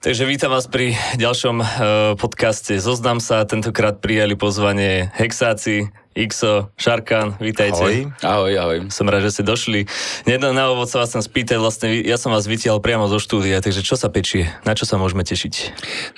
Takže 0.00 0.24
vítam 0.24 0.48
vás 0.48 0.64
pri 0.64 0.96
ďalšom 1.20 1.60
uh, 1.60 1.68
podcaste 2.16 2.80
Zoznam 2.80 3.20
sa. 3.20 3.44
Tentokrát 3.44 4.00
prijali 4.00 4.32
pozvanie 4.32 5.12
Hexáci, 5.12 5.92
Xo, 6.10 6.74
Šarkan, 6.74 7.38
vítajte. 7.38 7.78
Ahoj. 7.78 8.10
Ahoj, 8.26 8.52
ahoj. 8.58 8.78
Som 8.90 9.06
rád, 9.06 9.30
že 9.30 9.38
ste 9.38 9.42
došli. 9.46 9.86
Nedá 10.26 10.50
na 10.50 10.66
ovod 10.66 10.90
sa 10.90 11.06
vás 11.06 11.14
chcem 11.14 11.22
spýtať, 11.22 11.62
vlastne 11.62 12.02
ja 12.02 12.18
som 12.18 12.34
vás 12.34 12.50
vytiaľ 12.50 12.82
priamo 12.82 13.06
zo 13.06 13.22
štúdia, 13.22 13.62
takže 13.62 13.86
čo 13.86 13.94
sa 13.94 14.10
pečie? 14.10 14.50
Na 14.66 14.74
čo 14.74 14.90
sa 14.90 14.98
môžeme 14.98 15.22
tešiť? 15.22 15.54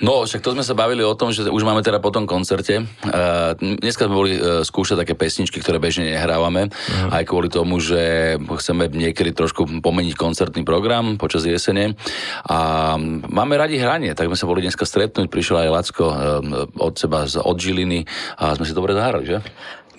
No, 0.01 0.25
však 0.25 0.41
to 0.41 0.57
sme 0.57 0.65
sa 0.65 0.73
bavili 0.73 1.05
o 1.05 1.13
tom, 1.13 1.29
že 1.29 1.45
už 1.45 1.61
máme 1.61 1.85
teda 1.85 2.01
po 2.01 2.09
tom 2.09 2.25
koncerte. 2.25 2.89
Uh, 3.05 3.53
dneska 3.61 4.09
sme 4.09 4.17
boli 4.17 4.33
uh, 4.33 4.65
skúšať 4.65 5.05
také 5.05 5.13
pesničky, 5.13 5.61
ktoré 5.61 5.77
bežne 5.77 6.09
nehrávame, 6.09 6.73
uh-huh. 6.73 7.13
aj 7.13 7.29
kvôli 7.29 7.53
tomu, 7.53 7.77
že 7.77 8.33
chceme 8.41 8.89
niekedy 8.89 9.29
trošku 9.29 9.77
pomeniť 9.77 10.17
koncertný 10.17 10.65
program 10.65 11.21
počas 11.21 11.45
jesene. 11.45 11.93
A 12.49 12.97
máme 13.29 13.61
radi 13.61 13.77
hranie, 13.77 14.17
tak 14.17 14.25
sme 14.25 14.41
sa 14.41 14.49
boli 14.49 14.65
dneska 14.65 14.89
stretnúť, 14.89 15.29
prišiel 15.29 15.69
aj 15.69 15.69
Lacko 15.69 16.05
uh, 16.09 16.15
od 16.81 16.97
seba 16.97 17.29
z 17.29 17.37
od 17.45 17.61
Žiliny 17.61 18.09
a 18.41 18.57
sme 18.57 18.65
si 18.65 18.73
dobre 18.73 18.97
zahrali, 18.97 19.29
že? 19.29 19.37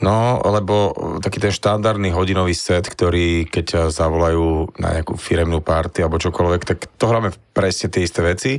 No, 0.02 0.42
lebo 0.42 0.90
taký 1.22 1.38
ten 1.38 1.54
štandardný 1.54 2.10
hodinový 2.10 2.50
set, 2.50 2.90
ktorý 2.90 3.46
keď 3.46 3.64
ťa 3.64 3.82
zavolajú 3.94 4.74
na 4.82 4.98
nejakú 4.98 5.14
firemnú 5.14 5.62
party 5.62 6.02
alebo 6.02 6.18
čokoľvek, 6.18 6.62
tak 6.66 6.78
to 6.98 7.04
hráme 7.06 7.30
presne 7.54 7.94
tie 7.94 8.02
isté 8.02 8.20
veci, 8.26 8.52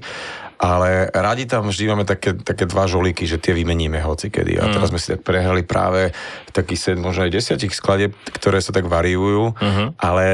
ale 0.56 1.12
radi 1.12 1.44
tam 1.44 1.68
vždy 1.68 1.84
máme 1.92 2.06
také, 2.08 2.32
také 2.40 2.64
dva 2.64 2.88
žolíky, 2.88 3.28
že 3.28 3.42
tie 3.42 3.52
vymeníme 3.52 4.00
hoci 4.00 4.32
kedy. 4.32 4.56
A 4.56 4.72
mm. 4.72 4.72
teraz 4.72 4.88
sme 4.96 5.00
si 5.02 5.12
tak 5.12 5.28
prehrali 5.28 5.68
práve 5.68 6.16
taký 6.56 6.80
set 6.80 6.96
možno 6.96 7.28
aj 7.28 7.36
desiatich 7.36 7.76
skladeb, 7.76 8.16
ktoré 8.40 8.64
sa 8.64 8.72
tak 8.72 8.88
variujú, 8.88 9.52
mm-hmm. 9.52 9.88
ale 10.00 10.26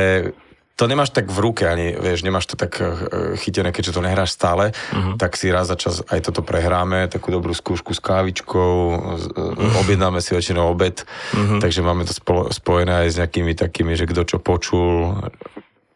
to 0.82 0.90
nemáš 0.90 1.14
tak 1.14 1.30
v 1.30 1.38
ruke, 1.38 1.70
ani 1.70 1.94
vieš, 1.94 2.26
nemáš 2.26 2.50
to 2.50 2.58
tak 2.58 2.82
eh, 2.82 2.90
chytené, 3.38 3.70
keďže 3.70 3.94
to 3.94 4.02
nehráš 4.02 4.34
stále, 4.34 4.74
uh-huh. 4.74 5.14
tak 5.22 5.38
si 5.38 5.54
raz 5.54 5.70
za 5.70 5.78
čas 5.78 6.02
aj 6.10 6.26
toto 6.26 6.42
prehráme, 6.42 7.06
takú 7.06 7.30
dobrú 7.30 7.54
skúšku 7.54 7.94
s 7.94 8.02
kávičkou, 8.02 8.74
uh-huh. 8.98 9.82
objednáme 9.86 10.18
si 10.26 10.34
väčšinou 10.34 10.74
obed, 10.74 11.06
uh-huh. 11.06 11.62
takže 11.62 11.86
máme 11.86 12.10
to 12.10 12.18
spolo, 12.18 12.50
spojené 12.50 13.06
aj 13.06 13.10
s 13.14 13.20
nejakými 13.22 13.54
takými, 13.54 13.94
že 13.94 14.10
kto 14.10 14.26
čo 14.26 14.38
počul, 14.42 15.22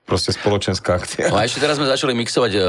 proste 0.05 0.29
spoločenská 0.37 1.01
akcia. 1.01 1.33
No 1.33 1.41
a 1.41 1.49
ešte 1.49 1.57
teraz 1.57 1.81
sme 1.81 1.89
začali 1.89 2.13
mixovať 2.13 2.51
uh, 2.53 2.63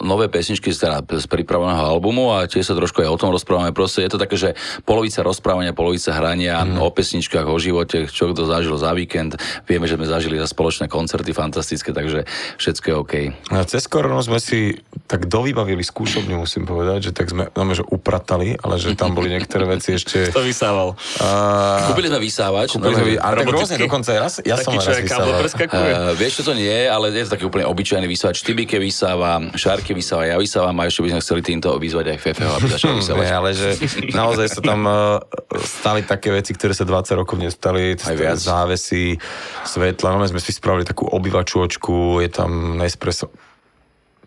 nové 0.00 0.32
pesničky 0.32 0.72
z, 0.72 0.88
teda, 0.88 1.04
z 1.04 1.28
pripraveného 1.28 1.84
albumu 1.84 2.32
a 2.32 2.48
tiež 2.48 2.72
sa 2.72 2.74
trošku 2.74 3.04
aj 3.04 3.08
o 3.12 3.20
tom 3.20 3.36
rozprávame. 3.36 3.76
Proste 3.76 4.00
je 4.08 4.16
to 4.16 4.18
také, 4.18 4.40
že 4.40 4.56
polovica 4.88 5.20
rozprávania, 5.20 5.76
polovica 5.76 6.16
hrania 6.16 6.64
mm. 6.64 6.80
o 6.80 6.88
pesničkách, 6.88 7.44
o 7.44 7.56
živote, 7.60 8.08
čo 8.08 8.32
kto 8.32 8.48
zažil 8.48 8.80
za 8.80 8.96
víkend. 8.96 9.36
Vieme, 9.68 9.84
že 9.84 10.00
sme 10.00 10.08
zažili 10.08 10.40
za 10.40 10.48
spoločné 10.48 10.88
koncerty 10.88 11.36
fantastické, 11.36 11.92
takže 11.92 12.24
všetko 12.56 12.86
je 12.88 12.94
OK. 12.96 13.14
A 13.52 13.60
cez 13.68 13.84
koronu 13.84 14.24
sme 14.24 14.40
si 14.40 14.80
tak 15.04 15.28
dovybavili 15.28 15.84
skúšobňu, 15.84 16.48
musím 16.48 16.64
povedať, 16.64 17.10
že 17.10 17.12
tak 17.12 17.28
sme, 17.28 17.52
no, 17.52 17.62
že 17.76 17.84
upratali, 17.84 18.56
ale 18.56 18.80
že 18.80 18.96
tam 18.96 19.12
boli 19.12 19.28
niektoré 19.28 19.68
veci 19.68 20.00
ešte... 20.00 20.26
To 20.40 20.40
vysával. 20.40 20.96
Uh, 21.20 21.92
kúpili 21.92 22.08
sme 22.08 22.22
vysávač. 22.24 22.72
Kúpili 22.72 22.94
no, 22.94 22.98
sme, 23.04 23.10
ale 23.20 23.34
tak 23.44 23.52
rôzne, 23.52 23.76
dokonca 23.76 24.10
ja, 24.16 24.26
ja 24.48 24.56
som 24.56 24.72
raz 24.72 24.96
vysával. 25.04 25.44
Uh, 25.44 26.16
vieš, 26.16 26.40
čo 26.40 26.42
to 26.48 26.52
nie 26.56 26.69
nie, 26.70 26.82
ale 26.86 27.10
je 27.10 27.26
to 27.26 27.34
taký 27.34 27.44
úplne 27.50 27.66
obyčajný 27.66 28.06
vysávač. 28.06 28.46
Tybike 28.46 28.78
vysáva, 28.78 29.42
Šárke 29.58 29.90
vysáva, 29.90 30.30
ja 30.30 30.38
vysávam 30.38 30.78
a 30.78 30.86
ešte 30.86 31.02
by 31.02 31.10
sme 31.18 31.20
chceli 31.26 31.40
týmto 31.42 31.74
vyzvať 31.74 32.06
aj 32.14 32.18
Fefeho, 32.22 32.52
aby 32.54 32.66
začal 32.70 32.94
vysávať. 33.02 33.26
Nie, 33.26 33.34
ale 33.34 33.50
že 33.50 33.68
naozaj 34.14 34.46
sa 34.46 34.60
tam 34.62 34.80
uh, 34.86 35.18
stali 35.58 36.06
také 36.06 36.30
veci, 36.30 36.54
ktoré 36.54 36.70
sa 36.70 36.86
20 36.86 37.18
rokov 37.18 37.34
nestali. 37.42 37.98
Aj 37.98 38.14
viac. 38.14 38.38
Závesy, 38.38 39.18
svetla. 39.66 40.14
No, 40.14 40.22
my 40.22 40.30
sme 40.30 40.38
si 40.38 40.54
spravili 40.54 40.86
takú 40.86 41.10
obývačočku, 41.10 42.22
je 42.22 42.30
tam 42.30 42.78
Nespresso 42.78 43.49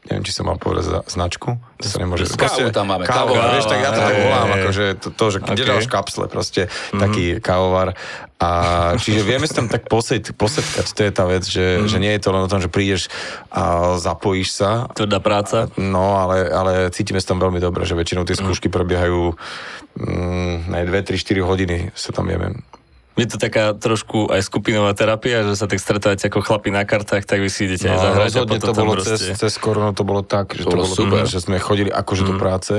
neviem, 0.07 0.23
či 0.27 0.35
som 0.35 0.43
mal 0.43 0.59
povedať 0.59 0.83
za 0.91 0.99
značku. 1.07 1.55
To 1.79 1.85
sa 1.87 1.97
nemôže... 2.03 2.27
Kávu 2.35 2.75
tam 2.75 2.91
máme. 2.91 3.07
Kávu, 3.07 3.35
kávovar, 3.35 3.55
vieš, 3.55 3.65
tak 3.71 3.79
ja 3.79 3.89
to 3.95 4.01
tak 4.03 4.17
volám, 4.19 4.49
akože 4.59 4.85
to, 4.99 5.07
to 5.15 5.25
že 5.31 5.39
keď 5.39 5.57
okay. 5.57 5.69
dáš 5.69 5.85
kapsle, 5.87 6.25
proste 6.27 6.61
mm-hmm. 6.67 6.99
taký 6.99 7.25
kávovar. 7.39 7.95
A 8.43 8.49
čiže 8.99 9.23
vieme 9.23 9.47
si 9.47 9.55
tam 9.55 9.71
tak 9.71 9.87
posed, 9.87 10.35
posetkať, 10.35 10.85
to 10.91 11.01
je 11.07 11.11
tá 11.15 11.23
vec, 11.23 11.47
že, 11.47 11.79
mm-hmm. 11.79 11.87
že 11.87 11.97
nie 12.03 12.11
je 12.19 12.21
to 12.21 12.29
len 12.35 12.43
o 12.43 12.51
tom, 12.51 12.59
že 12.59 12.67
prídeš 12.67 13.07
a 13.47 13.95
zapojíš 13.95 14.49
sa. 14.51 14.91
Tvrdá 14.91 15.23
práca. 15.23 15.71
No, 15.79 16.19
ale, 16.19 16.51
ale 16.51 16.71
cítime 16.91 17.23
sa 17.23 17.31
tam 17.31 17.39
veľmi 17.39 17.63
dobre, 17.63 17.87
že 17.87 17.95
väčšinou 17.95 18.27
tie 18.27 18.35
skúšky 18.35 18.67
mm. 18.67 18.75
prebiehajú 18.75 19.21
mm, 20.67 20.75
2, 20.75 20.91
3, 20.91 21.15
4 21.15 21.39
hodiny 21.39 21.77
sa 21.95 22.11
tam 22.11 22.27
vieme 22.27 22.59
je 23.13 23.27
to 23.29 23.37
taká 23.37 23.77
trošku 23.77 24.33
aj 24.33 24.41
skupinová 24.49 24.97
terapia, 24.97 25.45
že 25.45 25.53
sa 25.53 25.69
tak 25.69 25.77
stretávate 25.77 26.25
ako 26.25 26.41
chlapi 26.41 26.73
na 26.73 26.81
kartách, 26.81 27.29
tak 27.29 27.45
vy 27.45 27.49
si 27.49 27.69
idete 27.69 27.85
no, 27.85 27.93
aj 27.93 27.99
zahrať. 28.01 28.25
Rozhodne 28.25 28.57
to 28.57 28.73
bolo 28.73 28.93
cez, 28.97 29.21
cez 29.37 29.53
koronu, 29.61 29.93
to 29.93 30.01
bolo 30.01 30.25
tak, 30.25 30.57
že 30.57 30.65
to, 30.65 30.73
to 30.73 30.77
bolo 30.81 30.85
super, 30.89 31.23
že 31.29 31.37
sme 31.37 31.61
chodili 31.61 31.93
akože 31.93 32.23
mm. 32.25 32.29
do 32.29 32.33
práce 32.41 32.75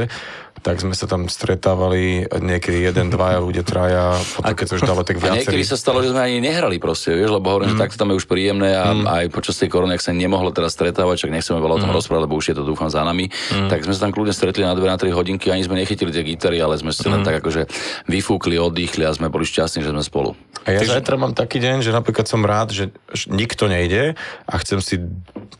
tak 0.64 0.80
sme 0.80 0.96
sa 0.96 1.04
tam 1.04 1.28
stretávali 1.28 2.24
niekedy 2.24 2.88
jeden, 2.88 3.12
dvaja 3.12 3.36
ľudia, 3.36 3.60
traja, 3.60 4.16
potom 4.16 4.56
keď 4.56 4.64
to 4.64 4.74
už 4.80 4.84
dalo 4.88 5.04
tak 5.04 5.20
viacerí. 5.20 5.36
A 5.36 5.40
niekedy 5.44 5.60
sa 5.60 5.76
stalo, 5.76 6.00
že 6.00 6.16
sme 6.16 6.24
ani 6.24 6.40
nehrali 6.40 6.80
proste, 6.80 7.12
vieš, 7.12 7.36
lebo 7.36 7.52
hovorím, 7.52 7.68
mm. 7.68 7.76
že 7.76 7.82
takto 7.84 8.00
tam 8.00 8.08
je 8.08 8.16
už 8.16 8.24
príjemné 8.24 8.72
a 8.72 8.96
mm. 8.96 9.04
aj 9.04 9.24
počas 9.28 9.60
tej 9.60 9.68
korony, 9.68 9.92
ak 9.92 10.00
sa 10.00 10.16
nemohlo 10.16 10.56
teraz 10.56 10.72
stretávať, 10.72 11.28
čak 11.28 11.36
nechceme 11.36 11.60
veľa 11.60 11.74
o 11.76 11.80
tom 11.84 11.92
mm. 11.92 11.98
rozprávať, 12.00 12.22
lebo 12.24 12.40
už 12.40 12.46
je 12.48 12.56
to 12.56 12.64
dúfam 12.64 12.88
za 12.88 13.04
nami, 13.04 13.28
mm. 13.28 13.68
tak 13.68 13.84
sme 13.84 13.92
sa 13.92 14.08
tam 14.08 14.16
kľudne 14.16 14.32
stretli 14.32 14.64
na 14.64 14.72
2 14.72 14.88
na 14.88 14.96
3 14.96 15.12
hodinky, 15.12 15.52
ani 15.52 15.68
sme 15.68 15.76
nechytili 15.76 16.08
tie 16.16 16.24
gitary, 16.24 16.64
ale 16.64 16.80
sme 16.80 16.96
si 16.96 17.04
mm. 17.04 17.12
len 17.12 17.20
tak 17.28 17.44
akože 17.44 17.68
vyfúkli, 18.08 18.56
oddychli 18.56 19.04
a 19.04 19.12
sme 19.12 19.28
boli 19.28 19.44
šťastní, 19.44 19.84
že 19.84 19.92
sme 19.92 20.00
spolu. 20.00 20.23
A 20.64 20.72
ja 20.72 20.80
zajtra 20.80 21.20
mám 21.20 21.36
taký 21.36 21.60
deň, 21.60 21.84
že 21.84 21.92
napríklad 21.92 22.24
som 22.24 22.40
rád, 22.40 22.72
že 22.72 22.88
nikto 23.28 23.68
nejde 23.68 24.16
a 24.48 24.54
chcem 24.64 24.80
si 24.80 24.96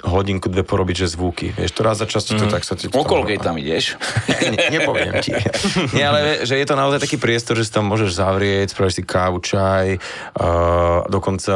hodinku, 0.01 0.49
dve 0.49 0.65
porobiť, 0.65 1.05
že 1.05 1.13
zvuky. 1.13 1.53
Vieš, 1.53 1.77
to 1.77 1.85
raz 1.85 2.01
za 2.01 2.09
čas, 2.09 2.25
mm. 2.25 2.41
to 2.41 2.47
tak 2.49 2.65
sa 2.65 2.73
ti... 2.73 2.89
Okolkej 2.89 3.37
tam 3.45 3.61
ideš? 3.61 4.01
ne, 4.57 4.57
nepoviem 4.73 5.21
ti. 5.21 5.37
Nie, 5.97 6.09
ale 6.09 6.49
že 6.49 6.57
je 6.57 6.65
to 6.65 6.73
naozaj 6.73 7.05
taký 7.05 7.21
priestor, 7.21 7.61
že 7.61 7.69
si 7.69 7.73
tam 7.77 7.85
môžeš 7.85 8.17
zavrieť, 8.17 8.73
spravíš 8.73 8.97
si 9.01 9.03
kávu, 9.05 9.45
čaj, 9.45 10.01
uh, 10.41 11.05
dokonca 11.13 11.55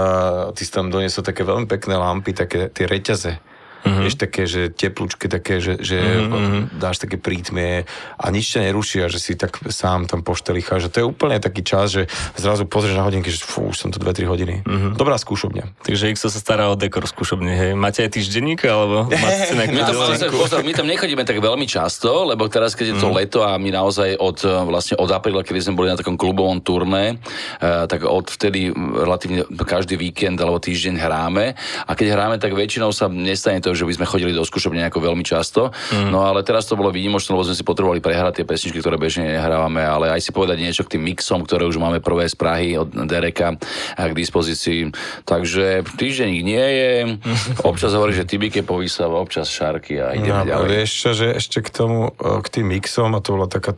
ty 0.52 0.62
si 0.68 0.72
tam 0.72 0.92
doniesol 0.92 1.24
také 1.24 1.40
veľmi 1.40 1.64
pekné 1.64 1.96
lampy, 1.96 2.36
také 2.36 2.68
tie 2.68 2.84
reťaze 2.84 3.40
Mm-hmm. 3.84 4.04
Vieš, 4.04 4.16
také, 4.18 4.42
že 4.50 4.62
teplúčke, 4.74 5.26
také, 5.30 5.62
že, 5.62 5.78
že 5.78 5.98
mm-hmm. 5.98 6.78
dáš 6.78 6.98
také 6.98 7.16
prítmie 7.18 7.86
a 8.18 8.26
nič 8.30 8.54
ťa 8.54 8.70
neruší 8.70 9.04
a 9.04 9.08
že 9.08 9.22
si 9.22 9.38
tak 9.38 9.58
sám 9.70 10.10
tam 10.10 10.26
poštelicháš. 10.26 10.88
Že 10.88 10.90
to 10.90 10.98
je 11.02 11.06
úplne 11.06 11.36
taký 11.38 11.62
čas, 11.62 11.94
že 11.94 12.02
zrazu 12.34 12.66
pozrieš 12.66 12.98
na 12.98 13.06
hodinky, 13.06 13.30
že 13.30 13.42
fú, 13.42 13.70
už 13.70 13.76
som 13.78 13.88
to 13.94 14.02
2-3 14.02 14.26
hodiny. 14.26 14.54
Mm-hmm. 14.66 14.92
Dobrá 14.98 15.14
skúšobňa. 15.14 15.86
Takže 15.86 16.10
ich 16.10 16.18
sa 16.18 16.28
stará 16.30 16.70
o 16.70 16.76
dekor 16.78 17.06
skúšobne, 17.06 17.54
hej. 17.54 17.70
Máte 17.78 18.02
aj 18.02 18.18
týždenník, 18.18 18.66
alebo 18.66 19.06
máte 19.06 19.48
si 19.48 19.54
my, 19.54 19.82
to, 19.84 19.92
pozor, 20.34 20.60
my 20.66 20.72
tam 20.74 20.86
nechodíme 20.86 21.22
tak 21.22 21.38
veľmi 21.38 21.66
často, 21.68 22.26
lebo 22.26 22.50
teraz, 22.50 22.74
keď 22.74 22.94
je 22.94 22.96
to 22.98 23.08
mm. 23.10 23.14
leto 23.14 23.38
a 23.46 23.56
my 23.56 23.70
naozaj 23.70 24.18
od, 24.18 24.38
vlastne 24.68 24.98
od 24.98 25.10
apríla, 25.10 25.46
kedy 25.46 25.70
sme 25.70 25.78
boli 25.78 25.88
na 25.90 25.96
takom 25.98 26.18
klubovom 26.18 26.60
turné, 26.60 27.18
uh, 27.18 27.86
tak 27.86 28.04
od 28.04 28.28
vtedy 28.28 28.70
relatívne 28.74 29.46
každý 29.62 30.00
víkend 30.00 30.40
alebo 30.40 30.58
týždeň 30.62 30.94
hráme 30.98 31.54
a 31.84 31.90
keď 31.92 32.06
hráme, 32.14 32.36
tak 32.40 32.54
väčšinou 32.54 32.90
sa 32.90 33.06
nestane 33.10 33.60
to 33.60 33.67
to, 33.68 33.76
že 33.76 33.84
by 33.84 33.92
sme 34.00 34.06
chodili 34.08 34.32
do 34.32 34.40
skúšobne 34.40 34.80
nejako 34.80 35.04
veľmi 35.04 35.20
často. 35.20 35.76
Mm. 35.92 36.08
No 36.08 36.24
ale 36.24 36.40
teraz 36.40 36.64
to 36.64 36.80
bolo 36.80 36.88
výnimočné, 36.88 37.36
lebo 37.36 37.44
sme 37.44 37.52
si 37.52 37.64
potrebovali 37.66 38.00
prehrať 38.00 38.40
tie 38.40 38.48
pesničky, 38.48 38.80
ktoré 38.80 38.96
bežne 38.96 39.28
nehrávame, 39.28 39.84
ale 39.84 40.08
aj 40.08 40.24
si 40.24 40.30
povedať 40.32 40.56
niečo 40.64 40.88
k 40.88 40.96
tým 40.96 41.04
mixom, 41.04 41.44
ktoré 41.44 41.68
už 41.68 41.76
máme 41.76 42.00
prvé 42.00 42.24
z 42.24 42.34
Prahy 42.34 42.80
od 42.80 42.88
Dereka 42.88 43.60
k 44.00 44.12
dispozícii. 44.16 44.96
Takže 45.28 45.84
týždeň 46.00 46.30
nie 46.40 46.66
je. 46.72 46.92
Občas 47.68 47.92
hovorí, 47.92 48.16
že 48.16 48.24
Tibike 48.24 48.64
povysáva, 48.64 49.20
občas 49.20 49.52
Šarky 49.52 50.00
a 50.00 50.16
ideme 50.16 50.44
no, 50.44 50.48
ďalej. 50.48 50.68
Vieš 50.68 50.90
čo, 50.94 51.10
že 51.12 51.26
ešte 51.36 51.58
k 51.60 51.68
tomu, 51.68 52.14
e, 52.16 52.40
k 52.40 52.48
tým 52.48 52.66
mixom, 52.72 53.12
a 53.12 53.20
to 53.20 53.36
bola 53.36 53.50
taká 53.50 53.76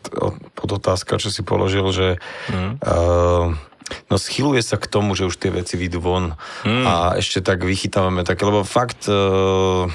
podotázka, 0.54 1.18
čo 1.18 1.32
si 1.32 1.42
položil, 1.42 1.86
že 1.90 2.08
mm. 2.52 2.82
uh, 2.84 3.69
No 4.08 4.16
schyluje 4.18 4.62
sa 4.62 4.76
k 4.78 4.90
tomu, 4.90 5.14
že 5.14 5.26
už 5.26 5.36
tie 5.36 5.50
veci 5.54 5.78
vyjdú 5.78 5.98
von 6.00 6.34
mm. 6.66 6.84
a 6.86 6.94
ešte 7.18 7.44
tak 7.44 7.62
vychytávame 7.62 8.22
také, 8.26 8.46
lebo 8.46 8.66
fakt 8.66 9.10
uh, 9.10 9.86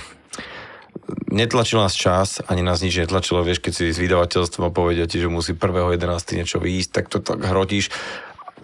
netlačil 1.29 1.83
nás 1.83 1.93
čas, 1.93 2.41
ani 2.45 2.63
nás 2.63 2.81
nič 2.81 2.95
netlačilo, 2.97 3.43
vieš, 3.45 3.61
keď 3.61 3.73
si 3.73 3.85
s 3.93 4.01
vydavateľstvom 4.01 4.71
povedia 4.71 5.05
ti, 5.05 5.19
že 5.19 5.29
musí 5.29 5.53
1.11. 5.53 6.37
niečo 6.37 6.57
výjsť, 6.57 6.89
tak 6.91 7.05
to 7.11 7.19
tak 7.19 7.43
hrotíš 7.43 7.91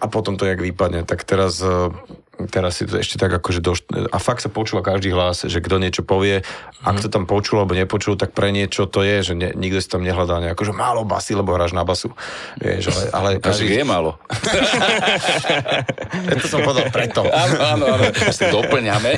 a 0.02 0.10
potom 0.10 0.34
to 0.34 0.48
jak 0.48 0.58
vypadne. 0.58 1.06
Tak 1.06 1.22
teraz 1.22 1.62
uh, 1.62 1.94
teraz 2.48 2.80
si 2.80 2.88
to 2.88 2.98
ešte 2.98 3.18
tak 3.18 3.30
akože 3.30 3.60
doš... 3.62 3.86
a 3.90 4.18
fakt 4.22 4.42
sa 4.42 4.50
počúva 4.50 4.82
každý 4.82 5.12
hlas, 5.14 5.44
že 5.46 5.58
kto 5.60 5.78
niečo 5.78 6.02
povie, 6.02 6.42
mm. 6.42 6.88
ak 6.88 6.96
to 7.02 7.08
tam 7.12 7.26
počul 7.28 7.62
alebo 7.62 7.74
nepočul, 7.76 8.18
tak 8.18 8.32
pre 8.32 8.50
niečo 8.50 8.88
to 8.88 9.02
je, 9.04 9.32
že 9.32 9.34
ne, 9.36 9.50
nikto 9.54 9.78
si 9.78 9.88
tam 9.88 10.02
nehľadá 10.02 10.42
nejako, 10.42 10.62
že 10.68 10.74
málo 10.74 11.02
basy, 11.06 11.36
lebo 11.36 11.54
hráš 11.54 11.76
na 11.76 11.86
basu. 11.86 12.14
Vieš, 12.58 12.90
ale, 12.90 13.04
ale 13.12 13.28
každý... 13.42 13.70
je 13.70 13.84
málo. 13.86 14.18
ja 16.30 16.34
to 16.42 16.46
som 16.48 16.64
povedal 16.64 16.88
preto. 16.88 17.22
áno, 17.42 17.56
áno, 17.60 17.84
áno, 17.98 18.04
si 18.32 18.44
doplňame. 18.48 19.12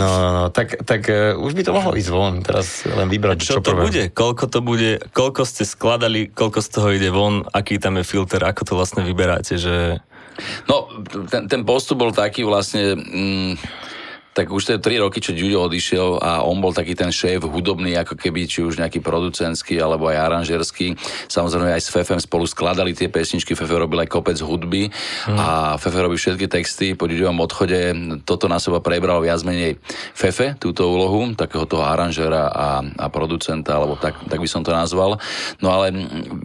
no, 0.00 0.06
no, 0.06 0.28
no, 0.32 0.44
tak, 0.50 0.80
tak 0.82 1.06
uh, 1.10 1.36
už 1.38 1.52
by 1.54 1.62
to 1.62 1.72
mohlo 1.74 1.92
ísť 1.94 2.10
von, 2.10 2.40
teraz 2.40 2.86
len 2.86 3.10
vybrať, 3.10 3.36
čo, 3.42 3.58
čo 3.58 3.62
to 3.62 3.74
prvé. 3.76 3.82
bude, 3.86 4.02
koľko 4.14 4.44
to 4.48 4.58
bude, 4.64 4.90
koľko 5.12 5.42
ste 5.44 5.66
skladali, 5.66 6.30
koľko 6.30 6.58
z 6.62 6.68
toho 6.70 6.88
ide 6.94 7.10
von, 7.12 7.44
aký 7.50 7.76
tam 7.76 8.00
je 8.00 8.04
filter, 8.06 8.40
ako 8.42 8.62
to 8.64 8.72
vlastne 8.78 9.02
vyberáte, 9.04 9.58
že 9.60 10.00
No, 10.66 10.90
ten, 11.30 11.46
ten 11.46 11.62
postup 11.62 12.02
bol 12.02 12.12
taký 12.12 12.42
vlastne... 12.42 12.98
Mm, 12.98 13.54
tak 14.34 14.50
už 14.50 14.62
je 14.66 14.82
3 14.82 15.06
roky, 15.06 15.22
čo 15.22 15.30
Ďuďo 15.30 15.70
odišiel 15.70 16.08
a 16.18 16.42
on 16.42 16.58
bol 16.58 16.74
taký 16.74 16.98
ten 16.98 17.14
šéf 17.14 17.46
hudobný, 17.46 17.94
ako 17.94 18.18
keby, 18.18 18.50
či 18.50 18.66
už 18.66 18.82
nejaký 18.82 18.98
producentský, 18.98 19.78
alebo 19.78 20.10
aj 20.10 20.18
aranžerský. 20.26 20.98
Samozrejme 21.30 21.70
aj 21.70 21.82
s 21.86 21.88
Fefem 21.94 22.18
spolu 22.18 22.42
skladali 22.50 22.98
tie 22.98 23.06
pesničky, 23.06 23.54
Fefe 23.54 23.78
robil 23.78 24.02
aj 24.02 24.10
kopec 24.10 24.34
hudby 24.42 24.90
mm. 24.90 25.38
a 25.38 25.78
Fefe 25.78 26.02
robí 26.02 26.18
všetky 26.18 26.50
texty. 26.50 26.98
Po 26.98 27.06
Ďuďovom 27.06 27.38
odchode 27.46 27.78
toto 28.26 28.50
na 28.50 28.58
seba 28.58 28.82
prebral 28.82 29.22
viac 29.22 29.38
menej 29.46 29.78
Fefe, 30.18 30.58
túto 30.58 30.90
úlohu, 30.90 31.30
takého 31.38 31.62
toho 31.70 31.86
aranžera 31.86 32.50
a, 32.50 32.82
a 32.82 33.06
producenta, 33.06 33.78
alebo 33.78 33.94
tak, 33.94 34.18
tak 34.26 34.42
by 34.42 34.48
som 34.50 34.66
to 34.66 34.74
nazval. 34.74 35.14
No 35.62 35.70
ale 35.70 35.94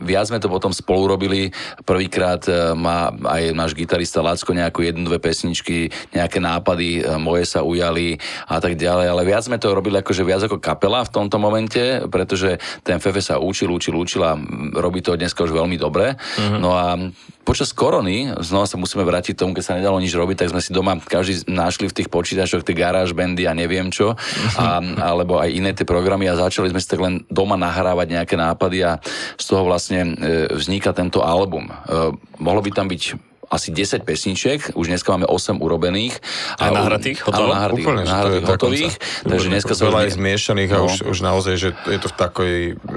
viac 0.05 0.29
sme 0.29 0.37
to 0.37 0.45
potom 0.45 0.69
spolu 0.69 1.09
robili. 1.09 1.49
Prvýkrát 1.81 2.45
e, 2.45 2.77
má 2.77 3.09
aj 3.09 3.57
náš 3.57 3.73
gitarista 3.73 4.21
Lacko 4.21 4.53
nejakú 4.53 4.85
jednu, 4.85 5.09
dve 5.09 5.17
pesničky, 5.17 5.89
nejaké 6.13 6.37
nápady, 6.37 7.01
e, 7.01 7.17
moje 7.17 7.49
sa 7.49 7.65
ujali 7.79 8.19
a 8.51 8.59
tak 8.59 8.75
ďalej, 8.75 9.07
ale 9.07 9.21
viac 9.23 9.47
sme 9.47 9.55
to 9.55 9.71
robili 9.71 10.03
akože 10.03 10.27
viac 10.27 10.43
ako 10.43 10.59
kapela 10.59 11.07
v 11.07 11.13
tomto 11.15 11.39
momente, 11.39 12.03
pretože 12.11 12.59
ten 12.83 12.99
Fefe 12.99 13.23
sa 13.23 13.39
učil, 13.39 13.71
učil, 13.71 13.95
učil 13.95 14.21
a 14.27 14.35
robí 14.75 14.99
to 14.99 15.15
dneska 15.15 15.47
už 15.47 15.55
veľmi 15.55 15.79
dobre. 15.79 16.19
Uh-huh. 16.19 16.59
No 16.59 16.75
a 16.75 16.99
počas 17.47 17.71
korony, 17.71 18.35
znova 18.43 18.67
sa 18.67 18.75
musíme 18.75 19.07
vrátiť 19.07 19.39
tomu, 19.39 19.55
keď 19.55 19.63
sa 19.63 19.77
nedalo 19.79 19.97
nič 20.03 20.11
robiť, 20.11 20.43
tak 20.43 20.51
sme 20.51 20.61
si 20.61 20.75
doma 20.75 20.99
každý 20.99 21.47
našli 21.47 21.87
v 21.87 22.03
tých 22.03 22.11
počítačoch 22.11 22.67
tie 22.67 22.75
garáž 22.75 23.15
bandy 23.15 23.47
a 23.47 23.55
neviem 23.55 23.87
čo, 23.89 24.13
a, 24.59 24.83
alebo 24.99 25.39
aj 25.39 25.49
iné 25.49 25.71
tie 25.71 25.87
programy 25.87 26.27
a 26.27 26.37
začali 26.37 26.69
sme 26.69 26.83
si 26.83 26.91
tak 26.91 26.99
len 26.99 27.23
doma 27.31 27.55
nahrávať 27.55 28.07
nejaké 28.11 28.35
nápady 28.35 28.83
a 28.83 28.91
z 29.39 29.45
toho 29.47 29.63
vlastne 29.65 30.13
e, 30.19 30.51
vzniká 30.51 30.91
tento 30.91 31.23
album. 31.23 31.71
E, 31.71 32.13
mohlo 32.43 32.61
by 32.61 32.69
tam 32.75 32.91
byť 32.91 33.28
asi 33.49 33.73
10 33.73 34.05
pesničiek, 34.05 34.77
už 34.77 34.85
dneska 34.93 35.09
máme 35.09 35.25
8 35.25 35.57
urobených. 35.57 36.21
A, 36.61 36.69
a 36.69 36.85
nahratých? 36.85 37.25
Hotových? 37.25 37.49
nahratých, 37.49 37.85
Úplne, 37.85 38.03
nahratých 38.05 38.45
hotových. 38.45 38.93
Takže 39.25 39.47
dneska 39.49 39.73
sa 39.73 39.83
veľa 39.89 40.01
je 40.05 40.11
zmiešaných 40.21 40.69
no. 40.69 40.77
a 40.77 40.79
už, 40.85 40.95
už 41.09 41.17
naozaj, 41.25 41.55
že 41.57 41.69
je 41.89 41.99
to 41.99 42.07
v 42.13 42.15
takoj 42.15 42.51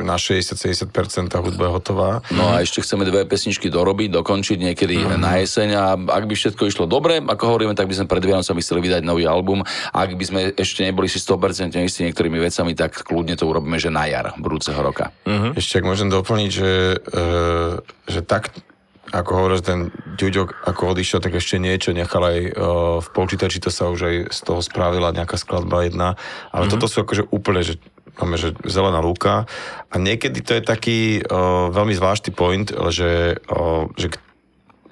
na 0.04 0.16
60-70% 0.20 0.92
hudba 1.40 1.64
je 1.68 1.72
hotová. 1.72 2.10
No 2.36 2.52
a 2.52 2.60
ešte 2.60 2.84
chceme 2.84 3.08
dve 3.08 3.24
pesničky 3.24 3.72
dorobiť, 3.72 4.12
dokončiť 4.12 4.58
niekedy 4.60 4.96
mm. 5.00 5.16
na 5.16 5.40
jeseň 5.40 5.68
a 5.72 5.84
ak 5.96 6.24
by 6.28 6.34
všetko 6.36 6.62
išlo 6.68 6.84
dobre, 6.84 7.24
ako 7.24 7.42
hovoríme, 7.56 7.72
tak 7.72 7.88
by 7.88 7.96
sme 7.96 8.06
pred 8.06 8.20
Vianocami 8.20 8.60
chceli 8.60 8.80
vydať 8.84 9.02
nový 9.08 9.24
album. 9.24 9.64
Ak 9.90 10.12
by 10.12 10.24
sme 10.24 10.40
ešte 10.52 10.84
neboli 10.84 11.08
si 11.08 11.16
100% 11.16 11.80
istí 11.80 12.04
niektorými 12.04 12.36
vecami, 12.36 12.76
tak 12.76 13.00
kľudne 13.00 13.40
to 13.40 13.48
urobíme, 13.48 13.80
že 13.80 13.88
na 13.88 14.04
jar 14.04 14.36
budúceho 14.36 14.76
roka. 14.76 15.08
Mm-hmm. 15.24 15.56
Ešte 15.56 15.80
ak 15.80 15.88
môžem 15.88 16.08
doplniť, 16.12 16.50
že, 16.52 17.00
e, 17.00 17.26
že 18.10 18.20
tak 18.20 18.52
ako 19.12 19.30
hovoríš, 19.36 19.62
ten 19.62 19.92
Ďuďok, 19.92 20.64
ako 20.64 20.96
odišiel, 20.96 21.20
tak 21.20 21.36
ešte 21.36 21.60
niečo 21.60 21.92
nechal 21.92 22.24
aj 22.24 22.38
uh, 22.38 22.52
v 23.04 23.08
počítači, 23.12 23.60
to 23.60 23.68
sa 23.68 23.92
už 23.92 24.00
aj 24.08 24.16
z 24.32 24.38
toho 24.44 24.60
spravila 24.64 25.12
nejaká 25.12 25.36
skladba 25.36 25.84
jedna, 25.84 26.16
ale 26.48 26.66
mm-hmm. 26.66 26.72
toto 26.72 26.88
sú 26.88 27.04
akože 27.04 27.28
úplne, 27.28 27.60
že 27.60 27.76
máme, 28.20 28.36
že 28.40 28.56
zelená 28.68 29.00
lúka 29.00 29.48
a 29.88 29.94
niekedy 29.96 30.40
to 30.44 30.56
je 30.56 30.62
taký 30.64 31.00
uh, 31.24 31.68
veľmi 31.72 31.92
zvláštny 31.96 32.32
point, 32.32 32.68
že, 32.92 33.40
uh, 33.48 33.88
že 33.96 34.12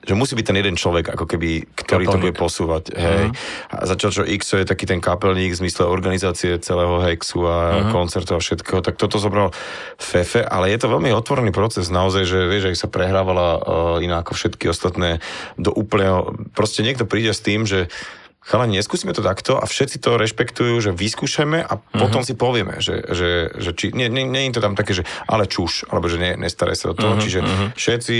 že 0.00 0.16
musí 0.16 0.32
byť 0.32 0.46
ten 0.48 0.56
jeden 0.56 0.76
človek, 0.80 1.12
ako 1.12 1.28
keby, 1.28 1.68
ktorý 1.76 2.04
kapelník. 2.08 2.12
to 2.12 2.24
bude 2.24 2.36
posúvať. 2.36 2.84
Hej. 2.96 3.24
Uh-huh. 3.28 3.74
A 3.76 3.84
začal, 3.84 4.10
čo 4.12 4.22
XO 4.24 4.64
je 4.64 4.66
taký 4.66 4.88
ten 4.88 5.00
kapelník 5.00 5.52
v 5.52 5.60
zmysle 5.60 5.84
organizácie 5.84 6.56
celého 6.56 7.04
Hexu 7.04 7.44
a 7.44 7.58
uh-huh. 7.84 7.92
koncertov 7.92 8.40
a 8.40 8.44
všetkého, 8.44 8.80
tak 8.80 8.96
toto 8.96 9.20
zobral 9.20 9.52
Fefe, 10.00 10.40
ale 10.40 10.72
je 10.72 10.80
to 10.80 10.88
veľmi 10.88 11.12
otvorený 11.12 11.52
proces, 11.52 11.92
naozaj, 11.92 12.24
že 12.24 12.48
vieš, 12.48 12.72
že 12.72 12.80
sa 12.86 12.88
prehrávala 12.88 13.48
uh, 13.56 13.60
iná 14.00 14.24
ako 14.24 14.32
všetky 14.32 14.72
ostatné 14.72 15.20
do 15.60 15.68
úplného, 15.68 16.48
proste 16.56 16.80
niekto 16.80 17.04
príde 17.04 17.36
s 17.36 17.44
tým, 17.44 17.68
že 17.68 17.92
chalani, 18.40 18.80
neskúsime 18.80 19.12
to 19.12 19.20
takto 19.20 19.60
a 19.60 19.68
všetci 19.68 20.00
to 20.00 20.16
rešpektujú, 20.16 20.80
že 20.80 20.96
vyskúšame 20.96 21.60
a 21.60 21.76
uh-huh. 21.76 22.00
potom 22.08 22.24
si 22.24 22.32
povieme, 22.32 22.80
že, 22.80 23.04
že, 23.12 23.52
že 23.52 23.70
či, 23.76 23.92
nie, 23.92 24.08
nie, 24.08 24.24
nie 24.24 24.48
je 24.48 24.56
to 24.56 24.64
tam 24.64 24.72
také, 24.72 24.96
že 24.96 25.04
ale 25.28 25.44
čuš, 25.44 25.92
alebo 25.92 26.08
že 26.08 26.16
nie, 26.16 26.32
nestaraj 26.40 26.76
sa 26.80 26.86
o 26.90 26.96
to, 26.96 27.04
uh-huh, 27.04 27.20
čiže 27.20 27.44
uh-huh. 27.44 27.68
všetci 27.76 28.16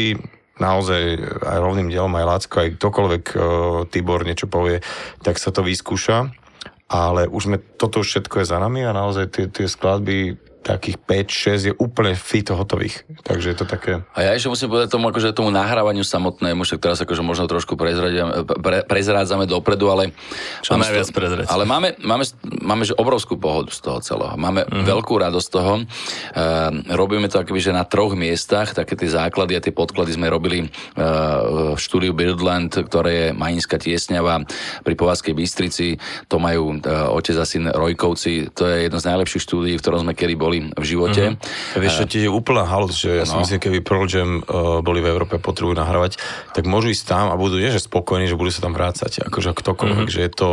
naozaj 0.60 1.02
aj 1.40 1.58
rovným 1.58 1.88
dielom, 1.88 2.12
aj 2.14 2.28
Lácko, 2.28 2.54
aj 2.60 2.70
ktokoľvek 2.76 3.24
uh, 3.32 3.42
Tibor 3.88 4.22
niečo 4.22 4.46
povie, 4.46 4.84
tak 5.24 5.40
sa 5.40 5.50
to 5.50 5.64
vyskúša. 5.64 6.30
Ale 6.90 7.30
už 7.30 7.42
sme, 7.46 7.56
toto 7.78 8.02
všetko 8.02 8.42
je 8.42 8.50
za 8.50 8.58
nami 8.58 8.82
a 8.82 8.90
naozaj 8.90 9.30
tie, 9.30 9.46
tie 9.46 9.70
skladby 9.70 10.49
takých 10.60 11.00
5-6 11.08 11.68
je 11.72 11.74
úplne 11.80 12.12
fit 12.12 12.44
hotových. 12.44 13.08
Takže 13.24 13.46
je 13.52 13.56
to 13.56 13.64
také... 13.64 14.04
A 14.12 14.28
ja 14.28 14.36
ešte 14.36 14.52
musím 14.52 14.68
povedať 14.68 14.92
tomu, 14.92 15.08
akože 15.08 15.32
tomu 15.32 15.48
nahrávaniu 15.48 16.04
samotnému, 16.04 16.68
však 16.68 16.78
teraz 16.84 17.00
akože 17.00 17.24
možno 17.24 17.48
trošku 17.48 17.80
pre, 17.80 17.96
prezrádzame 18.84 19.48
dopredu, 19.48 19.88
ale... 19.88 20.12
Čo 20.60 20.76
najviac 20.76 21.08
to, 21.08 21.16
prezrať. 21.16 21.44
Ale 21.48 21.64
máme, 21.64 21.96
máme, 22.04 22.28
máme 22.60 22.84
že 22.84 22.92
obrovskú 22.92 23.40
pohodu 23.40 23.72
z 23.72 23.80
toho 23.80 23.98
celého. 24.04 24.36
Máme 24.36 24.68
mm-hmm. 24.68 24.84
veľkú 24.84 25.14
radosť 25.16 25.46
z 25.48 25.52
toho. 25.52 25.72
Uh, 25.80 25.84
robíme 26.92 27.26
to 27.32 27.40
akoby, 27.40 27.60
že 27.60 27.72
na 27.72 27.88
troch 27.88 28.12
miestach, 28.12 28.76
také 28.76 29.00
tie 29.00 29.08
základy 29.08 29.56
a 29.56 29.64
tie 29.64 29.72
podklady 29.72 30.20
sme 30.20 30.28
robili 30.28 30.68
uh, 30.68 31.72
v 31.72 31.80
štúdiu 31.80 32.12
Birdland, 32.12 32.76
ktoré 32.76 33.10
je 33.10 33.26
Majinská 33.32 33.80
tiesňava 33.80 34.44
pri 34.84 34.94
Povazkej 34.94 35.32
Bystrici. 35.32 35.96
To 36.28 36.36
majú 36.36 36.76
uh, 36.84 37.08
otec 37.16 37.36
a 37.40 37.48
syn 37.48 37.72
Rojkovci. 37.72 38.52
To 38.52 38.68
je 38.68 38.86
jedno 38.86 39.00
z 39.00 39.08
najlepších 39.08 39.42
štúdií, 39.42 39.74
v 39.80 39.82
ktorom 39.82 40.04
sme 40.04 40.12
kedy 40.12 40.34
boli 40.36 40.49
boli 40.50 40.58
v 40.74 40.84
živote. 40.84 41.22
Mm-hmm. 41.38 41.78
Vieš, 41.78 41.94
čo 42.02 42.06
ti 42.10 42.18
je 42.26 42.30
úplná 42.30 42.66
halus, 42.66 42.98
že 42.98 43.22
ja 43.22 43.24
no. 43.24 43.30
si 43.30 43.34
myslím, 43.46 43.62
keby 43.62 43.78
Pearl 43.86 44.10
Jam 44.10 44.42
uh, 44.42 44.82
boli 44.82 44.98
v 44.98 45.14
Európe 45.14 45.38
potrebujú 45.38 45.78
nahrávať, 45.78 46.18
tak 46.50 46.66
môžu 46.66 46.90
ísť 46.90 47.06
tam 47.06 47.30
a 47.30 47.38
budú, 47.38 47.62
nie 47.62 47.70
že 47.70 47.78
spokojní, 47.78 48.26
že 48.26 48.34
budú 48.34 48.50
sa 48.50 48.66
tam 48.66 48.74
vrácať, 48.74 49.22
akože 49.30 49.54
ktokoľvek, 49.54 50.10
mm-hmm. 50.10 50.16
že 50.18 50.26
je 50.26 50.32
to 50.34 50.48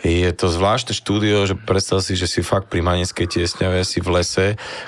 je 0.00 0.30
to 0.32 0.48
zvláštne 0.48 0.96
štúdio, 0.96 1.44
že 1.44 1.52
predstav 1.52 2.00
si, 2.00 2.16
že 2.16 2.24
si 2.24 2.40
fakt 2.40 2.72
pri 2.72 2.80
Maneskej 2.80 3.28
tiesňave, 3.28 3.84
si 3.84 4.00
v 4.00 4.08
lese, 4.16 4.46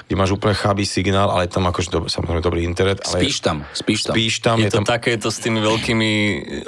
kde 0.08 0.14
máš 0.16 0.32
úplne 0.32 0.56
chabý 0.56 0.88
signál, 0.88 1.28
ale 1.28 1.52
tam 1.52 1.68
akože 1.68 1.88
do, 1.92 1.98
samozrejme 2.08 2.40
dobrý 2.40 2.64
internet. 2.64 3.04
Ale 3.04 3.20
spíš 3.20 3.44
tam, 3.44 3.68
spíš 3.76 4.08
tam. 4.08 4.14
Spíš 4.16 4.34
tam. 4.40 4.56
Je, 4.56 4.68
je 4.68 4.70
to 4.72 4.80
tam... 4.80 4.88
také 4.88 5.12
to 5.20 5.28
s 5.28 5.38
tými 5.44 5.60
veľkými 5.60 6.10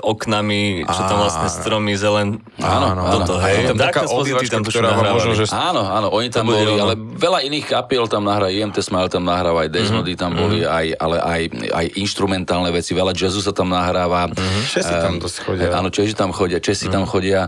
oknami, 0.04 0.84
čo 0.84 1.00
tam 1.08 1.24
vlastne 1.24 1.48
stromy, 1.48 1.96
zelen. 1.96 2.44
Áno, 2.60 2.92
áno. 2.92 3.02
Toto, 3.24 3.40
áno. 3.40 3.46
hej. 3.48 3.56
Tam 3.72 3.78
taká 3.80 4.02
obývačka, 4.12 4.60
tam 4.60 4.64
ktorá 4.68 4.92
možno, 5.08 5.32
že... 5.32 5.44
Áno, 5.48 5.88
áno, 5.88 6.12
oni 6.12 6.28
tam 6.28 6.52
boli, 6.52 6.68
ono. 6.68 6.84
ale 6.84 6.94
veľa 7.00 7.48
iných 7.48 7.64
kapiel 7.72 8.04
tam 8.12 8.28
nahráva, 8.28 8.52
IMT 8.52 8.76
Smile 8.84 9.08
tam 9.08 9.24
nahráva, 9.24 9.64
aj 9.64 9.70
Desmody 9.72 10.12
mm-hmm. 10.12 10.20
tam 10.20 10.30
boli, 10.36 10.60
mm-hmm. 10.60 10.76
aj, 10.76 10.86
ale 11.00 11.16
aj, 11.16 11.42
aj 11.72 11.86
instrumentálne 11.96 12.68
veci, 12.68 12.92
veľa 12.92 13.16
jazzu 13.16 13.40
sa 13.40 13.56
tam 13.56 13.72
nahráva. 13.72 14.28
Mm-hmm. 14.28 14.62
Česi 14.68 14.94
tam 15.00 15.16
dosť 15.16 15.36
chodia. 15.40 15.72
Áno, 15.72 15.88
Česi 15.88 16.12
tam 16.12 16.30
chodia, 16.36 16.60
Česi 16.60 16.86
mm-hmm. 16.86 16.92
tam 16.92 17.04
chodia 17.08 17.40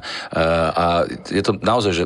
a 0.73 0.86
je 1.29 1.43
to 1.43 1.59
naozaj, 1.61 1.93
že 1.93 2.05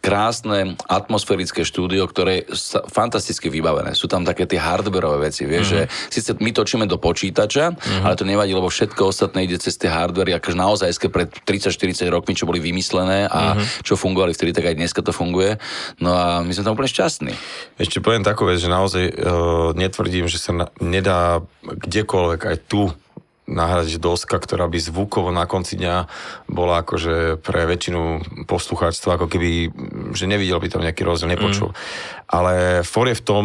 krásne 0.00 0.80
atmosférické 0.88 1.60
štúdio, 1.60 2.08
ktoré 2.08 2.42
je 2.42 2.56
fantasticky 2.88 3.52
vybavené. 3.52 3.92
Sú 3.92 4.08
tam 4.08 4.24
také 4.24 4.48
tie 4.48 4.56
hardwareové 4.56 5.28
veci, 5.28 5.44
vieš, 5.44 5.76
mm-hmm. 5.76 5.88
že 5.88 6.08
síce 6.08 6.30
my 6.40 6.50
točíme 6.56 6.84
do 6.88 6.96
počítača, 6.96 7.76
mm-hmm. 7.76 8.04
ale 8.08 8.16
to 8.16 8.24
nevadí, 8.24 8.56
lebo 8.56 8.72
všetko 8.72 9.12
ostatné 9.12 9.44
ide 9.44 9.60
cez 9.60 9.76
tie 9.76 9.92
hardware, 9.92 10.40
akože 10.40 10.56
naozaj 10.56 10.88
pred 11.12 11.28
30-40 11.44 12.08
rokmi, 12.08 12.32
čo 12.32 12.48
boli 12.48 12.64
vymyslené 12.64 13.28
a 13.28 13.54
mm-hmm. 13.54 13.84
čo 13.84 14.00
fungovali 14.00 14.32
vtedy, 14.32 14.56
tak 14.56 14.72
aj 14.72 14.76
dneska 14.80 15.04
to 15.04 15.12
funguje. 15.12 15.60
No 16.00 16.16
a 16.16 16.40
my 16.40 16.50
sme 16.50 16.64
tam 16.64 16.74
úplne 16.80 16.88
šťastní. 16.88 17.32
Ešte 17.76 18.00
poviem 18.00 18.24
takú 18.24 18.48
vec, 18.48 18.56
že 18.56 18.72
naozaj 18.72 19.04
uh, 19.12 19.76
netvrdím, 19.76 20.32
že 20.32 20.40
sa 20.40 20.56
na, 20.56 20.66
nedá 20.80 21.44
kdekoľvek 21.60 22.40
aj 22.48 22.56
tu 22.66 22.88
nahrať 23.50 23.98
doska, 23.98 24.38
ktorá 24.38 24.70
by 24.70 24.78
zvukovo 24.78 25.34
na 25.34 25.44
konci 25.44 25.74
dňa 25.76 26.06
bola 26.46 26.86
akože 26.86 27.42
pre 27.42 27.66
väčšinu 27.66 28.22
poslucháčstva 28.46 29.18
ako 29.18 29.26
keby, 29.26 29.74
že 30.14 30.30
nevidel 30.30 30.62
by 30.62 30.68
tam 30.70 30.86
nejaký 30.86 31.02
rozdiel, 31.02 31.34
nepočul. 31.34 31.74
Mm. 31.74 31.76
Ale 32.30 32.54
for 32.86 33.10
je 33.10 33.18
v 33.18 33.24
tom, 33.26 33.44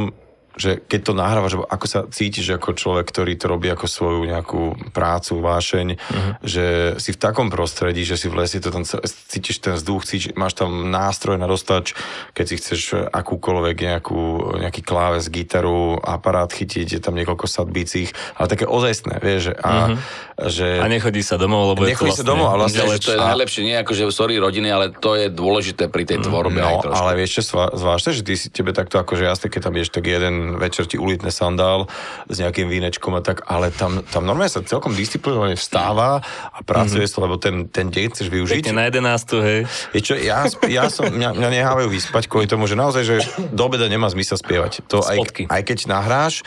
že 0.55 0.79
keď 0.79 0.99
to 1.03 1.13
nahrávaš, 1.13 1.53
ako 1.67 1.85
sa 1.85 1.99
cítiš 2.07 2.55
ako 2.55 2.75
človek, 2.75 3.05
ktorý 3.11 3.35
to 3.35 3.45
robí 3.51 3.67
ako 3.67 3.85
svoju 3.87 4.21
nejakú 4.23 4.91
prácu, 4.95 5.43
vášeň, 5.43 5.87
uh-huh. 5.99 6.31
že 6.41 6.65
si 6.99 7.11
v 7.11 7.19
takom 7.19 7.51
prostredí, 7.51 8.07
že 8.07 8.15
si 8.15 8.31
v 8.31 8.39
lese 8.39 8.63
to 8.63 8.71
tam 8.71 8.87
cítiš 9.05 9.59
ten 9.59 9.75
vzduch, 9.75 10.07
cítiš, 10.07 10.31
máš 10.39 10.55
tam 10.55 10.87
nástroj 10.87 11.35
na 11.35 11.47
dostač, 11.47 11.91
keď 12.31 12.45
si 12.47 12.55
chceš 12.59 12.81
akúkoľvek 13.11 13.75
nejakú, 13.75 14.21
nejaký 14.63 14.81
kláves, 14.81 15.27
gitaru, 15.27 15.99
aparát 15.99 16.47
chytiť, 16.47 16.87
je 16.97 17.01
tam 17.03 17.19
niekoľko 17.19 17.45
sadbícich, 17.47 18.15
ale 18.39 18.47
také 18.47 18.63
ozajstné, 18.63 19.19
vieš, 19.19 19.55
a, 19.59 19.91
uh-huh. 19.91 20.47
že... 20.47 20.79
A 20.79 20.87
nechodí 20.87 21.19
sa 21.19 21.35
domov, 21.35 21.75
lebo 21.75 21.83
nechodí 21.83 22.15
je 22.15 22.23
to 22.23 22.23
vlastne... 22.23 22.23
sa 22.23 22.31
domov, 22.31 22.47
ale 22.55 22.63
vlastne... 22.71 23.03
to 23.03 23.11
je 23.11 23.19
a... 23.19 23.27
najlepšie, 23.35 23.61
nie 23.67 23.75
ako, 23.75 23.91
že 23.91 24.03
sorry 24.15 24.39
rodiny, 24.39 24.69
ale 24.71 24.95
to 24.95 25.19
je 25.19 25.27
dôležité 25.27 25.91
pri 25.91 26.07
tej 26.07 26.23
tvorbe 26.23 26.63
no, 26.63 26.67
aj 26.67 26.75
trošku. 26.87 26.99
ale 27.03 27.11
vieš 27.19 27.31
čo 27.43 27.43
zvláštne, 27.75 28.11
že 28.15 28.23
ty 28.23 28.33
si 28.39 28.47
tebe 28.47 28.71
takto 28.71 28.95
akože 29.01 29.27
jasne, 29.27 29.47
keď 29.51 29.61
tam 29.67 29.75
ješ 29.75 29.89
tak 29.91 30.05
jeden 30.07 30.44
ten 30.45 30.61
večer 30.61 30.85
ti 30.85 31.01
ulitne 31.01 31.33
sandál 31.33 31.89
s 32.29 32.37
nejakým 32.37 32.69
vínečkom 32.69 33.17
a 33.17 33.21
tak, 33.25 33.41
ale 33.49 33.73
tam, 33.73 34.05
tam 34.05 34.29
normálne 34.29 34.53
sa 34.53 34.61
celkom 34.61 34.93
disciplinovane 34.93 35.57
vstáva 35.57 36.21
a 36.53 36.59
pracuje 36.61 37.09
mm-hmm. 37.09 37.17
sa, 37.17 37.25
lebo 37.25 37.35
ten, 37.41 37.65
ten 37.73 37.89
deň 37.89 38.13
chceš 38.13 38.29
využiť. 38.29 38.61
Pekne 38.61 38.77
na 38.77 38.85
11, 38.85 39.41
hej. 39.41 39.59
Je 39.97 40.01
čo, 40.05 40.13
ja, 40.13 40.45
ja 40.69 40.85
som, 40.93 41.09
mňa, 41.09 41.33
mňa 41.33 41.49
nehávajú 41.49 41.89
vyspať 41.89 42.29
kvôli 42.29 42.45
tomu, 42.45 42.69
že 42.69 42.77
naozaj, 42.77 43.03
že 43.03 43.15
do 43.49 43.63
obeda 43.65 43.89
nemá 43.89 44.05
zmysel 44.13 44.37
spievať. 44.37 44.85
To 44.93 45.01
aj, 45.01 45.17
Spotky. 45.17 45.43
aj 45.49 45.61
keď 45.65 45.77
nahráš, 45.89 46.45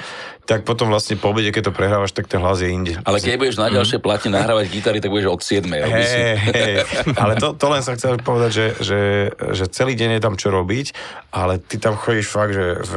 tak 0.48 0.64
potom 0.64 0.88
vlastne 0.88 1.20
po 1.20 1.28
obede, 1.28 1.52
keď 1.52 1.68
to 1.68 1.72
prehrávaš, 1.76 2.16
tak 2.16 2.24
ten 2.24 2.40
hlas 2.40 2.64
je 2.64 2.72
inde. 2.72 2.96
Ale 3.04 3.20
keď 3.20 3.36
budeš 3.36 3.60
na 3.60 3.68
ďalšie 3.68 4.00
platne 4.00 4.32
nahrávať 4.32 4.72
gitary, 4.72 4.96
tak 5.04 5.12
budeš 5.12 5.28
od 5.28 5.44
7. 5.44 5.68
aby 5.68 6.00
si- 6.00 6.16
Hej, 6.16 6.34
hej, 6.56 6.74
ale 7.20 7.36
to, 7.36 7.52
to 7.52 7.68
len 7.68 7.84
som 7.84 7.92
chcel 8.00 8.16
povedať, 8.16 8.50
že, 8.56 8.66
že, 8.80 9.00
že 9.52 9.64
celý 9.68 9.92
deň 9.92 10.16
je 10.16 10.20
tam 10.24 10.40
čo 10.40 10.48
robiť, 10.48 10.96
ale 11.36 11.60
ty 11.60 11.76
tam 11.76 12.00
chodíš 12.00 12.32
fakt, 12.32 12.56
že 12.56 12.80
v 12.80 12.92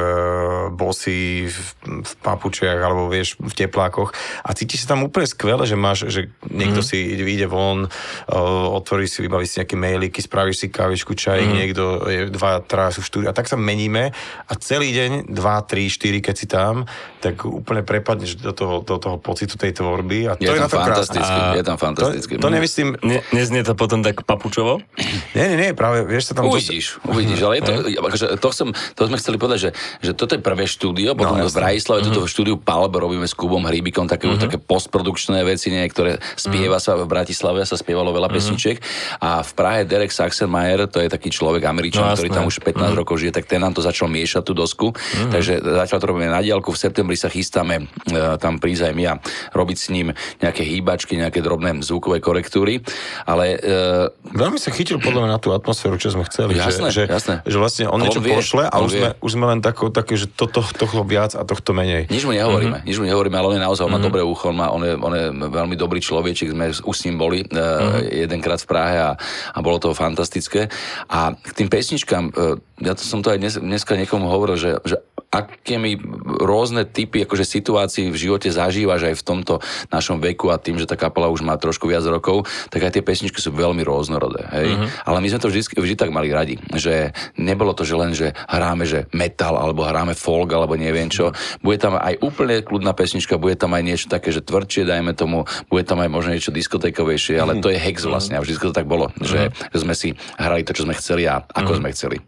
bosy, 0.92 1.48
v, 1.48 1.68
v 2.04 2.12
papučiach, 2.20 2.76
alebo 2.76 3.08
vieš, 3.08 3.40
v 3.40 3.48
teplákoch 3.56 4.12
a 4.44 4.52
cítiš 4.52 4.84
sa 4.84 4.92
tam 4.92 5.08
úplne 5.08 5.24
skvele, 5.24 5.64
že 5.64 5.72
máš, 5.72 6.12
že 6.12 6.28
niekto 6.52 6.84
mm. 6.84 6.86
si 6.86 6.96
ide, 7.16 7.24
ide 7.24 7.48
von, 7.48 7.88
uh, 7.88 8.76
otvorí 8.76 9.08
si, 9.08 9.24
vybaví 9.24 9.48
si 9.48 9.64
nejaké 9.64 9.80
mailiky, 9.80 10.20
spravíš 10.20 10.56
si 10.60 10.66
kávičku, 10.68 11.16
čaj, 11.16 11.40
mm. 11.40 11.52
niekto, 11.56 11.82
je, 12.12 12.20
dva, 12.28 12.60
traja 12.60 13.00
sú 13.00 13.00
v 13.00 13.08
štúdiu 13.08 13.28
a 13.32 13.34
tak 13.34 13.48
sa 13.48 13.56
meníme 13.56 14.12
a 14.44 14.52
celý 14.60 14.92
deň, 14.92 15.32
dva, 15.32 15.64
tri, 15.64 15.88
štyri, 15.88 16.20
keď 16.20 16.34
si 16.36 16.44
tam, 16.44 16.84
tak 17.24 17.48
úplne 17.48 17.80
prepadneš 17.80 18.36
do 18.36 18.52
toho, 18.52 18.84
do 18.84 19.00
toho 19.00 19.16
pocitu 19.16 19.56
tej 19.56 19.80
tvorby 19.80 20.28
a 20.28 20.36
to 20.36 20.44
Je 20.44 20.52
je, 20.52 20.60
na 20.60 20.68
to 20.68 20.76
krásne. 20.76 21.24
A 21.24 21.56
je 21.56 21.64
tam 21.64 21.80
To, 21.80 21.88
fantasticky. 21.88 22.36
to 22.36 22.50
nemyslím, 22.52 23.00
Ne, 23.00 23.24
neznie 23.32 23.64
to 23.64 23.72
potom 23.72 24.04
tak 24.04 24.26
papučovo? 24.26 24.84
nie, 25.32 25.44
nie, 25.54 25.56
nie, 25.56 25.70
práve, 25.72 26.04
vieš 26.04 26.30
sa 26.30 26.32
tam... 26.36 26.50
Uvidíš, 26.50 27.00
uvidíš, 27.06 27.40
ale 27.40 27.54
je 27.58 27.62
to, 27.64 27.72
akože 28.04 28.26
to, 28.36 28.48
chcem, 28.52 28.68
to 28.98 29.02
sme 29.08 29.16
chceli 29.16 29.36
povedať, 29.38 29.58
že, 29.58 29.70
že 30.02 30.10
toto 30.12 30.34
je 30.34 30.42
prvé 30.42 30.66
štúdio, 30.66 30.81
potom 31.14 31.38
No, 31.38 31.46
v. 31.46 31.54
Bratislave, 31.54 32.02
toto 32.02 32.26
v 32.26 32.28
štúdiu 32.28 32.56
Palb 32.58 32.90
robíme 32.90 33.22
s 33.22 33.38
Kubom 33.38 33.62
Hríbikom 33.62 34.10
také, 34.10 34.26
také 34.34 34.58
postprodukčné 34.58 35.46
veci, 35.46 35.70
niektoré 35.70 36.18
spieva 36.34 36.82
sa 36.82 36.98
v 36.98 37.06
Bratislave, 37.06 37.62
sa 37.62 37.78
spievalo 37.78 38.10
veľa 38.10 38.26
pesničiek. 38.26 38.82
A 39.22 39.46
v 39.46 39.50
Prahe 39.54 39.86
Derek 39.86 40.10
Saxenmayer, 40.10 40.90
to 40.90 40.98
je 40.98 41.06
taký 41.06 41.30
človek 41.30 41.62
Američan, 41.62 42.02
No, 42.02 42.18
ktorý 42.18 42.34
tam 42.34 42.50
už 42.50 42.58
15 42.64 42.98
rokov 42.98 43.22
žije, 43.22 43.30
tak 43.30 43.46
ten 43.46 43.62
nám 43.62 43.78
to 43.78 43.82
začal 43.84 44.10
miešať 44.10 44.42
tú 44.42 44.52
dosku, 44.52 44.90
takže 45.30 45.62
zatiaľ 45.62 45.98
to 46.02 46.06
robíme 46.10 46.26
na 46.26 46.42
diálku, 46.42 46.74
v 46.74 46.78
septembri 46.80 47.14
sa 47.14 47.30
chystáme 47.30 47.86
e, 48.10 48.12
tam 48.42 48.58
prísť 48.58 48.90
aj 48.90 48.94
my 48.96 49.04
a 49.06 49.14
robiť 49.54 49.76
s 49.78 49.86
ním 49.94 50.10
nejaké 50.40 50.66
hýbačky, 50.66 51.14
nejaké 51.14 51.38
drobné 51.38 51.78
zvukové 51.84 52.18
korektúry, 52.18 52.82
ale 53.22 53.60
e, 53.60 54.10
Veľmi 54.32 54.56
sa 54.56 54.72
chytil 54.72 54.96
podľa 54.96 55.28
mňa 55.28 55.30
na 55.36 55.38
tú 55.38 55.52
atmosféru, 55.52 56.00
čo 56.00 56.08
sme 56.08 56.24
chceli. 56.24 56.56
Jasné, 56.56 56.88
že, 56.88 57.04
že, 57.04 57.12
jasné. 57.12 57.34
že 57.44 57.56
vlastne 57.60 57.84
on 57.86 58.00
Ale 58.00 58.08
niečo 58.08 58.18
on 58.18 58.24
vie, 58.24 58.34
pošle 58.34 58.62
a 58.64 58.74
on 58.80 58.88
už 58.88 58.92
sme, 58.96 59.08
vie. 59.12 59.20
už 59.20 59.30
sme 59.36 59.44
len 59.44 59.60
tako, 59.60 59.84
také, 59.92 60.14
že 60.16 60.26
toto, 60.26 60.64
tohto 60.72 61.02
viac 61.02 61.32
a 61.32 61.42
tohto 61.42 61.70
menej. 61.70 62.08
Nič 62.08 62.24
mu 62.24 62.32
nehovoríme, 62.32 62.82
Mhm. 62.82 62.86
nič 62.86 62.96
mu 62.98 63.04
nehovoríme, 63.04 63.36
ale 63.36 63.46
on 63.46 63.56
je 63.56 63.64
naozaj, 63.64 63.84
on 63.84 63.92
má 63.92 64.00
dobré 64.00 64.20
ucho, 64.20 64.50
on, 64.50 64.56
má, 64.56 64.68
on, 64.68 64.82
je, 64.82 64.92
on 64.96 65.12
je 65.12 65.24
veľmi 65.32 65.76
dobrý 65.76 66.00
človečik, 66.00 66.50
sme 66.50 66.72
už 66.72 66.94
s 66.96 67.04
ním 67.06 67.16
boli 67.16 67.44
uh, 67.44 67.48
Mhm. 67.48 68.28
jedenkrát 68.28 68.60
v 68.60 68.68
Prahe 68.68 68.96
a, 68.98 69.10
a 69.52 69.58
bolo 69.60 69.78
to 69.78 69.92
fantastické. 69.92 70.68
A 71.08 71.32
k 71.32 71.52
tým 71.54 71.68
pesničkám, 71.68 72.24
uh, 72.32 72.56
ja 72.80 72.92
to 72.92 73.02
som 73.02 73.22
to 73.22 73.30
aj 73.30 73.38
dnes, 73.38 73.54
dneska 73.56 73.94
niekomu 73.94 74.26
hovoril, 74.26 74.58
že, 74.58 74.76
že 74.82 74.96
aké 75.32 75.80
mi 75.80 75.96
rôzne 76.44 76.84
typy 76.84 77.24
akože 77.24 77.48
situácií 77.48 78.12
v 78.12 78.20
živote 78.20 78.52
zažívaš 78.52 79.08
aj 79.08 79.14
v 79.16 79.24
tomto 79.24 79.54
našom 79.88 80.20
veku 80.20 80.52
a 80.52 80.60
tým, 80.60 80.76
že 80.76 80.84
tá 80.84 80.92
kapela 80.92 81.32
už 81.32 81.40
má 81.40 81.56
trošku 81.56 81.88
viac 81.88 82.04
rokov, 82.04 82.44
tak 82.68 82.84
aj 82.84 82.92
tie 82.92 83.00
pesničky 83.00 83.40
sú 83.40 83.48
veľmi 83.48 83.80
rôznorodé. 83.80 84.44
Hej? 84.52 84.68
Mhm. 84.76 84.86
Ale 85.08 85.18
my 85.18 85.28
sme 85.32 85.40
to 85.40 85.48
vždy, 85.48 85.62
vždy 85.72 85.94
tak 85.96 86.12
mali 86.12 86.28
radi, 86.28 86.60
že 86.76 87.16
nebolo 87.34 87.72
to, 87.72 87.80
že 87.80 87.94
len, 87.96 88.12
že 88.12 88.36
hráme, 88.44 88.84
že 88.84 89.08
metal 89.16 89.56
alebo 89.56 89.88
hráme 89.88 90.12
folk 90.12 90.52
alebo 90.62 90.78
neviem 90.78 91.10
čo. 91.10 91.34
Bude 91.58 91.82
tam 91.82 91.98
aj 91.98 92.22
úplne 92.22 92.62
kľudná 92.62 92.94
pesnička, 92.94 93.42
bude 93.42 93.58
tam 93.58 93.74
aj 93.74 93.82
niečo 93.82 94.06
také, 94.06 94.30
že 94.30 94.40
tvrdšie, 94.40 94.86
dajme 94.86 95.12
tomu, 95.18 95.44
bude 95.66 95.82
tam 95.82 95.98
aj 95.98 96.10
možno 96.10 96.30
niečo 96.38 96.54
diskotékovejšie, 96.54 97.42
ale 97.42 97.58
to 97.58 97.68
je 97.68 97.82
hex 97.82 98.06
vlastne 98.06 98.38
a 98.38 98.42
vždy 98.42 98.62
to 98.62 98.70
tak 98.70 98.86
bolo, 98.86 99.10
že, 99.18 99.50
že 99.74 99.78
sme 99.82 99.98
si 99.98 100.14
hrali 100.38 100.62
to, 100.62 100.70
čo 100.70 100.86
sme 100.86 100.94
chceli 100.94 101.26
a 101.26 101.42
ako 101.42 101.82
sme 101.82 101.90
chceli. 101.90 102.22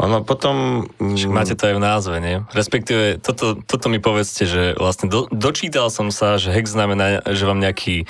Ono 0.00 0.24
potom... 0.24 0.88
Však 0.96 1.30
mm, 1.30 1.36
máte 1.36 1.54
to 1.54 1.68
aj 1.68 1.74
v 1.76 1.82
názve, 1.82 2.16
nie? 2.24 2.40
Respektíve, 2.56 3.20
toto, 3.20 3.60
toto 3.60 3.92
mi 3.92 4.00
povedzte, 4.00 4.48
že 4.48 4.62
vlastne 4.80 5.12
do, 5.12 5.28
dočítal 5.28 5.92
som 5.92 6.08
sa, 6.08 6.40
že 6.40 6.48
hex 6.48 6.72
znamená, 6.72 7.20
že 7.28 7.44
vám 7.44 7.60
nejaký 7.60 8.08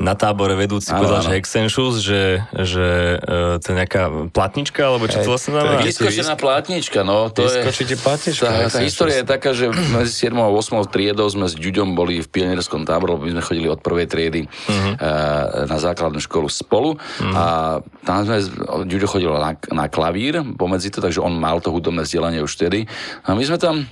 na 0.00 0.16
tábore 0.16 0.56
vedúci 0.56 0.96
Áno, 0.96 1.04
povedal, 1.04 1.20
áno. 1.20 1.26
že 1.28 1.32
hexenšus, 1.36 1.94
že, 2.00 2.22
že 2.56 2.86
uh, 3.20 3.60
to 3.60 3.66
je 3.68 3.74
nejaká 3.76 4.32
platnička, 4.32 4.80
alebo 4.88 5.04
čo 5.12 5.20
Hej, 5.20 5.24
to 5.28 5.30
vlastne 5.36 5.52
znamená? 5.52 5.76
Vy- 5.84 5.92
Vyskočená 5.92 6.34
plátnička, 6.40 7.04
no 7.04 7.28
to 7.28 7.44
je... 7.44 7.68
Platnička, 8.00 8.46
Tá, 8.46 8.68
tá 8.72 8.80
história 8.80 9.20
je 9.20 9.26
taká, 9.28 9.52
že 9.52 9.68
medzi 9.70 10.12
7 10.28 10.32
a 10.40 10.48
8 10.48 10.88
triedou 10.88 11.28
sme 11.28 11.50
s 11.50 11.54
Ďuďom 11.56 11.98
boli 11.98 12.20
v 12.20 12.28
pionierskom 12.28 12.88
tábore, 12.88 13.16
lebo 13.16 13.28
my 13.28 13.40
sme 13.40 13.44
chodili 13.44 13.68
od 13.68 13.80
prvej 13.80 14.06
triedy 14.06 14.42
uh-huh. 14.46 14.94
na 15.66 15.76
základnú 15.80 16.20
školu 16.22 16.46
spolu 16.46 16.94
uh-huh. 16.94 17.32
a 17.34 17.44
tam 18.06 18.24
sme, 18.24 18.38
Ďuďo 18.86 19.06
chodil 19.08 19.30
na, 19.34 19.56
na 19.72 19.86
klavír 19.90 20.40
pomedzi 20.56 20.94
to, 20.94 21.02
takže 21.02 21.25
on 21.26 21.34
mal 21.36 21.58
to 21.58 21.74
hudobné 21.74 22.06
vzdelanie 22.06 22.40
už 22.40 22.54
vtedy 22.54 22.86
a 23.26 23.34
my 23.34 23.42
sme 23.42 23.58
tam 23.58 23.84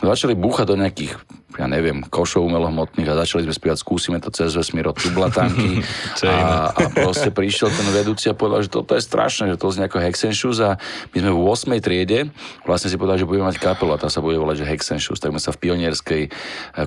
začali 0.00 0.36
búchať 0.36 0.66
do 0.68 0.76
nejakých 0.76 1.16
ja 1.60 1.68
neviem, 1.68 2.00
košov 2.08 2.48
umelohmotných 2.48 3.12
a 3.12 3.20
začali 3.24 3.44
sme 3.44 3.52
spievať 3.52 3.78
Skúsime 3.84 4.18
to 4.24 4.32
cez 4.32 4.56
vesmír 4.56 4.88
od 4.88 4.96
tublatanky 4.96 5.84
a, 6.24 6.72
a 6.72 6.80
proste 6.88 7.28
prišiel 7.28 7.68
ten 7.68 7.88
vedúci 7.92 8.32
a 8.32 8.36
povedal, 8.36 8.64
že 8.64 8.72
toto 8.72 8.96
je 8.96 9.04
strašné, 9.04 9.52
že 9.52 9.60
to 9.60 9.68
znie 9.68 9.84
ako 9.84 10.00
Hexenšus 10.00 10.58
a 10.64 10.80
my 11.12 11.18
sme 11.20 11.32
v 11.32 11.40
8. 11.76 11.84
triede 11.84 12.32
vlastne 12.64 12.88
si 12.88 12.96
povedali, 12.96 13.20
že 13.20 13.28
budeme 13.28 13.52
mať 13.52 13.60
kapelu 13.60 13.92
a 13.92 14.00
tá 14.00 14.08
sa 14.08 14.24
bude 14.24 14.40
volať, 14.40 14.64
že 14.64 14.70
Hexenšus. 14.72 15.20
Tak 15.20 15.36
sme 15.36 15.42
sa 15.42 15.52
v 15.52 15.60
pionierskej 15.60 16.22
eh, 16.24 16.32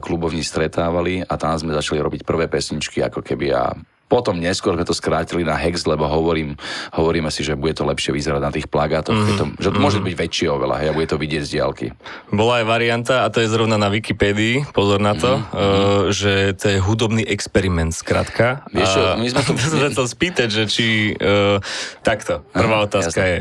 klubovni 0.01 0.41
stretávali 0.41 1.21
a 1.21 1.33
tam 1.38 1.53
sme 1.53 1.77
začali 1.77 2.01
robiť 2.01 2.25
prvé 2.25 2.50
pesničky 2.50 3.05
ako 3.05 3.21
keby 3.21 3.53
a 3.53 3.77
potom 4.05 4.38
neskôr 4.38 4.74
sme 4.74 4.83
to 4.83 4.93
skrátili 4.93 5.41
na 5.41 5.57
Hex, 5.57 5.83
lebo 5.83 6.05
hovorím, 6.05 6.53
hovoríme 6.93 7.27
si, 7.27 7.41
že 7.41 7.57
bude 7.57 7.74
to 7.74 7.83
lepšie 7.83 8.13
vyzerať 8.13 8.38
na 8.39 8.53
tých 8.53 8.69
plagátoch, 8.69 9.12
mm, 9.12 9.35
to, 9.35 9.43
že 9.57 9.69
to 9.69 9.79
môže 9.79 9.97
byť 9.97 10.13
väčšie 10.13 10.47
oveľa, 10.47 10.75
hej, 10.77 10.88
a 10.89 10.95
bude 10.95 11.07
to 11.07 11.17
vidieť 11.17 11.41
z 11.41 11.50
diálky. 11.51 11.88
Bola 12.29 12.62
aj 12.62 12.65
varianta, 12.65 13.15
a 13.21 13.27
to 13.27 13.41
je 13.41 13.50
zrovna 13.50 13.75
na 13.75 13.89
Wikipédii, 13.89 14.69
pozor 14.71 15.01
na 15.01 15.13
to, 15.13 15.35
Mhm, 15.35 15.45
uh, 15.51 15.62
že 16.09 16.53
to 16.53 16.65
je 16.67 16.77
hudobný 16.77 17.25
experiment, 17.25 17.91
skrátka. 17.91 18.62
Vieš 18.69 18.88
čo, 18.88 19.01
my 19.17 19.27
sme 19.27 19.41
to- 19.41 19.57
som 19.74 19.79
sa 19.81 19.89
chcel 19.89 20.07
spýtať, 20.07 20.47
že 20.47 20.63
či... 20.65 20.85
Uh, 21.15 21.57
takto, 22.00 22.45
prvá 22.51 22.81
Aha, 22.81 22.88
otázka 22.88 23.19
jasné. 23.19 23.25
je, 23.27 23.39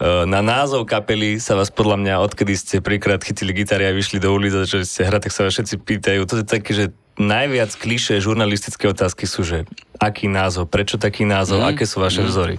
uh, 0.00 0.24
na 0.24 0.40
názov 0.40 0.84
kapely 0.84 1.38
sa 1.38 1.54
vás 1.54 1.70
podľa 1.70 1.96
mňa, 1.96 2.14
odkedy 2.20 2.52
ste 2.52 2.74
prvýkrát 2.78 3.20
chytili 3.20 3.54
gitary 3.54 3.86
a 3.86 3.94
vyšli 3.94 4.18
do 4.18 4.30
ulic 4.30 4.50
a 4.52 4.66
začali 4.66 4.82
ste 4.82 5.06
hrať, 5.06 5.20
tak 5.22 5.32
sa 5.32 5.40
vás 5.44 5.54
všetci 5.54 5.74
pýtajú. 5.78 6.20
To 6.24 6.34
je 6.36 6.44
také, 6.44 6.70
že 6.72 6.84
najviac 7.18 7.74
klišé 7.74 8.20
žurnalistické 8.22 8.86
otázky 8.86 9.24
sú, 9.26 9.42
že 9.42 9.66
aký 10.00 10.30
názov, 10.30 10.70
prečo 10.70 10.96
taký 10.96 11.28
názov, 11.28 11.60
aké 11.66 11.84
sú 11.84 12.00
vaše 12.00 12.24
vzory. 12.24 12.56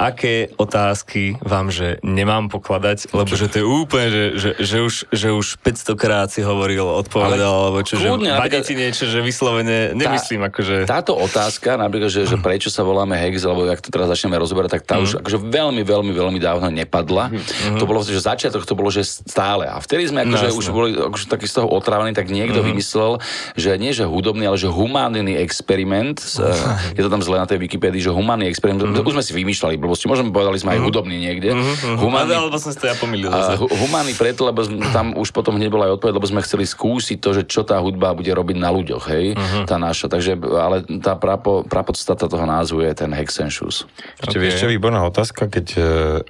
Aké 0.00 0.48
otázky 0.56 1.36
vám, 1.44 1.68
že 1.68 2.00
nemám 2.00 2.48
pokladať, 2.48 3.12
lebo 3.12 3.36
že 3.36 3.52
to 3.52 3.60
je 3.60 3.66
úplne, 3.68 4.08
že, 4.08 4.24
že, 4.32 4.50
že, 4.56 4.78
už, 4.80 4.94
že 5.12 5.28
už 5.28 5.46
500 5.60 5.92
krát 6.00 6.28
si 6.32 6.40
hovoril, 6.40 6.88
odpovedal, 6.88 7.68
alebo 7.68 7.84
čo, 7.84 8.00
že 8.00 8.08
kľudne, 8.08 8.32
vadí 8.32 8.56
napríklad- 8.56 8.64
ti 8.64 8.74
niečo, 8.80 9.04
že 9.04 9.20
vyslovene, 9.20 9.92
nemyslím 9.92 10.48
akože... 10.48 10.88
Táto 10.88 11.12
otázka, 11.12 11.76
napríklad, 11.76 12.08
že, 12.08 12.24
že 12.24 12.40
prečo 12.40 12.72
sa 12.72 12.80
voláme 12.80 13.12
Hex, 13.12 13.44
alebo 13.44 13.68
jak 13.68 13.84
to 13.84 13.92
teraz 13.92 14.08
začneme 14.08 14.40
rozoberať, 14.40 14.80
tak 14.80 14.82
tá 14.88 14.96
už 14.96 15.20
akože 15.20 15.36
veľmi, 15.36 15.84
veľmi, 15.84 16.12
veľmi 16.16 16.40
dávno 16.40 16.72
nepadla. 16.72 17.28
To 17.76 17.84
bolo, 17.84 18.00
že 18.00 18.16
začiatok 18.16 18.64
to 18.64 18.72
bolo, 18.72 18.88
že 18.88 19.04
stále. 19.04 19.68
A 19.68 19.76
vtedy 19.84 20.08
sme 20.08 20.24
akože 20.24 20.46
No, 20.48 20.56
už 20.56 20.66
boli 20.72 20.90
akože 20.96 21.28
taký 21.28 21.44
z 21.44 21.60
toho 21.60 21.68
otrávaní, 21.68 22.16
tak 22.16 22.32
niekto 22.32 22.64
vymyslel, 22.64 23.20
že 23.52 23.76
nie, 23.76 23.92
že 23.92 24.08
hudobný, 24.08 24.48
ale 24.48 24.56
že 24.56 24.72
humánny 24.72 25.36
experiment. 25.36 26.16
eh, 26.40 26.96
Je 26.96 27.02
to 27.04 27.12
tam 27.12 27.20
zle 27.20 27.36
na 27.36 27.44
tej 27.44 27.60
Wikipédii, 27.60 28.00
že 28.00 28.08
humánny 28.08 28.48
experiment. 28.48 28.80
Už 28.96 29.12
sme 29.12 29.24
si 29.26 29.36
vymýšľali 29.36 29.76
blbosti. 29.90 30.06
Možno 30.06 30.30
povedali 30.30 30.62
sme 30.62 30.78
aj 30.78 30.80
hudobný 30.86 31.18
niekde. 31.18 31.50
Humánny... 31.98 32.30
Alebo 32.30 32.54
som 32.62 32.70
si 32.70 32.78
to 32.78 32.86
ja 32.86 32.94
pomýlil. 32.94 33.26
Humánny 33.58 34.14
preto, 34.14 34.46
lebo 34.46 34.62
tam 34.94 35.18
už 35.18 35.34
potom 35.34 35.58
hneď 35.58 35.66
bola 35.66 35.90
aj 35.90 35.98
odpoveď, 35.98 36.14
lebo 36.14 36.30
sme 36.30 36.46
chceli 36.46 36.62
skúsiť 36.62 37.18
to, 37.18 37.34
že 37.34 37.42
čo 37.50 37.66
tá 37.66 37.82
hudba 37.82 38.14
bude 38.14 38.30
robiť 38.30 38.56
na 38.56 38.70
ľuďoch, 38.70 39.04
hej, 39.10 39.34
Mhm. 39.34 39.60
tá 39.66 39.76
naša. 39.76 40.06
Takže, 40.06 40.38
ale 40.38 40.86
tá 41.02 41.18
prapo, 41.18 41.66
prapodstata 41.66 42.30
toho 42.30 42.46
názvu 42.46 42.86
je 42.86 42.92
ten 42.94 43.10
Hexenšus. 43.10 43.90
Ešte 44.22 44.38
Ok. 44.38 44.42
vieš, 44.46 44.62
čo 44.62 44.66
je 44.70 44.74
výborná 44.78 45.02
otázka, 45.02 45.50
keď 45.50 45.66
uh, 45.76 45.84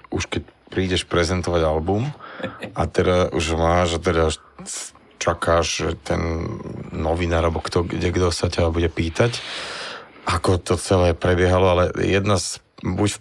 už 0.08 0.24
keď 0.32 0.42
prídeš 0.70 1.02
prezentovať 1.04 1.66
album 1.66 2.06
a 2.78 2.82
teda 2.86 3.34
už 3.34 3.58
máš 3.58 3.98
a 3.98 4.00
teda 4.00 4.30
čakáš, 5.18 5.66
že 5.66 5.88
ten 6.00 6.46
novinár 6.94 7.44
alebo 7.44 7.60
kto, 7.60 7.84
kde 7.84 8.08
kto 8.08 8.30
sa 8.32 8.46
ťa 8.48 8.70
bude 8.72 8.88
pýtať, 8.88 9.36
ako 10.24 10.62
to 10.62 10.78
celé 10.78 11.12
prebiehalo, 11.12 11.66
ale 11.74 11.84
jedna 11.98 12.38
z 12.38 12.62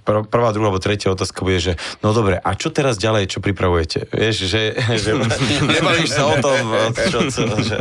prv, 0.03 0.25
prvá, 0.27 0.49
druhá 0.55 0.69
alebo 0.69 0.81
tretia 0.81 1.11
otázka 1.11 1.43
bude, 1.43 1.59
že 1.59 1.73
no 2.05 2.13
dobre, 2.15 2.37
a 2.39 2.49
čo 2.55 2.69
teraz 2.69 2.95
ďalej, 2.95 3.31
čo 3.31 3.39
pripravujete? 3.43 4.09
Vieš, 4.13 4.35
že, 4.47 4.77
že 4.97 5.11
nebavíš 5.75 6.11
sa 6.15 6.23
o 6.29 6.35
tom, 6.39 6.61
čo, 6.93 7.19
čo, 7.27 7.43
že... 7.59 7.77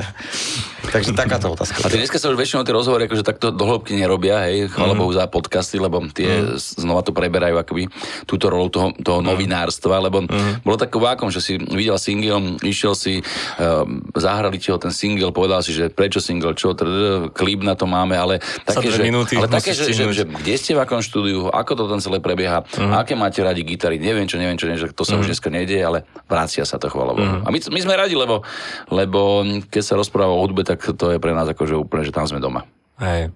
Takže 0.88 1.12
takáto 1.12 1.52
otázka. 1.52 1.84
A 1.84 1.92
ty 1.92 2.00
dneska 2.00 2.16
sa 2.16 2.32
už 2.32 2.40
väčšinou 2.40 2.64
tie 2.64 2.72
rozhovory 2.72 3.04
akože 3.04 3.26
takto 3.26 3.52
do 3.52 3.64
hĺbky 3.68 3.98
nerobia, 3.98 4.40
hej, 4.48 4.72
chvála 4.72 4.96
mm. 4.96 5.00
Bohu 5.00 5.12
za 5.12 5.28
podcasty, 5.28 5.76
lebo 5.76 6.00
tie 6.08 6.40
mm. 6.40 6.56
znova 6.56 7.04
to 7.04 7.12
preberajú 7.12 7.60
akoby 7.60 7.92
túto 8.24 8.48
rolu 8.48 8.72
toho, 8.72 8.96
toho 8.96 9.20
mm. 9.20 9.26
novinárstva, 9.26 10.00
lebo 10.00 10.24
mm. 10.24 10.64
bolo 10.64 10.76
tak 10.80 10.94
vákom, 10.94 11.28
že 11.28 11.44
si 11.44 11.60
videl 11.60 12.00
single, 12.00 12.56
išiel 12.64 12.96
si, 12.96 13.20
uh, 13.20 13.84
zahrali 14.16 14.56
ti 14.56 14.72
ho 14.72 14.80
ten 14.80 14.94
single, 14.94 15.34
povedal 15.34 15.60
si, 15.60 15.76
že 15.76 15.92
prečo 15.92 16.24
single, 16.24 16.56
čo, 16.56 16.72
tr, 16.72 16.88
klip 17.36 17.60
na 17.60 17.76
to 17.76 17.84
máme, 17.84 18.16
ale 18.16 18.40
také, 18.64 18.88
že, 18.88 19.02
ale 19.36 19.48
také 19.50 19.76
že, 19.76 19.92
že, 19.92 20.04
že, 20.14 20.24
kde 20.24 20.54
ste 20.56 20.72
v 20.72 20.80
akom 20.80 21.04
štúdiu, 21.04 21.52
ako 21.52 21.67
to 21.76 21.84
tam 21.84 22.00
celé 22.00 22.24
prebieha, 22.24 22.64
mm. 22.64 22.96
aké 22.96 23.12
máte 23.12 23.44
radi 23.44 23.60
gitary, 23.60 24.00
neviem 24.00 24.24
čo, 24.24 24.40
neviem 24.40 24.56
čo, 24.56 24.72
neviem, 24.72 24.88
že 24.88 24.96
to 24.96 25.04
sa 25.04 25.16
mm. 25.16 25.20
už 25.20 25.26
dneska 25.36 25.48
nedieje, 25.52 25.84
ale 25.84 25.98
vracia 26.24 26.64
sa 26.64 26.80
to 26.80 26.88
chvála 26.88 27.12
Bohu. 27.12 27.34
Mm. 27.40 27.44
A 27.44 27.48
my, 27.52 27.58
my 27.60 27.80
sme 27.84 27.92
radi, 27.92 28.16
lebo, 28.16 28.40
lebo 28.88 29.44
keď 29.68 29.82
sa 29.84 30.00
rozpráva 30.00 30.32
o 30.32 30.40
hudbe, 30.40 30.64
tak 30.64 30.78
tak 30.78 30.94
to 30.94 31.10
je 31.10 31.18
pre 31.18 31.34
nás 31.34 31.50
akože 31.50 31.74
úplne, 31.74 32.06
že 32.06 32.14
tam 32.14 32.30
sme 32.30 32.38
doma. 32.38 32.62
Hej. 33.02 33.34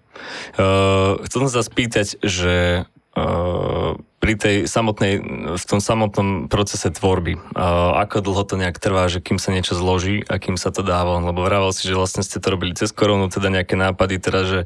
Uh, 0.54 1.18
chcel 1.26 1.46
som 1.46 1.50
sa 1.58 1.62
spýtať, 1.66 2.22
že 2.22 2.86
uh, 3.18 3.90
pri 4.22 4.34
tej 4.38 4.56
samotnej, 4.70 5.18
v 5.58 5.64
tom 5.66 5.82
samotnom 5.82 6.46
procese 6.46 6.90
tvorby, 6.94 7.34
uh, 7.34 7.98
ako 7.98 8.22
dlho 8.22 8.42
to 8.46 8.54
nejak 8.54 8.78
trvá, 8.78 9.10
že 9.10 9.18
kým 9.18 9.42
sa 9.42 9.50
niečo 9.50 9.74
zloží 9.74 10.22
a 10.30 10.38
kým 10.38 10.54
sa 10.54 10.70
to 10.70 10.86
dá 10.86 11.02
von, 11.02 11.26
lebo 11.26 11.42
vravel 11.42 11.74
si, 11.74 11.90
že 11.90 11.98
vlastne 11.98 12.22
ste 12.22 12.38
to 12.38 12.54
robili 12.54 12.78
cez 12.78 12.94
koronu, 12.94 13.26
teda 13.26 13.50
nejaké 13.50 13.74
nápady, 13.74 14.22
teda, 14.22 14.40
že 14.46 14.58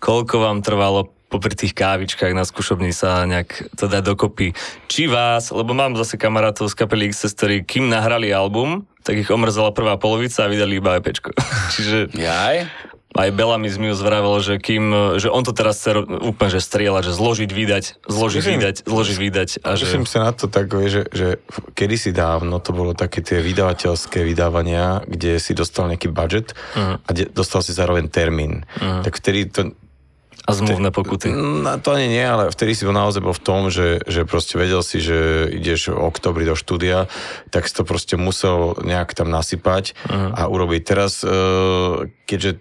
koľko 0.00 0.40
vám 0.40 0.64
trvalo 0.64 1.12
popri 1.32 1.56
tých 1.56 1.72
kávičkách 1.72 2.36
na 2.36 2.44
skúšobni 2.44 2.92
sa 2.92 3.24
nejak 3.24 3.72
to 3.72 3.88
dať 3.88 4.04
dokopy. 4.04 4.52
Či 4.92 5.08
vás, 5.08 5.48
lebo 5.48 5.72
mám 5.72 5.96
zase 5.96 6.20
kamarátov 6.20 6.68
z 6.68 6.76
kapely 6.76 7.08
XS, 7.08 7.32
ktorí 7.32 7.56
kým 7.64 7.88
nahrali 7.88 8.28
album, 8.28 8.84
tak 9.00 9.16
ich 9.16 9.32
omrzala 9.32 9.72
prvá 9.72 9.96
polovica 9.96 10.44
a 10.44 10.52
vydali 10.52 10.76
iba 10.76 11.00
EPčko. 11.00 11.32
Čiže... 11.74 12.12
Jaj? 12.12 12.68
Aj 13.12 13.28
Bela 13.28 13.60
mi 13.60 13.68
z 13.68 13.76
Muse 13.76 14.00
vravel, 14.00 14.40
že 14.40 14.56
kým, 14.56 14.88
že 15.20 15.28
on 15.28 15.44
to 15.44 15.52
teraz 15.52 15.84
chce 15.84 16.00
úplne, 16.24 16.48
že 16.48 16.64
strieľať, 16.64 17.12
že 17.12 17.14
zložiť, 17.20 17.50
vydať, 17.52 17.84
zložiť, 18.08 18.40
Skúšim, 18.40 18.56
vydať, 18.56 18.76
zložiť, 18.88 19.16
vydať. 19.20 19.48
A 19.68 19.76
že... 19.76 20.00
sa 20.08 20.24
na 20.24 20.32
to 20.32 20.48
tak, 20.48 20.72
že, 20.88 21.12
že 21.12 21.36
kedysi 21.76 22.16
dávno 22.16 22.56
to 22.56 22.72
bolo 22.72 22.96
také 22.96 23.20
tie 23.20 23.44
vydavateľské 23.44 24.24
vydávania, 24.24 25.04
kde 25.04 25.36
si 25.36 25.52
dostal 25.52 25.92
nejaký 25.92 26.08
budget 26.08 26.56
uh-huh. 26.72 27.04
a 27.04 27.10
de, 27.12 27.28
dostal 27.28 27.60
si 27.60 27.76
zároveň 27.76 28.08
termín. 28.08 28.64
Uh-huh. 28.80 29.04
Tak 29.04 29.20
vtedy 29.20 29.52
to, 29.52 29.76
a 30.42 30.50
zmluvné 30.58 30.90
pokuty. 30.90 31.30
No, 31.30 31.78
to 31.78 31.94
ani 31.94 32.10
nie, 32.10 32.24
ale 32.26 32.50
vtedy 32.50 32.74
si 32.74 32.82
bol 32.82 32.96
naozaj 32.96 33.22
bol 33.22 33.30
v 33.30 33.44
tom, 33.46 33.70
že, 33.70 34.02
že 34.10 34.26
proste 34.26 34.58
vedel 34.58 34.82
si, 34.82 34.98
že 34.98 35.46
ideš 35.54 35.94
v 35.94 36.02
oktobri 36.02 36.42
do 36.42 36.58
štúdia, 36.58 37.06
tak 37.54 37.70
si 37.70 37.74
to 37.78 37.86
proste 37.86 38.18
musel 38.18 38.74
nejak 38.82 39.14
tam 39.14 39.30
nasypať 39.30 39.94
uh-huh. 39.94 40.34
a 40.34 40.42
urobiť. 40.50 40.82
Teraz, 40.82 41.22
uh, 41.22 42.10
keďže 42.26 42.58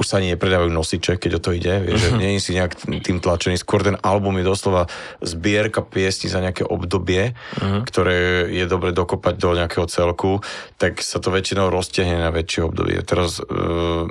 už 0.00 0.06
sa 0.08 0.18
ani 0.18 0.34
nepredávajú 0.34 0.72
nosiče, 0.72 1.20
keď 1.20 1.38
o 1.38 1.40
to 1.44 1.50
ide, 1.54 1.84
vieš, 1.84 2.08
že 2.08 2.10
nie 2.16 2.40
si 2.40 2.56
nejak 2.56 2.74
tým 3.04 3.20
tlačený. 3.20 3.60
Skôr 3.60 3.84
ten 3.84 4.00
album 4.00 4.40
je 4.40 4.48
doslova 4.48 4.88
zbierka 5.20 5.84
piesní 5.84 6.32
za 6.32 6.40
nejaké 6.40 6.64
obdobie, 6.64 7.36
uh-huh. 7.36 7.84
ktoré 7.84 8.48
je 8.50 8.64
dobre 8.66 8.96
dokopať 8.96 9.34
do 9.36 9.52
nejakého 9.52 9.86
celku, 9.86 10.40
tak 10.80 11.04
sa 11.04 11.20
to 11.20 11.28
väčšinou 11.30 11.68
roztiahne 11.68 12.18
na 12.18 12.32
väčšie 12.32 12.60
obdobie. 12.66 12.98
Teraz 13.04 13.38
uh, 13.44 14.08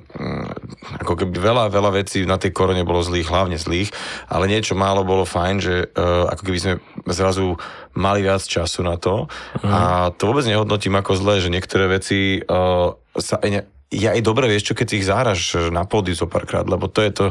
ako 1.01 1.13
keby 1.17 1.35
veľa, 1.41 1.73
veľa 1.73 1.91
vecí 1.97 2.23
na 2.29 2.38
tej 2.38 2.53
korone 2.53 2.85
bolo 2.85 3.01
zlých, 3.01 3.27
hlavne 3.27 3.57
zlých, 3.57 3.89
ale 4.29 4.47
niečo 4.47 4.77
málo 4.77 5.01
bolo 5.01 5.25
fajn, 5.25 5.55
že 5.59 5.91
uh, 5.91 6.29
ako 6.29 6.41
keby 6.45 6.59
sme 6.61 6.73
zrazu 7.09 7.57
mali 7.97 8.23
viac 8.23 8.45
času 8.45 8.85
na 8.85 8.95
to 8.95 9.27
uh-huh. 9.27 9.65
a 9.65 9.79
to 10.15 10.29
vôbec 10.29 10.45
nehodnotím 10.45 10.95
ako 10.95 11.17
zlé, 11.17 11.43
že 11.43 11.51
niektoré 11.51 11.89
veci 11.89 12.39
uh, 12.39 12.95
sa 13.17 13.41
je 13.91 14.07
aj 14.07 14.24
dobre, 14.24 14.48
vieš 14.48 14.71
čo, 14.71 14.74
keď 14.74 14.88
ich 14.95 15.03
zahraš 15.03 15.67
na 15.67 15.83
pódiu 15.83 16.15
zo 16.15 16.24
párkrát, 16.24 16.63
lebo 16.63 16.88
to 16.88 17.03
je 17.03 17.12
to, 17.12 17.25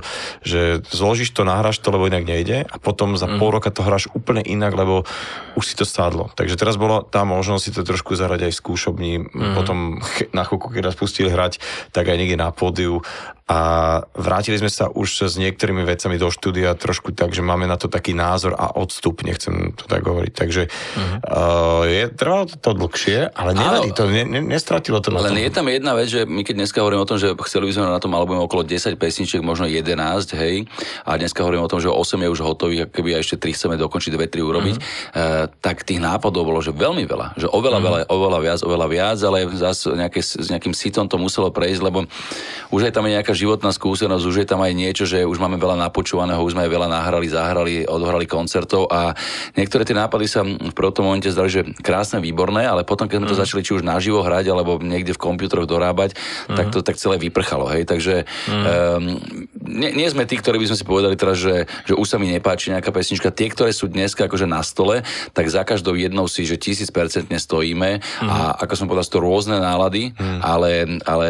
že 0.45 0.61
zložíš 0.93 1.33
to, 1.33 1.49
nahráš 1.49 1.81
to, 1.81 1.89
lebo 1.89 2.05
inak 2.05 2.29
nejde 2.29 2.69
a 2.69 2.77
potom 2.77 3.17
za 3.17 3.25
mm. 3.25 3.41
pol 3.41 3.57
roka 3.57 3.73
to 3.73 3.81
hráš 3.81 4.13
úplne 4.13 4.45
inak, 4.45 4.77
lebo 4.77 5.09
už 5.57 5.65
si 5.65 5.75
to 5.75 5.89
sadlo. 5.89 6.29
Takže 6.37 6.61
teraz 6.61 6.77
bola 6.77 7.01
tá 7.01 7.25
možnosť 7.25 7.63
si 7.65 7.71
to 7.73 7.81
trošku 7.81 8.13
zahrať 8.13 8.47
aj 8.47 8.53
v 8.53 8.61
skúšobni, 8.61 9.13
mm. 9.25 9.57
potom 9.57 10.05
na 10.37 10.45
chvíľku, 10.45 10.69
keď 10.69 10.93
nás 10.93 11.01
pustili 11.01 11.33
hrať, 11.33 11.65
tak 11.97 12.13
aj 12.13 12.21
niekde 12.21 12.37
na 12.37 12.53
pódiu 12.53 13.01
a 13.51 13.59
vrátili 14.15 14.63
sme 14.63 14.71
sa 14.71 14.87
už 14.87 15.27
s 15.27 15.35
niektorými 15.35 15.83
vecami 15.83 16.23
do 16.23 16.31
štúdia 16.31 16.71
trošku 16.79 17.11
tak, 17.11 17.35
že 17.35 17.43
máme 17.43 17.67
na 17.67 17.75
to 17.75 17.91
taký 17.91 18.15
názor 18.15 18.55
a 18.55 18.79
odstup, 18.79 19.27
nechcem 19.27 19.75
to 19.75 19.91
tak 19.91 20.07
hovoriť. 20.07 20.33
Takže 20.39 20.63
uh-huh. 20.71 21.19
uh, 21.27 21.83
je, 21.83 22.07
trvalo 22.15 22.47
to, 22.47 22.63
to 22.63 22.71
dlhšie, 22.79 23.35
ale 23.35 23.51
nevadí 23.59 23.91
to, 23.91 24.07
ne, 24.07 24.23
ne, 24.23 24.39
nestratilo 24.39 25.03
to 25.03 25.11
na 25.11 25.27
Len 25.27 25.35
tom. 25.35 25.43
je 25.43 25.51
tam 25.51 25.67
jedna 25.67 25.99
vec, 25.99 26.07
že 26.07 26.31
my 26.31 26.47
keď 26.47 26.63
dneska 26.63 26.79
hovoríme 26.79 27.03
o 27.03 27.11
tom, 27.11 27.19
že 27.19 27.35
chceli 27.51 27.67
by 27.67 27.73
sme 27.75 27.85
na 27.91 27.99
tom 27.99 28.15
albume 28.15 28.39
okolo 28.39 28.63
10 28.63 28.95
pesničiek, 28.95 29.43
možno 29.43 29.67
11, 29.67 29.99
hej, 30.39 30.71
a 31.03 31.19
dneska 31.19 31.43
hovoríme 31.43 31.67
o 31.67 31.71
tom, 31.71 31.83
že 31.83 31.91
8 31.91 32.23
je 32.23 32.29
už 32.31 32.41
hotových, 32.47 32.87
ak 32.87 32.91
keby 33.03 33.19
ešte 33.19 33.35
3 33.35 33.51
chceme 33.51 33.75
dokončiť, 33.83 34.15
2-3 34.15 34.47
urobiť, 34.47 34.77
uh-huh. 34.79 35.19
uh, 35.19 35.45
tak 35.59 35.83
tých 35.83 35.99
nápadov 35.99 36.47
bolo, 36.47 36.63
že 36.63 36.71
veľmi 36.71 37.03
veľa, 37.03 37.35
že 37.35 37.51
oveľa, 37.51 37.83
uh-huh. 37.83 38.07
veľa, 38.07 38.15
oveľa 38.15 38.39
viac, 38.39 38.59
oveľa 38.63 38.87
viac, 38.87 39.19
ale 39.27 39.51
zase 39.59 39.91
nejaké, 39.91 40.23
s 40.23 40.47
nejakým 40.47 40.71
sitom 40.71 41.11
to 41.11 41.19
muselo 41.19 41.51
prejsť, 41.51 41.83
lebo 41.83 42.07
už 42.71 42.87
aj 42.87 42.95
tam 42.95 43.11
je 43.11 43.19
nejaká 43.19 43.40
životná 43.47 43.71
skúsenosť, 43.71 44.25
už 44.25 44.37
je 44.43 44.47
tam 44.49 44.65
aj 44.65 44.73
niečo, 44.73 45.05
že 45.05 45.23
už 45.29 45.39
máme 45.39 45.61
veľa 45.61 45.79
napočúvaného, 45.79 46.41
už 46.41 46.57
sme 46.57 46.65
aj 46.67 46.73
veľa 46.73 46.89
nahrali, 46.89 47.27
zahrali, 47.29 47.75
odohrali 47.85 48.25
koncertov 48.25 48.89
a 48.89 49.13
niektoré 49.55 49.85
tie 49.85 49.97
nápady 49.97 50.27
sa 50.27 50.41
v 50.43 50.73
prvom 50.73 51.13
momente 51.13 51.29
zdali, 51.31 51.49
že 51.53 51.63
krásne, 51.81 52.19
výborné, 52.19 52.67
ale 52.67 52.83
potom, 52.83 53.07
keď 53.07 53.17
sme 53.23 53.31
to 53.31 53.37
mm. 53.39 53.43
začali 53.47 53.61
či 53.63 53.73
už 53.79 53.83
naživo 53.87 54.21
hrať, 54.21 54.51
alebo 54.51 54.83
niekde 54.83 55.15
v 55.15 55.21
počítačoch 55.51 55.71
dorábať, 55.71 56.11
mm. 56.51 56.57
tak 56.59 56.67
to 56.75 56.83
tak 56.83 56.97
celé 56.99 57.17
vyprchalo, 57.17 57.71
hej, 57.71 57.87
takže 57.87 58.27
mm. 58.27 58.65
um, 58.67 59.03
nie, 59.71 59.91
nie, 59.95 60.09
sme 60.11 60.27
tí, 60.27 60.35
ktorí 60.35 60.59
by 60.59 60.67
sme 60.71 60.79
si 60.79 60.85
povedali 60.85 61.15
teraz, 61.15 61.39
že, 61.39 61.71
že 61.87 61.95
už 61.95 62.07
sa 62.07 62.19
mi 62.19 62.27
nepáči 62.31 62.75
nejaká 62.75 62.91
pesnička. 62.91 63.31
Tie, 63.31 63.49
ktoré 63.51 63.71
sú 63.71 63.87
dneska 63.87 64.27
akože 64.27 64.47
na 64.51 64.61
stole, 64.67 65.07
tak 65.31 65.47
za 65.47 65.63
každou 65.63 65.95
jednou 65.95 66.27
si, 66.27 66.43
že 66.43 66.59
tisíc 66.59 66.91
percentne 66.91 67.39
stojíme 67.39 68.03
mm. 68.03 68.29
a 68.29 68.59
ako 68.67 68.75
som 68.75 68.87
povedal, 68.91 69.07
sú 69.07 69.15
to 69.15 69.23
rôzne 69.23 69.57
nálady, 69.63 70.11
mm. 70.11 70.41
ale, 70.43 70.71
ale 71.07 71.27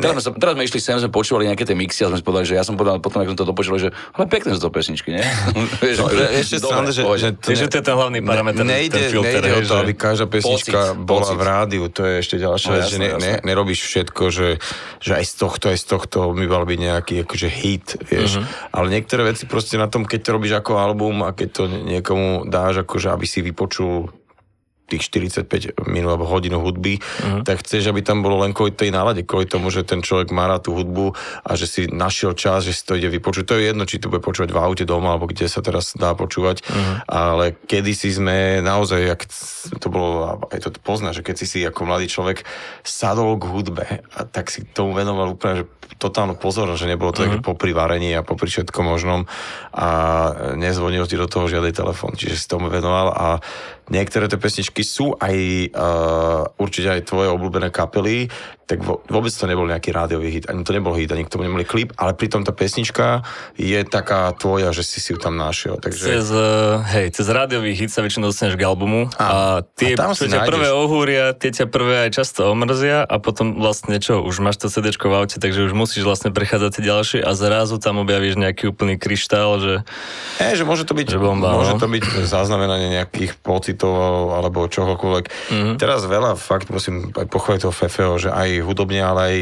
teraz, 0.00 0.24
sme, 0.24 0.40
teraz 0.40 0.54
sme 0.56 0.64
išli 0.64 0.80
sem, 0.80 0.96
sme 0.96 1.11
počúvali 1.12 1.46
nejaké 1.46 1.68
tie 1.68 1.76
mixy 1.76 2.02
a 2.02 2.10
sme 2.10 2.18
si 2.18 2.24
povedali, 2.24 2.48
že 2.48 2.56
ja 2.56 2.64
som 2.64 2.74
povedal 2.80 2.98
potom, 3.04 3.20
ako 3.20 3.36
som 3.36 3.38
to 3.38 3.46
dopočul, 3.46 3.76
že 3.76 3.92
ale 4.16 4.24
pekné 4.26 4.56
sú 4.56 4.64
to 4.64 4.70
pesničky, 4.72 5.12
nie? 5.12 5.22
No, 6.02 6.08
že, 6.08 6.24
ešte 6.40 6.56
dobre, 6.58 6.90
že, 6.90 7.04
že, 7.04 7.28
to, 7.36 7.52
ne, 7.52 7.68
to 7.68 7.76
je 7.78 7.84
ten 7.84 7.94
hlavný 7.94 8.18
parameter, 8.24 8.64
ne, 8.64 8.74
nejde, 8.80 8.96
ten 8.96 9.12
filter. 9.12 9.44
Nejde 9.44 9.60
o 9.60 9.68
to, 9.68 9.76
aby 9.84 9.92
každá 9.92 10.26
pesnička 10.26 10.96
pocit, 10.96 11.04
bola 11.04 11.26
pocit. 11.28 11.36
v 11.36 11.42
rádiu, 11.44 11.82
to 11.92 12.00
je 12.08 12.14
ešte 12.24 12.36
ďalšia 12.40 12.68
no, 12.68 12.74
vec, 12.74 12.84
že 12.88 12.98
ne, 12.98 13.10
ne, 13.20 13.32
nerobíš 13.44 13.80
všetko, 13.84 14.22
že, 14.32 14.48
že 14.98 15.12
aj 15.20 15.24
z 15.28 15.34
tohto, 15.36 15.64
aj 15.68 15.78
z 15.78 15.86
tohto 15.86 16.18
by 16.32 16.44
mal 16.48 16.64
byť 16.64 16.78
nejaký 16.80 17.14
akože 17.28 17.48
hit, 17.52 17.86
vieš. 18.08 18.40
Uh-huh. 18.40 18.72
Ale 18.72 18.86
niektoré 18.88 19.28
veci 19.28 19.44
proste 19.44 19.76
na 19.76 19.86
tom, 19.86 20.08
keď 20.08 20.20
to 20.24 20.30
robíš 20.34 20.54
ako 20.58 20.80
album 20.80 21.22
a 21.28 21.36
keď 21.36 21.48
to 21.52 21.62
niekomu 21.68 22.48
dáš, 22.48 22.82
akože 22.82 23.12
aby 23.12 23.26
si 23.28 23.44
vypočul 23.44 24.08
tých 24.92 25.08
45 25.08 25.80
minút 25.88 26.16
alebo 26.16 26.28
hodinu 26.28 26.60
hudby, 26.60 27.00
uh-huh. 27.00 27.40
tak 27.48 27.64
chceš, 27.64 27.88
aby 27.88 28.04
tam 28.04 28.20
bolo 28.20 28.44
len 28.44 28.52
kvôli 28.52 28.76
tej 28.76 28.92
nálade, 28.92 29.24
kvôli 29.24 29.48
tomu, 29.48 29.72
že 29.72 29.88
ten 29.88 30.04
človek 30.04 30.28
má 30.28 30.44
rád 30.44 30.68
tú 30.68 30.76
hudbu 30.76 31.16
a 31.42 31.50
že 31.56 31.64
si 31.64 31.80
našiel 31.88 32.36
čas, 32.36 32.68
že 32.68 32.76
si 32.76 32.84
to 32.84 32.98
ide 33.00 33.08
vypočuť. 33.08 33.48
To 33.48 33.56
je 33.56 33.72
jedno, 33.72 33.88
či 33.88 33.96
to 33.96 34.12
bude 34.12 34.20
počúvať 34.20 34.52
v 34.52 34.60
aute 34.60 34.84
doma, 34.84 35.16
alebo 35.16 35.30
kde 35.32 35.48
sa 35.48 35.64
teraz 35.64 35.96
dá 35.96 36.12
počúvať, 36.12 36.60
uh-huh. 36.60 37.08
ale 37.08 37.56
kedysi 37.64 38.12
sme 38.12 38.60
naozaj, 38.60 39.00
jak 39.00 39.22
to 39.80 39.88
bolo, 39.88 40.44
aj 40.52 40.68
to 40.68 40.68
pozná, 40.84 41.16
že 41.16 41.24
keď 41.24 41.34
si 41.40 41.46
si 41.48 41.58
ako 41.64 41.88
mladý 41.88 42.12
človek 42.12 42.44
sadol 42.84 43.40
k 43.40 43.48
hudbe, 43.48 43.86
a 44.12 44.20
tak 44.28 44.52
si 44.52 44.68
tomu 44.68 44.92
venoval 44.92 45.32
úplne 45.32 45.64
že 45.64 45.66
totálnu 46.00 46.40
pozornosť, 46.40 46.80
že 46.80 46.90
nebolo 46.90 47.12
to 47.12 47.22
uh-huh. 47.24 47.44
popri 47.44 47.76
varení 47.76 48.16
a 48.16 48.24
popri 48.24 48.48
všetko 48.48 48.80
možnom 48.80 49.28
a 49.72 49.88
nezvonil 50.56 51.04
ti 51.06 51.20
do 51.20 51.28
toho 51.28 51.46
žiadny 51.46 51.72
telefón, 51.72 52.16
čiže 52.16 52.36
si 52.36 52.46
tomu 52.48 52.72
venoval 52.72 53.12
a 53.12 53.28
niektoré 53.92 54.24
tie 54.24 54.40
pesničky 54.40 54.80
sú 54.80 55.12
aj 55.20 55.36
uh, 55.76 56.48
určite 56.56 56.88
aj 56.88 57.12
tvoje 57.12 57.28
obľúbené 57.28 57.68
kapely, 57.68 58.32
tak 58.72 58.80
vôbec 58.88 59.28
to 59.28 59.44
nebol 59.44 59.68
nejaký 59.68 59.92
rádiový 59.92 60.32
hit, 60.32 60.48
ani 60.48 60.64
to 60.64 60.72
nebol 60.72 60.96
hit, 60.96 61.12
ani 61.12 61.28
k 61.28 61.32
tomu 61.32 61.44
nemali 61.44 61.68
klip, 61.68 61.92
ale 62.00 62.16
pritom 62.16 62.40
tá 62.40 62.56
pesnička 62.56 63.20
je 63.60 63.76
taká 63.84 64.32
tvoja, 64.32 64.72
že 64.72 64.80
si 64.80 64.96
si 64.96 65.12
ju 65.12 65.20
tam 65.20 65.36
našiel. 65.36 65.76
Takže... 65.76 66.00
Cez, 66.00 66.32
uh, 66.32 66.80
hej, 66.88 67.12
cez 67.12 67.28
rádiový 67.28 67.76
hit 67.76 67.92
sa 67.92 68.00
väčšinou 68.00 68.32
dostaneš 68.32 68.56
k 68.56 68.64
albumu 68.64 69.12
a, 69.20 69.26
a 69.28 69.36
tie, 69.76 69.92
a 69.92 70.08
čo 70.16 70.24
ťa 70.24 70.48
prvé 70.48 70.72
ohúria, 70.72 71.36
tie 71.36 71.52
ťa 71.52 71.68
prvé 71.68 72.08
aj 72.08 72.16
často 72.16 72.48
omrzia 72.48 73.04
a 73.04 73.20
potom 73.20 73.60
vlastne 73.60 74.00
čo, 74.00 74.24
už 74.24 74.40
máš 74.40 74.56
to 74.56 74.72
CD 74.72 74.88
v 74.88 75.12
aute, 75.12 75.36
takže 75.36 75.68
už 75.68 75.76
musíš 75.76 76.08
vlastne 76.08 76.32
prechádzať 76.32 76.70
tie 76.80 76.84
ďalšie 76.88 77.20
a 77.20 77.30
zrazu 77.36 77.76
tam 77.76 78.00
objavíš 78.00 78.40
nejaký 78.40 78.72
úplný 78.72 78.96
kryštál, 78.96 79.60
že... 79.60 79.74
Hej, 80.40 80.62
že 80.62 80.64
môže 80.64 80.88
to 80.88 80.96
byť, 80.96 81.12
že 81.12 81.18
bomba, 81.20 81.52
môže 81.52 81.76
no? 81.76 81.82
to 81.82 81.92
byť 81.92 82.24
zaznamenanie 82.24 82.96
nejakých 82.96 83.36
pocitov 83.44 84.32
alebo 84.32 84.64
čohokoľvek. 84.64 85.24
Mm-hmm. 85.28 85.74
Teraz 85.76 86.08
veľa, 86.08 86.40
fakt 86.40 86.72
musím 86.72 87.12
aj 87.12 87.26
pochváliť 87.28 87.60
toho 87.68 87.74
Fefeho, 87.74 88.14
že 88.16 88.30
aj 88.30 88.61
hudobne, 88.62 89.02
ale 89.02 89.20
aj 89.20 89.36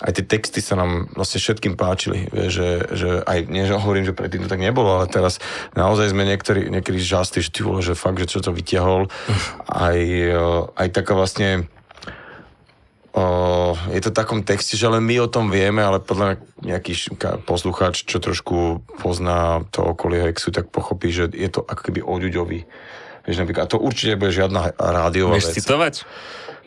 aj 0.00 0.16
tie 0.16 0.24
texty 0.24 0.64
sa 0.64 0.80
nám 0.80 1.12
vlastne 1.12 1.36
všetkým 1.44 1.76
páčili, 1.76 2.24
že, 2.32 2.88
že 2.88 3.20
aj, 3.20 3.52
nie 3.52 3.68
že 3.68 3.76
hovorím, 3.76 4.08
že 4.08 4.16
predtým 4.16 4.48
to 4.48 4.52
tak 4.52 4.64
nebolo, 4.64 4.96
ale 4.96 5.06
teraz 5.12 5.44
naozaj 5.76 6.16
sme 6.16 6.24
niektorí, 6.24 6.72
niektorí 6.72 6.96
žastí, 6.96 7.44
že 7.44 7.52
ty 7.52 7.60
vole, 7.60 7.84
že 7.84 7.92
fakt, 7.92 8.16
že 8.16 8.30
čo 8.30 8.40
to 8.40 8.56
vytiahol, 8.56 9.12
aj, 9.68 9.98
aj 10.72 10.88
taká 10.96 11.12
vlastne 11.12 11.68
o, 13.12 13.76
je 13.92 14.00
to 14.00 14.08
v 14.08 14.18
takom 14.24 14.40
texte, 14.40 14.72
že 14.78 14.88
len 14.88 15.04
my 15.04 15.20
o 15.20 15.28
tom 15.28 15.52
vieme, 15.52 15.84
ale 15.84 16.00
podľa 16.00 16.24
mňa 16.24 16.36
nejaký 16.64 16.92
poslucháč, 17.44 18.08
čo 18.08 18.24
trošku 18.24 18.80
pozná 19.04 19.68
to 19.68 19.84
okolie 19.84 20.32
Hexu, 20.32 20.48
tak 20.48 20.72
pochopí, 20.72 21.12
že 21.12 21.28
je 21.28 21.48
to 21.52 21.60
ako 21.60 21.92
keby 21.92 22.00
oďuďový. 22.00 22.64
Vieš, 23.28 23.36
napríklad, 23.36 23.68
a 23.68 23.72
to 23.76 23.76
určite 23.76 24.16
bude 24.16 24.32
žiadna 24.32 24.72
rádiová 24.80 25.36
Vieš 25.36 25.52
vec. 25.52 25.56
citovať? 25.60 25.94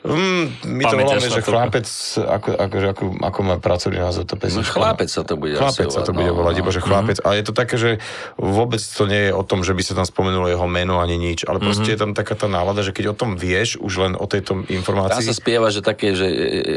Mm, 0.04 0.46
my 0.68 0.84
to 0.84 0.96
voláme, 1.00 1.24
že 1.32 1.40
chlapec, 1.40 1.88
ako, 2.20 2.50
ako, 2.60 2.76
ako, 2.92 3.04
ako 3.24 3.40
má 3.40 3.56
pracovný 3.56 4.04
názov 4.04 4.28
to 4.28 4.36
No, 4.36 4.44
pesnička. 4.44 4.76
chlapec 4.76 5.08
sa 5.08 5.24
to 5.24 5.40
bude 5.40 5.56
Chlapec 5.56 5.88
asi 5.88 5.96
sa 5.96 6.04
to 6.04 6.12
bude 6.12 6.28
no, 6.28 6.36
volať, 6.44 6.56
no. 6.56 6.60
iba 6.60 6.72
že 6.76 6.82
chlapec. 6.84 7.18
A 7.24 7.40
je 7.40 7.44
to 7.48 7.54
také, 7.56 7.76
že 7.80 7.90
vôbec 8.36 8.84
to 8.84 9.08
nie 9.08 9.28
je 9.28 9.32
o 9.32 9.44
tom, 9.48 9.64
že 9.64 9.72
by 9.72 9.80
sa 9.80 9.96
tam 9.96 10.04
spomenulo 10.04 10.52
jeho 10.52 10.68
meno 10.68 11.00
ani 11.00 11.16
nič, 11.16 11.48
ale 11.48 11.64
proste 11.64 11.96
je 11.96 12.00
tam 12.04 12.12
taká 12.12 12.36
tá 12.36 12.52
nálada, 12.52 12.84
že 12.84 12.92
keď 12.92 13.12
o 13.12 13.16
tom 13.16 13.40
vieš, 13.40 13.80
už 13.80 13.94
len 14.04 14.14
o 14.20 14.28
tejto 14.28 14.68
Tam 14.68 14.68
informácii, 14.68 15.24
sa 15.24 15.32
spieva, 15.32 15.72
že 15.72 15.80
také, 15.80 16.12
že 16.20 16.28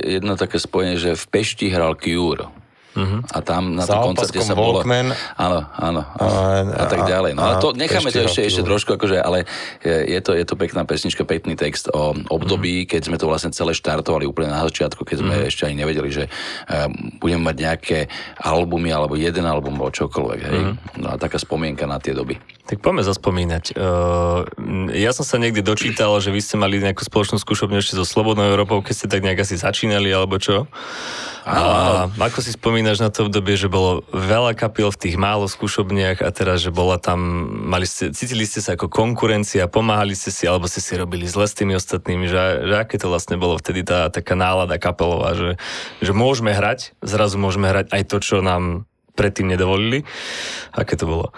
jedno 0.06 0.38
také 0.38 0.62
spojenie, 0.62 0.94
že 0.94 1.18
v 1.18 1.24
Pešti 1.26 1.66
hral 1.66 1.98
Cure. 1.98 2.46
A 3.30 3.38
tam 3.44 3.76
na 3.76 3.84
Za 3.84 4.00
tom 4.00 4.16
koncerte 4.16 4.40
sa 4.40 4.56
bolo... 4.56 4.80
Walkman. 4.80 5.12
Áno, 5.36 5.68
áno. 5.76 6.00
A, 6.16 6.24
A- 6.24 6.64
a, 6.64 6.84
tak 6.88 7.04
a- 7.04 7.08
ďalej. 7.08 7.32
No 7.36 7.44
ale 7.44 7.54
a 7.56 7.62
to 7.62 7.76
necháme 7.76 8.08
to 8.08 8.24
ešte, 8.24 8.42
ešte 8.48 8.62
trošku, 8.64 8.96
akože, 8.96 9.20
ale 9.20 9.44
je 9.84 10.20
to, 10.24 10.32
je 10.32 10.44
to 10.48 10.56
pekná 10.56 10.88
pesnička, 10.88 11.28
pekný 11.28 11.54
text 11.60 11.92
o 11.92 12.16
období, 12.32 12.88
keď 12.88 13.12
sme 13.12 13.20
to 13.20 13.28
vlastne 13.28 13.52
celé 13.52 13.76
štartovali 13.76 14.24
úplne 14.24 14.48
na 14.50 14.64
začiatku, 14.64 15.04
keď 15.04 15.16
sme 15.20 15.34
ešte 15.52 15.68
ani 15.68 15.84
nevedeli, 15.84 16.08
že 16.08 16.24
um, 16.26 17.16
budeme 17.20 17.44
mať 17.52 17.56
nejaké 17.60 17.98
albumy, 18.40 18.90
alebo 18.90 19.14
jeden 19.14 19.44
album, 19.44 19.76
alebo 19.76 19.92
čokoľvek. 19.92 20.40
Hej? 20.40 20.60
No 20.96 21.12
a 21.12 21.20
taká 21.20 21.36
spomienka 21.36 21.84
na 21.84 22.00
tie 22.00 22.16
doby. 22.16 22.40
Tak 22.66 22.82
poďme 22.82 23.06
zaspomínať. 23.06 23.78
Uh, 23.78 24.42
ja 24.90 25.14
som 25.14 25.22
sa 25.22 25.38
niekde 25.38 25.62
dočítal, 25.62 26.10
že 26.18 26.34
vy 26.34 26.42
ste 26.42 26.58
mali 26.58 26.82
nejakú 26.82 27.06
spoločnú 27.06 27.38
skúšobňu 27.38 27.78
ešte 27.78 27.94
so 27.94 28.02
Slobodnou 28.02 28.42
Európou, 28.42 28.82
keď 28.82 28.94
ste 28.94 29.06
tak 29.06 29.22
nejak 29.22 29.44
asi 29.46 29.54
začínali, 29.54 30.10
alebo 30.10 30.40
čo? 30.42 30.66
A 31.46 32.10
ako 32.10 32.42
si 32.42 32.50
spomínaš 32.86 33.02
na 33.02 33.10
to 33.10 33.26
obdobie, 33.26 33.58
že 33.58 33.66
bolo 33.66 34.06
veľa 34.14 34.54
kapiel 34.54 34.94
v 34.94 35.10
tých 35.10 35.18
málo 35.18 35.50
skúšobniach 35.50 36.22
a 36.22 36.30
teraz, 36.30 36.62
že 36.62 36.70
bola 36.70 37.02
tam, 37.02 37.18
mali 37.66 37.82
ste, 37.82 38.14
cítili 38.14 38.46
ste 38.46 38.62
sa 38.62 38.78
ako 38.78 38.86
konkurencia, 38.86 39.66
pomáhali 39.66 40.14
ste 40.14 40.30
si, 40.30 40.46
alebo 40.46 40.70
ste 40.70 40.78
si 40.78 40.94
robili 40.94 41.26
zle 41.26 41.50
s 41.50 41.58
tými 41.58 41.74
ostatnými, 41.74 42.30
že, 42.30 42.62
že 42.62 42.74
aké 42.78 42.94
to 43.02 43.10
vlastne 43.10 43.42
bolo 43.42 43.58
vtedy 43.58 43.82
tá 43.82 44.06
taká 44.06 44.38
nálada 44.38 44.78
kapelová, 44.78 45.34
že, 45.34 45.50
že 45.98 46.14
môžeme 46.14 46.54
hrať, 46.54 46.94
zrazu 47.02 47.42
môžeme 47.42 47.74
hrať 47.74 47.90
aj 47.90 48.02
to, 48.06 48.22
čo 48.22 48.38
nám 48.38 48.86
predtým 49.18 49.50
nedovolili. 49.50 50.06
Aké 50.70 50.94
to 50.94 51.10
bolo? 51.10 51.34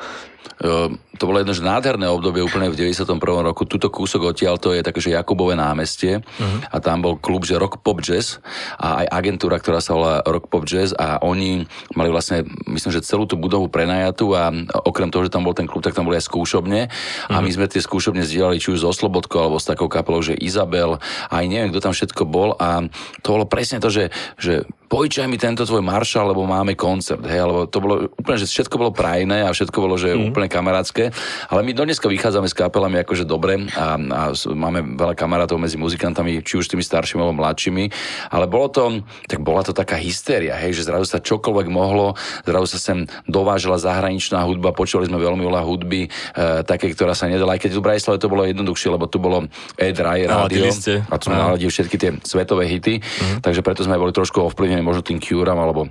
Ehm, 0.58 0.98
to 1.14 1.26
bolo 1.26 1.38
jedno 1.38 1.50
že 1.50 1.62
nádherné 1.62 2.06
obdobie 2.06 2.40
úplne 2.40 2.66
v 2.66 2.78
91. 2.78 3.18
roku. 3.42 3.62
Tuto 3.62 3.90
kúsok 3.90 4.30
odtiaľ 4.30 4.58
to 4.58 4.70
je 4.70 4.82
také, 4.82 4.98
že 4.98 5.10
Jakubové 5.10 5.54
námestie 5.54 6.22
Mhm. 6.38 6.70
a 6.70 6.76
tam 6.78 6.98
bol 6.98 7.14
klub, 7.14 7.42
že 7.42 7.54
Rock 7.54 7.78
Pop 7.78 7.98
Jazz 7.98 8.38
a 8.74 9.02
aj 9.02 9.06
agentúra, 9.12 9.58
ktorá 9.58 9.78
sa 9.78 9.94
volá 9.94 10.14
Rock 10.22 10.46
Pop 10.46 10.62
Jazz 10.62 10.90
a 10.92 11.18
oni 11.20 11.66
mali 11.92 12.08
vlastne, 12.08 12.42
myslím, 12.66 12.90
že 12.92 13.02
celú 13.02 13.24
tú 13.24 13.34
budovu 13.34 13.66
prenajatú 13.66 14.30
a 14.32 14.50
okrem 14.82 15.08
toho, 15.08 15.22
že 15.22 15.30
tam 15.30 15.42
bol 15.42 15.52
ten 15.52 15.66
klub, 15.66 15.82
tak 15.82 15.92
tam 15.92 16.06
boli 16.06 16.16
aj 16.16 16.26
skúšobne 16.26 16.86
a 17.26 17.34
Mhm. 17.34 17.42
my 17.42 17.50
sme 17.50 17.66
tie 17.66 17.78
skúšobne 17.80 18.22
zdieľali 18.22 18.58
či 18.58 18.72
už 18.72 18.82
so 18.82 18.90
Slobodkou 18.90 19.38
alebo 19.38 19.58
s 19.58 19.66
takou 19.66 19.86
kapelou, 19.86 20.20
že 20.20 20.34
Izabel 20.34 20.98
a 21.24 21.34
aj 21.34 21.46
neviem, 21.46 21.70
kto 21.70 21.80
tam 21.80 21.92
všetko 21.92 22.22
bol 22.24 22.54
a 22.56 22.82
to 23.20 23.28
bolo 23.32 23.44
presne 23.44 23.78
to, 23.78 23.88
že, 23.88 24.10
že 24.36 24.62
pojčaj 24.88 25.26
mi 25.26 25.36
tento 25.36 25.62
tvoj 25.62 25.84
maršal, 25.84 26.32
lebo 26.32 26.42
máme 26.42 26.72
koncert, 26.72 27.20
hej, 27.22 27.44
alebo 27.44 27.68
to 27.68 27.78
bolo 27.78 27.94
úplne, 28.10 28.38
že 28.38 28.48
všetko 28.48 28.74
bolo 28.74 28.90
prajné 28.90 29.44
a 29.44 29.52
všetko 29.52 29.76
bolo, 29.76 29.94
že 29.94 30.16
mm. 30.16 30.27
Úplne 30.30 30.48
kamarátske, 30.50 31.10
ale 31.48 31.60
my 31.64 31.72
dneska 31.74 32.06
vychádzame 32.06 32.48
s 32.48 32.54
kapelami 32.56 33.00
akože 33.02 33.24
dobre 33.24 33.68
a, 33.72 33.96
a 33.96 34.22
máme 34.34 34.98
veľa 34.98 35.14
kamarátov 35.16 35.56
medzi 35.56 35.80
muzikantami, 35.80 36.44
či 36.44 36.60
už 36.60 36.68
tými 36.68 36.84
staršími 36.84 37.20
alebo 37.22 37.40
mladšími, 37.40 37.84
ale 38.32 38.44
bolo 38.46 38.68
to, 38.68 38.84
tak 39.24 39.40
bola 39.40 39.64
to 39.64 39.72
taká 39.72 39.96
hystéria, 39.96 40.56
hej, 40.60 40.76
že 40.76 40.86
zrazu 40.88 41.08
sa 41.08 41.22
čokoľvek 41.22 41.66
mohlo, 41.72 42.14
zrazu 42.44 42.76
sa 42.76 42.78
sem 42.78 42.98
dovážala 43.24 43.80
zahraničná 43.80 44.42
hudba, 44.44 44.76
počúvali 44.76 45.08
sme 45.08 45.20
veľmi 45.20 45.42
veľa 45.44 45.62
hudby, 45.64 46.06
e, 46.06 46.08
také, 46.64 46.92
ktorá 46.92 47.16
sa 47.16 47.30
nedala, 47.30 47.56
aj 47.56 47.68
keď 47.68 47.70
v 47.78 47.84
Bratislave 47.84 48.20
to 48.20 48.30
bolo 48.30 48.44
jednoduchšie, 48.44 48.88
lebo 48.92 49.08
tu 49.08 49.22
bolo 49.22 49.48
E-Dry 49.80 50.28
rádio 50.28 50.68
a 51.08 51.14
tu 51.16 51.30
sme 51.30 51.36
naladili 51.36 51.70
všetky 51.70 51.96
tie 51.96 52.10
svetové 52.22 52.68
hity, 52.68 53.00
takže 53.40 53.64
preto 53.64 53.84
sme 53.86 54.00
boli 54.00 54.12
trošku 54.12 54.40
ovplyvnení 54.52 54.84
možno 54.84 55.04
tým 55.04 55.18
Curam 55.22 55.58
alebo 55.58 55.88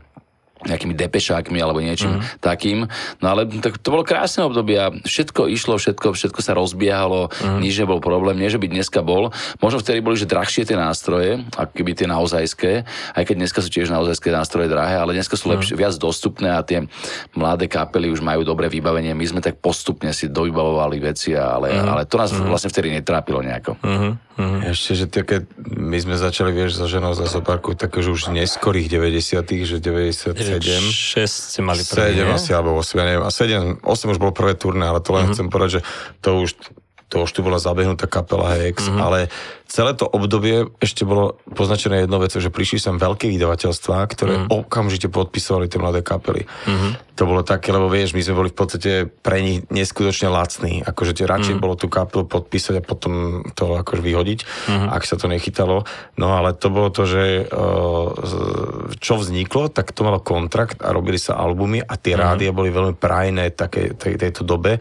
nejakými 0.66 0.98
depešákmi 0.98 1.62
alebo 1.62 1.84
niečím 1.84 2.18
mm. 2.18 2.42
takým. 2.42 2.90
No 3.22 3.26
ale 3.30 3.46
tak 3.62 3.78
to 3.78 3.94
bolo 3.94 4.02
krásne 4.02 4.48
obdobie 4.48 4.78
a 4.82 4.90
všetko 4.90 5.46
išlo, 5.54 5.78
všetko, 5.78 6.18
všetko 6.18 6.40
sa 6.42 6.58
rozbiehalo, 6.58 7.30
mm. 7.30 7.62
nič 7.62 7.78
nebol 7.78 8.02
problém, 8.02 8.42
nie 8.42 8.50
že 8.50 8.58
by 8.58 8.66
dneska 8.66 9.06
bol. 9.06 9.30
Možno 9.62 9.84
vtedy 9.84 10.02
boli, 10.02 10.18
že 10.18 10.26
drahšie 10.26 10.66
tie 10.66 10.74
nástroje, 10.80 11.46
ako 11.54 11.72
keby 11.78 11.92
tie 11.94 12.08
naozajské, 12.10 12.72
aj 13.14 13.24
keď 13.28 13.36
dneska 13.38 13.60
sú 13.62 13.70
tiež 13.70 13.94
naozajské 13.94 14.34
nástroje 14.34 14.72
drahé, 14.72 14.98
ale 14.98 15.14
dneska 15.14 15.38
sú 15.38 15.54
lepšie, 15.54 15.78
viac 15.78 15.94
dostupné 16.02 16.50
a 16.50 16.66
tie 16.66 16.90
mladé 17.38 17.70
kapely 17.70 18.10
už 18.10 18.26
majú 18.26 18.42
dobré 18.42 18.66
vybavenie. 18.72 19.14
My 19.14 19.26
sme 19.30 19.42
tak 19.46 19.62
postupne 19.62 20.10
si 20.10 20.32
dovybavovali 20.32 20.98
veci, 20.98 21.38
ale, 21.38 21.78
mm. 21.78 21.86
ale 21.86 22.02
to 22.10 22.18
nás 22.18 22.34
vlastne 22.34 22.74
vtedy 22.74 22.90
netrápilo 22.90 23.46
nejako. 23.46 23.78
Uh-huh, 23.78 24.18
uh-huh. 24.18 24.60
Ešte, 24.74 24.92
že 24.98 25.06
také, 25.06 25.46
my 25.78 25.98
sme 26.02 26.18
začali, 26.18 26.50
vieš, 26.50 26.82
so 26.82 26.90
ženou 26.90 27.14
z 27.14 27.30
Lesoparku, 27.30 27.78
také, 27.78 28.02
že 28.02 28.10
už 28.10 28.34
neskorých 28.34 28.90
90 28.90 29.68
že 30.47 30.47
97, 30.48 31.20
6 31.20 31.52
ste 31.52 31.60
mali 31.62 31.82
7 31.84 31.92
prvý, 31.92 32.24
nie? 32.24 32.32
asi, 32.32 32.52
alebo 32.56 32.80
8, 32.80 32.96
ja 32.96 33.06
neviem. 33.06 33.26
A 33.28 33.32
7, 33.32 33.84
8 33.84 34.14
už 34.16 34.20
bolo 34.22 34.32
prvé 34.32 34.56
turné, 34.56 34.88
ale 34.88 35.04
to 35.04 35.12
len 35.12 35.28
chcem 35.30 35.52
povedať, 35.52 35.80
že 35.80 35.82
to 36.24 36.48
už 36.48 36.56
to 37.08 37.24
už 37.24 37.32
tu 37.32 37.40
bola 37.40 37.56
zabehnutá 37.56 38.04
kapela 38.04 38.52
Hex, 38.52 38.84
mm-hmm. 38.84 39.00
ale 39.00 39.32
celé 39.68 39.92
to 39.94 40.08
obdobie 40.08 40.72
ešte 40.80 41.04
bolo 41.04 41.38
poznačené 41.52 42.08
jednou 42.08 42.24
vecou, 42.24 42.40
že 42.40 42.48
prišli 42.48 42.80
sem 42.80 42.96
veľké 42.96 43.28
vydavateľstvá, 43.28 44.00
ktoré 44.08 44.34
mm-hmm. 44.40 44.54
okamžite 44.64 45.12
podpisovali 45.12 45.68
tie 45.68 45.80
mladé 45.80 46.02
kapely. 46.02 46.48
Mm-hmm. 46.48 46.92
To 47.18 47.26
bolo 47.26 47.42
také, 47.42 47.74
lebo 47.74 47.90
vieš, 47.90 48.14
my 48.14 48.22
sme 48.22 48.40
boli 48.46 48.50
v 48.54 48.58
podstate 48.58 48.92
pre 49.10 49.42
nich 49.42 49.66
neskutočne 49.74 50.30
lacní, 50.30 50.86
akože 50.86 51.18
tie 51.18 51.26
radšej 51.26 51.58
mm-hmm. 51.58 51.66
bolo 51.66 51.76
tú 51.76 51.90
kapelu 51.90 52.30
podpísať 52.30 52.80
a 52.80 52.86
potom 52.86 53.42
to 53.58 53.74
akože 53.74 54.02
vyhodiť, 54.06 54.40
mm-hmm. 54.46 54.90
ak 54.94 55.04
sa 55.04 55.18
to 55.18 55.26
nechytalo. 55.26 55.84
No 56.16 56.38
ale 56.38 56.54
to 56.54 56.70
bolo 56.70 56.94
to, 56.94 57.10
že 57.10 57.50
uh, 57.50 58.14
čo 59.02 59.18
vzniklo, 59.18 59.74
tak 59.74 59.92
to 59.92 60.06
malo 60.06 60.22
kontrakt 60.22 60.80
a 60.86 60.94
robili 60.94 61.18
sa 61.18 61.36
albumy 61.42 61.82
a 61.82 61.98
tie 61.98 62.14
mm-hmm. 62.14 62.24
rádia 62.24 62.52
boli 62.54 62.70
veľmi 62.70 62.96
prajné 62.96 63.50
také, 63.52 63.98
tej, 63.98 64.16
tejto 64.22 64.46
dobe. 64.46 64.78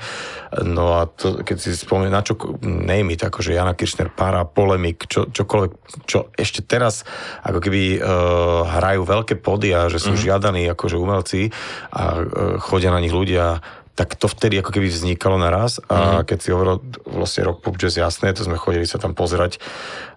No 0.61 1.01
a 1.01 1.09
to, 1.09 1.40
keď 1.40 1.57
si 1.57 1.72
spomínam, 1.72 2.20
na 2.20 2.22
čo, 2.22 2.37
it, 2.37 3.22
akože 3.25 3.57
Jana 3.57 3.72
Kirchner, 3.72 4.12
Para, 4.12 4.44
Polemik, 4.76 5.08
čo, 5.08 5.24
čokoľvek, 5.32 5.72
čo 6.04 6.28
ešte 6.36 6.60
teraz 6.60 7.08
ako 7.40 7.64
keby 7.64 7.96
uh, 7.96 8.68
hrajú 8.76 9.08
veľké 9.08 9.40
podia, 9.40 9.88
že 9.88 9.96
sú 9.96 10.12
mm-hmm. 10.12 10.26
žiadaní 10.28 10.62
akože 10.68 11.00
umelci 11.00 11.48
a 11.96 12.20
uh, 12.20 12.60
chodia 12.60 12.92
na 12.92 13.00
nich 13.00 13.16
ľudia 13.16 13.64
tak 13.96 14.12
to 14.20 14.28
vtedy 14.28 14.60
ako 14.60 14.76
keby 14.76 14.92
vznikalo 14.92 15.40
naraz 15.40 15.80
a 15.88 16.20
keď 16.20 16.38
si 16.44 16.52
hovoril 16.52 16.84
vlastne 17.08 17.48
Rock 17.48 17.64
Pop 17.64 17.80
Jazz, 17.80 17.96
jasné, 17.96 18.36
to 18.36 18.44
sme 18.44 18.60
chodili 18.60 18.84
sa 18.84 19.00
tam 19.00 19.16
pozerať 19.16 19.56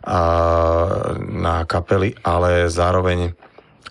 a, 0.04 0.20
na 1.24 1.64
kapely, 1.64 2.12
ale 2.20 2.68
zároveň 2.68 3.40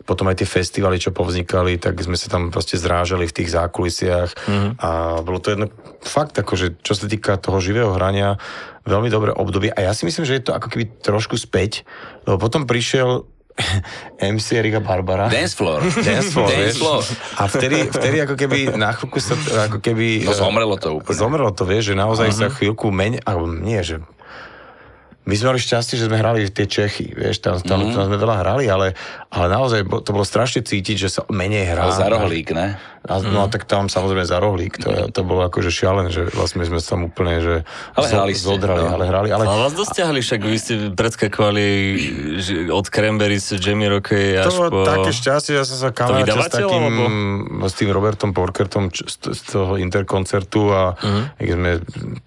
potom 0.04 0.30
aj 0.30 0.44
tie 0.44 0.48
festivaly, 0.48 1.00
čo 1.00 1.10
povznikali, 1.14 1.80
tak 1.80 1.98
sme 2.02 2.14
sa 2.14 2.30
tam 2.30 2.50
proste 2.52 2.78
zrážali 2.78 3.26
v 3.26 3.36
tých 3.42 3.50
zákulisiach 3.54 4.30
mm-hmm. 4.34 4.70
a 4.78 5.20
bolo 5.24 5.38
to 5.42 5.54
jedno 5.54 5.66
fakt 6.04 6.36
akože, 6.38 6.82
čo 6.84 6.92
sa 6.94 7.06
týka 7.10 7.40
toho 7.40 7.58
živého 7.58 7.90
hrania, 7.94 8.38
veľmi 8.86 9.08
dobré 9.10 9.30
obdobie 9.34 9.72
a 9.74 9.80
ja 9.84 9.92
si 9.92 10.06
myslím, 10.08 10.24
že 10.24 10.38
je 10.38 10.44
to 10.48 10.52
ako 10.56 10.68
keby 10.70 10.84
trošku 11.02 11.36
späť, 11.36 11.84
lebo 12.24 12.38
potom 12.38 12.64
prišiel 12.64 13.26
MC 14.22 14.46
Erika 14.54 14.78
Barbara. 14.78 15.26
Dance 15.26 15.58
floor. 15.58 15.82
Dance 15.82 16.30
floor, 16.30 16.50
Dance 16.50 16.78
floor. 16.78 17.02
A 17.38 17.50
vtedy, 17.50 17.90
vtedy 17.90 18.16
ako 18.22 18.34
keby 18.38 18.58
na 18.78 18.94
chvíľku 18.94 19.18
sa, 19.18 19.34
ako 19.66 19.82
keby... 19.82 20.22
No 20.24 20.34
zomrelo 20.34 20.78
to 20.78 20.94
úplne. 20.94 21.18
Zomrelo 21.18 21.50
to, 21.50 21.66
vieš, 21.66 21.92
že 21.92 21.94
naozaj 21.98 22.30
uh-huh. 22.30 22.50
sa 22.50 22.54
chvíľku 22.54 22.86
meň, 22.94 23.26
alebo 23.26 23.50
nie, 23.50 23.82
že 23.82 23.98
my 25.28 25.34
sme 25.36 25.46
mali 25.52 25.60
šťastie, 25.60 26.00
že 26.00 26.08
sme 26.08 26.16
hrali 26.16 26.48
tie 26.48 26.64
Čechy, 26.64 27.12
vieš, 27.12 27.44
tam, 27.44 27.60
tam, 27.60 27.84
mm. 27.84 27.92
tam 27.92 28.02
sme 28.08 28.16
veľa 28.16 28.36
hrali, 28.40 28.64
ale, 28.64 28.96
ale 29.28 29.46
naozaj 29.52 29.84
to 29.84 30.10
bolo 30.16 30.24
strašne 30.24 30.64
cítiť, 30.64 30.96
že 30.96 31.08
sa 31.12 31.28
menej 31.28 31.68
hrá. 31.68 31.92
Za 31.92 32.08
rohlík, 32.08 32.56
ne? 32.56 32.80
A, 33.08 33.18
no 33.20 33.40
a 33.40 33.48
tak 33.48 33.64
tam 33.64 33.88
samozrejme 33.88 34.22
za 34.22 34.36
rohlík, 34.36 34.76
to, 34.76 35.08
to 35.08 35.20
bolo 35.22 35.42
akože 35.42 35.68
šialené, 35.68 36.08
že 36.08 36.28
vlastne 36.30 36.60
sme 36.60 36.76
sa 36.76 36.92
tam 36.92 37.04
úplne, 37.04 37.40
že 37.40 37.54
Ale 37.94 38.06
hrali 38.06 38.32
ste, 38.32 38.44
zodrali, 38.46 38.80
no. 38.80 38.92
ale 38.92 39.04
hrali, 39.04 39.28
ale 39.28 39.42
Ale 39.42 39.58
vás 39.62 39.72
dosť 39.72 39.92
ťahli, 39.96 40.20
však 40.20 40.40
vy 40.42 40.56
ste 40.56 40.74
predskakovali 40.92 41.64
od 42.68 42.84
Cranberries, 42.86 43.48
Jamie 43.54 43.88
Rockey 43.88 44.36
To 44.36 44.44
až 44.44 44.54
bolo 44.54 44.70
po... 44.70 44.78
také 44.84 45.10
šťastie, 45.10 45.52
ja 45.52 45.64
som 45.64 45.76
sa 45.78 45.88
kamarátil 45.90 46.36
s 46.38 46.48
takým, 46.50 46.82
alebo? 46.84 47.02
s 47.64 47.74
tým 47.74 47.88
Robertom 47.88 48.30
Porkertom 48.30 48.88
z, 48.88 49.02
z 49.24 49.40
toho 49.46 49.76
interkoncertu 49.76 50.68
a 50.68 50.82
Mhm. 50.94 51.22
uh-huh. 51.34 51.56
sme, 51.58 51.72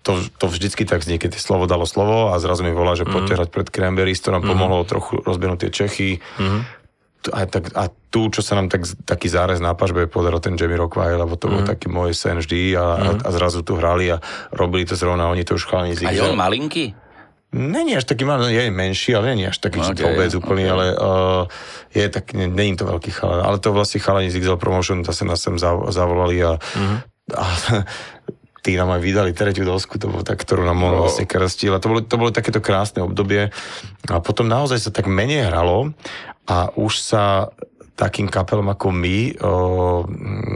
to, 0.02 0.12
to 0.36 0.46
vždycky 0.48 0.84
tak 0.84 1.00
vznikne, 1.00 1.30
tie 1.30 1.40
slovo 1.40 1.64
dalo 1.66 1.86
slovo 1.86 2.30
a 2.30 2.38
zrazu 2.38 2.62
mi 2.62 2.72
volá, 2.72 2.94
že 2.94 3.06
Mhm. 3.06 3.12
poďte 3.12 3.34
hrať 3.36 3.50
pred 3.50 3.68
Cranberries, 3.68 4.20
to 4.20 4.30
nám 4.30 4.42
pomohlo 4.42 4.82
trochu 4.84 5.20
rozbehnúť 5.20 5.60
tie 5.62 5.72
Čechy. 5.72 6.10
Mhm. 6.38 6.81
A, 7.30 7.46
tak, 7.46 7.70
a 7.78 7.94
tu, 8.10 8.34
čo 8.34 8.42
sa 8.42 8.58
nám 8.58 8.74
tak, 8.74 8.90
taký 9.06 9.30
zárez 9.30 9.62
na 9.62 9.78
pažbe 9.78 10.10
podaril 10.10 10.42
ten 10.42 10.58
Jamie 10.58 10.80
Rockway, 10.80 11.14
lebo 11.14 11.38
to 11.38 11.46
mm. 11.46 11.52
bol 11.54 11.62
taký 11.62 11.88
môj 11.94 12.18
sen 12.18 12.42
vždy 12.42 12.74
a, 12.74 12.82
mm. 12.82 12.82
a, 12.82 13.10
a 13.26 13.30
zrazu 13.30 13.62
tu 13.62 13.78
hrali 13.78 14.10
a 14.10 14.18
robili 14.50 14.90
to 14.90 14.98
zrovna, 14.98 15.30
oni 15.30 15.46
to 15.46 15.54
už 15.54 15.70
chalani 15.70 15.94
A 16.02 16.10
je 16.10 16.26
on 16.26 16.34
malinký? 16.34 16.98
Není 17.52 18.00
až 18.00 18.08
taký 18.08 18.24
malý, 18.24 18.56
je 18.56 18.72
menší, 18.72 19.12
ale 19.12 19.36
není 19.36 19.44
až 19.52 19.60
taký 19.60 19.84
okay, 19.84 20.08
vôbec 20.08 20.32
úplný, 20.32 20.72
okay. 20.72 20.72
ale 20.72 20.86
uh, 20.96 21.44
je 21.92 22.08
tak, 22.08 22.32
není 22.32 22.80
to 22.80 22.88
veľký 22.88 23.12
chalan. 23.12 23.44
Ale 23.44 23.60
to 23.60 23.76
vlastne 23.76 24.00
chalani 24.00 24.32
z 24.32 24.40
XL 24.40 24.56
Promotion, 24.56 25.04
zase 25.04 25.28
nás 25.28 25.44
sem 25.44 25.60
zavolali 25.92 26.40
a, 26.40 26.56
mm-hmm. 26.56 26.98
a 27.36 27.46
tí 28.62 28.78
nám 28.78 28.94
aj 28.94 29.02
vydali 29.02 29.32
tretiu 29.34 29.66
dosku, 29.66 29.98
to 29.98 30.06
bolo 30.06 30.22
tak, 30.22 30.42
ktorú 30.46 30.62
nám 30.62 30.80
on 30.86 30.94
vlastne 31.06 31.26
krstil. 31.26 31.74
A 31.74 31.82
to 31.82 31.90
bolo, 31.90 32.02
to 32.06 32.16
bolo 32.16 32.30
takéto 32.30 32.62
krásne 32.62 33.02
obdobie. 33.02 33.50
A 34.06 34.22
potom 34.22 34.46
naozaj 34.46 34.78
sa 34.78 34.92
tak 34.94 35.10
menej 35.10 35.50
hralo 35.50 35.98
a 36.46 36.70
už 36.78 36.94
sa 37.02 37.50
takým 37.96 38.32
kapelom 38.32 38.66
ako 38.72 38.90
my, 38.90 39.38
o, 39.44 39.52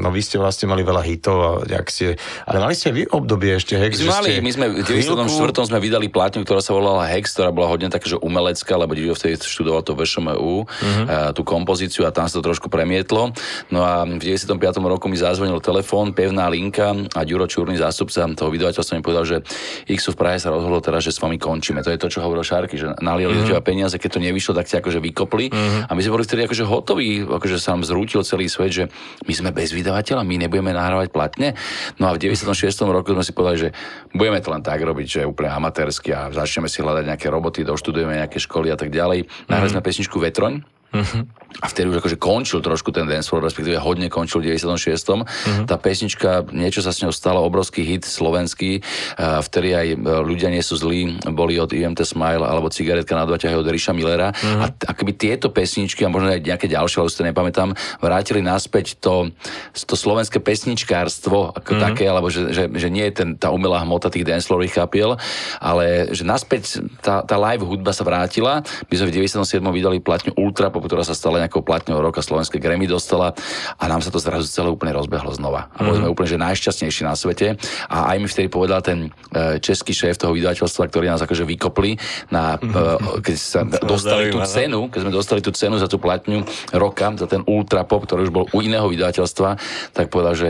no 0.02 0.10
vy 0.10 0.22
ste 0.24 0.42
vlastne 0.42 0.66
mali 0.66 0.82
veľa 0.82 1.04
hitov, 1.06 1.38
a 1.38 1.50
jak 1.68 1.88
ste, 1.92 2.06
ale 2.48 2.58
mali 2.58 2.74
ste 2.74 2.90
vy 2.90 3.06
obdobie 3.06 3.54
ešte 3.54 3.78
Hex, 3.78 4.02
my 4.02 4.10
sme, 4.10 4.16
mali, 4.18 4.32
my 4.42 4.52
sme 4.52 4.66
v 4.72 4.88
94. 4.88 5.70
sme 5.70 5.78
vydali 5.78 6.08
plátňu, 6.10 6.42
ktorá 6.42 6.64
sa 6.64 6.74
volala 6.74 7.06
Hex, 7.06 7.36
ktorá 7.38 7.54
bola 7.54 7.70
hodne 7.70 7.92
taká, 7.92 8.08
že 8.08 8.18
umelecká, 8.18 8.80
lebo 8.80 8.96
Didio 8.96 9.14
vtedy 9.14 9.38
študoval 9.38 9.84
to 9.84 9.94
VŠMU, 9.94 10.66
a, 10.66 11.36
tú 11.36 11.46
kompozíciu 11.46 12.08
a 12.08 12.16
tam 12.16 12.26
sa 12.26 12.40
to 12.40 12.44
trošku 12.46 12.72
premietlo. 12.72 13.36
No 13.70 13.84
a 13.84 14.08
v 14.08 14.22
95. 14.22 14.58
roku 14.82 15.06
mi 15.12 15.20
zazvonil 15.20 15.60
telefón, 15.60 16.16
pevná 16.16 16.48
linka 16.48 16.96
a 17.14 17.22
Ďuro 17.28 17.46
Čurný 17.46 17.78
zástupca 17.78 18.26
toho 18.32 18.50
vydavateľstva 18.50 18.98
mi 18.98 19.04
povedal, 19.06 19.26
že 19.28 19.38
X 19.86 20.10
v 20.14 20.18
Prahe 20.18 20.38
sa 20.40 20.50
rozhodlo 20.50 20.82
teraz, 20.82 21.06
že 21.06 21.12
s 21.14 21.20
vami 21.22 21.38
končíme. 21.38 21.84
To 21.84 21.92
je 21.92 22.00
to, 22.00 22.08
čo 22.10 22.24
hovoril 22.24 22.42
Šárky, 22.42 22.80
že 22.80 22.96
naliali 23.04 23.44
uh-huh. 23.44 23.62
peniaze, 23.62 24.00
keď 24.00 24.18
to 24.18 24.20
nevyšlo, 24.24 24.56
tak 24.56 24.66
si 24.66 24.80
akože 24.80 25.04
vykopli. 25.04 25.52
Uh-huh. 25.52 25.90
A 25.90 25.92
my 25.94 26.02
sme 26.02 26.16
boli 26.16 26.26
vtedy 26.26 26.48
akože 26.48 26.64
hotoví 26.64 27.25
akože 27.28 27.58
sa 27.58 27.74
nám 27.74 27.84
zrútil 27.88 28.22
celý 28.22 28.46
svet, 28.48 28.72
že 28.72 28.84
my 29.26 29.34
sme 29.34 29.50
bez 29.52 29.74
vydavateľa, 29.74 30.22
my 30.22 30.36
nebudeme 30.46 30.72
nahrávať 30.72 31.10
platne. 31.10 31.58
No 31.98 32.10
a 32.10 32.16
v 32.16 32.22
96. 32.22 32.52
roku 32.86 33.14
sme 33.14 33.26
si 33.26 33.34
povedali, 33.34 33.58
že 33.58 33.70
budeme 34.14 34.40
to 34.40 34.54
len 34.54 34.62
tak 34.62 34.80
robiť, 34.82 35.08
že 35.08 35.22
úplne 35.28 35.52
amatérsky 35.52 36.14
a 36.14 36.30
začneme 36.30 36.70
si 36.70 36.86
hľadať 36.86 37.04
nejaké 37.10 37.28
roboty, 37.34 37.66
doštudujeme 37.66 38.22
nejaké 38.22 38.38
školy 38.38 38.70
a 38.70 38.78
tak 38.78 38.94
ďalej. 38.94 39.26
Nahrali 39.50 39.72
mm-hmm. 39.72 39.82
sme 39.82 39.88
pesničku 39.88 40.18
Vetroň, 40.22 40.62
Mm-hmm. 40.96 41.24
A 41.64 41.72
vtedy 41.72 41.88
už 41.88 42.04
akože 42.04 42.20
končil 42.20 42.60
trošku 42.60 42.92
ten 42.92 43.08
dancefloor, 43.08 43.48
respektíve 43.48 43.80
hodne 43.80 44.12
končil 44.12 44.44
v 44.44 44.56
96. 44.56 44.92
Mm-hmm. 44.92 45.66
Tá 45.72 45.76
pesnička, 45.80 46.44
niečo 46.52 46.84
sa 46.84 46.92
s 46.92 47.00
ňou 47.00 47.16
stalo, 47.16 47.40
obrovský 47.44 47.88
hit 47.88 48.04
slovenský, 48.04 48.84
vtedy 49.20 49.72
aj 49.72 49.88
e, 49.96 49.98
ľudia 50.24 50.52
nie 50.52 50.60
sú 50.60 50.76
zlí, 50.76 51.16
boli 51.32 51.56
od 51.56 51.72
IMT 51.72 52.04
Smile 52.04 52.44
alebo 52.44 52.68
Cigaretka 52.68 53.16
na 53.16 53.24
dvaťahe 53.24 53.56
od 53.56 53.68
Ríša 53.68 53.96
Millera. 53.96 54.36
Mm-hmm. 54.36 54.62
A 54.62 54.66
akoby 54.92 55.16
tieto 55.16 55.48
pesničky, 55.48 56.04
a 56.04 56.12
možno 56.12 56.36
aj 56.36 56.44
nejaké 56.44 56.68
ďalšie, 56.68 57.00
ale 57.00 57.08
už 57.08 57.16
to 57.16 57.28
nepamätám, 57.28 57.72
vrátili 58.04 58.44
naspäť 58.44 59.00
to, 59.00 59.32
to 59.72 59.96
slovenské 59.96 60.44
pesničkárstvo 60.44 61.56
ako 61.56 61.72
mm-hmm. 61.72 61.86
také, 61.88 62.06
alebo 62.12 62.28
že, 62.28 62.52
že, 62.52 62.68
že 62.68 62.88
nie 62.92 63.08
je 63.12 63.24
ten, 63.24 63.30
tá 63.40 63.48
umelá 63.56 63.80
hmota 63.84 64.12
tých 64.12 64.28
dancefloorových 64.28 64.76
kapiel, 64.76 65.16
ale 65.64 66.12
že 66.12 66.28
naspäť 66.28 66.84
tá, 67.00 67.24
tá 67.24 67.40
live 67.40 67.64
hudba 67.64 67.96
sa 67.96 68.04
vrátila. 68.04 68.60
My 68.92 68.94
sme 68.96 69.08
v 69.08 69.24
97. 69.24 69.64
vydali 69.64 70.04
platňu 70.04 70.36
Ultra 70.36 70.68
Pop, 70.68 70.85
ktorá 70.86 71.04
sa 71.04 71.18
stala 71.18 71.42
nejakou 71.42 71.66
platňou 71.66 72.00
roka 72.00 72.22
slovenské 72.22 72.62
Grammy 72.62 72.86
dostala 72.86 73.34
a 73.76 73.84
nám 73.86 74.02
sa 74.06 74.10
to 74.14 74.22
zrazu 74.22 74.48
celé 74.48 74.70
úplne 74.70 74.94
rozbehlo 74.94 75.34
znova. 75.34 75.68
A 75.76 75.84
boli 75.84 76.00
sme 76.00 76.08
mhm. 76.10 76.14
úplne 76.14 76.30
že 76.30 76.40
najšťastnejší 76.42 77.02
na 77.06 77.14
svete 77.18 77.48
a 77.90 77.98
aj 78.14 78.18
mi 78.22 78.28
vtedy 78.30 78.48
povedal 78.48 78.80
ten 78.86 79.10
e, 79.34 79.60
český 79.60 79.92
šéf 79.92 80.22
toho 80.22 80.34
vydavateľstva, 80.34 80.90
ktorý 80.90 81.06
nás 81.12 81.22
akože 81.22 81.44
vykopli 81.44 81.98
na, 82.30 82.58
e, 82.58 83.22
keď 83.22 83.36
sa 83.38 83.62
dostali 83.92 84.30
tú 84.30 84.40
cenu, 84.46 84.88
keď 84.90 85.00
sme 85.02 85.12
dostali 85.12 85.42
tú 85.42 85.52
cenu 85.52 85.76
za 85.78 85.90
tú 85.90 85.98
platňu 85.98 86.46
roka, 86.76 87.12
za 87.18 87.28
ten 87.30 87.42
Ultra 87.46 87.84
Pop, 87.86 88.06
ktorý 88.06 88.30
už 88.30 88.34
bol 88.34 88.46
u 88.54 88.60
iného 88.62 88.86
vydavateľstva, 88.90 89.50
tak 89.94 90.10
povedal, 90.10 90.34
že 90.34 90.50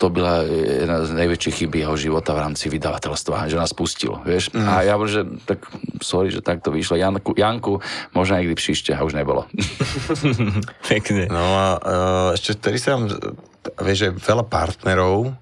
to 0.00 0.08
byla 0.08 0.48
jedna 0.80 1.04
z 1.04 1.12
najväčších 1.12 1.54
chyb 1.54 1.74
jeho 1.76 1.92
života 1.92 2.32
v 2.32 2.40
rámci 2.48 2.72
vydavateľstva, 2.72 3.52
že 3.52 3.60
nás 3.60 3.76
pustil, 3.76 4.16
vieš. 4.24 4.48
Mm. 4.56 4.64
A 4.64 4.74
ja 4.88 4.96
bol, 4.96 5.04
že 5.04 5.28
tak 5.44 5.68
sorry, 6.00 6.32
že 6.32 6.40
tak 6.40 6.64
to 6.64 6.72
vyšlo. 6.72 6.96
Janku, 6.96 7.36
Janku 7.36 7.84
možno 8.16 8.40
niekdy 8.40 8.56
příště 8.56 8.96
a 8.96 9.04
už 9.04 9.12
nebolo. 9.12 9.44
Pekne. 10.88 11.28
No 11.28 11.44
a 11.52 11.66
uh, 11.76 12.32
ešte 12.32 12.56
tedy 12.56 12.80
sa 12.80 12.96
vieš, 13.84 14.08
že 14.08 14.16
veľa 14.16 14.48
partnerov 14.48 15.36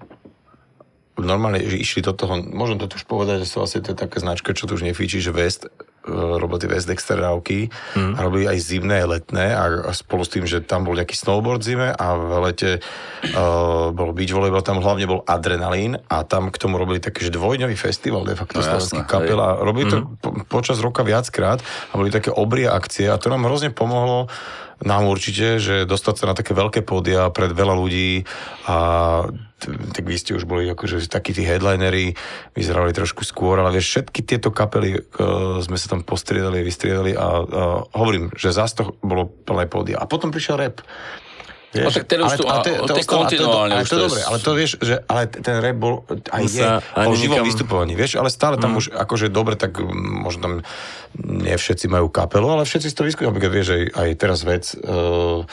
normálne, 1.21 1.61
že 1.63 1.77
išli 1.77 2.01
do 2.01 2.15
toho, 2.15 2.39
môžem 2.41 2.79
to 2.79 2.89
už 2.89 3.05
povedať, 3.05 3.43
že 3.43 3.51
sú 3.51 3.63
asi 3.63 3.83
to 3.83 3.93
je 3.93 3.97
taká 3.97 4.19
značka, 4.19 4.55
čo 4.55 4.65
tu 4.65 4.75
už 4.75 4.87
nefíči, 4.87 5.19
že 5.19 5.35
West 5.35 5.67
E, 6.09 6.57
tie 6.59 6.69
West 6.71 6.89
extradávky 6.91 7.71
mm. 7.71 8.13
a 8.15 8.19
robili 8.23 8.47
aj 8.47 8.57
zimné, 8.59 9.03
letné 9.03 9.55
a, 9.55 9.87
a 9.87 9.91
spolu 9.95 10.23
s 10.27 10.31
tým, 10.31 10.43
že 10.43 10.59
tam 10.63 10.83
bol 10.83 10.95
nejaký 10.95 11.15
snowboard 11.15 11.63
zime 11.63 11.91
a 11.95 12.07
v 12.19 12.31
lete 12.43 12.71
uh, 12.79 13.91
bol 13.95 14.11
beach 14.11 14.31
volleyball, 14.31 14.63
tam 14.63 14.83
hlavne 14.83 15.07
bol 15.07 15.21
adrenalín 15.23 15.95
a 16.11 16.27
tam 16.27 16.51
k 16.51 16.57
tomu 16.59 16.75
robili 16.75 16.99
taký 16.99 17.27
že 17.27 17.35
dvojdňový 17.35 17.75
festival 17.79 18.27
de 18.27 18.35
facto 18.35 18.59
no, 18.59 18.65
slovenský 18.67 19.07
kapel 19.07 19.39
a 19.39 19.59
robili 19.59 19.87
mm. 19.87 19.91
to 19.91 19.97
mhm. 19.99 20.07
po, 20.19 20.29
počas 20.59 20.79
roka 20.83 21.03
viackrát 21.03 21.63
a 21.63 21.93
boli 21.95 22.11
také 22.11 22.31
obrie 22.31 22.67
akcie 22.67 23.07
a 23.07 23.19
to 23.19 23.31
nám 23.31 23.47
hrozne 23.47 23.71
pomohlo 23.71 24.27
nám 24.85 25.11
určite, 25.11 25.59
že 25.59 25.83
dostať 25.83 26.15
sa 26.15 26.25
na 26.31 26.35
také 26.35 26.55
veľké 26.55 26.87
pódia 26.87 27.27
pred 27.35 27.51
veľa 27.51 27.75
ľudí 27.75 28.23
a 28.67 28.77
tak 29.67 30.07
vy 30.07 30.15
ste 30.15 30.39
už 30.39 30.47
boli 30.47 30.71
akože 30.71 31.03
takí 31.11 31.35
tí 31.35 31.43
headlinery, 31.43 32.15
vyzerali 32.55 32.95
trošku 32.95 33.27
skôr, 33.27 33.59
ale 33.59 33.75
vieš, 33.75 33.91
všetky 33.91 34.23
tieto 34.23 34.55
kapely 34.55 34.95
uh, 34.95 35.59
sme 35.59 35.75
sa 35.75 35.91
tam 35.91 36.01
postriedali, 36.07 36.63
vystriedali 36.63 37.11
a 37.11 37.27
uh, 37.43 37.43
hovorím, 37.91 38.31
že 38.39 38.55
zás 38.55 38.71
to 38.71 38.95
bolo 39.03 39.27
plné 39.27 39.67
pódia. 39.67 39.99
A 39.99 40.07
potom 40.07 40.31
prišiel 40.31 40.55
rap. 40.63 40.79
Vieš, 41.69 41.85
no 41.85 41.89
tak 41.93 42.05
ten 42.09 42.19
už 42.25 42.33
tu, 42.33 42.43
ale, 42.49 42.63
to, 42.65 42.71
to, 42.89 42.93
to, 42.97 43.05
kontinuálne 43.05 43.73
ale 43.77 43.85
to, 43.85 43.93
ale 43.93 44.01
to, 44.01 44.05
dobre, 44.09 44.21
ale 44.25 44.37
to 44.41 44.51
vieš, 44.57 44.71
že 44.81 44.95
ale 45.05 45.21
ten 45.29 45.55
rap 45.61 45.77
bol 45.77 46.01
aj 46.09 46.43
je 46.49 46.65
o 46.81 47.11
živom 47.13 47.45
vystupovaní, 47.45 47.93
vieš, 47.93 48.17
ale 48.17 48.33
stále 48.33 48.57
tam 48.57 48.73
mm. 48.73 48.79
už 48.81 48.85
akože 48.97 49.29
dobre, 49.29 49.53
tak 49.53 49.77
možno 50.01 50.39
tam 50.41 50.53
nie 51.21 51.53
všetci 51.53 51.85
majú 51.85 52.09
kapelu, 52.09 52.57
ale 52.57 52.65
všetci 52.65 52.89
si 52.89 52.95
to 52.97 53.05
vyskúšajú, 53.05 53.29
napríklad 53.29 53.53
vieš, 53.53 53.69
aj, 53.77 53.83
aj 54.01 54.09
teraz 54.17 54.39
vec 54.41 54.65
uh, 54.81 55.45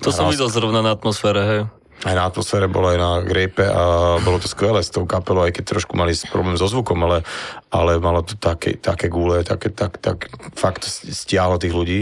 to 0.00 0.08
som 0.08 0.32
videl 0.32 0.48
zrovna 0.48 0.80
na 0.80 0.96
atmosfére, 0.96 1.42
hej 1.44 1.60
aj 2.04 2.12
na 2.12 2.28
atmosfére, 2.28 2.68
bolo 2.68 2.92
aj 2.92 2.98
na 3.00 3.10
Grape 3.24 3.64
a 3.64 4.16
bolo 4.20 4.36
to 4.36 4.52
skvelé 4.52 4.84
s 4.84 4.92
tou 4.92 5.08
kapelou, 5.08 5.48
aj 5.48 5.56
keď 5.56 5.64
trošku 5.64 5.96
mali 5.96 6.12
problém 6.28 6.60
so 6.60 6.68
zvukom, 6.68 7.00
ale, 7.08 7.24
ale 7.72 7.96
malo 7.96 8.20
to 8.20 8.36
také, 8.36 8.76
také 8.76 9.08
gule, 9.08 9.40
také, 9.40 9.72
tak, 9.72 9.96
tak 10.04 10.28
fakt 10.52 10.84
stiahlo 10.86 11.56
tých 11.56 11.72
ľudí. 11.72 12.00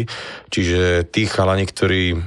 Čiže 0.51 1.07
tí 1.07 1.31
chalani, 1.31 1.63
ktorí 1.63 2.19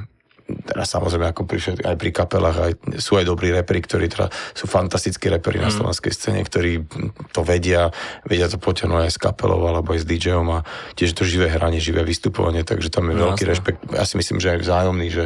teraz 0.47 0.88
samozrejme 0.95 1.36
ako 1.36 1.43
pri, 1.43 1.60
aj 1.83 1.95
pri 1.99 2.12
kapelách 2.15 2.57
aj, 2.57 2.71
sú 3.03 3.19
aj 3.19 3.27
dobrí 3.27 3.51
reperi, 3.51 3.83
ktorí 3.83 4.07
teda 4.07 4.31
sú 4.55 4.65
fantastickí 4.65 5.27
reperi 5.27 5.60
mm. 5.60 5.63
na 5.67 5.69
slovenskej 5.71 6.12
scéne, 6.15 6.39
ktorí 6.43 6.88
to 7.36 7.41
vedia, 7.43 7.91
vedia 8.23 8.47
to 8.47 8.55
potiahnuť 8.55 9.07
aj 9.07 9.12
s 9.12 9.19
kapelou 9.19 9.60
alebo 9.67 9.91
aj 9.91 10.03
s 10.03 10.05
DJom 10.07 10.47
a 10.55 10.60
tiež 10.95 11.12
to 11.15 11.27
živé 11.27 11.51
hranie, 11.51 11.83
živé 11.83 12.07
vystupovanie, 12.07 12.63
takže 12.63 12.88
tam 12.88 13.12
je 13.12 13.15
no, 13.19 13.31
veľký 13.31 13.43
jasne. 13.43 13.51
rešpekt. 13.51 13.79
Ja 13.91 14.07
si 14.07 14.15
myslím, 14.15 14.39
že 14.39 14.55
aj 14.55 14.60
vzájomný, 14.63 15.07
že 15.12 15.25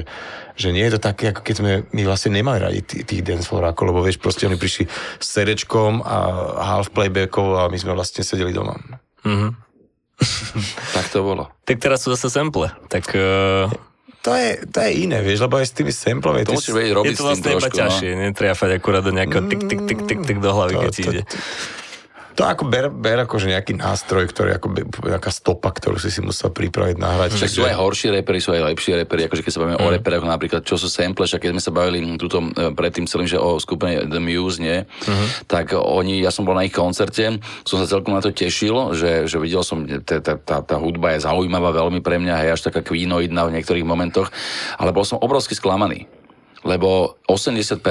že 0.51 0.75
nie 0.75 0.83
je 0.85 0.99
to 0.99 1.01
také, 1.01 1.31
ako 1.31 1.41
keď 1.41 1.55
sme 1.57 1.71
my 1.89 2.01
vlastne 2.05 2.37
nemali 2.37 2.59
radi 2.61 2.79
tých, 2.83 3.07
tých 3.07 3.21
dancefloorákov, 3.23 3.87
lebo 3.87 4.03
vieš, 4.03 4.21
proste 4.21 4.45
oni 4.45 4.59
prišli 4.59 4.85
s 5.17 5.27
CD-čkom 5.31 6.03
a 6.03 6.17
half 6.75 6.91
playbackov 6.91 7.55
a 7.55 7.61
my 7.71 7.77
sme 7.79 7.95
vlastne 7.95 8.21
sedeli 8.21 8.53
doma. 8.53 8.77
Mm-hmm. 9.25 9.51
tak 10.93 11.05
to 11.09 11.25
bolo. 11.25 11.49
Tak 11.65 11.81
teraz 11.81 12.05
sú 12.05 12.13
zase 12.13 12.29
sample. 12.29 12.69
Tak 12.91 13.09
uh, 13.17 13.71
to 14.21 14.31
je, 14.37 14.49
to 14.69 14.77
je 14.85 14.89
iné, 15.09 15.17
vieš, 15.25 15.49
lebo 15.49 15.57
aj 15.57 15.65
s 15.65 15.73
tými 15.73 15.89
samplami... 15.89 16.45
To 16.45 16.53
musíš 16.53 16.77
vedieť 16.77 16.93
robiť 16.93 17.09
je 17.09 17.17
to 17.17 17.25
vlastne 17.25 17.49
iba 17.57 17.69
no. 17.69 17.77
ťažšie, 17.81 18.09
no. 18.13 18.19
netriafať 18.29 18.69
akurát 18.77 19.01
do 19.01 19.11
nejakého 19.13 19.43
tik, 19.49 19.61
tik, 19.65 19.81
tik, 19.89 19.99
tik, 20.05 20.19
tik 20.29 20.37
do 20.37 20.49
hlavy, 20.53 20.73
keď 20.77 20.91
to, 20.93 21.01
ide. 21.01 21.21
To, 21.25 21.35
to 22.35 22.47
ako 22.47 22.63
ber, 22.67 22.87
ber 22.87 23.27
akože 23.27 23.51
nejaký 23.51 23.75
nástroj, 23.75 24.31
ktorý 24.31 24.55
ako 24.55 24.67
nejaká 25.03 25.31
stopa, 25.33 25.71
ktorú 25.71 25.99
si 25.99 26.07
si 26.07 26.23
musel 26.23 26.51
pripraviť, 26.51 26.95
nahrať. 26.95 27.35
Však 27.35 27.51
sú 27.51 27.61
aj 27.67 27.75
horší 27.75 28.07
repery, 28.15 28.39
sú 28.39 28.55
aj 28.55 28.61
lepší 28.71 28.91
repery, 29.03 29.27
akože 29.27 29.43
keď 29.43 29.51
sa 29.51 29.59
bavíme 29.59 29.77
mm. 29.79 29.85
o 29.85 29.89
reperoch 29.91 30.25
napríklad, 30.25 30.61
čo 30.63 30.79
sú 30.79 30.87
sample, 30.87 31.27
však 31.27 31.43
keď 31.43 31.51
sme 31.57 31.61
sa 31.63 31.71
bavili 31.75 31.99
túto 32.15 32.39
e, 32.39 32.71
predtým 32.71 33.05
celým, 33.05 33.27
že 33.27 33.35
o 33.35 33.59
skupine 33.59 34.07
The 34.07 34.21
Muse, 34.23 34.63
nie, 34.63 34.87
mm-hmm. 34.87 35.27
tak 35.51 35.75
oni, 35.75 36.23
ja 36.23 36.31
som 36.31 36.47
bol 36.47 36.55
na 36.55 36.63
ich 36.63 36.75
koncerte, 36.75 37.41
som 37.67 37.77
sa 37.81 37.87
celkom 37.87 38.15
na 38.15 38.23
to 38.23 38.31
tešil, 38.31 38.95
že, 38.95 39.27
že 39.27 39.37
videl 39.41 39.65
som, 39.65 39.83
tá 40.45 40.75
hudba 40.79 41.17
je 41.17 41.25
zaujímavá 41.27 41.75
veľmi 41.75 41.99
pre 41.99 42.15
mňa, 42.21 42.47
hej, 42.47 42.49
až 42.55 42.61
taká 42.71 42.85
kvínoidná 42.85 43.43
v 43.47 43.59
niektorých 43.59 43.83
momentoch, 43.83 44.31
ale 44.79 44.95
bol 44.95 45.03
som 45.03 45.19
obrovsky 45.19 45.57
sklamaný 45.57 46.07
lebo 46.61 47.17
80% 47.25 47.81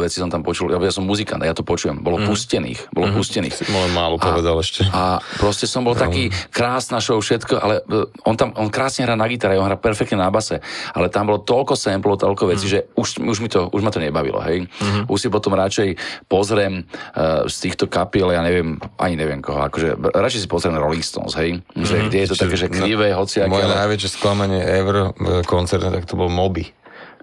vecí 0.00 0.16
som 0.16 0.32
tam 0.32 0.40
počul, 0.40 0.72
ja 0.72 0.92
som 0.94 1.04
muzikant 1.04 1.42
a 1.44 1.46
ja 1.50 1.54
to 1.56 1.60
počujem, 1.60 2.00
bolo 2.00 2.22
mm. 2.22 2.26
pustených, 2.32 2.80
bolo 2.88 3.12
mm. 3.12 3.14
pustených. 3.18 3.52
Si 3.52 3.64
málo 3.92 4.16
povedal 4.16 4.56
ešte. 4.62 4.88
A 4.88 5.20
proste 5.36 5.68
som 5.68 5.84
bol 5.84 5.92
no. 5.92 6.00
taký 6.00 6.32
krásna 6.48 7.02
show, 7.02 7.20
všetko, 7.20 7.54
ale 7.60 7.84
e, 7.84 8.08
on 8.24 8.34
tam, 8.38 8.56
on 8.56 8.72
krásne 8.72 9.04
hrá 9.04 9.18
na 9.18 9.28
gitare, 9.28 9.60
on 9.60 9.68
hrá 9.68 9.76
perfektne 9.76 10.16
na 10.16 10.32
base, 10.32 10.56
ale 10.96 11.12
tam 11.12 11.28
bolo 11.28 11.44
toľko 11.44 11.76
samplov, 11.76 12.16
toľko 12.16 12.56
vecí, 12.56 12.66
mm. 12.68 12.72
že 12.72 12.78
už, 12.96 13.08
už, 13.20 13.38
mi 13.44 13.48
to, 13.52 13.68
už 13.68 13.84
ma 13.84 13.92
to 13.92 14.00
nebavilo, 14.00 14.40
hej. 14.48 14.64
Mm. 14.64 15.12
Už 15.12 15.18
si 15.20 15.28
potom 15.28 15.52
radšej 15.52 15.98
pozriem 16.24 16.88
uh, 16.88 17.44
z 17.44 17.56
týchto 17.68 17.84
kapiel, 17.90 18.32
ja 18.32 18.40
neviem, 18.40 18.80
ani 18.96 19.20
neviem 19.20 19.44
koho, 19.44 19.60
akože 19.60 19.92
radšej 20.16 20.46
si 20.46 20.48
pozriem 20.48 20.80
Rolling 20.80 21.04
Stones, 21.04 21.36
hej, 21.36 21.60
že 21.76 21.96
mm. 22.00 22.04
kde 22.08 22.18
je 22.24 22.28
to 22.32 22.36
také, 22.38 22.56
že 22.56 22.72
krivé, 22.72 23.12
hociaké. 23.12 23.52
Moje 23.52 23.68
ale... 23.68 23.84
najväčšie 23.84 24.08
sklamanie 24.08 24.62
ever 24.64 25.12
v 25.12 25.44
koncerte, 25.44 25.92
tak 25.92 26.08
to 26.08 26.16
bol 26.16 26.32
Moby 26.32 26.72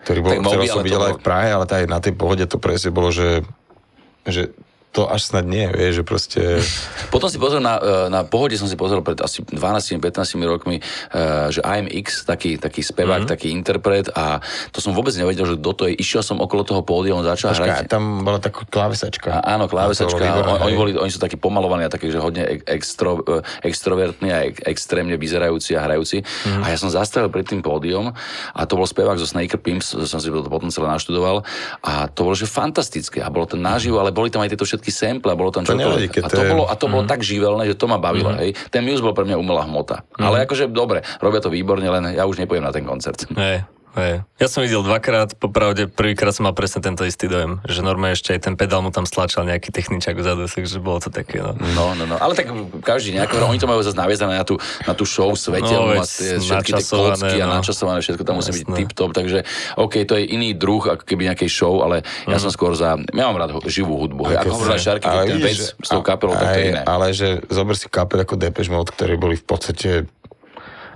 ktorý 0.04 0.20
bol, 0.20 0.32
ktorého 0.44 0.68
som 0.68 0.84
videl 0.84 1.04
aj 1.04 1.16
v 1.18 1.24
Prahe, 1.24 1.50
ale 1.56 1.66
aj 1.66 1.86
na 1.88 2.00
tej 2.04 2.14
pohode 2.14 2.44
to 2.44 2.60
presne 2.60 2.92
bolo, 2.92 3.10
že, 3.10 3.48
že 4.28 4.52
to 4.94 5.10
až 5.10 5.34
snad 5.34 5.50
nie, 5.50 5.66
vie, 5.74 5.90
že 5.90 6.06
proste... 6.06 6.62
Potom 7.14 7.26
si 7.26 7.42
pozrel 7.42 7.66
na, 7.66 7.82
e, 7.82 8.14
na 8.14 8.22
pohode, 8.22 8.54
som 8.62 8.70
si 8.70 8.78
pozrel 8.78 9.02
pred 9.02 9.18
asi 9.26 9.42
12-15 9.42 9.98
rokmi, 10.46 10.78
e, 10.78 10.82
že 11.50 11.66
IMX, 11.66 12.30
taký, 12.30 12.62
taký 12.62 12.86
spevák, 12.86 13.26
mm-hmm. 13.26 13.34
taký 13.34 13.50
interpret 13.50 14.14
a 14.14 14.38
to 14.70 14.86
som 14.86 14.94
vôbec 14.94 15.18
nevedel, 15.18 15.50
že 15.50 15.58
do 15.58 15.74
to 15.74 15.90
je. 15.90 15.98
Išiel 15.98 16.22
som 16.22 16.38
okolo 16.38 16.62
toho 16.62 16.86
pódia, 16.86 17.18
on 17.18 17.26
začal 17.26 17.58
Počka, 17.58 17.66
hrať. 17.66 17.90
tam 17.90 18.22
bola 18.22 18.38
taká 18.38 18.70
klávesačka. 18.70 19.42
A, 19.42 19.58
áno, 19.58 19.66
klávesačka. 19.66 20.22
On, 20.46 20.62
oni, 20.62 20.76
boli, 20.78 20.92
oni 20.94 21.10
sú 21.10 21.18
takí 21.18 21.42
pomalovaní 21.42 21.90
a 21.90 21.92
takí, 21.92 22.14
že 22.14 22.22
hodne 22.22 22.62
extro, 22.70 23.26
e, 23.26 23.42
extrovertní 23.66 24.30
a 24.30 24.46
ek, 24.46 24.70
extrémne 24.70 25.18
vyzerajúci 25.18 25.74
a 25.74 25.90
hrajúci. 25.90 26.22
Mm-hmm. 26.22 26.62
A 26.62 26.66
ja 26.70 26.78
som 26.78 26.94
zastavil 26.94 27.34
pred 27.34 27.50
tým 27.50 27.66
pódium 27.66 28.14
a 28.54 28.62
to 28.70 28.78
bol 28.78 28.86
spevák 28.86 29.18
zo 29.18 29.26
Snaker 29.26 29.58
Pimps, 29.58 29.98
som 30.06 30.22
si 30.22 30.30
to 30.30 30.46
potom 30.46 30.70
celé 30.70 30.86
naštudoval 30.86 31.42
a 31.82 32.06
to 32.14 32.30
bolo, 32.30 32.38
že 32.38 32.46
fantastické 32.46 33.26
a 33.26 33.34
bolo 33.34 33.50
to 33.50 33.58
naživo, 33.58 33.98
ale 33.98 34.14
boli 34.14 34.30
tam 34.30 34.46
aj 34.46 34.54
tieto 34.54 34.68
všetky 34.68 34.83
všetky 34.84 34.92
sample 34.92 35.32
a 35.32 35.40
bolo 35.40 35.48
tam 35.56 35.64
čo 35.64 35.80
nevadí, 35.80 36.12
a 36.20 36.28
to, 36.28 36.44
bolo, 36.44 36.68
a 36.68 36.76
to 36.76 36.92
bolo 36.92 37.08
mm. 37.08 37.10
tak 37.16 37.24
živelné, 37.24 37.64
že 37.72 37.80
to 37.80 37.88
ma 37.88 37.96
bavilo. 37.96 38.36
Mm. 38.36 38.40
Hej. 38.44 38.50
Ten 38.68 38.84
Muse 38.84 39.00
bol 39.00 39.16
pre 39.16 39.24
mňa 39.24 39.40
umelá 39.40 39.64
hmota. 39.64 40.04
Mm. 40.20 40.28
Ale 40.28 40.36
akože 40.44 40.68
dobre, 40.68 41.08
robia 41.24 41.40
to 41.40 41.48
výborne, 41.48 41.88
len 41.88 42.12
ja 42.12 42.28
už 42.28 42.44
nepojem 42.44 42.60
na 42.60 42.76
ten 42.76 42.84
koncert. 42.84 43.24
Hey. 43.32 43.64
Hej. 43.94 44.26
Ja 44.42 44.48
som 44.50 44.66
videl 44.66 44.82
dvakrát, 44.82 45.38
popravde 45.38 45.86
prvýkrát 45.86 46.34
som 46.34 46.50
mal 46.50 46.58
presne 46.58 46.82
tento 46.82 47.06
istý 47.06 47.30
dojem, 47.30 47.62
že 47.70 47.86
normálne 47.86 48.18
ešte 48.18 48.34
aj 48.34 48.42
ten 48.50 48.56
pedál 48.58 48.82
mu 48.82 48.90
tam 48.90 49.06
stlačal 49.06 49.46
nejaký 49.46 49.70
techničak 49.70 50.18
vzadu, 50.18 50.50
takže 50.50 50.82
bolo 50.82 50.98
to 50.98 51.14
také, 51.14 51.46
no. 51.46 51.54
No, 51.78 51.94
no, 51.94 52.10
no, 52.10 52.18
ale 52.18 52.34
tak 52.34 52.50
každý 52.82 53.14
nejako, 53.14 53.46
oni 53.46 53.62
to 53.62 53.70
majú 53.70 53.86
zase 53.86 53.94
naviazané 53.94 54.42
na 54.42 54.46
tú, 54.46 54.58
na 54.90 54.98
tú 54.98 55.06
show 55.06 55.30
svete, 55.38 55.70
no, 55.70 55.94
a 55.94 56.02
tie, 56.10 56.42
všetky 56.42 56.72
tie 56.74 56.86
kocky 56.90 57.38
no. 57.38 57.44
a 57.46 57.62
načasované, 57.62 58.02
všetko 58.02 58.24
tam 58.26 58.42
musí 58.42 58.52
byť 58.52 58.66
tip-top, 58.66 59.14
takže 59.14 59.46
OK, 59.78 60.02
to 60.10 60.18
je 60.18 60.26
iný 60.26 60.58
druh, 60.58 60.82
ako 60.82 61.06
keby 61.06 61.30
nejakej 61.30 61.50
show, 61.54 61.86
ale 61.86 62.02
ja 62.26 62.42
mm. 62.42 62.44
som 62.44 62.50
skôr 62.50 62.74
za, 62.74 62.98
ja 62.98 63.24
mám 63.30 63.38
rád 63.38 63.62
živú 63.70 64.02
hudbu, 64.02 64.34
hej, 64.34 64.42
ako 64.42 64.58
hovorila 64.58 64.82
Šarky, 64.82 65.06
ten 65.06 65.38
vec 65.38 65.78
s 65.78 65.90
tou 65.94 66.02
kapelou, 66.02 66.34
tak 66.34 66.58
to 66.58 66.60
je 66.66 66.68
iné. 66.74 66.82
Ale 66.82 67.14
že 67.14 67.46
zober 67.54 67.78
si 67.78 67.86
kapel 67.94 68.26
ako 68.26 68.42
Depeche 68.42 68.74
Mode, 68.74 68.90
ktorí 68.90 69.22
boli 69.22 69.38
v 69.38 69.46
podstate 69.46 69.90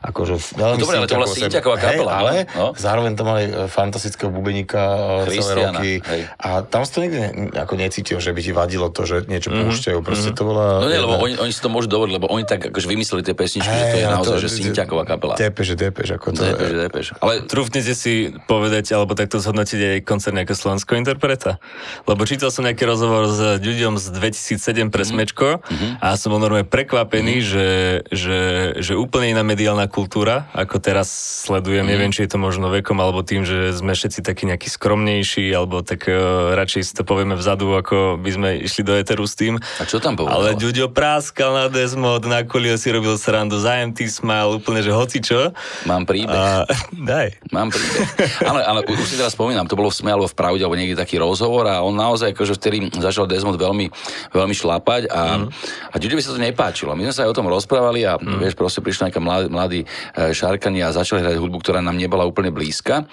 akože 0.02 0.34
no, 0.58 0.78
Dobre, 0.78 0.96
ale 1.02 1.08
to 1.10 1.18
bola 1.18 1.30
Sintiaková 1.30 1.78
kapela. 1.82 2.12
Hej, 2.12 2.20
ale 2.22 2.34
no? 2.54 2.68
zároveň 2.78 3.12
to 3.18 3.24
mali 3.26 3.44
e, 3.50 3.66
fantastického 3.66 4.30
bubeníka 4.30 4.82
e, 5.26 5.38
celé 5.42 5.54
roky. 5.66 5.92
Hej. 6.06 6.22
A 6.38 6.62
tam 6.62 6.86
si 6.86 6.92
to 6.94 7.00
nikdy 7.02 7.18
ako 7.58 7.74
necítil, 7.76 8.18
že 8.22 8.32
by 8.32 8.42
ti 8.44 8.52
vadilo 8.54 8.88
to, 8.94 9.04
že 9.04 9.26
niečo 9.26 9.50
mm-hmm. 9.50 9.66
púšťajú. 9.68 9.98
Proste 10.06 10.32
mm-hmm. 10.32 10.40
to 10.40 10.44
bola... 10.46 10.66
No 10.84 10.88
nie, 10.88 11.00
lebo 11.02 11.16
oni, 11.18 11.36
oni 11.42 11.52
si 11.52 11.62
to 11.64 11.70
môžu 11.74 11.90
dovoliť, 11.90 12.14
lebo 12.14 12.28
oni 12.30 12.44
tak 12.46 12.70
akože 12.70 12.88
vymysleli 12.88 13.22
tie 13.26 13.34
pesničky, 13.34 13.74
hey, 13.74 13.82
že 13.82 13.86
to 13.90 13.98
je 13.98 14.06
naozaj, 14.06 14.38
to, 14.38 14.44
že 14.46 14.50
Sintiaková 14.54 15.04
kapela. 15.10 15.34
Depeš, 15.34 15.74
depeš, 15.74 16.08
ako 16.14 16.28
to 16.38 16.42
depeš, 16.46 16.70
je. 16.70 16.78
Depeš. 16.78 17.06
Ale 17.18 17.34
trúfnete 17.50 17.94
si 17.98 18.14
povedať, 18.46 18.94
alebo 18.94 19.18
takto 19.18 19.42
zhodnotiť 19.42 19.80
aj 19.82 19.98
koncert 20.06 20.36
nejakého 20.38 20.58
slovenského 20.58 20.98
interpreta? 21.02 21.58
Lebo 22.06 22.22
čítal 22.30 22.54
som 22.54 22.68
nejaký 22.68 22.86
rozhovor 22.86 23.26
s 23.32 23.60
ľuďom 23.60 23.98
z 23.98 24.06
2007 24.14 24.94
pre 24.94 25.04
mhm. 25.04 25.10
Smečko 25.10 25.48
mm-hmm. 25.64 25.92
a 26.04 26.08
som 26.20 26.30
bol 26.36 26.40
normálne 26.44 26.68
prekvapený, 26.68 27.42
mm-hmm. 27.42 27.52
že, 27.52 27.70
že, 28.14 28.40
že 28.78 28.94
úplne 28.94 29.34
iná 29.34 29.42
mediálna 29.42 29.87
kultúra, 29.88 30.48
ako 30.54 30.80
teraz 30.80 31.10
sledujem, 31.48 31.88
mm. 31.88 31.92
neviem, 31.92 32.12
či 32.14 32.28
je 32.28 32.36
to 32.36 32.40
možno 32.40 32.70
vekom, 32.70 33.00
alebo 33.00 33.24
tým, 33.26 33.44
že 33.44 33.74
sme 33.76 33.96
všetci 33.96 34.24
takí 34.24 34.46
nejakí 34.48 34.68
skromnejší, 34.68 35.50
alebo 35.52 35.82
tak 35.82 36.08
uh, 36.08 36.54
radšej 36.56 36.82
si 36.84 36.94
to 36.94 37.04
povieme 37.08 37.36
vzadu, 37.36 37.74
ako 37.80 38.20
by 38.20 38.30
sme 38.32 38.50
išli 38.62 38.84
do 38.84 38.94
Eteru 38.96 39.26
s 39.26 39.36
tým. 39.36 39.60
A 39.80 39.84
čo 39.84 40.00
tam 40.00 40.16
povedal? 40.16 40.36
Ale 40.36 40.50
Ďuďo 40.60 40.92
práskal 40.92 41.56
na 41.56 41.66
Desmod, 41.72 42.24
na 42.28 42.44
Kolio 42.44 42.76
si 42.76 42.92
robil 42.92 43.16
srandu 43.20 43.60
za 43.60 43.80
MT 43.84 44.08
Smile, 44.12 44.60
úplne, 44.60 44.80
že 44.84 44.92
hoci 44.92 45.20
čo. 45.24 45.52
Mám 45.90 46.06
príbeh. 46.06 46.36
A, 46.36 46.68
daj. 47.12 47.36
Mám 47.52 47.72
príbeh. 47.74 48.08
ale, 48.44 48.62
ale 48.64 48.80
už 48.88 49.08
si 49.08 49.16
teraz 49.18 49.34
spomínam, 49.34 49.66
to 49.66 49.78
bolo 49.78 49.90
v 49.90 49.98
Sme 49.98 50.12
alebo 50.14 50.28
v 50.28 50.36
Pravde, 50.38 50.62
alebo 50.64 50.78
niekde 50.78 51.00
taký 51.00 51.18
rozhovor 51.18 51.68
a 51.68 51.82
on 51.82 51.96
naozaj 51.96 52.36
akože 52.36 52.60
vtedy 52.60 52.90
začal 52.98 53.26
Desmond 53.30 53.58
veľmi, 53.58 53.90
veľmi 54.32 54.56
šlapať 54.56 55.10
a, 55.10 55.44
mm. 55.44 55.48
a 55.92 55.96
Ďuďovi 55.96 56.22
sa 56.22 56.34
to 56.36 56.42
nepáčilo. 56.42 56.94
My 56.94 57.10
sme 57.10 57.14
sa 57.16 57.22
aj 57.26 57.32
o 57.32 57.38
tom 57.38 57.48
rozprávali 57.50 58.04
a 58.04 58.18
mm. 58.18 58.40
vieš, 58.42 58.56
proste 58.58 58.80
prišiel 58.82 59.10
nejaký 59.10 59.22
mladý, 59.22 59.48
mladý 59.48 59.77
šarka 60.14 60.68
Američani 60.68 60.84
a 60.84 60.92
začali 60.92 61.24
hrať 61.24 61.38
hudbu, 61.40 61.58
ktorá 61.64 61.80
nám 61.80 61.96
nebola 61.96 62.28
úplne 62.28 62.52
blízka. 62.52 63.08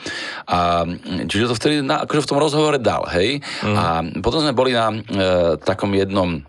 A, 0.50 0.83
čiže 1.31 1.50
to 1.50 1.55
vtedy 1.55 1.74
na, 1.87 2.03
akože 2.03 2.27
v 2.27 2.31
tom 2.31 2.38
rozhovore 2.42 2.79
dal, 2.83 3.07
hej. 3.14 3.40
Mm. 3.62 3.77
A 3.79 3.85
potom 4.20 4.42
sme 4.42 4.57
boli 4.57 4.74
na 4.74 4.90
e, 4.90 4.96
takom 5.62 5.94
jednom 5.94 6.42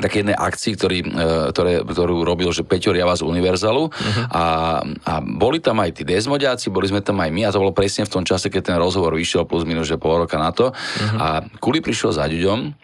také 0.00 0.26
jednej 0.26 0.34
akcii, 0.34 0.72
ktorý, 0.74 0.98
e, 1.04 1.08
ktoré, 1.54 1.72
ktorú 1.86 2.26
robil, 2.26 2.50
že 2.50 2.66
Peťo 2.66 2.90
Riava 2.90 3.14
z 3.14 3.22
Univerzalu 3.22 3.90
uh-huh. 3.90 4.24
a, 4.30 4.44
a 4.82 5.12
boli 5.22 5.62
tam 5.62 5.78
aj 5.78 6.00
tí 6.00 6.02
desmodiaci, 6.02 6.74
boli 6.74 6.90
sme 6.90 6.98
tam 7.04 7.22
aj 7.22 7.30
my 7.30 7.42
a 7.46 7.52
to 7.54 7.62
bolo 7.62 7.70
presne 7.70 8.02
v 8.02 8.10
tom 8.10 8.24
čase, 8.26 8.50
keď 8.50 8.74
ten 8.74 8.76
rozhovor 8.78 9.14
vyšiel 9.14 9.46
plus 9.46 9.62
minus, 9.62 9.86
že 9.86 10.00
pol 10.00 10.26
roka 10.26 10.34
na 10.34 10.50
to 10.50 10.74
uh-huh. 10.74 11.18
a 11.20 11.26
Kuli 11.62 11.78
prišiel 11.78 12.10
za 12.10 12.26
Ďuďom 12.26 12.74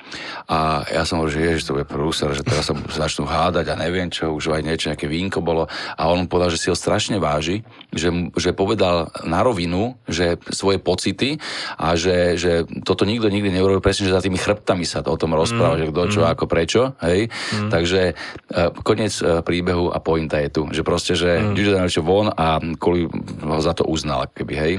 a 0.47 0.87
ja 0.87 1.03
som 1.03 1.23
hovoril, 1.23 1.35
že 1.35 1.41
ježiš, 1.51 1.67
to 1.67 1.77
bude 1.79 1.87
prúser, 1.91 2.31
že 2.35 2.47
teraz 2.47 2.71
sa 2.71 2.75
začnú 2.77 3.27
hádať 3.27 3.75
a 3.75 3.81
neviem 3.81 4.07
čo, 4.13 4.31
už 4.31 4.55
aj 4.55 4.63
niečo, 4.63 4.91
nejaké 4.95 5.11
vínko 5.11 5.43
bolo 5.43 5.67
a 5.99 6.03
on 6.07 6.31
povedal, 6.31 6.55
že 6.55 6.61
si 6.63 6.69
ho 6.71 6.77
strašne 6.79 7.19
váži, 7.19 7.67
že, 7.91 8.11
že 8.39 8.55
povedal 8.55 9.11
na 9.27 9.43
rovinu, 9.43 9.99
že 10.07 10.39
svoje 10.55 10.79
pocity 10.79 11.43
a 11.75 11.99
že, 11.99 12.39
že 12.39 12.53
toto 12.87 13.03
nikto 13.03 13.27
nikdy 13.27 13.51
neurobil 13.51 13.83
presne, 13.83 14.07
že 14.07 14.15
za 14.15 14.23
tými 14.23 14.39
chrbtami 14.39 14.87
sa 14.87 15.03
to 15.03 15.11
o 15.11 15.19
tom 15.19 15.35
rozpráva, 15.35 15.75
uh-huh. 15.75 15.89
že 15.89 15.91
kto 15.91 16.03
čo, 16.11 16.21
uh-huh. 16.23 16.33
ako, 16.37 16.45
prečo 16.47 16.81
hej. 17.05 17.33
Mm. 17.57 17.71
Takže 17.73 18.01
uh, 18.13 18.71
koniec 18.85 19.15
uh, 19.21 19.41
príbehu 19.41 19.89
a 19.93 19.99
pointa 20.01 20.39
je 20.41 20.49
tu, 20.53 20.63
že 20.71 20.85
proste, 20.85 21.17
že 21.17 21.41
mm. 21.41 21.53
Gigi 21.57 21.71
Daniel 21.73 22.03
von 22.05 22.29
a 22.33 22.61
kvôli 22.77 23.09
ho 23.45 23.61
za 23.61 23.73
to 23.73 23.89
uznal, 23.89 24.29
keby, 24.31 24.55
hej. 24.57 24.75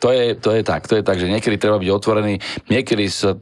To 0.00 0.08
je, 0.08 0.32
to 0.32 0.56
je 0.56 0.62
tak, 0.64 0.88
to 0.88 0.96
je 0.96 1.04
tak, 1.04 1.20
že 1.20 1.28
niekedy 1.28 1.60
treba 1.60 1.76
byť 1.76 1.90
otvorený, 1.92 2.40
niekedy 2.72 3.04
sa 3.12 3.36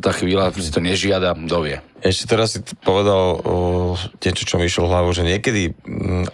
tá 0.00 0.10
chvíľa 0.10 0.50
si 0.56 0.72
to 0.72 0.80
nežiada, 0.82 1.36
dovie. 1.36 1.78
Ešte 2.02 2.24
teraz 2.26 2.58
si 2.58 2.60
povedal 2.82 3.38
o, 3.38 3.94
niečo, 4.18 4.42
čo 4.42 4.58
mi 4.58 4.66
išlo 4.66 4.90
hlavu, 4.90 5.14
že 5.14 5.22
niekedy 5.22 5.76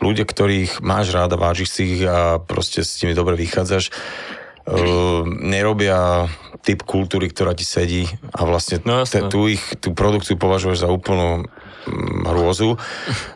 ľudia, 0.00 0.24
ktorých 0.24 0.80
máš 0.80 1.12
ráda, 1.12 1.36
vážiš 1.36 1.68
si 1.74 1.98
ich 1.98 2.02
a 2.08 2.40
proste 2.40 2.80
s 2.80 3.02
nimi 3.04 3.12
dobre 3.12 3.36
vychádzaš, 3.36 3.92
uh, 3.92 5.28
nerobia 5.28 6.30
typ 6.62 6.84
kultúry, 6.84 7.30
ktorá 7.30 7.54
ti 7.54 7.64
sedí 7.64 8.04
a 8.34 8.44
vlastne 8.44 8.82
no, 8.84 9.06
te, 9.06 9.22
tú 9.30 9.48
ich 9.48 9.62
tú 9.78 9.94
produkciu 9.94 10.36
považuješ 10.36 10.84
za 10.84 10.88
úplnú 10.90 11.46
mm, 11.46 12.28
hrôzu. 12.28 12.76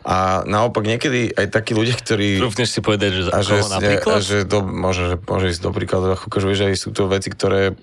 A 0.03 0.43
naopak 0.45 0.83
niekedy 0.85 1.31
aj 1.33 1.49
takí 1.49 1.73
ľudia, 1.73 1.95
ktorí... 1.97 2.37
Trúfneš 2.37 2.69
si 2.75 2.79
povedať, 2.83 3.09
že 3.15 3.21
a 3.31 3.39
že, 3.41 3.63
napríklad? 3.63 4.13
A 4.13 4.19
že 4.21 4.37
do, 4.45 4.61
môže, 4.61 5.15
že 5.15 5.15
môže 5.17 5.47
ísť 5.49 5.61
do 5.63 5.71
príkladu, 5.71 6.05
ako 6.13 6.37
že 6.43 6.47
vieš, 6.51 6.61
aj 6.67 6.77
sú 6.77 6.89
to 6.91 7.09
veci, 7.09 7.29
ktoré 7.31 7.73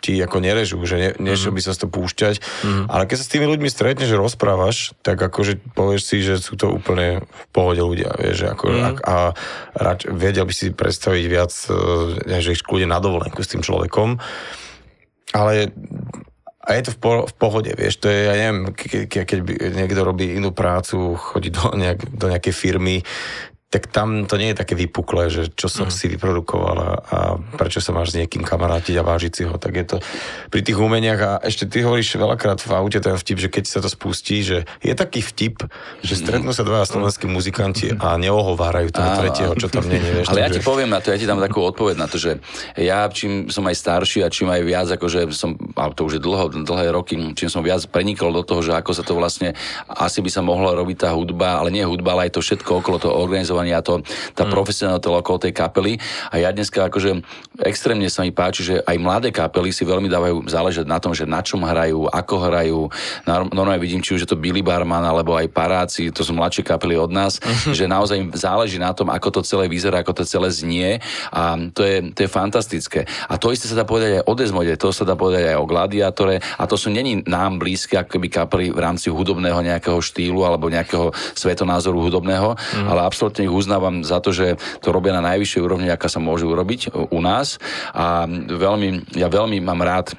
ti 0.00 0.18
ako 0.18 0.36
nerežú, 0.42 0.80
že 0.88 0.96
ne, 0.98 1.10
niečo 1.22 1.52
mm-hmm. 1.52 1.56
by 1.60 1.60
sa 1.62 1.72
to 1.76 1.86
púšťať. 1.86 2.34
Mm-hmm. 2.40 2.84
Ale 2.90 3.02
keď 3.06 3.16
sa 3.20 3.24
s 3.28 3.32
tými 3.32 3.46
ľuďmi 3.46 3.68
stretneš, 3.70 4.10
že 4.10 4.18
rozprávaš, 4.18 4.76
tak 5.04 5.20
akože 5.20 5.76
povieš 5.76 6.02
si, 6.02 6.16
že 6.24 6.40
sú 6.40 6.58
to 6.58 6.72
úplne 6.72 7.22
v 7.22 7.44
pohode 7.52 7.82
ľudia, 7.84 8.16
vieš, 8.16 8.48
ako, 8.48 8.64
mm-hmm. 8.72 8.82
a, 8.82 8.90
a 9.06 9.16
rač, 9.76 10.08
vedel 10.08 10.48
by 10.48 10.54
si 10.56 10.72
predstaviť 10.72 11.24
viac, 11.28 11.52
že 12.26 12.50
ich 12.50 12.64
kľude 12.64 12.88
na 12.88 12.98
dovolenku 12.98 13.44
s 13.44 13.52
tým 13.52 13.62
človekom 13.62 14.18
ale 15.34 15.72
a 16.66 16.74
je 16.74 16.82
to 16.82 16.90
v, 16.90 16.98
po, 16.98 17.10
v 17.30 17.34
pohode, 17.38 17.70
vieš, 17.78 18.02
to 18.02 18.10
je, 18.10 18.26
ja 18.26 18.34
neviem, 18.34 18.74
ke, 18.74 19.06
ke, 19.06 19.22
keď 19.22 19.38
niekto 19.70 20.02
robí 20.02 20.34
inú 20.34 20.50
prácu, 20.50 21.14
chodí 21.14 21.54
do, 21.54 21.70
nejak, 21.70 22.10
do 22.10 22.26
nejakej 22.26 22.54
firmy, 22.54 23.06
tak 23.66 23.90
tam 23.90 24.30
to 24.30 24.38
nie 24.38 24.54
je 24.54 24.62
také 24.62 24.78
vypuklé, 24.78 25.26
že 25.26 25.50
čo 25.50 25.66
som 25.66 25.90
mm. 25.90 25.94
si 25.94 26.06
vyprodukoval 26.06 26.76
a, 26.78 26.90
a 27.02 27.18
prečo 27.58 27.82
sa 27.82 27.90
máš 27.90 28.14
s 28.14 28.18
niekým 28.22 28.46
kamarátiť 28.46 28.94
a 28.94 29.02
vážiť 29.02 29.32
si 29.34 29.42
ho. 29.42 29.58
Tak 29.58 29.72
je 29.74 29.86
to 29.90 29.96
pri 30.54 30.62
tých 30.62 30.78
umeniach 30.78 31.20
a 31.20 31.32
ešte 31.42 31.66
ty 31.66 31.82
hovoríš 31.82 32.14
veľakrát 32.14 32.62
v 32.62 32.70
aute 32.78 33.02
ten 33.02 33.18
vtip, 33.18 33.42
že 33.42 33.50
keď 33.50 33.64
sa 33.66 33.82
to 33.82 33.90
spustí, 33.90 34.46
že 34.46 34.70
je 34.86 34.94
taký 34.94 35.18
vtip, 35.18 35.66
že 36.06 36.14
mhm. 36.14 36.20
stretnú 36.22 36.50
sa 36.54 36.62
dvaja 36.62 36.86
slovenskí 36.86 37.26
muzikanti 37.26 37.90
a 37.98 38.14
neohovárajú 38.14 38.94
toho 38.94 39.10
tretieho, 39.18 39.52
čo 39.58 39.66
tam 39.66 39.82
nie 39.90 39.98
nevieš. 39.98 40.30
Ale 40.30 40.46
ja 40.46 40.48
ti 40.54 40.62
poviem 40.62 40.94
na 40.94 41.02
to, 41.02 41.10
ja 41.10 41.18
ti 41.18 41.26
dám 41.26 41.42
takú 41.42 41.58
odpoveď 41.66 41.98
na 41.98 42.06
to, 42.06 42.22
že 42.22 42.38
ja 42.78 43.10
čím 43.10 43.50
som 43.50 43.66
aj 43.66 43.76
starší 43.82 44.22
a 44.22 44.30
čím 44.30 44.46
aj 44.46 44.62
viac, 44.62 44.88
akože 44.94 45.26
som, 45.34 45.58
ale 45.74 45.90
to 45.90 46.06
už 46.06 46.16
je 46.16 46.22
dlho, 46.22 46.54
dlhé 46.62 46.94
roky, 46.94 47.18
čím 47.34 47.50
som 47.50 47.66
viac 47.66 47.82
prenikol 47.90 48.30
do 48.30 48.46
toho, 48.46 48.62
že 48.62 48.78
ako 48.78 48.94
sa 48.94 49.02
to 49.02 49.18
vlastne 49.18 49.58
asi 49.90 50.22
by 50.22 50.30
sa 50.30 50.38
mohla 50.46 50.70
robiť 50.78 51.02
tá 51.02 51.10
hudba, 51.10 51.58
ale 51.58 51.74
nie 51.74 51.82
hudba, 51.82 52.14
ale 52.14 52.30
aj 52.30 52.38
to 52.38 52.40
všetko 52.40 52.78
okolo 52.78 53.02
toho 53.02 53.18
organizovať 53.18 53.55
organizovanie 53.56 53.72
a 53.72 53.82
to, 53.82 54.04
tá 54.36 54.44
mm. 54.44 54.52
profesionálita 54.52 55.08
okolo 55.08 55.38
tej 55.48 55.52
kapely. 55.56 55.96
A 56.30 56.36
ja 56.36 56.52
dneska 56.52 56.86
akože 56.92 57.24
extrémne 57.64 58.06
sa 58.12 58.22
mi 58.22 58.32
páči, 58.32 58.60
že 58.62 58.74
aj 58.84 58.96
mladé 59.00 59.32
kapely 59.32 59.72
si 59.72 59.88
veľmi 59.88 60.12
dávajú 60.12 60.44
záležať 60.46 60.84
na 60.84 61.00
tom, 61.00 61.16
že 61.16 61.24
na 61.24 61.40
čom 61.40 61.64
hrajú, 61.64 62.10
ako 62.12 62.34
hrajú. 62.36 62.80
Normálne 63.26 63.80
vidím, 63.80 64.04
či 64.04 64.14
už 64.14 64.28
je 64.28 64.30
to 64.30 64.40
Billy 64.40 64.60
Barman, 64.60 65.02
alebo 65.02 65.32
aj 65.32 65.48
Paráci, 65.48 66.12
to 66.12 66.20
sú 66.20 66.36
mladšie 66.36 66.62
kapely 66.66 67.00
od 67.00 67.08
nás, 67.08 67.40
mm-hmm. 67.40 67.72
že 67.72 67.84
naozaj 67.88 68.16
im 68.20 68.28
záleží 68.36 68.76
na 68.76 68.92
tom, 68.92 69.08
ako 69.08 69.40
to 69.40 69.46
celé 69.46 69.70
vyzerá, 69.70 70.04
ako 70.04 70.22
to 70.22 70.24
celé 70.28 70.52
znie 70.52 71.00
a 71.32 71.56
to 71.72 71.80
je, 71.80 72.12
to 72.12 72.26
je 72.26 72.30
fantastické. 72.30 73.08
A 73.30 73.40
to 73.40 73.54
isté 73.54 73.70
sa 73.70 73.80
dá 73.80 73.84
povedať 73.88 74.20
aj 74.20 74.22
o 74.28 74.32
Desmode, 74.36 74.74
to 74.76 74.92
sa 74.92 75.06
dá 75.06 75.16
povedať 75.16 75.54
aj 75.54 75.56
o 75.56 75.68
Gladiátore 75.68 76.42
a 76.42 76.64
to 76.68 76.76
sú 76.76 76.92
není 76.92 77.22
nám 77.24 77.56
blízke 77.62 77.96
ako 77.96 78.18
keby 78.18 78.28
kapely 78.28 78.66
v 78.74 78.80
rámci 78.82 79.08
hudobného 79.08 79.62
nejakého 79.62 79.98
štýlu 80.02 80.42
alebo 80.44 80.68
nejakého 80.68 81.14
svetonázoru 81.32 81.98
hudobného, 82.10 82.58
mm. 82.58 82.86
ale 82.90 83.00
absolútne 83.06 83.45
ich 83.46 83.54
uznávam 83.54 84.02
za 84.02 84.18
to, 84.18 84.34
že 84.34 84.58
to 84.82 84.90
robia 84.90 85.14
na 85.14 85.22
najvyššej 85.22 85.62
úrovni, 85.62 85.88
aká 85.88 86.10
sa 86.10 86.18
môže 86.18 86.44
urobiť 86.44 86.92
u 86.92 87.20
nás. 87.22 87.62
A 87.94 88.26
veľmi, 88.50 89.14
ja 89.14 89.30
veľmi 89.30 89.62
mám 89.62 89.80
rád 89.86 90.18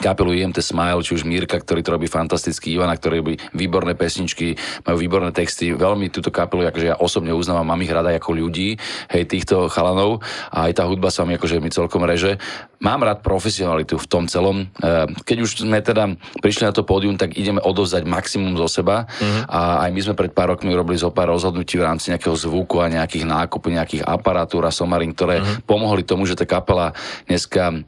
kapelu 0.00 0.32
IMT 0.32 0.64
Smile, 0.64 1.04
či 1.04 1.20
už 1.20 1.28
Mírka, 1.28 1.60
ktorý 1.60 1.84
to 1.84 1.92
robí 1.92 2.08
fantasticky, 2.08 2.72
Ivana, 2.72 2.96
ktorý 2.96 3.20
robí 3.20 3.34
výborné 3.52 3.92
pesničky, 3.92 4.56
majú 4.88 4.96
výborné 4.96 5.36
texty, 5.36 5.76
veľmi 5.76 6.08
túto 6.08 6.32
kapelu, 6.32 6.72
akože 6.72 6.86
ja 6.88 6.96
osobne 6.96 7.36
uznávam, 7.36 7.68
mám 7.68 7.82
ich 7.84 7.92
rada 7.92 8.08
ako 8.16 8.32
ľudí, 8.32 8.80
hej, 9.12 9.24
týchto 9.28 9.68
chalanov. 9.68 10.24
A 10.48 10.72
aj 10.72 10.80
tá 10.80 10.88
hudba 10.88 11.12
sa 11.12 11.28
mi 11.28 11.36
akože 11.36 11.60
mi 11.60 11.68
celkom 11.68 12.08
reže. 12.08 12.40
Mám 12.82 13.06
rád 13.06 13.22
profesionalitu 13.22 13.94
v 13.94 14.06
tom 14.10 14.26
celom. 14.26 14.66
Eh, 14.82 15.06
keď 15.22 15.36
už 15.46 15.50
sme 15.62 15.78
teda 15.78 16.18
prišli 16.42 16.66
na 16.66 16.74
to 16.74 16.82
pódium, 16.82 17.14
tak 17.14 17.38
ideme 17.38 17.62
odovzdať 17.62 18.02
maximum 18.02 18.58
zo 18.58 18.66
seba 18.66 19.06
mm-hmm. 19.06 19.46
a 19.46 19.86
aj 19.86 19.90
my 19.94 20.00
sme 20.02 20.14
pred 20.18 20.34
pár 20.34 20.50
rokmi 20.50 20.74
robili 20.74 20.98
zo 20.98 21.14
pár 21.14 21.30
rozhodnutí 21.30 21.78
v 21.78 21.86
rámci 21.86 22.10
nejakého 22.10 22.34
zvuku 22.34 22.82
a 22.82 22.90
nejakých 22.90 23.22
nákupov, 23.22 23.70
nejakých 23.70 24.02
aparatúr 24.02 24.66
a 24.66 24.74
somarín, 24.74 25.14
ktoré 25.14 25.38
mm-hmm. 25.38 25.62
pomohli 25.62 26.02
tomu, 26.02 26.26
že 26.26 26.34
tá 26.34 26.42
kapela 26.42 26.90
dneska 27.30 27.70
e, 27.70 27.78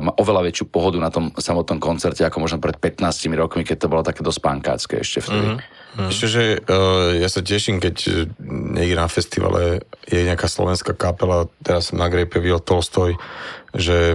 má 0.00 0.16
oveľa 0.16 0.48
väčšiu 0.48 0.72
pohodu 0.72 0.96
na 0.96 1.12
tom 1.12 1.28
samotnom 1.36 1.76
koncerte, 1.76 2.24
ako 2.24 2.40
možno 2.40 2.58
pred 2.64 2.80
15 2.80 3.28
rokmi, 3.36 3.62
keď 3.68 3.76
to 3.84 3.92
bolo 3.92 4.00
také 4.00 4.24
dosť 4.24 4.40
pankácké 4.40 5.04
ešte 5.04 5.20
vtedy. 5.20 5.60
Mm-hmm. 5.60 6.08
Ešte, 6.08 6.26
že 6.30 6.44
uh, 6.70 7.18
ja 7.18 7.26
sa 7.26 7.42
teším, 7.42 7.82
keď 7.82 8.30
niekde 8.78 8.94
na 8.94 9.10
festivale 9.10 9.82
je 10.06 10.22
nejaká 10.22 10.46
slovenská 10.46 10.94
kapela, 10.94 11.50
teraz 11.66 11.90
na 11.90 12.06
Grejpe 12.06 12.38
videl 12.38 12.62
Tolstoj, 12.62 13.18
že 13.74 14.14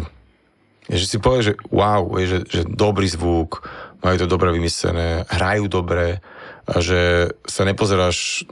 že 0.90 1.06
si 1.06 1.18
povie, 1.18 1.42
že 1.42 1.54
wow, 1.74 2.06
že, 2.22 2.46
že 2.46 2.62
dobrý 2.66 3.10
zvuk, 3.10 3.66
majú 4.06 4.16
to 4.22 4.28
dobre 4.30 4.54
vymyslené, 4.54 5.26
hrajú 5.26 5.66
dobre 5.66 6.22
a 6.66 6.76
že 6.82 7.34
sa 7.46 7.66
nepozeráš 7.66 8.46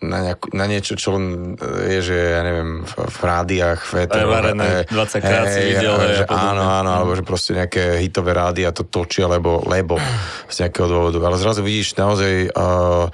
na, 0.00 0.18
nejak, 0.24 0.56
na 0.56 0.64
niečo, 0.64 0.96
čo 0.96 1.20
len 1.20 1.52
je, 1.84 2.00
že 2.00 2.16
ja 2.16 2.40
neviem, 2.40 2.80
v, 2.80 2.92
v 2.96 3.18
rádiách, 3.20 3.80
v 3.84 3.92
Aj 4.08 4.24
varené 4.24 4.88
20 4.88 5.20
krát 5.20 5.52
si 5.52 5.60
videl. 5.68 5.94
Že 6.00 6.24
áno, 6.32 6.64
áno, 6.64 6.90
alebo 6.96 7.12
že 7.12 7.20
proste 7.20 7.52
nejaké 7.52 8.00
hitové 8.00 8.32
rádia 8.32 8.72
to 8.72 8.88
točia, 8.88 9.28
lebo, 9.28 9.60
lebo 9.68 10.00
z 10.48 10.64
nejakého 10.64 10.88
dôvodu. 10.88 11.20
Ale 11.20 11.36
zrazu 11.36 11.60
vidíš 11.60 11.92
naozaj 12.00 12.56
uh, 12.56 13.12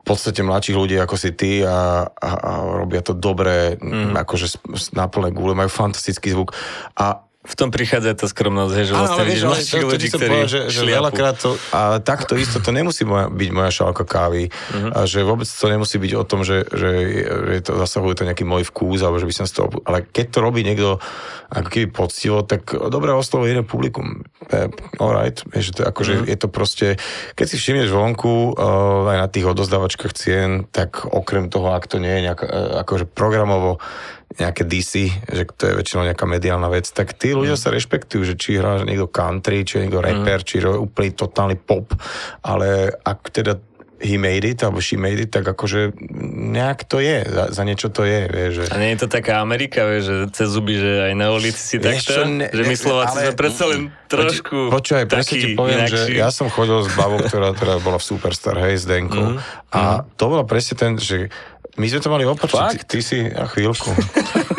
v 0.00 0.04
podstate 0.06 0.46
mladších 0.46 0.78
ľudí 0.78 0.94
ako 0.94 1.16
si 1.18 1.34
ty 1.34 1.66
a, 1.66 2.06
a, 2.06 2.30
a 2.38 2.50
robia 2.86 3.02
to 3.02 3.10
dobre, 3.10 3.74
mm. 3.74 4.14
akože 4.14 4.62
na 4.94 5.10
plné 5.10 5.34
gule, 5.34 5.58
majú 5.58 5.70
fantastický 5.70 6.30
zvuk. 6.30 6.54
A 6.94 7.29
v 7.40 7.54
tom 7.56 7.72
prichádza 7.72 8.12
tá 8.12 8.28
skromnosť, 8.28 8.72
že 8.84 8.92
vlastne 8.92 9.24
vidíš 9.24 9.44
mladších 9.48 9.84
ľudí, 9.88 10.06
ktorí 10.12 10.36
že, 10.44 10.60
že 10.68 10.84
veľakrát 10.84 11.40
to, 11.40 11.56
a 11.72 11.96
takto 11.96 12.36
isto 12.36 12.60
to 12.60 12.68
nemusí 12.68 13.08
moja, 13.08 13.32
byť 13.32 13.50
moja 13.56 13.72
šálka 13.72 14.04
kávy, 14.04 14.52
uh-huh. 14.52 14.92
a 14.92 15.08
že 15.08 15.24
vôbec 15.24 15.48
to 15.48 15.66
nemusí 15.72 15.96
byť 15.96 16.12
o 16.20 16.24
tom, 16.28 16.44
že, 16.44 16.68
že, 16.68 16.92
že 17.24 17.54
to 17.64 17.80
zasahuje 17.80 18.20
to 18.20 18.28
nejaký 18.28 18.44
môj 18.44 18.68
vkús, 18.68 19.00
alebo 19.00 19.16
že 19.16 19.24
by 19.24 19.34
som 19.40 19.46
z 19.48 19.56
toho, 19.56 19.72
ale 19.88 20.04
keď 20.04 20.26
to 20.36 20.38
robí 20.44 20.60
niekto 20.60 21.00
ako 21.48 21.68
keby 21.72 21.88
poctivo, 21.88 22.44
tak 22.44 22.76
dobre 22.92 23.16
oslovuje 23.16 23.56
iné 23.56 23.64
publikum. 23.64 24.20
Alright, 25.00 25.40
že 25.56 25.80
to, 25.80 25.88
akože 25.88 26.12
uh-huh. 26.20 26.28
je 26.28 26.36
to 26.36 26.48
proste, 26.52 26.88
keď 27.40 27.46
si 27.48 27.56
všimneš 27.56 27.88
vonku 27.88 28.52
aj 29.08 29.16
na 29.16 29.28
tých 29.32 29.48
odozdávačkách 29.48 30.12
cien, 30.12 30.68
tak 30.68 31.08
okrem 31.08 31.48
toho, 31.48 31.72
ak 31.72 31.88
to 31.88 31.96
nie 31.96 32.20
je 32.20 32.24
nejak, 32.28 32.40
uh, 32.44 32.84
akože 32.84 33.08
programovo 33.08 33.80
nejaké 34.38 34.62
DC, 34.62 34.92
že 35.26 35.42
to 35.58 35.62
je 35.66 35.74
väčšinou 35.74 36.06
nejaká 36.06 36.22
mediálna 36.22 36.70
vec, 36.70 36.86
tak 36.94 37.18
tí 37.18 37.34
ľudia 37.34 37.58
mm. 37.58 37.62
sa 37.66 37.74
rešpektujú, 37.74 38.22
že 38.22 38.34
či 38.38 38.62
hrá 38.62 38.78
niekto 38.86 39.10
country, 39.10 39.66
či 39.66 39.82
niekto 39.82 39.98
rapper, 39.98 40.40
mm. 40.42 40.46
či 40.46 40.62
je 40.62 40.70
úplný 40.70 41.10
totálny 41.18 41.58
pop, 41.58 41.90
ale 42.46 42.94
ak 43.02 43.34
teda 43.34 43.58
he 44.00 44.16
made 44.16 44.44
it, 44.48 44.64
alebo 44.64 44.80
she 44.80 44.96
made 44.96 45.20
it, 45.20 45.28
tak 45.28 45.44
akože 45.44 45.92
nejak 46.56 46.88
to 46.88 47.04
je, 47.04 47.20
za, 47.28 47.52
za 47.52 47.62
niečo 47.68 47.92
to 47.92 48.08
je, 48.08 48.20
vieš. 48.32 48.52
Že... 48.56 48.64
A 48.72 48.76
nie 48.80 48.90
je 48.96 48.98
to 49.04 49.08
taká 49.12 49.44
Amerika, 49.44 49.84
vieš, 49.84 50.02
že 50.08 50.16
cez 50.32 50.48
zuby, 50.48 50.80
že 50.80 51.12
aj 51.12 51.14
na 51.14 51.28
ulici 51.36 51.60
si 51.60 51.76
takto, 51.76 52.24
ne, 52.24 52.48
že 52.48 52.62
my 52.64 52.74
Slováci 52.74 53.16
ale... 53.20 53.22
sme 53.28 53.34
predsa 53.36 53.64
len 53.68 53.80
trošku 54.08 54.72
Počúvaj, 54.72 55.04
presne 55.06 55.36
ti 55.36 55.48
poviem, 55.52 55.84
inakší. 55.84 56.16
že 56.16 56.16
ja 56.16 56.32
som 56.32 56.48
chodil 56.48 56.80
s 56.80 56.90
babou, 56.96 57.20
ktorá 57.20 57.52
teda 57.52 57.76
bola 57.84 58.00
v 58.00 58.04
Superstar, 58.08 58.56
hej, 58.64 58.80
s 58.80 58.84
Denkou, 58.88 59.36
mm. 59.36 59.38
a 59.76 59.80
mm. 60.00 60.16
to 60.16 60.24
bola 60.32 60.44
presne 60.48 60.74
ten, 60.80 60.96
že 60.96 61.28
my 61.78 61.86
sme 61.86 62.00
to 62.02 62.10
mali 62.10 62.24
opačne. 62.26 62.74
Ty, 62.74 62.78
ty 62.82 62.98
si, 62.98 63.18
a 63.22 63.46
chvíľku. 63.46 63.94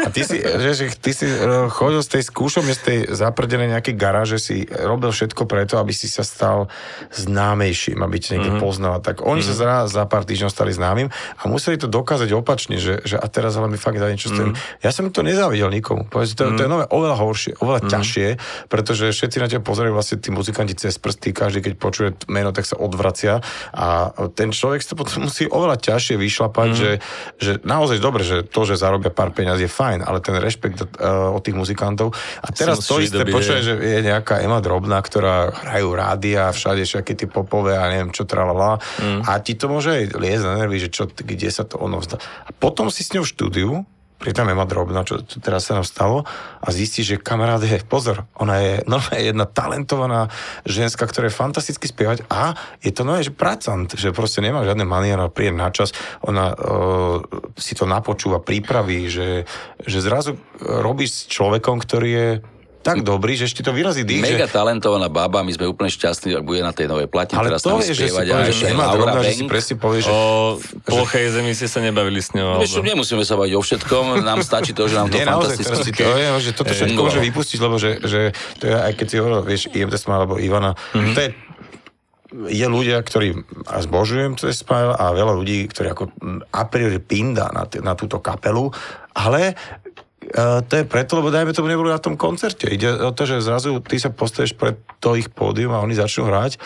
A 0.07 0.09
ty 0.09 0.23
si, 0.23 0.39
že, 0.63 0.71
že 0.71 0.85
ty 0.95 1.11
si 1.11 1.27
e, 1.27 1.67
chodil 1.67 1.99
z 1.99 2.09
tej 2.19 2.23
skúšom, 2.31 2.63
z 2.63 2.81
tej 2.81 2.99
zaprdenej 3.11 3.75
nejakej 3.75 3.95
garáže, 3.99 4.37
si 4.39 4.63
robil 4.69 5.11
všetko 5.11 5.43
preto, 5.43 5.75
aby 5.75 5.91
si 5.91 6.07
sa 6.07 6.23
stal 6.23 6.71
známejším, 7.11 7.99
aby 7.99 8.15
ťa 8.15 8.29
niekto 8.39 8.51
mm-hmm. 8.55 8.63
poznal. 8.63 9.03
Tak 9.03 9.27
oni 9.27 9.43
mm-hmm. 9.43 9.59
sa 9.59 9.85
za, 9.87 10.01
za 10.01 10.03
pár 10.07 10.23
týždňov 10.23 10.51
stali 10.51 10.71
známym 10.71 11.11
a 11.11 11.43
museli 11.51 11.75
to 11.75 11.91
dokázať 11.91 12.31
opačne, 12.31 12.79
že, 12.79 13.03
že 13.03 13.19
a 13.19 13.27
teraz 13.27 13.59
ale 13.59 13.67
mi 13.67 13.75
fakt 13.75 13.99
za 13.99 14.07
niečo 14.07 14.31
stojím. 14.31 14.55
Mm-hmm. 14.55 14.83
Ja 14.85 14.89
som 14.95 15.11
to 15.11 15.21
nezávidel 15.21 15.67
nikomu. 15.67 16.07
Povedz, 16.07 16.33
to, 16.39 16.47
mm-hmm. 16.47 16.57
to 16.57 16.61
je 16.63 16.69
mhm. 16.69 16.73
nové, 16.73 16.85
oveľa 16.87 17.17
horšie, 17.19 17.51
oveľa 17.59 17.79
mm-hmm. 17.83 17.93
ťažšie, 17.93 18.27
pretože 18.71 19.05
všetci 19.11 19.37
na 19.43 19.47
teba 19.51 19.61
pozerajú 19.67 19.91
vlastne 19.91 20.17
tí 20.23 20.31
muzikanti 20.31 20.79
cez 20.79 20.95
prsty, 20.95 21.35
každý 21.35 21.59
keď 21.59 21.73
počuje 21.75 22.09
meno, 22.31 22.55
tak 22.55 22.63
sa 22.63 22.79
odvracia 22.79 23.43
a 23.75 24.15
ten 24.31 24.55
človek 24.55 24.79
sa 24.79 24.95
potom 24.95 25.27
musí 25.27 25.45
oveľa 25.49 25.75
ťažšie 25.77 26.15
vyšlapať, 26.15 26.69
mm-hmm. 26.71 26.81
že 26.81 26.89
že 27.37 27.61
naozaj 27.63 27.97
dobre, 28.01 28.21
že 28.25 28.43
to, 28.45 28.67
že 28.67 28.79
zarobia 28.79 29.13
pár 29.13 29.31
peňazí 29.31 29.65
je 29.65 29.71
fajn, 29.71 30.03
ale 30.03 30.19
ten 30.19 30.35
rešpekt 30.37 30.83
uh, 30.83 31.31
od 31.31 31.41
tých 31.41 31.55
muzikantov. 31.57 32.13
A 32.41 32.49
teraz 32.51 32.83
to 32.85 32.99
isté 33.01 33.23
počuje, 33.27 33.61
že 33.61 33.73
je 33.77 33.99
nejaká 34.03 34.41
Ema 34.41 34.59
Drobná, 34.59 34.99
ktorá 35.01 35.51
hrajú 35.51 35.89
rádia, 35.93 36.51
všade 36.51 36.83
všetky 36.83 37.13
tie 37.15 37.27
popové 37.27 37.77
a 37.77 37.87
neviem 37.89 38.11
čo, 38.11 38.27
tralala. 38.27 38.81
Mm. 38.99 39.21
A 39.25 39.39
ti 39.39 39.55
to 39.55 39.71
môže 39.71 39.93
aj 39.93 40.03
liezť 40.17 40.45
na 40.45 40.53
nervy, 40.59 40.77
že 40.81 40.89
čo, 40.89 41.07
kde 41.07 41.49
sa 41.51 41.63
to 41.63 41.79
ono 41.79 42.01
vzdá. 42.01 42.19
A 42.19 42.49
potom 42.55 42.89
si 42.89 43.01
s 43.05 43.13
ňou 43.15 43.23
v 43.23 43.31
štúdiu 43.31 43.71
pritom 44.21 44.45
Ema 44.45 44.69
Drobná, 44.69 45.01
čo 45.01 45.25
teraz 45.41 45.65
sa 45.65 45.81
nám 45.81 45.85
stalo. 45.85 46.21
A 46.61 46.69
zistí, 46.69 47.01
že 47.01 47.17
kamarát 47.17 47.57
je, 47.65 47.81
pozor, 47.81 48.29
ona 48.37 48.61
je 48.61 48.73
normálne 48.85 49.25
jedna 49.33 49.45
talentovaná 49.49 50.29
ženská, 50.69 51.09
ktorá 51.09 51.27
je 51.27 51.35
fantasticky 51.35 51.89
spievať 51.89 52.29
a 52.29 52.53
je 52.85 52.93
to 52.93 53.01
nové, 53.01 53.25
že 53.25 53.33
pracant, 53.33 53.89
že 53.89 54.13
proste 54.13 54.45
nemá 54.45 54.61
žiadne 54.61 54.85
maniera, 54.85 55.25
príjem 55.33 55.57
na 55.57 55.73
čas, 55.73 55.89
ona 56.21 56.53
uh, 56.53 57.19
si 57.57 57.73
to 57.73 57.89
napočúva, 57.89 58.37
prípraví, 58.37 59.09
že, 59.09 59.49
že 59.81 59.99
zrazu 59.99 60.37
robíš 60.61 61.25
s 61.25 61.33
človekom, 61.33 61.81
ktorý 61.81 62.09
je 62.13 62.29
tak 62.81 63.05
dobrý, 63.05 63.37
že 63.37 63.45
ešte 63.45 63.61
to 63.61 63.71
vyrazí 63.71 64.01
dých. 64.01 64.25
Mega 64.25 64.49
že... 64.49 64.57
talentovaná 64.57 65.07
baba, 65.07 65.45
my 65.45 65.53
sme 65.53 65.69
úplne 65.69 65.93
šťastní, 65.93 66.33
ak 66.33 66.43
bude 66.43 66.65
na 66.65 66.73
tej 66.73 66.89
novej 66.89 67.05
platine 67.05 67.37
Ale 67.37 67.53
teraz 67.53 67.61
to 67.61 67.77
je, 67.77 67.93
že 67.93 68.09
si 68.09 68.17
povie, 68.17 68.51
že 68.51 68.65
nemá 68.73 68.89
drobná, 68.89 69.21
že 69.21 69.37
si 69.37 69.45
presne 69.45 69.75
povie, 69.77 69.99
že... 70.01 70.09
O 70.09 70.57
plochej 70.89 71.29
zemi 71.29 71.53
ste 71.53 71.69
sa 71.69 71.79
nebavili 71.79 72.17
s 72.17 72.33
ňou. 72.33 72.57
Vieš, 72.57 72.81
nemusíme 72.81 73.21
sa 73.21 73.37
baviť 73.37 73.53
o 73.53 73.61
všetkom, 73.61 74.25
nám 74.25 74.41
stačí 74.41 74.73
to, 74.73 74.89
že 74.89 74.97
nám 74.97 75.13
to 75.13 75.17
Nie, 75.21 75.29
fantasticky... 75.29 76.01
to 76.01 76.17
je, 76.21 76.27
že 76.41 76.51
toto 76.57 76.73
všetko 76.73 76.99
môže 76.99 77.21
vypustiť, 77.21 77.59
lebo 77.61 77.75
že, 77.77 78.01
že 78.01 78.33
to 78.57 78.63
je, 78.65 78.73
aj 78.73 78.93
keď 78.97 79.05
si 79.05 79.15
hovoril, 79.21 79.39
vieš, 79.45 79.69
IMT 79.69 79.93
alebo 80.09 80.41
Ivana, 80.41 80.73
mm-hmm. 80.73 81.15
to 81.15 81.19
je 81.21 81.29
je 82.31 82.63
ľudia, 82.63 83.03
ktorí, 83.03 83.43
a 83.67 83.83
zbožujem 83.83 84.39
to 84.39 84.47
Smile, 84.55 84.95
a 84.95 85.11
veľa 85.11 85.35
ľudí, 85.35 85.67
ktorí 85.67 85.91
ako 85.91 86.15
a 86.55 86.63
priori 86.63 87.03
pinda 87.03 87.51
na, 87.51 87.67
t- 87.67 87.83
na 87.83 87.91
túto 87.91 88.23
kapelu, 88.23 88.71
ale 89.11 89.59
Uh, 90.21 90.61
to 90.69 90.79
je 90.79 90.85
preto, 90.85 91.17
lebo 91.17 91.33
dajme 91.33 91.49
tomu 91.49 91.67
neboli 91.67 91.89
na 91.89 91.97
tom 91.97 92.13
koncerte. 92.13 92.69
Ide 92.69 92.93
o 93.01 93.11
to, 93.11 93.25
že 93.25 93.41
zrazu 93.41 93.81
ty 93.81 93.97
sa 93.97 94.13
postavíš 94.13 94.53
pred 94.53 94.77
to 95.01 95.17
ich 95.17 95.33
pódium 95.33 95.73
a 95.73 95.81
oni 95.81 95.97
začnú 95.97 96.29
hrať 96.29 96.61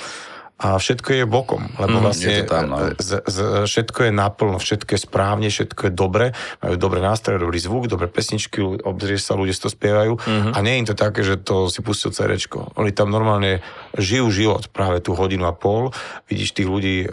a 0.56 0.80
všetko 0.80 1.10
je 1.20 1.26
bokom, 1.28 1.68
lebo 1.76 2.00
mm, 2.00 2.04
vlastne 2.04 2.32
je 2.32 2.44
tam, 2.48 2.72
no. 2.72 2.80
z, 2.96 3.20
z, 3.28 3.68
všetko 3.68 4.08
je 4.08 4.12
naplno, 4.16 4.56
všetko 4.56 4.92
je 4.96 5.02
správne, 5.04 5.48
všetko 5.52 5.92
je 5.92 5.92
dobre, 5.92 6.32
majú 6.64 6.76
dobré 6.80 7.04
nástroje, 7.04 7.44
dobrý 7.44 7.60
zvuk, 7.60 7.92
dobré 7.92 8.08
pesničky, 8.08 8.64
obzrieš 8.64 9.28
sa, 9.28 9.36
ľudia 9.36 9.52
si 9.52 9.68
to 9.68 9.68
spievajú 9.68 10.16
mm-hmm. 10.16 10.56
a 10.56 10.58
nie 10.64 10.80
je 10.80 10.96
to 10.96 10.96
také, 10.96 11.28
že 11.28 11.44
to 11.44 11.68
si 11.68 11.84
pustil 11.84 12.16
cerečko. 12.16 12.72
Oni 12.80 12.96
tam 12.96 13.12
normálne 13.12 13.60
žijú 14.00 14.32
život 14.32 14.72
práve 14.72 15.04
tú 15.04 15.12
hodinu 15.12 15.44
a 15.44 15.52
pol, 15.52 15.92
vidíš 16.32 16.56
tých 16.56 16.72
ľudí 16.72 17.12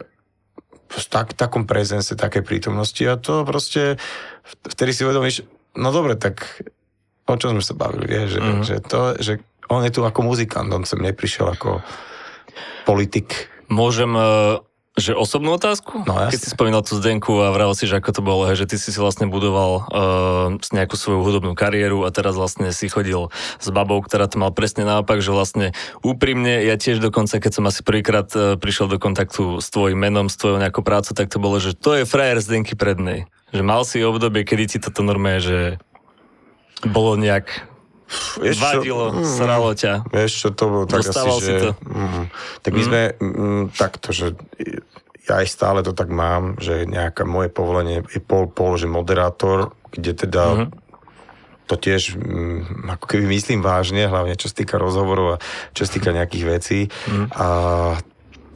v 0.92 1.06
tak, 1.10 1.34
takom 1.34 1.66
prezense, 1.66 2.14
také 2.14 2.46
prítomnosti 2.46 3.02
a 3.10 3.18
to 3.18 3.42
proste, 3.42 3.98
vtedy 4.70 4.94
si 4.94 5.02
uvedomíš, 5.02 5.42
no 5.76 5.88
dobre, 5.92 6.18
tak 6.18 6.64
o 7.28 7.34
čom 7.38 7.56
sme 7.56 7.64
sa 7.64 7.74
bavili, 7.76 8.04
vieš, 8.08 8.36
že, 8.36 8.40
mm-hmm. 8.40 8.64
že, 8.66 8.76
to, 8.84 9.00
že 9.20 9.32
on 9.70 9.86
je 9.86 9.92
tu 9.94 10.02
ako 10.04 10.20
muzikant, 10.26 10.68
on 10.68 10.84
sem 10.84 11.00
neprišiel 11.00 11.54
ako 11.54 11.80
politik. 12.84 13.48
Môžem 13.72 14.12
uh, 14.12 14.60
Že 14.92 15.16
osobnú 15.16 15.56
otázku? 15.56 16.04
No, 16.04 16.28
Keď 16.28 16.36
jasne. 16.36 16.44
si 16.44 16.52
spomínal 16.52 16.84
tú 16.84 17.00
Zdenku 17.00 17.40
a 17.40 17.48
vravel 17.48 17.72
si, 17.72 17.88
že 17.88 17.96
ako 17.96 18.10
to 18.12 18.20
bolo, 18.20 18.44
že 18.52 18.68
ty 18.68 18.76
si 18.76 18.92
si 18.92 18.98
vlastne 19.00 19.24
budoval 19.24 19.88
uh, 19.88 20.60
nejakú 20.68 21.00
svoju 21.00 21.24
hudobnú 21.24 21.56
kariéru 21.56 22.04
a 22.04 22.12
teraz 22.12 22.36
vlastne 22.36 22.76
si 22.76 22.92
chodil 22.92 23.32
s 23.56 23.68
babou, 23.72 24.04
ktorá 24.04 24.28
to 24.28 24.36
mal 24.36 24.52
presne 24.52 24.84
naopak, 24.84 25.24
že 25.24 25.32
vlastne 25.32 25.72
úprimne, 26.04 26.60
ja 26.60 26.76
tiež 26.76 27.00
dokonca, 27.00 27.40
keď 27.40 27.52
som 27.56 27.64
asi 27.64 27.80
prvýkrát 27.80 28.28
uh, 28.36 28.60
prišiel 28.60 28.92
do 28.92 29.00
kontaktu 29.00 29.64
s 29.64 29.72
tvojim 29.72 29.96
menom, 29.96 30.28
s 30.28 30.36
tvojou 30.36 30.60
nejakou 30.60 30.84
prácou, 30.84 31.16
tak 31.16 31.32
to 31.32 31.40
bolo, 31.40 31.56
že 31.56 31.72
to 31.72 31.96
je 31.96 32.04
frajer 32.04 32.44
Zdenky 32.44 32.76
prednej. 32.76 33.32
Že 33.56 33.62
mal 33.64 33.88
si 33.88 34.04
obdobie, 34.04 34.44
kedy 34.44 34.76
ti 34.76 34.78
toto 34.78 35.00
normálne, 35.00 35.40
že 35.40 35.58
bolo 36.84 37.16
nejak 37.16 37.71
Vieš 38.38 38.56
vadilo, 38.58 39.10
Mm. 39.10 39.24
sralo 39.24 39.70
ťa. 39.72 40.06
Vieš 40.08 40.32
čo, 40.32 40.48
to 40.50 40.64
bolo 40.66 40.84
tak 40.84 41.04
Dostával 41.04 41.38
asi, 41.38 41.44
si 41.44 41.52
že... 41.52 41.58
to? 41.60 41.70
Mm, 41.84 42.24
tak 42.60 42.70
my 42.72 42.82
sme 42.82 43.00
mm, 43.14 43.62
takto, 43.72 44.08
že 44.10 44.26
ja 45.22 45.38
aj 45.38 45.46
stále 45.46 45.80
to 45.80 45.92
tak 45.92 46.10
mám, 46.10 46.58
že 46.58 46.82
nejaké 46.82 47.22
moje 47.22 47.48
povolenie 47.48 48.02
je 48.10 48.18
pol, 48.18 48.50
pol, 48.50 48.74
že 48.74 48.86
moderátor, 48.86 49.70
kde 49.90 50.12
teda 50.18 50.44
Mhm. 50.52 50.66
to 51.64 51.74
tiež 51.78 52.18
mm, 52.18 52.90
ako 52.90 53.04
keby 53.06 53.24
myslím 53.30 53.62
vážne, 53.62 54.04
hlavne 54.04 54.34
čo 54.34 54.50
sa 54.50 54.56
týka 54.58 54.76
rozhovorov 54.76 55.38
a 55.38 55.42
čo 55.72 55.86
sa 55.86 55.92
týka 55.94 56.10
nejakých 56.10 56.44
vecí. 56.44 56.80
Mhm. 57.08 57.24
A 57.32 57.46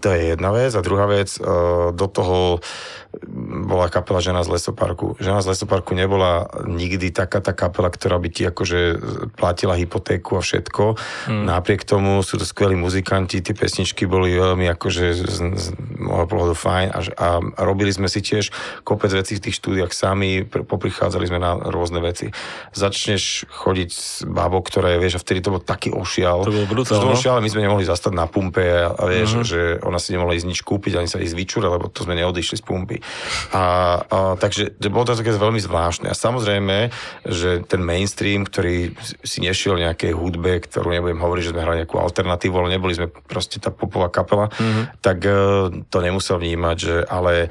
to 0.07 0.15
je 0.15 0.39
jedna 0.39 0.55
vec. 0.55 0.71
A 0.79 0.87
druhá 0.87 1.11
vec, 1.11 1.35
e, 1.35 1.43
do 1.91 2.07
toho 2.07 2.63
bola 3.67 3.89
kapela 3.89 4.21
Žena 4.21 4.45
z 4.45 4.53
lesoparku. 4.53 5.17
Žena 5.17 5.41
z 5.41 5.57
lesoparku 5.57 5.97
nebola 5.97 6.49
nikdy 6.69 7.09
taká 7.09 7.41
tá 7.41 7.57
kapela, 7.57 7.89
ktorá 7.89 8.21
by 8.21 8.29
ti 8.29 8.43
akože 8.45 8.81
platila 9.35 9.79
hypotéku 9.79 10.37
a 10.37 10.43
všetko. 10.45 11.01
Mm. 11.33 11.45
Napriek 11.49 11.89
tomu 11.89 12.21
sú 12.21 12.37
to 12.37 12.45
skvelí 12.45 12.77
muzikanti, 12.77 13.41
tie 13.41 13.57
pesničky 13.57 14.05
boli 14.05 14.37
veľmi 14.37 14.69
akože 14.77 15.05
z, 15.17 15.23
z 15.57 15.67
môjho 15.97 16.27
pohľadu 16.29 16.55
fajn 16.55 16.89
a, 16.93 16.99
a, 17.01 17.29
robili 17.65 17.91
sme 17.91 18.11
si 18.11 18.21
tiež 18.21 18.53
kopec 18.85 19.09
vecí 19.17 19.41
v 19.41 19.49
tých 19.49 19.57
štúdiách 19.65 19.93
sami, 19.97 20.45
pr- 20.45 20.67
poprichádzali 20.67 21.25
sme 21.25 21.41
na 21.41 21.57
rôzne 21.57 22.05
veci. 22.05 22.29
Začneš 22.77 23.49
chodiť 23.49 23.91
s 23.91 24.29
babou, 24.29 24.61
ktorá 24.61 24.93
je, 24.97 24.99
vieš, 25.01 25.15
a 25.19 25.23
vtedy 25.23 25.41
to 25.41 25.57
bol 25.57 25.63
taký 25.63 25.89
ošial. 25.89 26.45
To 26.45 26.53
bolo 26.53 26.69
brutálne, 26.69 27.17
no. 27.17 27.41
my 27.41 27.49
sme 27.49 27.65
nemohli 27.65 27.85
zastať 27.89 28.13
na 28.13 28.29
pumpe 28.29 28.63
a, 28.63 28.93
a 28.93 29.03
vieš, 29.09 29.41
mm-hmm. 29.41 29.49
že 29.49 29.61
ona 29.81 29.96
si 29.99 30.15
nemohla 30.15 30.37
ísť 30.37 30.49
nič 30.49 30.61
kúpiť, 30.63 31.01
ani 31.01 31.09
sa 31.11 31.23
ísť 31.23 31.37
vyčúrať, 31.37 31.71
lebo 31.71 31.87
to 31.89 32.05
sme 32.05 32.19
neodišli 32.19 32.57
z 32.61 32.65
pumpy. 32.65 32.97
A, 33.53 33.63
a 34.03 34.19
takže 34.37 34.77
to 34.77 34.93
bolo 34.93 35.09
to 35.09 35.19
také 35.19 35.35
veľmi 35.35 35.61
zvláštne. 35.61 36.11
A 36.11 36.17
samozrejme, 36.17 36.91
že 37.27 37.65
ten 37.65 37.81
mainstream, 37.83 38.45
ktorý 38.45 38.95
si 39.25 39.39
nešiel 39.41 39.81
nejakej 39.81 40.13
hudbe, 40.13 40.61
ktorú 40.65 40.93
nebudem 40.93 41.21
hovoriť, 41.21 41.43
že 41.43 41.53
sme 41.53 41.65
hrali 41.65 41.81
nejakú 41.85 41.97
alternatívu, 41.99 42.55
ale 42.57 42.75
neboli 42.75 42.95
sme 42.95 43.09
proste 43.09 43.59
tá 43.59 43.73
popová 43.73 44.13
kapela, 44.13 44.53
mm-hmm. 44.53 44.85
tak 45.01 45.19
eh, 45.25 45.35
to 45.89 45.99
nemusel 46.01 46.39
vnímať, 46.39 46.77
že 46.77 46.97
ale 47.07 47.49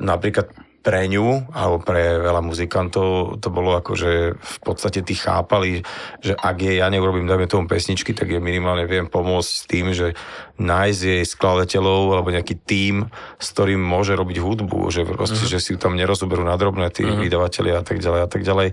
napríklad 0.00 0.63
pre 0.84 1.08
ňu, 1.08 1.48
alebo 1.56 1.80
pre 1.80 2.20
veľa 2.20 2.44
muzikantov, 2.44 3.40
to 3.40 3.48
bolo 3.48 3.72
ako, 3.72 3.96
že 3.96 4.36
v 4.36 4.58
podstate 4.60 5.00
tí 5.00 5.16
chápali, 5.16 5.80
že 6.20 6.36
ak 6.36 6.60
je, 6.60 6.84
ja 6.84 6.92
neurobím, 6.92 7.24
dajme 7.24 7.48
tomu 7.48 7.64
pesničky, 7.64 8.12
tak 8.12 8.28
je 8.28 8.36
minimálne 8.36 8.84
viem 8.84 9.08
pomôcť 9.08 9.48
s 9.48 9.64
tým, 9.64 9.96
že 9.96 10.12
nájsť 10.60 11.00
jej 11.00 11.24
skladateľov 11.24 12.12
alebo 12.12 12.28
nejaký 12.28 12.60
tím, 12.68 13.08
s 13.40 13.46
ktorým 13.56 13.80
môže 13.80 14.12
robiť 14.12 14.38
hudbu, 14.44 14.92
že 14.92 15.08
proste, 15.08 15.40
mm-hmm. 15.40 15.56
že 15.56 15.64
si 15.64 15.72
ju 15.72 15.78
tam 15.80 15.96
nerozoberú 15.96 16.44
na 16.44 16.60
drobné 16.60 16.92
tí 16.92 17.02
mm-hmm. 17.02 17.24
vydavatelia 17.24 17.80
a 17.80 17.84
tak 17.84 18.04
ďalej 18.04 18.20
a 18.20 18.28
tak 18.28 18.42
ďalej. 18.44 18.68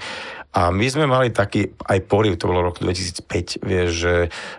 A 0.51 0.67
my 0.67 0.83
sme 0.91 1.07
mali 1.07 1.31
taký 1.31 1.71
aj 1.79 2.11
poriv, 2.11 2.35
to 2.35 2.51
bolo 2.51 2.59
rok 2.59 2.83
2005, 2.83 3.63
vieš, 3.63 3.89
že 4.03 4.13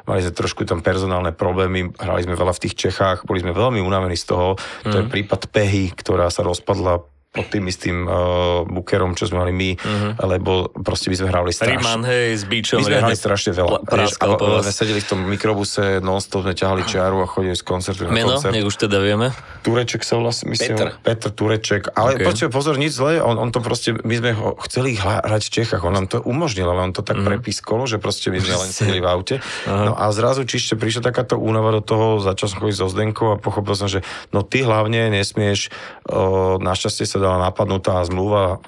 mali 0.09 0.24
sme 0.24 0.32
trošku 0.32 0.64
tam 0.64 0.80
personálne 0.80 1.36
problémy, 1.36 1.92
hrali 2.00 2.24
sme 2.24 2.32
veľa 2.32 2.57
v 2.57 2.62
tých 2.64 2.88
Čechách, 2.88 3.28
boli 3.28 3.44
sme 3.44 3.53
veľmi 3.53 3.84
unavení 3.84 4.16
z 4.16 4.32
toho. 4.32 4.57
Mm-hmm. 4.57 4.88
To 4.88 4.96
je 4.96 5.05
prípad 5.12 5.40
Pehy, 5.53 5.92
ktorá 5.92 6.32
sa 6.32 6.48
rozpadla 6.48 7.11
pod 7.33 7.49
tým 7.49 7.64
istým 7.64 8.05
uh, 8.05 8.61
bukerom, 8.68 9.16
čo 9.16 9.24
sme 9.24 9.41
mali 9.41 9.53
my, 9.57 9.70
mm-hmm. 9.80 10.12
lebo 10.20 10.68
proste 10.85 11.09
my 11.09 11.16
sme 11.16 11.28
hrali 11.33 11.49
strašne. 11.49 11.80
Riman, 11.80 12.05
hej, 12.05 12.37
s 12.37 12.45
bíčom. 12.45 12.85
My 12.85 12.93
sme 12.93 12.99
hrali 13.01 13.16
strašne 13.16 13.57
veľa. 13.57 13.68
pl- 13.72 13.89
praskal 13.89 14.37
a, 14.37 14.61
sme 14.61 14.72
sedeli 14.76 15.01
v 15.01 15.09
tom 15.09 15.20
mikrobuse, 15.24 16.05
non-stop 16.05 16.45
sme 16.45 16.53
ťahali 16.53 16.85
čiaru 16.85 17.24
a 17.24 17.26
chodili 17.26 17.57
z 17.57 17.64
koncertu 17.64 18.05
na 18.05 18.12
Meno, 18.12 18.37
koncert. 18.37 18.53
nech 18.53 18.68
už 18.68 18.76
teda 18.76 19.01
vieme. 19.01 19.33
Tureček 19.64 20.05
sa 20.05 20.20
vlastne, 20.20 20.53
myslím, 20.53 20.76
Petr. 20.76 20.89
Petr 21.01 21.28
Tureček. 21.33 21.97
Ale 21.97 22.12
Ok. 22.12 22.16
okay. 22.20 22.26
počuj, 22.28 22.49
pozor, 22.53 22.76
nič 22.76 22.93
zlé, 23.01 23.24
on, 23.24 23.41
on 23.41 23.49
to 23.49 23.64
proste, 23.64 23.97
my 24.05 24.12
sme 24.12 24.37
ho 24.37 24.53
chceli 24.68 25.01
hrať 25.01 25.43
v 25.49 25.51
Čechách, 25.57 25.80
on 25.89 25.97
nám 25.97 26.12
to 26.12 26.20
umožnil, 26.20 26.68
ale 26.68 26.85
on 26.85 26.93
to 26.93 27.01
tak 27.01 27.16
mm. 27.16 27.24
prepískolo, 27.24 27.89
že 27.89 27.97
proste 27.97 28.28
my 28.28 28.45
sme 28.45 28.61
len 28.61 28.68
sedeli 28.76 29.01
v 29.01 29.09
aute. 29.09 29.41
No 29.64 29.97
a 29.97 30.12
zrazu 30.12 30.45
čište 30.45 30.76
prišla 30.76 31.09
takáto 31.09 31.41
únava 31.41 31.72
do 31.72 31.80
toho, 31.80 32.20
začal 32.20 32.53
som 32.53 32.61
chodiť 32.61 32.76
so 32.76 32.93
Zdenkou 32.93 33.33
a 33.33 33.41
pochopil 33.41 33.72
som, 33.72 33.89
že 33.89 34.05
no 34.37 34.45
ty 34.45 34.61
hlavne 34.61 35.09
nesmieš, 35.09 35.72
o, 36.05 36.61
našťastie 36.61 37.09
sa 37.09 37.21
dala 37.22 37.38
napadnutá 37.38 38.02
zmluva, 38.02 38.58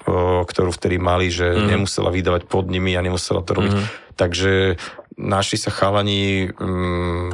ktorú 0.47 0.71
vtedy 0.71 1.03
mali, 1.03 1.29
že 1.29 1.51
mm. 1.51 1.67
nemusela 1.67 2.15
vydávať 2.15 2.47
pod 2.47 2.71
nimi 2.71 2.95
a 2.95 3.03
nemusela 3.03 3.43
to 3.43 3.59
robiť. 3.59 3.73
Mm. 3.75 3.85
Takže 4.15 4.53
našli 5.19 5.59
sa 5.59 5.71
chalani 5.71 6.51
um, 6.59 7.31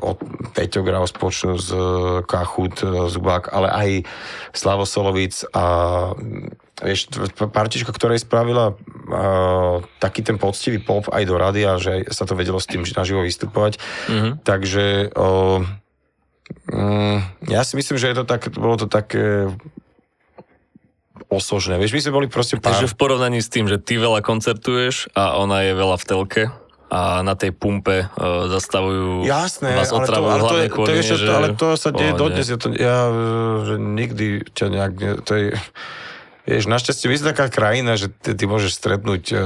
od 0.00 0.20
Peťo 0.52 0.84
Grau 0.84 1.08
spočnú 1.08 1.56
z 1.56 1.70
Kachut, 2.28 2.84
e, 2.84 3.08
Zubák, 3.08 3.48
ale 3.48 3.68
aj 3.72 3.90
Slavo 4.52 4.84
Solovic 4.84 5.40
a 5.56 5.64
mm, 6.12 6.84
vieš, 6.84 7.08
partička, 7.48 7.88
ktorá 7.88 8.12
spravila 8.20 8.76
uh, 8.76 9.80
taký 9.96 10.20
ten 10.20 10.36
poctivý 10.36 10.76
pop 10.76 11.08
aj 11.08 11.24
do 11.24 11.40
rady 11.40 11.64
a 11.64 11.80
že 11.80 12.04
sa 12.12 12.28
to 12.28 12.36
vedelo 12.36 12.60
s 12.60 12.68
tým 12.68 12.84
naživo 12.84 13.24
vystupovať. 13.24 13.80
Mm-hmm. 14.12 14.32
Takže 14.44 15.08
uh, 15.16 15.64
um, 16.68 17.16
ja 17.48 17.64
si 17.64 17.80
myslím, 17.80 17.96
že 17.96 18.12
je 18.12 18.16
to 18.20 18.28
tak, 18.28 18.52
bolo 18.52 18.76
to 18.76 18.92
také 18.92 19.48
osožné. 21.28 21.80
Vieš, 21.80 21.92
my 21.96 22.00
sme 22.02 22.12
boli 22.12 22.26
proste 22.30 22.60
pár... 22.60 22.76
Takže 22.76 22.92
v 22.92 22.96
porovnaní 22.96 23.40
s 23.42 23.48
tým, 23.50 23.66
že 23.66 23.80
ty 23.80 23.98
veľa 23.98 24.22
koncertuješ 24.22 25.12
a 25.16 25.36
ona 25.40 25.66
je 25.66 25.72
veľa 25.74 25.96
v 25.98 26.04
telke 26.04 26.42
a 26.86 27.18
na 27.26 27.34
tej 27.34 27.50
pumpe 27.50 28.06
uh, 28.06 28.46
zastavujú 28.46 29.26
Jasné, 29.26 29.74
vás 29.74 29.90
ale 29.90 29.90
to, 29.90 29.96
otravujú 30.06 30.30
ale 30.30 30.42
to, 30.46 30.56
je, 30.56 30.68
kvôli 30.70 30.86
to, 30.86 30.94
je, 30.94 31.02
že... 31.02 31.26
to, 31.26 31.32
ale 31.34 31.48
to 31.58 31.68
sa 31.74 31.90
deje 31.90 32.12
dodnes. 32.14 32.46
Ja, 32.46 32.56
to, 32.62 32.68
ja 32.78 32.98
e, 33.10 33.14
že 33.66 33.74
nikdy 33.74 34.26
ťa 34.54 34.66
nejak... 34.70 34.92
ne- 34.94 35.20
To 35.26 35.32
je, 35.34 35.46
Vieš, 36.46 36.70
našťastie 36.70 37.10
my 37.10 37.16
sme 37.18 37.34
taká 37.34 37.50
krajina, 37.50 37.98
že 37.98 38.06
ty, 38.06 38.38
ty 38.38 38.46
môžeš 38.46 38.78
stretnúť 38.78 39.22
uh, 39.34 39.38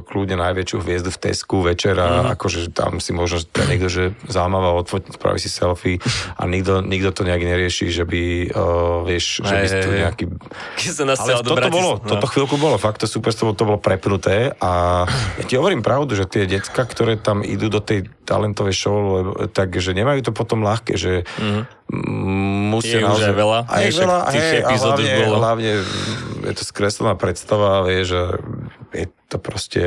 kľudne 0.00 0.40
najväčšiu 0.40 0.80
hviezdu 0.80 1.12
v 1.12 1.20
Tesku 1.20 1.60
večera, 1.60 2.24
mm. 2.24 2.32
akože 2.32 2.72
tam 2.72 2.96
si 2.96 3.12
možno 3.12 3.44
že 3.44 3.52
niekto, 3.68 3.92
že 3.92 4.16
zámava 4.24 4.72
odfotiť, 4.80 5.20
spraví 5.20 5.36
si 5.36 5.52
selfie 5.52 6.00
a 6.40 6.48
nikto, 6.48 6.80
nikto 6.80 7.12
to 7.12 7.28
nejak 7.28 7.44
nerieši, 7.44 7.92
že 7.92 8.08
by, 8.08 8.56
uh, 8.56 9.04
vieš, 9.04 9.44
že 9.44 9.52
by 9.52 9.66
tu 9.68 9.90
nejaký 9.92 10.24
Keď 10.80 10.92
sa 10.96 11.04
ale 11.04 11.44
toto 11.44 11.60
Bratis- 11.60 11.76
bolo, 11.76 11.92
no. 12.00 12.08
toto 12.08 12.26
chvíľku 12.32 12.56
bolo, 12.56 12.80
fakt 12.80 13.04
to 13.04 13.06
super, 13.06 13.36
to, 13.36 13.52
to 13.52 13.64
bolo 13.68 13.76
prepnuté 13.76 14.56
a 14.56 15.04
ja 15.38 15.44
ti 15.44 15.60
hovorím 15.60 15.84
pravdu, 15.84 16.16
že 16.16 16.24
tie 16.24 16.48
decka, 16.48 16.88
ktoré 16.88 17.20
tam 17.20 17.44
idú 17.44 17.68
do 17.68 17.84
tej 17.84 18.08
talentovej 18.24 18.72
show, 18.72 18.96
lebo, 18.96 19.30
tak, 19.52 19.76
že 19.76 19.92
nemajú 19.92 20.24
to 20.24 20.32
potom 20.32 20.64
ľahké, 20.64 20.96
že 20.96 21.28
mm. 21.36 21.85
Musia 21.88 22.98
Je 22.98 23.06
už 23.06 23.22
aj 23.22 23.34
veľa. 23.34 23.58
A 23.64 23.74
je 23.80 23.90
však 23.90 24.02
veľa, 24.02 24.18
tých 24.28 24.42
hej, 24.42 24.56
a 24.56 24.60
epizód 24.64 24.92
už 24.92 24.98
hlavne, 24.98 25.14
bolo. 25.22 25.36
hlavne 25.38 25.72
je 26.42 26.52
to 26.52 26.64
skreslená 26.64 27.14
predstava, 27.14 27.82
vieš, 27.82 28.06
že 28.08 28.22
je 28.92 29.06
to 29.26 29.36
proste 29.36 29.80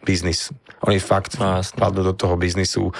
biznis. 0.00 0.52
Oni 0.82 1.00
fakt 1.00 1.34
No, 1.34 1.58
jasne. 1.58 1.74
padnú 1.74 2.04
do 2.04 2.12
toho 2.12 2.36
biznisu 2.36 2.92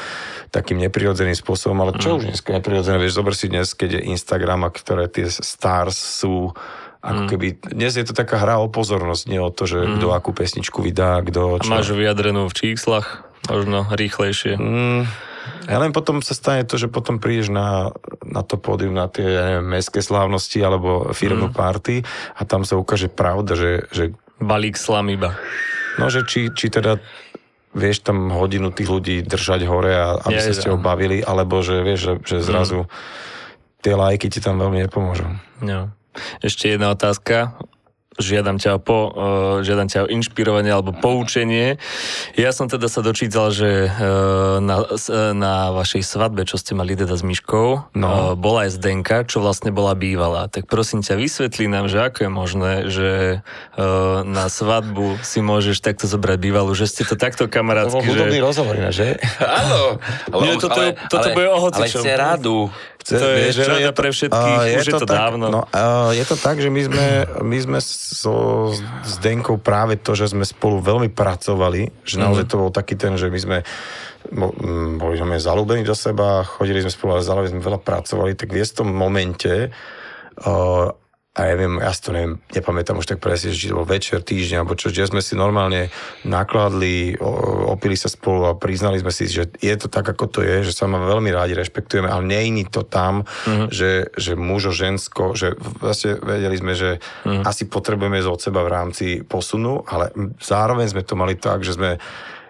takým 0.49 0.81
neprirodzeným 0.81 1.35
spôsobom, 1.35 1.77
ale 1.79 1.93
Mm. 1.93 2.01
čo 2.01 2.09
už 2.17 2.25
dneska 2.27 2.51
neprirodzené, 2.51 2.97
vieš, 2.97 3.15
zober 3.15 3.35
si 3.35 3.47
dnes, 3.47 3.71
keď 3.71 4.01
je 4.01 4.09
Instagram 4.09 4.65
a 4.65 4.71
ktoré 4.71 5.05
tie 5.07 5.29
stars 5.29 5.95
sú 5.95 6.51
Mm. 6.51 7.05
ako 7.05 7.23
keby, 7.29 7.47
dnes 7.71 7.93
je 7.93 8.03
to 8.03 8.17
taká 8.17 8.41
hra 8.41 8.57
o 8.57 8.67
pozornosť, 8.67 9.29
nie 9.29 9.37
o 9.37 9.53
to, 9.53 9.69
že 9.69 9.85
kto 10.01 10.11
akú 10.11 10.33
pesničku 10.33 10.81
vydá, 10.81 11.21
kto 11.21 11.41
A 11.55 11.63
čo. 11.63 11.69
máš 11.69 11.93
vyjadrenú 11.93 12.49
v 12.49 12.55
číslach, 12.57 13.21
možno 13.45 13.85
rýchlejšie. 13.87 14.57
Mm, 14.57 15.05
a 15.69 15.77
len 15.81 15.93
potom 15.93 16.21
sa 16.25 16.33
stane 16.37 16.65
to, 16.65 16.81
že 16.81 16.89
potom 16.89 17.21
prídeš 17.21 17.53
na, 17.53 17.93
na 18.25 18.43
to 18.45 18.57
pódium, 18.57 18.97
na 18.97 19.09
tie 19.09 19.25
ja 19.25 19.43
neviem, 19.49 19.67
mestské 19.77 20.01
slávnosti 20.01 20.61
alebo 20.61 21.11
firmnú 21.13 21.53
mm. 21.53 21.57
party 21.57 21.97
a 22.39 22.43
tam 22.49 22.65
sa 22.65 22.77
ukáže 22.77 23.13
pravda, 23.13 23.57
že, 23.57 23.71
že, 23.93 24.05
Balík 24.41 24.77
slam 24.77 25.13
iba. 25.13 25.37
no, 26.01 26.09
že 26.09 26.27
či, 26.27 26.53
či 26.53 26.69
teda 26.69 26.99
vieš 27.75 28.07
tam 28.07 28.31
hodinu 28.31 28.71
tých 28.71 28.87
ľudí 28.87 29.17
držať 29.27 29.67
hore 29.67 29.93
a 29.99 30.23
aby 30.23 30.39
Ja, 30.39 30.47
sa 30.47 30.53
s 30.55 30.63
tebou 30.63 30.79
ja. 30.79 30.87
bavili, 30.87 31.19
alebo 31.21 31.59
že 31.61 31.83
vieš, 31.83 32.01
že, 32.01 32.13
že 32.23 32.37
zrazu 32.47 32.87
tie 33.83 33.99
lajky 33.99 34.31
ti 34.31 34.39
tam 34.39 34.63
veľmi 34.63 34.87
nepomôžu. 34.87 35.27
No. 35.61 35.91
Ešte 36.39 36.71
jedna 36.71 36.95
otázka. 36.95 37.59
Žiadam 38.15 38.63
ťa 38.63 38.79
po, 38.79 39.11
uh, 39.11 39.13
žiadam 39.67 39.91
ťa 39.91 40.07
o 40.07 40.11
inšpirovanie 40.11 40.71
alebo 40.71 40.95
poučenie. 40.95 41.83
Ja 42.39 42.55
som 42.55 42.71
teda 42.71 42.87
sa 42.87 43.03
dočítal, 43.03 43.51
že 43.51 43.91
uh, 43.91 44.63
na, 44.63 44.87
uh, 44.87 45.35
na 45.35 45.75
vašej 45.75 46.07
svadbe, 46.07 46.47
čo 46.47 46.55
ste 46.55 46.79
mali 46.79 46.95
teda 46.95 47.15
s 47.19 47.27
Myškou, 47.27 47.91
No. 47.99 48.07
uh, 48.07 48.39
bola 48.39 48.71
aj 48.71 48.79
Zdenka, 48.79 49.27
čo 49.27 49.43
vlastne 49.43 49.75
bola 49.75 49.99
bývalá. 49.99 50.47
Tak 50.47 50.71
prosím 50.71 51.03
ťa, 51.03 51.19
vysvetlí 51.19 51.67
nám, 51.67 51.91
že 51.91 51.99
ako 52.07 52.19
je 52.23 52.31
možné, 52.31 52.73
že 52.87 53.11
uh, 53.75 54.23
na 54.23 54.47
svadbu 54.47 55.19
si 55.27 55.43
môžeš 55.43 55.83
takto 55.83 56.07
zobrať 56.07 56.39
bývalú, 56.39 56.71
že 56.79 56.87
ste 56.87 57.03
to 57.03 57.19
takto 57.19 57.51
kamarátsky, 57.51 58.07
že... 58.07 58.39
rozhovor, 58.39 58.79
že? 58.95 59.19
Áno. 59.43 59.99
Nie, 60.39 60.55
toto- 60.57 60.95
toto 61.11 61.29
bude 61.35 61.49
o 61.51 61.59
hocičom. 61.59 62.03
Ale 62.03 62.07
chce 62.07 62.13
radu. 62.15 62.71
To 63.05 63.21
je 63.21 63.53
rada 63.69 63.93
pre 63.93 64.09
všetkých, 64.09 64.59
a, 64.65 64.81
už 64.81 64.87
je 64.89 64.95
to 64.97 65.05
tak, 65.05 65.19
dávno. 65.21 65.53
No, 65.53 65.63
a, 65.69 66.17
je 66.17 66.25
to 66.25 66.41
tak, 66.41 66.57
že 66.57 66.73
my 66.73 66.83
sme, 66.89 67.07
my 67.45 67.59
sme 67.61 67.79
so 67.85 68.73
Zdenkou 69.05 69.61
práve 69.61 70.01
to, 70.01 70.17
že 70.17 70.33
sme 70.33 70.49
spolu 70.49 70.81
veľmi 70.81 71.13
pracovali, 71.13 71.93
že 72.01 72.17
naozaj 72.17 72.49
to 72.49 72.57
bol 72.57 72.73
taký 72.73 72.97
ten, 72.97 73.21
že 73.21 73.29
my 73.29 73.41
sme 73.41 73.59
boli 74.97 75.21
sme 75.21 75.37
zalúbení 75.37 75.85
do 75.85 75.93
seba, 75.93 76.49
chodili 76.49 76.81
sme 76.81 76.89
spolu, 76.89 77.11
ale 77.21 77.29
zároveň 77.29 77.49
sme 77.53 77.61
veľa 77.61 77.81
pracovali, 77.85 78.33
tak 78.33 78.57
v 78.57 78.65
istom 78.65 78.89
momente 78.89 79.69
uh, 79.69 80.89
a 81.35 81.51
ja 81.51 81.55
viem, 81.55 81.83
ja 81.83 81.91
si 81.91 81.99
to 81.99 82.15
neviem, 82.15 82.39
nepamätám 82.49 82.95
už 82.95 83.11
tak 83.11 83.19
presne, 83.19 83.51
či 83.51 83.67
to 83.67 83.75
bol 83.75 83.83
večer, 83.85 84.23
týždeň, 84.23 84.63
alebo 84.63 84.79
čo, 84.79 84.87
že 84.89 85.11
sme 85.11 85.19
si 85.19 85.35
normálne 85.35 85.91
nakladli, 86.23 87.19
opili 87.67 87.95
sa 87.95 88.07
spolu 88.07 88.47
a 88.47 88.55
priznali 88.55 88.99
sme 88.99 89.11
si, 89.11 89.27
že 89.27 89.51
je 89.59 89.75
to 89.75 89.87
tak, 89.87 90.07
ako 90.07 90.31
to 90.31 90.41
je, 90.41 90.63
že 90.63 90.73
sa 90.73 90.87
ma 90.87 91.03
veľmi 91.03 91.29
rádi 91.29 91.53
rešpektujeme, 91.53 92.07
ale 92.07 92.23
nejní 92.23 92.67
to 92.67 92.83
tam, 92.83 93.27
Mhm. 93.51 93.67
že, 93.69 93.91
že 94.15 94.33
mužo, 94.35 94.71
žensko, 94.71 95.35
že 95.35 95.53
vlastne 95.83 96.17
vedeli 96.17 96.55
sme, 96.55 96.73
že 96.73 96.91
Mhm. 97.27 97.43
asi 97.43 97.67
potrebujeme 97.67 98.23
z 98.23 98.31
od 98.31 98.41
seba 98.41 98.63
v 98.63 98.71
rámci 98.71 99.07
posunu, 99.21 99.83
ale 99.85 100.11
zároveň 100.39 100.87
sme 100.87 101.03
to 101.03 101.15
mali 101.15 101.35
tak, 101.35 101.61
že 101.61 101.75
sme 101.75 101.99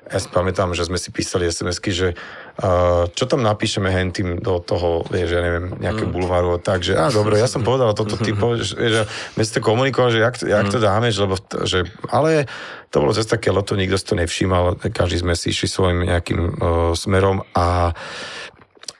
ja 0.05 0.19
si 0.21 0.29
pamätám, 0.29 0.77
že 0.77 0.85
sme 0.85 1.01
si 1.01 1.09
písali 1.09 1.49
SMS-ky, 1.49 1.91
že 1.91 2.09
uh, 2.13 3.09
čo 3.09 3.25
tam 3.25 3.41
napíšeme 3.41 3.89
hentým 3.89 4.37
do 4.41 4.61
toho, 4.61 5.01
vieš, 5.09 5.37
ja 5.37 5.41
neviem, 5.41 5.73
nejakého 5.81 6.13
bulváru, 6.13 6.61
takže, 6.61 6.93
a 6.93 7.09
dobre, 7.09 7.41
ja 7.41 7.49
som 7.49 7.65
povedal 7.65 7.97
toto, 7.97 8.21
ty 8.25 8.37
povieš, 8.37 8.77
že 8.77 9.03
my 9.41 9.43
si 9.43 9.53
to 9.57 9.61
komunikovali, 9.65 10.13
že 10.17 10.21
jak, 10.21 10.35
jak 10.45 10.67
to 10.69 10.79
dáme, 10.79 11.09
že, 11.09 11.19
lebo, 11.25 11.37
že, 11.65 11.89
ale 12.13 12.45
to 12.93 13.03
bolo 13.03 13.17
cez 13.17 13.27
také 13.27 13.49
loto, 13.49 13.75
nikto 13.75 13.97
si 13.97 14.07
to 14.07 14.15
nevšímal, 14.15 14.79
každý 14.93 15.25
sme 15.25 15.35
si 15.35 15.51
išli 15.51 15.67
svojim 15.67 16.05
nejakým 16.05 16.41
uh, 16.41 16.53
smerom 16.93 17.43
a 17.57 17.97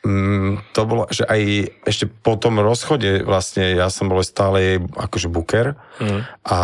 Mm, 0.05 0.61
to 0.77 0.85
bolo, 0.85 1.09
že 1.09 1.25
aj 1.25 1.73
ešte 1.89 2.05
po 2.05 2.37
tom 2.37 2.61
rozchode 2.61 3.25
vlastne 3.25 3.73
ja 3.73 3.89
som 3.89 4.13
bol 4.13 4.21
stále 4.21 4.57
jej 4.61 4.79
akože 4.85 5.33
booker 5.33 5.81
mm. 5.97 6.45
a 6.45 6.59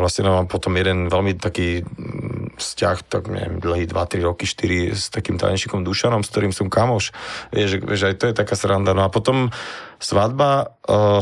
vlastne 0.00 0.32
mám 0.32 0.48
potom 0.48 0.72
jeden 0.80 1.12
veľmi 1.12 1.36
taký 1.36 1.84
mm, 1.84 2.56
vzťah, 2.56 2.96
tak 3.04 3.28
neviem, 3.28 3.60
dlhý 3.60 3.84
2-3 3.84 4.24
roky, 4.24 4.48
4 4.48 4.96
s 4.96 5.12
takým 5.12 5.36
tanečníkom 5.36 5.84
Dušanom, 5.84 6.24
s 6.24 6.32
ktorým 6.32 6.56
som 6.56 6.72
kamoš. 6.72 7.12
Vieš, 7.52 7.68
že, 7.68 7.78
že 8.00 8.04
aj 8.08 8.16
to 8.16 8.24
je 8.32 8.38
taká 8.40 8.56
sranda. 8.56 8.96
No 8.96 9.04
a 9.04 9.12
potom 9.12 9.52
svadba, 10.00 10.72
uh, 10.88 11.20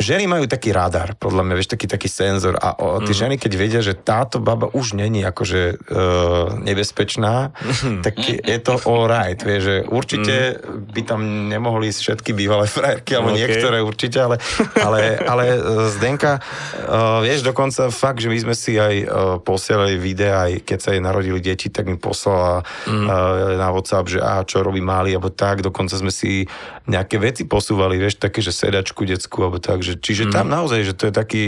ženy 0.00 0.24
majú 0.24 0.48
taký 0.48 0.72
radar, 0.72 1.12
podľa 1.20 1.44
mňa, 1.44 1.54
vieš, 1.56 1.70
taký, 1.72 1.84
taký 1.84 2.08
senzor 2.08 2.56
a 2.56 2.76
o, 2.80 3.04
tí 3.04 3.12
mm. 3.12 3.18
ženy, 3.18 3.34
keď 3.36 3.52
vedia, 3.56 3.80
že 3.84 3.92
táto 3.92 4.40
baba 4.40 4.72
už 4.72 4.96
není 4.96 5.20
akože 5.20 5.62
uh, 5.76 6.56
nebezpečná, 6.64 7.52
Mhm. 7.62 8.02
tak 8.02 8.14
je 8.20 8.58
to 8.58 8.80
all 8.88 9.06
right, 9.06 9.38
vieš, 9.38 9.62
že 9.62 9.76
určite 9.88 10.36
by 10.66 11.02
tam 11.04 11.48
nemohli 11.48 11.88
ísť 11.92 12.00
všetky 12.00 12.30
bývalé 12.32 12.66
frajerky, 12.68 13.16
alebo 13.16 13.32
OK. 13.32 13.36
okay. 13.36 13.42
niektoré 13.44 13.78
určite, 13.84 14.18
ale, 14.20 14.36
ale, 14.80 15.00
ale 15.22 15.44
uh, 15.56 15.88
Zdenka, 15.92 16.40
uh, 16.40 17.20
vieš, 17.20 17.44
dokonca 17.44 17.92
fakt, 17.92 18.20
že 18.24 18.32
my 18.32 18.38
sme 18.38 18.54
si 18.56 18.76
aj 18.80 18.94
uh, 19.04 19.06
posielali 19.40 20.00
videa, 20.00 20.48
aj 20.48 20.52
keď 20.64 20.78
sa 20.78 20.90
jej 20.96 21.02
narodili 21.02 21.38
deti, 21.38 21.68
tak 21.68 21.86
mi 21.86 22.00
poslala 22.00 22.64
mm. 22.88 23.06
uh, 23.06 23.60
na 23.60 23.68
WhatsApp, 23.70 24.08
že 24.08 24.18
a 24.22 24.42
čo 24.42 24.64
robí 24.64 24.80
Máli, 24.80 25.14
alebo 25.14 25.30
tak, 25.30 25.62
dokonca 25.62 25.94
sme 25.94 26.10
si 26.10 26.46
nejaké 26.88 27.18
veci 27.22 27.42
posúvali, 27.46 27.94
vieš, 27.94 28.18
také, 28.18 28.42
že 28.42 28.50
sedačku 28.50 29.06
detskú, 29.06 29.46
alebo 29.46 29.62
tak, 29.62 29.81
že, 29.82 29.98
čiže 29.98 30.30
tam 30.30 30.48
naozaj, 30.48 30.80
že 30.86 30.94
to 30.94 31.10
je 31.10 31.14
taký, 31.14 31.42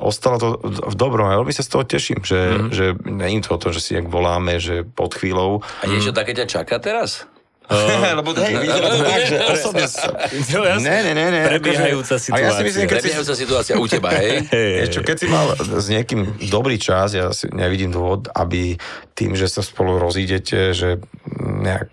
ostalo 0.00 0.36
to 0.40 0.48
v 0.64 0.94
dobrom 0.96 1.28
a 1.28 1.38
veľmi 1.38 1.52
sa 1.52 1.62
z 1.62 1.70
toho 1.70 1.84
teším, 1.84 2.24
že, 2.24 2.40
mm. 2.40 2.68
že 2.72 2.84
je 2.96 3.40
to 3.44 3.50
o 3.54 3.60
tom, 3.60 3.70
že 3.70 3.80
si 3.84 3.90
nejak 3.94 4.08
voláme, 4.08 4.56
že 4.58 4.82
pod 4.82 5.12
chvíľou. 5.14 5.60
A 5.80 5.86
niečo 5.86 6.10
také 6.16 6.32
ťa 6.32 6.48
čaká 6.48 6.80
teraz? 6.80 7.30
Lebo 8.18 8.30
hej, 8.36 8.54
vidíme 8.64 8.88
to 8.88 8.98
tak, 9.04 9.22
že 9.26 9.36
osobne 9.48 9.86
sa... 9.88 10.08
No. 10.52 10.60
Ne, 10.82 10.98
ne, 11.06 11.12
ne, 11.14 11.26
ne. 11.30 11.42
Prebiehajúca 11.46 12.14
akože- 12.18 12.34
A 12.34 12.36
ja 12.42 12.50
si 12.52 12.62
myslím, 12.66 12.84
situácia. 12.84 12.90
keď 12.90 12.98
si, 12.98 13.08
Prebiehajúca 13.08 13.34
situácia 13.36 13.74
u 13.78 13.86
teba, 13.88 14.08
hej? 14.18 14.34
Čo, 14.92 15.00
keď 15.06 15.16
si 15.16 15.26
mal 15.30 15.46
s 15.56 15.86
niekým 15.88 16.20
dobrý 16.50 16.76
čas, 16.76 17.14
ja 17.16 17.30
si 17.32 17.48
nevidím 17.52 17.94
dôvod, 17.94 18.28
aby 18.34 18.76
tým, 19.16 19.38
že 19.38 19.48
sa 19.48 19.62
spolu 19.64 19.96
rozídete, 20.00 20.74
že 20.76 21.00
nejak... 21.38 21.90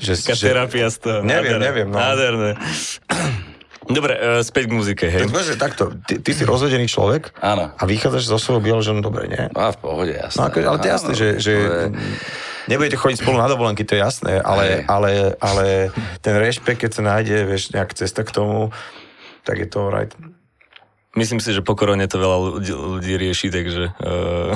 Že, 0.00 0.12
Taká 0.22 0.36
terapia 0.38 0.86
z 0.88 0.96
toho. 1.02 1.18
Neviem, 1.26 1.60
Nádherné. 1.60 1.64
neviem, 1.66 1.88
no. 1.90 1.96
Nádherné. 1.98 2.50
Dobre, 3.88 4.12
e, 4.12 4.44
späť 4.44 4.68
k 4.68 4.72
muzike, 4.76 5.06
hej. 5.08 5.24
Tak 5.24 5.40
že 5.40 5.56
takto, 5.56 5.84
ty, 6.04 6.20
ty 6.20 6.30
si 6.36 6.44
rozvedený 6.44 6.84
človek 6.84 7.32
Áno. 7.40 7.72
a 7.72 7.82
vychádzaš 7.88 8.28
zo 8.28 8.36
svojho 8.36 8.60
bielou 8.60 8.84
ženou, 8.84 9.00
dobre, 9.00 9.32
nie? 9.32 9.48
A 9.56 9.72
v 9.72 9.78
pohode, 9.80 10.12
jasné. 10.12 10.36
No, 10.36 10.52
ako, 10.52 10.56
ale 10.60 10.78
to 10.78 10.86
je 10.86 10.92
jasné, 10.92 11.12
že, 11.16 11.28
že 11.40 11.52
nebudete 12.68 13.00
chodiť 13.00 13.24
spolu 13.24 13.40
na 13.40 13.48
dovolenky, 13.48 13.88
to 13.88 13.96
je 13.96 14.04
jasné, 14.04 14.36
ale, 14.44 14.84
ale, 14.84 15.32
ale 15.40 15.66
ten 16.20 16.36
rešpekt, 16.36 16.84
keď 16.84 16.90
sa 16.92 17.02
nájde, 17.08 17.48
vieš, 17.48 17.72
nejak 17.72 17.96
cesta 17.96 18.20
k 18.20 18.30
tomu, 18.36 18.68
tak 19.48 19.56
je 19.56 19.68
to 19.70 19.88
right. 19.88 20.12
Myslím 21.16 21.40
si, 21.40 21.56
že 21.56 21.64
po 21.64 21.72
korone 21.72 22.04
to 22.04 22.20
veľa 22.20 22.38
ľudí, 22.60 22.72
ľudí 22.76 23.14
rieši, 23.16 23.48
takže... 23.48 23.96
Uh, 23.96 24.54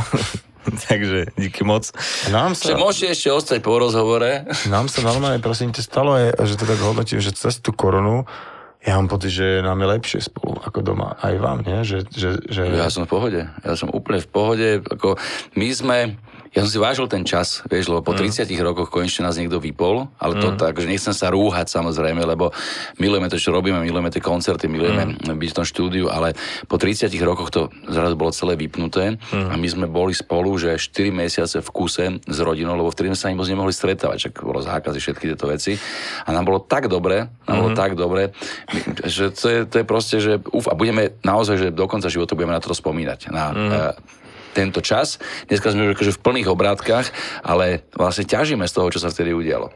takže 0.89 1.29
díky 1.37 1.65
moc. 1.65 1.93
Nám 2.33 2.57
Že 2.57 2.73
sa, 2.73 2.81
môžete 2.81 3.07
ešte 3.13 3.29
ostať 3.29 3.59
po 3.61 3.77
rozhovore. 3.77 4.49
nám 4.69 4.89
sa 4.89 5.05
normálne, 5.05 5.41
prosím 5.41 5.77
te, 5.77 5.85
stalo, 5.85 6.17
je, 6.17 6.33
že 6.33 6.57
to 6.57 6.65
tak 6.65 6.81
hodnotím, 6.81 7.21
že 7.21 7.37
cez 7.37 7.61
tú 7.61 7.73
koronu 7.75 8.25
ja 8.85 9.01
mám 9.01 9.09
pocit, 9.09 9.33
že 9.33 9.65
nám 9.65 9.81
je 9.81 9.89
lepšie 9.97 10.21
spolu 10.21 10.61
ako 10.61 10.85
doma. 10.85 11.17
Aj 11.25 11.33
vám, 11.41 11.65
nie? 11.65 11.81
Že, 11.89 11.99
že, 12.13 12.31
že... 12.53 12.63
Ja 12.69 12.93
som 12.93 13.09
v 13.09 13.17
pohode. 13.17 13.41
Ja 13.65 13.75
som 13.81 13.89
úplne 13.89 14.21
v 14.21 14.29
pohode. 14.29 14.69
Ako 14.85 15.17
my 15.57 15.69
sme... 15.73 15.99
Ja 16.55 16.63
som 16.63 16.71
si 16.71 16.79
vážil 16.79 17.11
ten 17.11 17.27
čas, 17.27 17.67
vieš, 17.67 17.91
lebo 17.91 18.07
po 18.07 18.15
30 18.15 18.47
rokoch 18.63 18.87
konečne 18.87 19.27
nás 19.27 19.35
niekto 19.35 19.59
vypol, 19.59 20.07
ale 20.23 20.39
to 20.39 20.55
tak, 20.55 20.79
že 20.79 20.87
nechcem 20.87 21.11
sa 21.11 21.27
rúhať 21.27 21.67
samozrejme, 21.67 22.23
lebo 22.23 22.55
milujeme 23.03 23.27
to, 23.27 23.43
čo 23.43 23.51
robíme, 23.51 23.83
milujeme 23.83 24.07
tie 24.15 24.23
koncerty, 24.23 24.71
milujeme 24.71 25.19
byť 25.19 25.51
v 25.51 25.57
tom 25.59 25.67
štúdiu, 25.67 26.07
ale 26.15 26.39
po 26.71 26.79
30 26.79 27.11
rokoch 27.27 27.51
to 27.51 27.75
zrazu 27.91 28.15
bolo 28.15 28.31
celé 28.31 28.55
vypnuté 28.55 29.19
a 29.35 29.55
my 29.59 29.67
sme 29.67 29.91
boli 29.91 30.15
spolu, 30.15 30.55
že 30.55 30.79
4 30.79 31.11
mesiace 31.11 31.59
v 31.59 31.69
kuse 31.75 32.23
s 32.23 32.39
rodinou, 32.39 32.79
lebo 32.79 32.95
vtedy 32.95 33.11
sme 33.11 33.19
sa 33.19 33.27
ani 33.35 33.37
moc 33.43 33.51
nemohli 33.51 33.75
stretávať, 33.75 34.31
čak 34.31 34.47
bolo 34.47 34.63
zákazy 34.63 34.99
všetky 35.03 35.35
tieto 35.35 35.51
veci. 35.51 35.75
A 36.23 36.31
nám 36.31 36.47
bolo 36.47 36.63
tak 36.63 36.87
dobre, 36.87 37.27
nám 37.51 37.57
bolo 37.59 37.75
tak 37.75 37.99
dobre, 37.99 38.31
že 39.03 39.35
to 39.35 39.47
je, 39.51 39.59
to 39.67 39.83
je 39.83 39.85
proste, 39.85 40.17
že 40.23 40.39
uf, 40.55 40.71
a 40.71 40.79
budeme 40.79 41.19
naozaj, 41.27 41.57
že 41.59 41.69
do 41.75 41.91
konca 41.91 42.07
života 42.07 42.39
budeme 42.39 42.55
na 42.55 42.63
to 42.63 42.71
spomínať. 42.71 43.35
Na, 43.35 43.45
eh, 43.51 44.23
tento 44.55 44.79
čas. 44.79 45.19
Dneska 45.51 45.75
sme 45.75 45.91
už 45.91 45.99
akože 45.99 46.15
v 46.15 46.23
plných 46.23 46.49
obrátkach, 46.49 47.11
ale 47.43 47.83
vlastne 47.99 48.25
ťažíme 48.25 48.65
z 48.65 48.73
toho, 48.73 48.89
čo 48.95 49.03
sa 49.03 49.11
vtedy 49.11 49.35
udialo. 49.35 49.75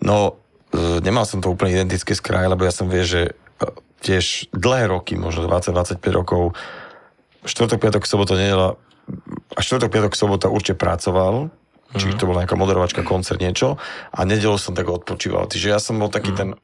No, 0.00 0.40
e, 0.72 1.04
nemal 1.04 1.28
som 1.28 1.44
to 1.44 1.52
úplne 1.52 1.76
identické 1.76 2.16
z 2.16 2.24
kraja, 2.24 2.48
lebo 2.48 2.64
ja 2.64 2.72
som 2.72 2.88
vie, 2.88 3.04
že 3.04 3.22
e, 3.30 3.32
tiež 4.00 4.48
dlhé 4.56 4.88
roky, 4.88 5.20
možno 5.20 5.44
20-25 5.44 6.00
rokov, 6.10 6.56
štvrtok, 7.44 7.78
piatok, 7.78 8.04
sobota, 8.08 8.34
nedela, 8.40 8.80
a 9.52 9.58
štvrtok, 9.60 9.92
piatok, 9.92 10.12
sobota 10.16 10.48
určite 10.48 10.80
pracoval, 10.80 11.52
či 11.94 12.10
to 12.16 12.26
bola 12.26 12.42
nejaká 12.42 12.58
moderovačka, 12.58 13.06
koncert, 13.06 13.38
niečo, 13.38 13.78
a 14.10 14.20
nedelu 14.26 14.58
som 14.58 14.74
tak 14.74 14.90
odpočíval. 14.90 15.46
Čiže 15.46 15.66
ja 15.70 15.78
som 15.78 16.00
bol 16.00 16.10
taký 16.10 16.34
ten 16.34 16.58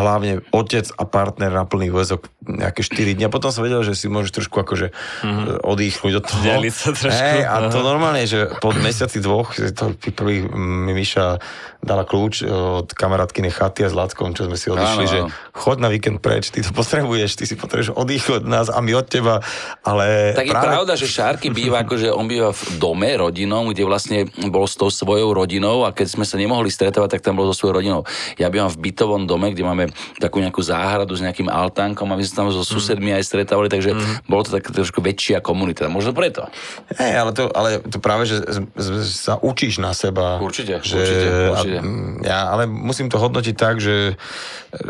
hlavne 0.00 0.42
otec 0.50 0.86
a 0.98 1.04
partner 1.06 1.50
na 1.54 1.64
plný 1.66 1.94
úvezok 1.94 2.26
nejaké 2.44 2.82
4 2.82 3.16
dní. 3.16 3.24
A 3.26 3.32
potom 3.32 3.54
som 3.54 3.62
vedel, 3.62 3.80
že 3.86 3.94
si 3.94 4.10
môžeš 4.10 4.42
trošku 4.42 4.56
akože 4.58 4.90
mm-hmm. 4.90 5.64
odýchnuť 5.64 6.12
od 6.18 6.24
toho. 6.24 6.44
Sa 6.74 6.90
trošku. 6.90 7.14
Hej, 7.14 7.40
a 7.46 7.56
to 7.70 7.78
normálne, 7.80 8.24
že 8.26 8.50
po 8.58 8.74
mesiaci 8.74 9.22
dvoch, 9.22 9.54
to 9.54 9.94
prvý 10.12 10.44
mi 10.50 10.92
Miša 10.92 11.38
dala 11.84 12.08
kľúč 12.08 12.42
e, 12.42 12.48
od 12.48 12.88
kamarátkyne 12.96 13.52
chaty 13.52 13.84
a 13.84 13.92
s 13.92 13.94
Lackom, 13.94 14.32
čo 14.32 14.48
sme 14.48 14.56
si 14.56 14.72
odišli, 14.72 15.04
Áno, 15.04 15.12
že 15.12 15.18
choď 15.52 15.76
na 15.84 15.88
víkend 15.92 16.18
preč, 16.24 16.48
ty 16.48 16.64
to 16.64 16.72
potrebuješ, 16.72 17.36
ty 17.36 17.44
si 17.44 17.54
potrebuješ 17.54 17.92
oddychnúť 17.92 18.40
od 18.40 18.46
nás 18.48 18.66
a 18.72 18.80
my 18.80 18.96
od 18.96 19.06
teba, 19.06 19.44
ale 19.84 20.32
Tak 20.32 20.48
je 20.48 20.56
pravda, 20.56 20.92
že 20.96 21.06
Šárky 21.06 21.52
býva, 21.52 21.84
akože 21.84 22.08
on 22.08 22.24
býva 22.24 22.56
v 22.56 22.62
dome 22.80 23.12
rodinom, 23.12 23.68
kde 23.70 23.84
vlastne 23.84 24.18
bol 24.48 24.64
s 24.64 24.80
tou 24.80 24.88
svojou 24.88 25.36
rodinou 25.36 25.84
a 25.84 25.92
keď 25.92 26.16
sme 26.16 26.24
sa 26.24 26.40
nemohli 26.40 26.72
stretávať, 26.72 27.20
tak 27.20 27.22
tam 27.22 27.36
bol 27.36 27.46
so 27.52 27.54
svojou 27.54 27.84
rodinou. 27.84 28.00
Ja 28.40 28.48
bývam 28.48 28.72
v 28.72 28.90
bytovom 28.90 29.28
dome, 29.28 29.52
kde 29.52 29.62
máme 29.62 29.83
takú 30.20 30.40
nejakú 30.40 30.60
záhradu 30.60 31.16
s 31.16 31.24
nejakým 31.24 31.48
altánkom 31.48 32.06
a 32.12 32.18
my 32.18 32.24
sa 32.24 32.44
tam 32.44 32.48
so 32.52 32.62
susedmi 32.62 33.12
aj 33.12 33.24
stretávali, 33.24 33.68
takže 33.68 33.96
bolo 34.28 34.42
to 34.44 34.54
tak 34.56 34.68
trošku 34.70 35.00
väčšia 35.00 35.40
komunita. 35.40 35.88
Možno 35.90 36.14
preto. 36.14 36.46
Hej, 36.94 37.14
ale 37.18 37.30
to, 37.32 37.44
ale 37.50 37.68
to 37.82 37.98
práve, 37.98 38.28
že 38.28 38.42
z, 38.44 38.58
z, 38.76 38.88
sa 39.08 39.34
učíš 39.40 39.80
na 39.80 39.96
seba. 39.96 40.38
Určite, 40.38 40.80
že, 40.84 40.96
určite, 41.00 41.28
určite. 41.50 41.78
A, 41.78 41.82
mm, 41.82 42.14
ja, 42.24 42.38
ale 42.52 42.68
musím 42.68 43.08
to 43.08 43.16
hodnotiť 43.20 43.54
tak, 43.56 43.80
že, 43.80 44.16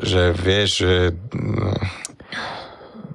že 0.02 0.34
vieš, 0.34 0.84
že 0.84 0.94
mm, 1.12 2.04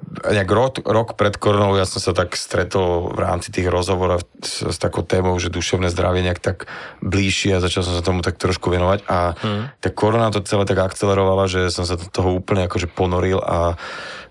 nejak 0.10 0.50
rok, 0.50 0.74
rok 0.84 1.14
pred 1.14 1.38
koronou 1.38 1.78
ja 1.78 1.86
som 1.86 2.02
sa 2.02 2.12
tak 2.12 2.34
stretol 2.34 3.14
v 3.14 3.20
rámci 3.22 3.54
tých 3.54 3.70
rozhovorov 3.70 4.26
s, 4.42 4.66
s 4.66 4.78
takou 4.82 5.06
témou, 5.06 5.38
že 5.38 5.54
duševné 5.54 5.94
zdravie 5.94 6.26
nejak 6.26 6.42
tak 6.42 6.58
bližšie 7.06 7.58
a 7.58 7.64
začal 7.64 7.86
som 7.86 7.94
sa 7.94 8.04
tomu 8.04 8.26
tak 8.26 8.42
trošku 8.42 8.74
venovať 8.74 9.06
a 9.06 9.38
hmm. 9.38 9.82
tá 9.82 9.90
korona 9.94 10.34
to 10.34 10.42
celé 10.42 10.66
tak 10.66 10.82
akcelerovala, 10.82 11.46
že 11.46 11.70
som 11.70 11.86
sa 11.86 11.96
do 11.96 12.10
toho 12.10 12.34
úplne 12.34 12.66
akože 12.66 12.90
ponoril 12.90 13.40
a 13.40 13.78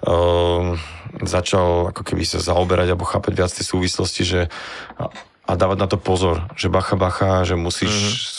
um, 0.02 0.74
začal 1.22 1.94
ako 1.94 2.02
keby 2.02 2.26
sa 2.26 2.42
zaoberať 2.42 2.92
alebo 2.92 3.08
chápať 3.08 3.32
viac 3.32 3.50
tie 3.54 3.64
súvislosti, 3.64 4.22
že 4.26 4.40
a, 4.98 5.54
dávať 5.54 5.78
na 5.80 5.88
to 5.88 5.96
pozor, 5.96 6.44
že 6.58 6.68
bacha, 6.68 6.98
bacha, 6.98 7.46
že 7.48 7.56
musíš 7.56 7.94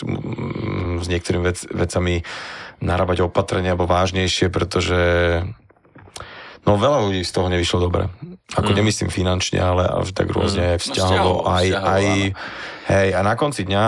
mm-hmm. 0.05 1.01
s 1.01 1.07
niektorými 1.09 1.43
vec, 1.43 1.59
vecami 1.71 2.21
narábať 2.79 3.25
opatrenia 3.25 3.73
alebo 3.73 3.89
vážnejšie, 3.89 4.47
pretože 4.53 4.99
no 6.69 6.77
veľa 6.77 7.09
ľudí 7.09 7.25
z 7.25 7.33
toho 7.33 7.49
nevyšlo 7.49 7.89
dobre. 7.89 8.13
Ako 8.53 8.71
mm. 8.73 8.77
nemyslím 8.77 9.09
finančne, 9.09 9.57
ale 9.57 9.89
tak 10.13 10.29
rôzne 10.29 10.77
mm. 10.77 10.79
vzťahovo. 10.85 11.43
No, 11.43 11.49
aj, 11.49 11.65
vzťahovo, 11.65 11.89
aj, 11.89 12.05
hej, 12.93 13.07
a 13.17 13.19
na 13.25 13.33
konci 13.33 13.65
dňa 13.65 13.85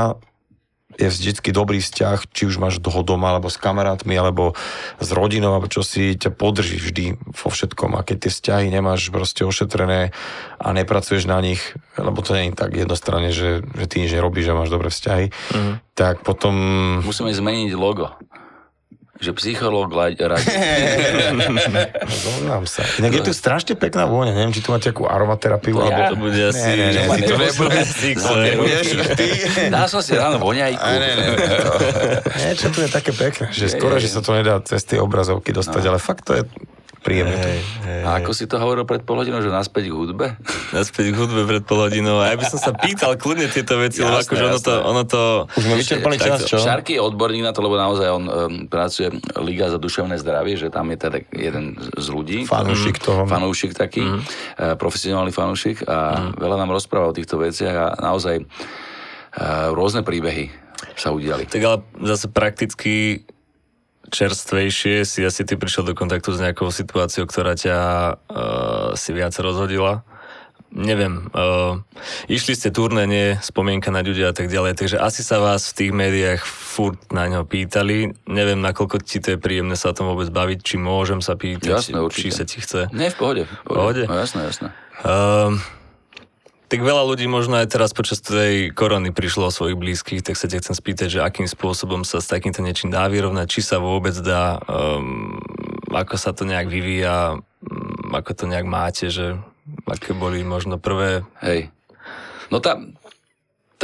je 0.99 1.07
vždycky 1.07 1.49
dobrý 1.55 1.79
vzťah, 1.79 2.29
či 2.29 2.45
už 2.45 2.59
máš 2.59 2.77
toho 2.83 3.01
doma, 3.01 3.31
alebo 3.31 3.47
s 3.47 3.57
kamarátmi, 3.57 4.13
alebo 4.13 4.53
s 4.99 5.09
rodinou, 5.09 5.55
alebo 5.55 5.71
čo 5.71 5.81
si 5.81 6.19
ťa 6.19 6.35
podrží 6.35 6.77
vždy 6.77 7.05
vo 7.31 7.49
všetkom. 7.49 7.95
A 7.95 8.03
keď 8.03 8.27
tie 8.27 8.31
vzťahy 8.31 8.67
nemáš 8.69 9.09
proste 9.09 9.47
ošetrené 9.47 10.11
a 10.59 10.67
nepracuješ 10.75 11.25
na 11.25 11.39
nich, 11.39 11.61
lebo 11.95 12.19
to 12.21 12.35
nie 12.35 12.51
je 12.51 12.59
tak 12.59 12.75
jednostranne, 12.75 13.31
že, 13.31 13.63
že 13.63 13.85
ty 13.87 14.03
nič 14.03 14.11
nerobíš 14.11 14.51
a 14.51 14.59
máš 14.59 14.69
dobré 14.69 14.91
vzťahy, 14.91 15.31
mm. 15.31 15.73
tak 15.95 16.21
potom... 16.21 16.53
Musíme 17.01 17.31
zmeniť 17.31 17.71
logo 17.73 18.11
že 19.21 19.37
psychológ 19.37 19.93
radí. 19.93 20.17
Zoznám 22.25 22.65
sa. 22.65 22.81
Inak 22.97 23.21
je 23.21 23.29
tu 23.29 23.33
strašne 23.37 23.77
pekná 23.77 24.09
vôňa, 24.09 24.33
neviem, 24.33 24.49
či 24.49 24.65
tu 24.65 24.73
máte 24.73 24.89
akú 24.89 25.05
aromaterapiu. 25.05 25.77
To, 25.77 25.85
alebo... 25.85 26.01
ja? 26.01 26.09
to 26.09 26.17
bude 26.17 26.41
asi... 26.41 26.69
Ne, 26.73 26.89
ne, 26.89 27.05
ne, 27.05 27.15
ty 27.15 27.23
to 27.29 27.37
nebudeš. 27.37 28.87
Dá 29.69 29.85
som 29.85 30.01
si 30.01 30.17
ráno 30.17 30.41
voňajku. 30.41 30.81
Ne, 30.81 30.97
ne, 30.97 31.13
ne. 31.21 31.37
Niečo 32.33 32.67
tu 32.73 32.81
je 32.81 32.89
také 32.89 33.13
pekné, 33.13 33.53
že 33.53 33.69
skoro, 33.69 34.01
že 34.01 34.09
sa 34.09 34.25
to 34.25 34.33
nedá 34.33 34.57
cez 34.65 34.81
tie 34.89 34.97
obrazovky 34.97 35.53
dostať, 35.53 35.83
no. 35.85 35.89
ale 35.93 35.99
fakt 36.01 36.25
to 36.25 36.41
je 36.41 36.43
príjemné. 37.01 37.33
Hej, 37.33 37.59
hej, 37.81 38.01
a 38.05 38.21
ako 38.21 38.31
si 38.37 38.45
to 38.45 38.61
hovoril 38.61 38.85
pred 38.85 39.01
pol 39.01 39.17
hodinou, 39.17 39.41
že 39.41 39.49
naspäť 39.49 39.89
k 39.89 39.93
hudbe? 39.97 40.37
Naspäť 40.77 41.11
k 41.11 41.15
hudbe 41.17 41.41
pred 41.49 41.65
pol 41.65 41.89
hodinou. 41.89 42.21
A 42.21 42.31
ja 42.31 42.35
by 42.37 42.45
som 42.45 42.61
sa 42.61 42.71
pýtal 42.77 43.17
kľudne 43.17 43.49
tieto 43.49 43.75
veci, 43.81 44.05
lebo 44.05 44.21
akože 44.21 44.43
ono 44.45 44.59
to, 44.61 44.73
ono 44.85 45.03
to... 45.09 45.21
Už 45.57 45.63
sme 45.65 45.75
vyčerpali 45.81 46.15
čas, 46.21 46.45
čo? 46.45 46.61
Šarky 46.61 46.95
je 46.95 47.01
odborník 47.01 47.41
na 47.41 47.51
to, 47.51 47.65
lebo 47.65 47.75
naozaj 47.75 48.07
on 48.07 48.23
um, 48.29 48.31
pracuje 48.69 49.09
Liga 49.41 49.73
za 49.73 49.81
duševné 49.81 50.21
zdravie, 50.21 50.55
že 50.61 50.69
tam 50.69 50.93
je 50.93 50.97
teda 51.01 51.17
jeden 51.33 51.75
z 51.81 52.07
ľudí. 52.13 52.45
Fanúšik 52.45 53.01
toho. 53.01 53.25
Fanúšik 53.25 53.73
taký, 53.73 54.05
mm. 54.05 54.21
uh, 54.21 54.23
profesionálny 54.77 55.33
fanúšik 55.33 55.81
a 55.89 56.29
mm. 56.31 56.37
veľa 56.37 56.55
nám 56.61 56.69
rozpráva 56.69 57.09
o 57.09 57.17
týchto 57.17 57.41
veciach 57.41 57.75
a 57.75 57.87
naozaj 57.97 58.45
uh, 58.45 59.73
rôzne 59.73 60.05
príbehy 60.05 60.53
sa 60.97 61.13
udiali. 61.13 61.49
Tak 61.49 61.61
ale 61.61 61.77
zase 62.05 62.29
prakticky 62.29 63.25
čerstvejšie 64.11 65.07
si 65.07 65.23
asi 65.23 65.41
ty 65.47 65.55
prišiel 65.55 65.87
do 65.87 65.95
kontaktu 65.95 66.35
s 66.35 66.43
nejakou 66.43 66.69
situáciou, 66.69 67.25
ktorá 67.25 67.55
ťa 67.55 67.77
uh, 68.13 68.91
si 68.99 69.15
viac 69.15 69.33
rozhodila? 69.39 70.03
Neviem, 70.71 71.27
uh, 71.35 71.83
išli 72.31 72.55
ste 72.55 72.71
turné, 72.71 73.03
nie 73.03 73.35
spomienka 73.43 73.91
na 73.91 73.99
ľudia 73.99 74.31
a 74.31 74.35
tak 74.35 74.47
ďalej, 74.47 74.79
takže 74.79 75.03
asi 75.03 75.19
sa 75.19 75.43
vás 75.43 75.67
v 75.67 75.75
tých 75.83 75.91
médiách 75.91 76.41
furt 76.47 76.95
na 77.11 77.27
ňo 77.27 77.43
pýtali. 77.43 78.15
Neviem, 78.31 78.63
nakoľko 78.63 79.03
ti 79.03 79.19
to 79.19 79.35
je 79.35 79.37
príjemné 79.39 79.75
sa 79.75 79.91
o 79.91 79.97
tom 79.97 80.15
vôbec 80.15 80.31
baviť, 80.31 80.59
či 80.63 80.75
môžem 80.79 81.19
sa 81.19 81.35
pýtať, 81.35 81.91
jasné, 81.91 81.99
či 82.15 82.31
sa 82.31 82.47
ti 82.47 82.63
chce. 82.63 82.87
Nie, 82.95 83.11
v 83.11 83.17
pohode. 83.19 83.43
V 83.43 83.51
pohode? 83.67 84.03
pohode? 84.03 84.03
No, 84.07 84.15
jasné, 84.15 84.47
jasné. 84.47 84.67
Uh, 85.03 85.59
tak 86.71 86.87
veľa 86.87 87.03
ľudí 87.03 87.27
možno 87.27 87.59
aj 87.59 87.67
teraz 87.67 87.91
počas 87.91 88.23
tej 88.23 88.71
korony 88.71 89.11
prišlo 89.11 89.51
o 89.51 89.55
svojich 89.55 89.75
blízkych, 89.75 90.23
tak 90.23 90.39
sa 90.39 90.47
ťa 90.47 90.63
chcem 90.63 90.75
spýtať, 90.79 91.07
že 91.11 91.19
akým 91.19 91.43
spôsobom 91.43 92.07
sa 92.07 92.23
s 92.23 92.31
takýmto 92.31 92.63
niečím 92.63 92.95
dá 92.95 93.11
vyrovnať, 93.11 93.51
či 93.51 93.59
sa 93.59 93.83
vôbec 93.83 94.15
dá, 94.23 94.55
um, 94.71 95.35
ako 95.91 96.15
sa 96.15 96.31
to 96.31 96.47
nejak 96.47 96.71
vyvíja, 96.71 97.35
um, 97.35 98.15
ako 98.15 98.31
to 98.31 98.45
nejak 98.47 98.63
máte, 98.63 99.11
že 99.11 99.35
aké 99.83 100.15
boli 100.15 100.47
možno 100.47 100.79
prvé... 100.79 101.27
Hej. 101.43 101.67
No 102.47 102.63
tá, 102.63 102.79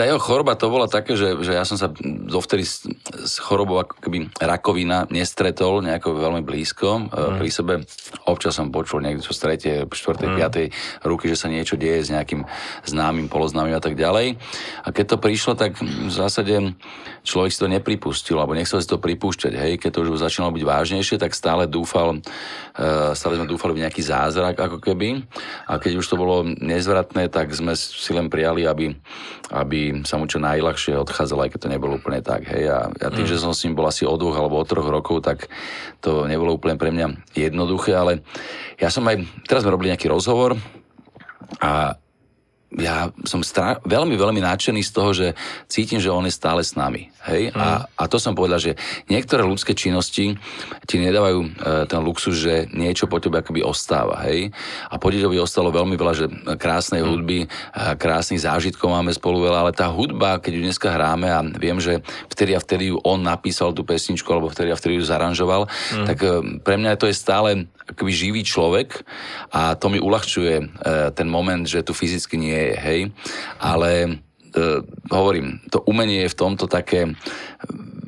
jeho 0.05 0.21
choroba 0.21 0.53
to 0.53 0.69
bola 0.69 0.85
také, 0.85 1.17
že, 1.17 1.41
že 1.41 1.57
ja 1.57 1.65
som 1.65 1.79
sa 1.79 1.89
dovtedy 2.05 2.61
s, 2.61 2.85
s 3.17 3.41
chorobou 3.41 3.81
ako 3.81 3.97
keby 3.97 4.29
rakovina 4.37 5.09
nestretol 5.09 5.81
nejako 5.81 6.13
veľmi 6.13 6.45
blízko 6.45 7.09
mm. 7.09 7.41
pri 7.41 7.49
sebe. 7.49 7.73
Občas 8.29 8.59
som 8.59 8.69
počul 8.69 9.01
niekde 9.01 9.25
čo 9.25 9.33
z 9.33 9.39
tretej, 9.41 9.75
štvrtej, 9.89 10.27
mm. 10.29 10.35
piatej 10.37 10.67
ruky, 11.07 11.31
že 11.31 11.39
sa 11.39 11.47
niečo 11.49 11.79
deje 11.79 12.05
s 12.05 12.13
nejakým 12.13 12.45
známym, 12.85 13.31
poloznámym 13.31 13.73
a 13.73 13.81
tak 13.81 13.97
ďalej. 13.97 14.37
A 14.85 14.87
keď 14.93 15.15
to 15.15 15.17
prišlo, 15.17 15.57
tak 15.57 15.79
v 15.81 16.13
zásade 16.13 16.77
človek 17.25 17.51
si 17.55 17.59
to 17.59 17.71
nepripustil, 17.71 18.37
alebo 18.37 18.53
nechcel 18.53 18.83
si 18.83 18.87
to 18.91 19.01
pripúšťať. 19.01 19.53
Hej, 19.55 19.73
keď 19.81 19.89
to 19.97 20.03
už 20.05 20.21
začínalo 20.21 20.53
byť 20.53 20.63
vážnejšie, 20.63 21.17
tak 21.17 21.33
stále 21.33 21.65
dúfal, 21.65 22.19
uh, 22.19 23.11
stále 23.17 23.39
sme 23.39 23.47
dúfali 23.49 23.75
v 23.75 23.83
nejaký 23.87 24.01
zázrak, 24.03 24.55
ako 24.59 24.77
keby. 24.79 25.25
A 25.67 25.79
keď 25.81 25.99
už 25.99 26.07
to 26.07 26.19
bolo 26.19 26.43
nezvratné, 26.45 27.27
tak 27.27 27.51
sme 27.51 27.75
si 27.75 28.11
len 28.15 28.31
prijali, 28.31 28.63
aby, 28.63 28.95
aby 29.51 29.86
sa 30.07 30.17
mu 30.17 30.25
čo 30.25 30.41
najľahšie 30.41 30.97
odchádzalo, 30.97 31.47
aj 31.47 31.51
keď 31.55 31.59
to 31.65 31.73
nebolo 31.73 31.99
úplne 31.99 32.23
tak. 32.23 32.47
Hej. 32.47 32.63
A 32.71 32.77
ja 32.91 33.07
tým, 33.11 33.25
mm. 33.27 33.31
že 33.31 33.41
som 33.41 33.51
s 33.51 33.63
ním 33.67 33.77
bol 33.77 33.88
asi 33.88 34.07
o 34.07 34.15
dvoch 34.15 34.38
alebo 34.38 34.59
o 34.59 34.67
troch 34.67 34.88
rokov, 34.88 35.23
tak 35.25 35.51
to 36.01 36.25
nebolo 36.25 36.55
úplne 36.55 36.79
pre 36.79 36.89
mňa 36.89 37.35
jednoduché, 37.38 37.93
ale 37.93 38.25
ja 38.81 38.88
som 38.91 39.05
aj, 39.05 39.23
teraz 39.45 39.63
sme 39.63 39.73
robili 39.73 39.93
nejaký 39.93 40.09
rozhovor 40.09 40.57
a 41.61 41.97
ja 42.75 43.09
som 43.23 43.39
stra- 43.41 43.79
veľmi, 43.88 44.19
veľmi 44.19 44.43
nadšený 44.43 44.81
z 44.83 44.91
toho, 44.91 45.09
že 45.15 45.27
cítim, 45.71 46.03
že 46.03 46.11
on 46.11 46.27
je 46.27 46.35
stále 46.35 46.59
s 46.59 46.75
nami. 46.75 47.07
Hej? 47.28 47.51
Mm. 47.51 47.59
A, 47.59 47.67
a 47.86 48.03
to 48.07 48.17
som 48.17 48.34
povedal, 48.34 48.59
že 48.59 48.80
niektoré 49.11 49.43
ľudské 49.43 49.75
činnosti 49.75 50.39
ti 50.88 50.95
nedávajú 50.97 51.39
e, 51.43 51.47
ten 51.86 52.01
luxus, 52.01 52.39
že 52.39 52.71
niečo 52.71 53.11
po 53.11 53.19
tebe 53.19 53.43
akoby 53.43 53.61
ostáva. 53.61 54.23
Hej? 54.28 54.55
A 54.88 54.95
po 54.95 55.11
by 55.11 55.38
ostalo 55.39 55.69
veľmi 55.69 55.99
veľa, 55.99 56.13
že 56.15 56.25
krásnej 56.55 57.03
mm. 57.03 57.07
hudby, 57.07 57.39
e, 57.43 57.47
krásnych 57.99 58.43
zážitkov 58.43 58.88
máme 58.91 59.11
spolu 59.11 59.43
veľa, 59.43 59.67
ale 59.67 59.73
tá 59.75 59.91
hudba, 59.91 60.39
keď 60.39 60.51
ju 60.55 60.61
dneska 60.63 60.88
hráme 60.88 61.28
a 61.28 61.43
viem, 61.43 61.78
že 61.84 61.99
vtedy 62.32 62.55
a 62.55 62.63
vtedy 62.63 62.95
ju 62.95 62.97
on 63.03 63.19
napísal 63.19 63.75
tú 63.75 63.84
pesničku, 63.84 64.28
alebo 64.32 64.47
vtedy 64.47 64.71
a 64.71 64.80
vtedy 64.80 64.99
ju 64.99 65.03
zaranžoval, 65.03 65.67
mm. 65.67 66.07
tak 66.07 66.17
e, 66.23 66.28
pre 66.63 66.75
mňa 66.80 66.95
to 66.95 67.11
je 67.11 67.15
stále 67.15 67.67
akoby 67.88 68.11
živý 68.11 68.41
človek 68.43 69.07
a 69.55 69.80
to 69.80 69.88
mi 69.88 69.99
uľahčuje 69.99 70.55
e, 70.59 70.65
ten 71.15 71.28
moment, 71.28 71.63
že 71.63 71.84
tu 71.84 71.95
fyzicky 71.95 72.36
nie 72.36 72.55
je, 72.55 72.75
hej. 72.75 73.01
Ale 73.63 74.19
hovorím, 75.11 75.59
to 75.71 75.81
umenie 75.85 76.25
je 76.25 76.33
v 76.33 76.39
tomto 76.39 76.67
také 76.67 77.13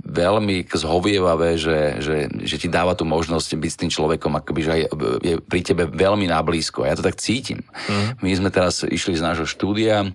veľmi 0.09 0.65
zhovievavé, 0.67 1.55
že, 1.55 2.01
že, 2.01 2.17
že 2.43 2.55
ti 2.57 2.67
dáva 2.67 2.97
tú 2.97 3.05
možnosť 3.05 3.49
byť 3.55 3.71
s 3.71 3.79
tým 3.79 3.91
človekom, 3.93 4.33
akoby, 4.41 4.61
že 4.65 4.71
aj 4.73 4.81
je 5.21 5.35
pri 5.39 5.61
tebe 5.61 5.85
veľmi 5.85 6.25
nablízko. 6.27 6.83
Ja 6.83 6.97
to 6.97 7.05
tak 7.05 7.21
cítim. 7.21 7.61
Mm. 7.87 8.19
My 8.19 8.29
sme 8.33 8.49
teraz 8.49 8.81
išli 8.81 9.15
z 9.15 9.23
nášho 9.23 9.45
štúdia, 9.45 10.09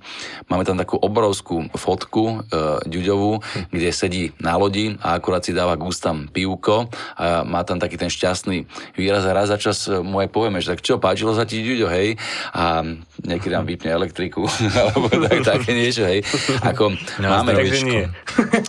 máme 0.50 0.66
tam 0.66 0.76
takú 0.76 0.98
obrovskú 0.98 1.70
fotku 1.78 2.42
uh, 2.42 2.82
ďuďovú, 2.84 3.38
mm. 3.40 3.64
kde 3.70 3.88
sedí 3.94 4.22
na 4.42 4.58
lodi 4.58 4.98
a 5.00 5.16
akurát 5.16 5.46
si 5.46 5.54
dáva 5.54 5.78
k 5.78 5.86
ústam 5.86 6.26
pivko 6.28 6.90
a 7.14 7.46
má 7.46 7.62
tam 7.62 7.78
taký 7.78 7.94
ten 7.94 8.10
šťastný 8.10 8.66
výraz 8.98 9.22
a 9.24 9.32
raz 9.32 9.54
za 9.54 9.58
čas 9.60 9.86
mu 9.86 10.18
aj 10.18 10.28
povieme, 10.34 10.58
že 10.58 10.74
tak 10.74 10.82
čo, 10.82 10.98
páčilo 10.98 11.36
sa 11.36 11.46
ti 11.46 11.62
ďuďo, 11.62 11.86
hej? 11.94 12.18
A 12.56 12.82
niekedy 13.22 13.52
nám 13.54 13.68
vypne 13.70 13.94
elektriku, 13.94 14.48
alebo 14.82 15.06
tak, 15.06 15.46
také 15.46 15.70
niečo, 15.76 16.02
hej? 16.02 16.26
Ako 16.66 16.90
no, 17.22 17.26
máme... 17.30 17.54
Takže 17.54 17.86
nie. 17.86 18.04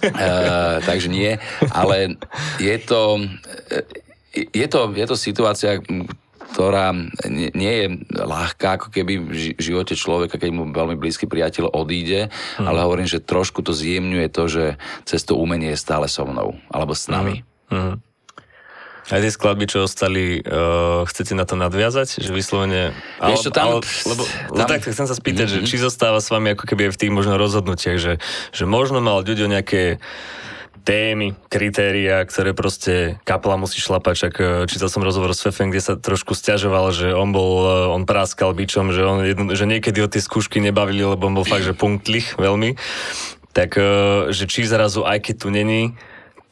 Uh, 0.05 0.77
takže 0.85 1.07
nie, 1.15 1.33
ale 1.71 2.19
je 2.59 2.77
to, 2.83 3.23
je 4.35 4.67
to, 4.67 4.79
je 4.91 5.05
to 5.07 5.15
situácia, 5.15 5.79
ktorá 6.55 6.95
nie 7.51 7.73
je 7.83 7.87
ľahká, 8.15 8.79
ako 8.79 8.87
keby 8.87 9.19
v 9.27 9.59
živote 9.59 9.91
človeka, 9.99 10.39
keď 10.39 10.49
mu 10.55 10.63
veľmi 10.71 10.95
blízky 10.95 11.27
priateľ 11.27 11.75
odíde, 11.75 12.31
hmm. 12.31 12.63
ale 12.63 12.79
hovorím, 12.79 13.11
že 13.11 13.19
trošku 13.19 13.59
to 13.59 13.75
zjemňuje 13.75 14.27
to, 14.31 14.43
že 14.47 14.65
cez 15.03 15.27
to 15.27 15.35
umenie 15.35 15.75
je 15.75 15.83
stále 15.83 16.07
so 16.07 16.23
mnou, 16.23 16.55
alebo 16.71 16.95
s 16.95 17.11
nami. 17.11 17.43
Hmm. 17.67 17.95
Hmm. 17.95 17.95
Aj 19.05 19.21
tie 19.21 19.29
skladby, 19.29 19.69
čo 19.69 19.85
ostali, 19.85 20.41
uh, 20.41 21.05
chcete 21.05 21.37
na 21.37 21.45
to 21.45 21.53
nadviazať? 21.53 22.25
Že 22.25 22.31
vyslovene... 22.33 22.89
Ale, 23.21 23.37
Vieš, 23.37 23.53
tam, 23.53 23.77
ale, 23.77 23.85
lebo, 23.85 24.23
tam, 24.49 24.65
tak 24.65 24.81
chcem 24.81 25.05
sa 25.05 25.13
spýtať, 25.13 25.45
mm-hmm. 25.45 25.65
že 25.65 25.69
či 25.69 25.77
zostáva 25.77 26.17
s 26.17 26.33
vami 26.33 26.57
ako 26.57 26.65
keby 26.65 26.89
aj 26.89 26.91
v 26.97 26.99
tých 27.05 27.13
možno 27.13 27.37
rozhodnutiach, 27.37 28.01
že, 28.01 28.17
že 28.49 28.63
možno 28.65 29.05
mal 29.05 29.21
ľudia 29.21 29.45
nejaké 29.45 30.01
témy, 30.85 31.33
kritéria, 31.49 32.21
ktoré 32.21 32.53
proste 32.53 33.17
kapela 33.25 33.57
musí 33.57 33.81
šlapať. 33.81 34.13
Čak 34.15 34.33
e, 34.37 34.43
čítal 34.69 34.87
som 34.87 35.01
rozhovor 35.01 35.33
s 35.33 35.41
Fefem, 35.41 35.73
kde 35.73 35.81
sa 35.81 35.93
trošku 35.97 36.37
stiažoval, 36.37 36.93
že 36.93 37.09
on 37.09 37.33
bol, 37.33 37.65
e, 37.65 37.73
on 37.89 38.05
práskal 38.05 38.53
bičom, 38.53 38.93
že, 38.93 39.01
on 39.01 39.25
že 39.57 39.65
niekedy 39.65 40.05
o 40.05 40.07
tie 40.07 40.21
skúšky 40.21 40.61
nebavili, 40.61 41.01
lebo 41.01 41.25
on 41.25 41.35
bol 41.35 41.43
fakt, 41.43 41.65
že 41.65 41.73
punktlich 41.73 42.37
veľmi. 42.37 42.77
Tak, 43.57 43.69
e, 43.75 43.83
že 44.29 44.45
či 44.45 44.69
zrazu, 44.69 45.01
aj 45.01 45.25
keď 45.25 45.35
tu 45.41 45.47
není, 45.49 45.97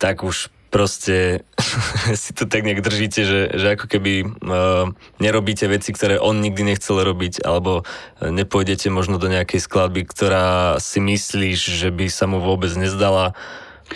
tak 0.02 0.26
už 0.26 0.50
proste 0.74 1.46
si 2.18 2.34
to 2.34 2.50
tak 2.50 2.66
nejak 2.66 2.82
držíte, 2.82 3.22
že, 3.22 3.42
že 3.54 3.78
ako 3.78 3.86
keby 3.86 4.14
uh, 4.26 4.90
nerobíte 5.22 5.70
veci, 5.70 5.94
ktoré 5.94 6.18
on 6.18 6.42
nikdy 6.42 6.74
nechcel 6.74 6.98
robiť, 6.98 7.46
alebo 7.46 7.86
nepôjdete 8.18 8.90
možno 8.90 9.22
do 9.22 9.30
nejakej 9.30 9.62
skladby, 9.62 10.02
ktorá 10.10 10.82
si 10.82 10.98
myslíš, 10.98 11.78
že 11.78 11.94
by 11.94 12.10
sa 12.10 12.26
mu 12.26 12.42
vôbec 12.42 12.74
nezdala 12.74 13.38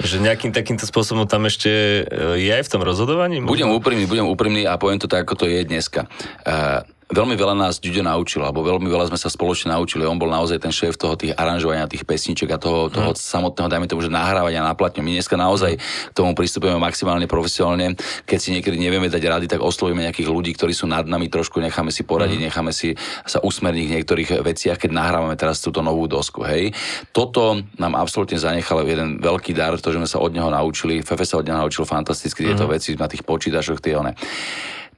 že 0.02 0.22
nejakým 0.22 0.54
takýmto 0.54 0.86
spôsobom 0.86 1.26
tam 1.26 1.46
ešte 1.50 1.70
e, 1.70 2.42
je 2.42 2.52
aj 2.54 2.64
v 2.66 2.72
tom 2.72 2.82
rozhodovaní? 2.82 3.42
Možno? 3.42 3.54
Budem 3.54 3.70
úprimný, 3.74 4.04
budem 4.06 4.28
úprimný 4.28 4.64
a 4.66 4.78
poviem 4.78 5.02
to 5.02 5.10
tak, 5.10 5.26
ako 5.26 5.44
to 5.44 5.46
je 5.50 5.64
dneska. 5.66 6.06
Uh, 6.46 6.86
veľmi 7.08 7.40
veľa 7.40 7.56
nás 7.56 7.80
Ďuďo 7.80 8.04
naučil, 8.04 8.44
alebo 8.44 8.68
veľmi 8.68 8.92
veľa 8.92 9.08
sme 9.08 9.20
sa 9.20 9.32
spoločne 9.32 9.72
naučili. 9.72 10.04
On 10.04 10.20
bol 10.20 10.28
naozaj 10.28 10.60
ten 10.60 10.76
šéf 10.76 11.00
toho 11.00 11.16
tých 11.16 11.32
aranžovania 11.40 11.88
tých 11.88 12.04
pesniček 12.04 12.52
a 12.52 12.60
toho, 12.60 12.92
toho 12.92 13.16
mm. 13.16 13.20
samotného, 13.20 13.72
dajme 13.72 13.88
tomu, 13.88 14.04
že 14.04 14.12
nahrávania 14.12 14.60
na 14.60 14.76
platňu. 14.76 15.04
My 15.08 15.16
dneska 15.16 15.40
naozaj 15.40 15.80
k 15.80 16.14
tomu 16.16 16.36
pristupujeme 16.36 16.76
maximálne 16.76 17.24
profesionálne. 17.24 17.96
Keď 18.28 18.40
si 18.40 18.50
niekedy 18.52 18.76
nevieme 18.76 19.08
dať 19.08 19.24
rady, 19.24 19.46
tak 19.48 19.64
oslovíme 19.64 20.04
nejakých 20.04 20.28
ľudí, 20.28 20.52
ktorí 20.60 20.76
sú 20.76 20.84
nad 20.84 21.08
nami, 21.08 21.32
trošku 21.32 21.64
necháme 21.64 21.96
si 21.96 22.04
poradiť, 22.04 22.40
mm. 22.44 22.46
necháme 22.52 22.72
si 22.76 22.92
sa 23.24 23.40
usmerniť 23.40 23.86
v 23.88 23.94
niektorých 24.00 24.30
veciach, 24.44 24.76
keď 24.76 24.92
nahrávame 24.92 25.40
teraz 25.40 25.64
túto 25.64 25.80
novú 25.80 26.12
dosku. 26.12 26.44
Hej. 26.44 26.76
Toto 27.16 27.64
nám 27.80 27.96
absolútne 27.96 28.36
zanechalo 28.36 28.84
jeden 28.84 29.24
veľký 29.24 29.56
dar, 29.56 29.80
to, 29.80 29.96
že 29.96 30.00
sme 30.04 30.10
sa 30.12 30.20
od 30.20 30.36
neho 30.36 30.52
naučili. 30.52 31.00
Fefe 31.00 31.24
sa 31.24 31.40
od 31.40 31.48
neho 31.48 31.56
naučil 31.56 31.88
fantasticky 31.88 32.44
mm. 32.44 32.48
tieto 32.52 32.66
veci 32.68 33.00
na 33.00 33.08
tých 33.08 33.24
počítačoch, 33.24 33.80
tie 33.80 33.96
one. 33.96 34.12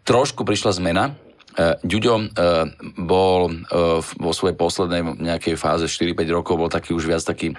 Trošku 0.10 0.42
prišla 0.42 0.74
zmena, 0.74 1.14
Ďuďo 1.60 2.14
e, 2.16 2.26
bol 3.02 3.50
e, 3.50 3.54
vo 4.00 4.32
svojej 4.32 4.56
poslednej 4.56 5.02
nejakej 5.18 5.56
fáze 5.58 5.90
4-5 5.90 6.38
rokov 6.38 6.56
bol 6.56 6.70
taký 6.70 6.94
už 6.94 7.10
viac 7.10 7.24
taký 7.26 7.52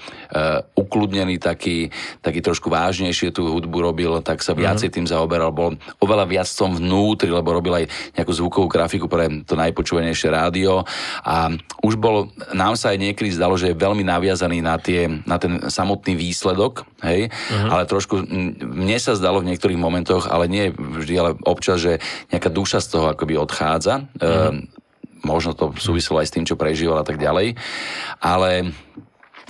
ukludnený, 0.79 1.43
taký, 1.43 1.91
taký 2.23 2.41
trošku 2.41 2.71
vážnejšie 2.71 3.35
tú 3.35 3.51
hudbu 3.51 3.91
robil, 3.91 4.13
tak 4.23 4.41
sa 4.41 4.55
viacej 4.55 4.89
mm-hmm. 4.89 4.97
tým 5.03 5.07
zaoberal, 5.11 5.51
bol 5.51 5.75
oveľa 5.99 6.25
viac 6.31 6.49
tom 6.49 6.79
vnútri, 6.79 7.29
lebo 7.29 7.51
robil 7.51 7.83
aj 7.83 7.85
nejakú 8.15 8.33
zvukovú 8.33 8.67
grafiku 8.71 9.07
pre 9.11 9.43
to 9.45 9.59
najpočúvanejšie 9.59 10.29
rádio 10.31 10.87
a 11.27 11.51
už 11.83 11.99
bol, 11.99 12.31
nám 12.55 12.79
sa 12.79 12.95
aj 12.95 12.99
niekedy 13.03 13.35
zdalo, 13.35 13.59
že 13.59 13.75
je 13.75 13.81
veľmi 13.81 14.07
naviazaný 14.07 14.63
na, 14.63 14.79
tie, 14.79 15.11
na 15.27 15.37
ten 15.37 15.67
samotný 15.67 16.15
výsledok, 16.15 16.87
hej, 17.03 17.29
mm-hmm. 17.29 17.69
ale 17.69 17.83
trošku 17.91 18.23
mne 18.61 18.99
sa 19.03 19.19
zdalo 19.19 19.43
v 19.43 19.51
niektorých 19.53 19.81
momentoch, 19.81 20.31
ale 20.31 20.47
nie 20.47 20.71
vždy, 20.71 21.15
ale 21.19 21.31
občas, 21.43 21.83
že 21.83 21.93
nejaká 22.31 22.49
duša 22.53 22.79
z 22.85 22.89
toho 22.97 23.07
akoby 23.13 23.35
odchádza 23.41 23.80
Mm-hmm. 23.87 24.21
E, 24.21 24.81
možno 25.25 25.53
to 25.53 25.73
súviselo 25.77 26.21
aj 26.21 26.29
s 26.29 26.35
tým, 26.37 26.45
čo 26.49 26.57
prežíval 26.61 27.01
a 27.01 27.07
tak 27.07 27.21
ďalej. 27.21 27.57
Ale 28.21 28.73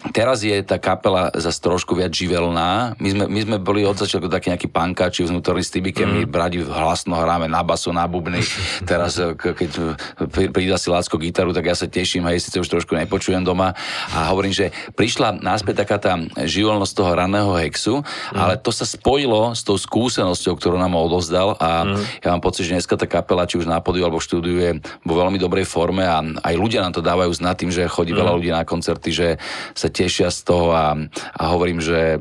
Teraz 0.00 0.40
je 0.40 0.56
tá 0.64 0.80
kapela 0.80 1.28
zase 1.36 1.60
trošku 1.60 1.92
viac 1.92 2.08
živelná. 2.16 2.96
My 2.96 3.08
sme, 3.12 3.24
my 3.28 3.40
sme 3.44 3.56
boli 3.60 3.84
od 3.84 4.00
začiatku 4.00 4.32
takí 4.32 4.48
nejakí 4.48 4.72
pankáči 4.72 5.28
vnútorní 5.28 5.60
s 5.60 5.68
Tybikem, 5.68 6.08
mm. 6.08 6.16
my 6.16 6.24
bradi 6.24 6.64
hlasno 6.64 7.20
hráme 7.20 7.52
na 7.52 7.60
basu, 7.60 7.92
na 7.92 8.08
bubny. 8.08 8.40
Teraz, 8.88 9.20
keď 9.20 10.00
príde 10.32 10.72
si 10.80 10.88
Lácko 10.88 11.20
gitaru, 11.20 11.52
tak 11.52 11.68
ja 11.68 11.76
sa 11.76 11.84
teším, 11.84 12.24
hej, 12.32 12.40
síce 12.40 12.56
už 12.56 12.72
trošku 12.72 12.96
nepočujem 12.96 13.44
doma. 13.44 13.76
A 14.16 14.32
hovorím, 14.32 14.56
že 14.56 14.72
prišla 14.96 15.44
náspäť 15.44 15.84
taká 15.84 16.00
tá 16.00 16.16
živelnosť 16.32 16.92
toho 16.96 17.12
raného 17.12 17.52
hexu, 17.60 18.00
mm. 18.00 18.40
ale 18.40 18.56
to 18.56 18.72
sa 18.72 18.88
spojilo 18.88 19.52
s 19.52 19.60
tou 19.68 19.76
skúsenosťou, 19.76 20.56
ktorú 20.56 20.80
nám 20.80 20.96
odozdal 20.96 21.60
a 21.60 21.84
mm. 21.84 22.24
ja 22.24 22.28
mám 22.32 22.40
pocit, 22.40 22.64
že 22.64 22.80
dneska 22.80 22.96
tá 22.96 23.04
kapela, 23.04 23.44
či 23.44 23.60
už 23.60 23.68
na 23.68 23.84
podiu 23.84 24.08
alebo 24.08 24.16
štúdiu 24.16 24.56
je 24.56 24.70
vo 25.04 25.14
veľmi 25.20 25.36
dobrej 25.36 25.68
forme 25.68 26.08
a 26.08 26.24
aj 26.24 26.54
ľudia 26.56 26.80
nám 26.80 26.96
to 26.96 27.04
dávajú 27.04 27.36
znať 27.36 27.56
tým, 27.60 27.70
že 27.70 27.82
chodí 27.84 28.16
mm. 28.16 28.18
veľa 28.24 28.32
ľudí 28.32 28.48
na 28.48 28.64
koncerty, 28.64 29.10
že 29.12 29.28
sa 29.76 29.89
tešia 29.90 30.30
z 30.30 30.40
toho 30.46 30.72
a, 30.72 30.94
a 31.36 31.42
hovorím, 31.50 31.82
že 31.82 32.16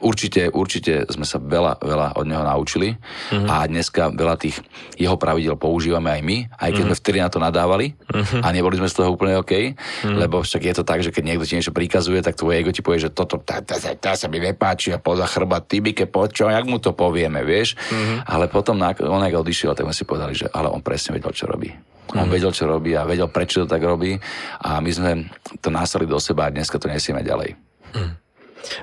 určite, 0.00 0.52
určite 0.52 1.08
sme 1.10 1.24
sa 1.24 1.40
veľa, 1.40 1.82
veľa 1.82 2.08
od 2.16 2.24
neho 2.28 2.44
naučili 2.44 2.94
mm-hmm. 2.96 3.48
a 3.48 3.66
dneska 3.66 4.12
veľa 4.12 4.36
tých 4.36 4.60
jeho 4.96 5.16
pravidel 5.18 5.56
používame 5.58 6.12
aj 6.12 6.22
my, 6.22 6.36
aj 6.60 6.70
keď 6.70 6.84
mm-hmm. 6.84 6.96
sme 6.96 7.00
vtedy 7.00 7.18
na 7.20 7.28
to 7.32 7.38
nadávali 7.42 7.96
mm-hmm. 7.96 8.40
a 8.44 8.48
neboli 8.52 8.76
sme 8.78 8.88
z 8.92 8.96
toho 9.00 9.12
úplne 9.12 9.40
OK, 9.40 9.52
mm-hmm. 9.52 10.16
lebo 10.16 10.44
však 10.44 10.62
je 10.62 10.74
to 10.76 10.84
tak, 10.84 11.00
že 11.00 11.10
keď 11.10 11.22
niekto 11.24 11.44
ti 11.48 11.56
niečo 11.56 11.74
prikazuje, 11.74 12.20
tak 12.20 12.38
tvoje 12.38 12.60
ego 12.60 12.70
ti 12.70 12.84
povie, 12.84 13.02
že 13.02 13.10
toto 13.10 13.40
tá, 13.40 13.64
tá, 13.64 13.80
tá, 13.80 13.92
tá 13.96 14.12
sa 14.14 14.26
mi 14.28 14.38
nepáči 14.38 14.92
a 14.92 15.00
poza 15.00 15.24
chrba, 15.26 15.64
ty 15.64 15.80
by 15.80 15.96
ke 15.96 16.06
počo, 16.06 16.46
jak 16.52 16.64
mu 16.68 16.76
to 16.78 16.92
povieme, 16.92 17.42
vieš, 17.42 17.74
mm-hmm. 17.76 18.28
ale 18.28 18.46
potom 18.52 18.78
on 18.84 19.22
ak 19.24 19.34
odišiel, 19.34 19.72
tak 19.72 19.88
sme 19.88 19.96
si 19.96 20.04
povedali, 20.04 20.34
že 20.36 20.46
ale 20.52 20.68
on 20.68 20.84
presne 20.84 21.16
vedel, 21.16 21.32
čo 21.32 21.48
robí. 21.48 21.95
On 22.14 22.28
mm. 22.28 22.32
vedel, 22.32 22.52
čo 22.54 22.70
robí 22.70 22.94
a 22.94 23.08
vedel, 23.08 23.26
prečo 23.26 23.64
to 23.64 23.70
tak 23.70 23.82
robí 23.82 24.20
a 24.62 24.78
my 24.78 24.90
sme 24.94 25.10
to 25.58 25.68
násali 25.74 26.06
do 26.06 26.20
seba 26.22 26.46
a 26.46 26.54
dneska 26.54 26.78
to 26.78 26.86
nesieme 26.86 27.26
ďalej. 27.26 27.58
Mm. 27.96 28.14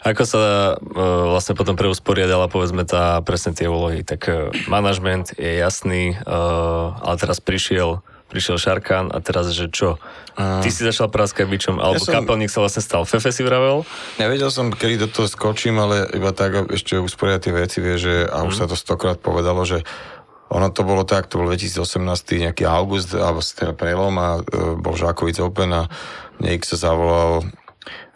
Ako 0.07 0.23
sa 0.23 0.39
uh, 0.39 0.79
vlastne 1.31 1.59
potom 1.59 1.75
preusporiadala 1.75 2.47
povedzme 2.47 2.87
tá 2.87 3.19
presne 3.19 3.51
tie 3.51 3.67
úlohy, 3.67 4.03
tak 4.07 4.27
uh, 4.31 4.47
manažment 4.71 5.35
je 5.35 5.59
jasný, 5.59 6.15
uh, 6.23 6.95
ale 7.03 7.15
teraz 7.19 7.43
prišiel 7.43 7.99
prišiel 8.33 8.57
Šarkán 8.57 9.13
a 9.13 9.21
teraz, 9.21 9.53
že 9.53 9.69
čo? 9.69 10.01
Ty 10.33 10.65
si 10.65 10.81
začal 10.81 11.13
praskať 11.13 11.45
bičom, 11.45 11.77
alebo 11.77 12.01
ja 12.01 12.09
som... 12.09 12.17
kapelník 12.17 12.49
sa 12.49 12.65
vlastne 12.65 12.81
stal. 12.81 13.05
Fefe 13.05 13.29
si 13.29 13.45
vravel? 13.45 13.85
Nevedel 14.17 14.49
som, 14.49 14.73
kedy 14.73 15.05
do 15.05 15.07
toho 15.07 15.29
skočím, 15.29 15.77
ale 15.77 16.09
iba 16.17 16.33
tak 16.33 16.73
ešte 16.73 16.97
usporiadať 16.97 17.41
tie 17.45 17.53
veci, 17.53 17.77
vie, 17.77 18.01
že, 18.01 18.25
a 18.25 18.41
už 18.41 18.57
mm. 18.57 18.59
sa 18.59 18.65
to 18.65 18.73
stokrát 18.73 19.21
povedalo, 19.21 19.61
že 19.69 19.85
ono 20.53 20.69
to 20.69 20.85
bolo 20.85 21.01
tak, 21.01 21.25
to 21.25 21.41
bol 21.41 21.49
2018, 21.49 21.81
nejaký 22.45 22.63
august, 22.69 23.17
alebo 23.17 23.41
teda 23.41 23.73
prelom 23.73 24.13
a 24.21 24.29
e, 24.37 24.41
bol 24.77 24.93
Žákovic 24.93 25.41
Open 25.41 25.73
a 25.73 25.89
niekto 26.37 26.77
sa 26.77 26.93
zavolal 26.93 27.49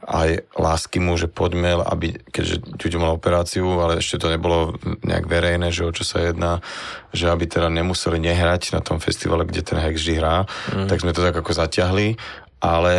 aj 0.07 0.47
lásky 0.55 1.03
mu, 1.03 1.19
že 1.19 1.27
poďme, 1.27 1.83
aby, 1.83 2.15
keďže 2.31 2.79
Ďuďo 2.79 2.97
mal 3.03 3.11
operáciu, 3.19 3.67
ale 3.83 3.99
ešte 3.99 4.23
to 4.23 4.31
nebolo 4.31 4.79
nejak 5.03 5.27
verejné, 5.27 5.67
že 5.67 5.83
o 5.83 5.91
čo 5.91 6.07
sa 6.07 6.23
jedná, 6.23 6.63
že 7.11 7.27
aby 7.27 7.43
teda 7.43 7.67
nemuseli 7.67 8.15
nehrať 8.15 8.71
na 8.71 8.79
tom 8.79 9.03
festivale, 9.03 9.43
kde 9.43 9.67
ten 9.67 9.75
Hex 9.75 9.99
vždy 9.99 10.13
hrá, 10.15 10.47
mm. 10.71 10.88
tak 10.88 11.03
sme 11.03 11.11
to 11.11 11.25
tak 11.25 11.35
ako 11.35 11.51
zaťahli 11.51 12.15
ale 12.57 12.95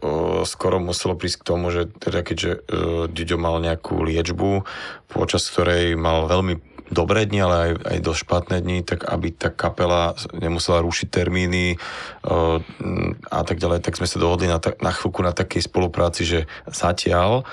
o, 0.00 0.48
skoro 0.48 0.80
muselo 0.80 1.12
prísť 1.12 1.44
k 1.44 1.48
tomu, 1.52 1.68
že 1.68 1.92
teda 1.92 2.24
keďže 2.24 2.50
o, 2.56 2.58
Ďuďo 3.04 3.36
mal 3.36 3.60
nejakú 3.60 4.00
liečbu, 4.00 4.64
počas 5.12 5.44
ktorej 5.52 5.92
mal 5.92 6.24
veľmi 6.24 6.73
dobré 6.92 7.24
dni, 7.24 7.40
ale 7.44 7.56
aj, 7.56 7.72
aj 7.96 7.98
dosť 8.04 8.20
špatné 8.28 8.56
dni, 8.60 8.78
tak 8.84 9.08
aby 9.08 9.32
tá 9.32 9.48
kapela 9.48 10.12
nemusela 10.36 10.84
rušiť 10.84 11.08
termíny 11.08 11.76
uh, 11.76 12.60
a 13.32 13.40
tak 13.44 13.56
ďalej, 13.56 13.80
tak 13.80 13.96
sme 13.96 14.08
sa 14.08 14.20
dohodli 14.20 14.48
na, 14.48 14.60
ta, 14.60 14.76
na 14.80 14.92
chvíľku 14.92 15.24
na 15.24 15.32
takej 15.32 15.64
spolupráci, 15.64 16.22
že 16.28 16.40
zatiaľ 16.68 17.48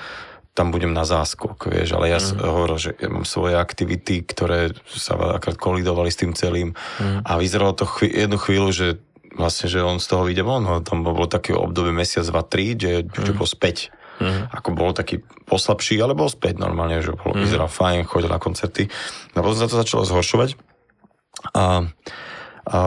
tam 0.52 0.68
budem 0.68 0.92
na 0.92 1.08
záskok, 1.08 1.72
vieš, 1.72 1.96
ale 1.96 2.12
ja 2.12 2.20
mm. 2.20 2.44
hovoril, 2.44 2.76
že 2.76 2.90
ja 3.00 3.08
mám 3.08 3.24
svoje 3.24 3.56
aktivity, 3.56 4.20
ktoré 4.20 4.76
sa 4.84 5.16
akrát 5.40 5.56
kolidovali 5.56 6.12
s 6.12 6.20
tým 6.20 6.36
celým 6.36 6.76
mm. 6.76 7.24
a 7.24 7.40
vyzeralo 7.40 7.72
to 7.72 7.88
chví, 7.88 8.12
jednu 8.12 8.36
chvíľu, 8.36 8.68
že 8.68 8.88
vlastne, 9.32 9.72
že 9.72 9.80
on 9.80 9.96
z 9.96 10.12
toho 10.12 10.28
vyjde 10.28 10.44
von, 10.44 10.60
no, 10.60 10.84
tam 10.84 11.08
bolo 11.08 11.24
také 11.24 11.56
obdobie 11.56 11.96
mesiac, 11.96 12.28
dva, 12.28 12.44
tri, 12.44 12.76
že, 12.76 13.00
mm. 13.00 13.24
že 13.24 13.32
bol 13.32 13.48
späť 13.48 13.88
Mm-hmm. 14.22 14.54
Ako 14.54 14.68
bol 14.72 14.94
taký 14.94 15.20
poslabší, 15.50 15.98
ale 15.98 16.14
bol 16.14 16.30
späť 16.30 16.62
normálne, 16.62 17.02
že 17.02 17.12
bol, 17.12 17.34
mm-hmm. 17.34 17.42
vyzeral 17.42 17.66
fajn, 17.66 18.06
chodil 18.06 18.30
na 18.30 18.38
koncerty. 18.38 18.86
No 19.34 19.42
potom 19.42 19.58
sa 19.58 19.66
to 19.66 19.82
začalo 19.82 20.06
zhoršovať. 20.06 20.54
A, 21.58 21.90
a 22.70 22.78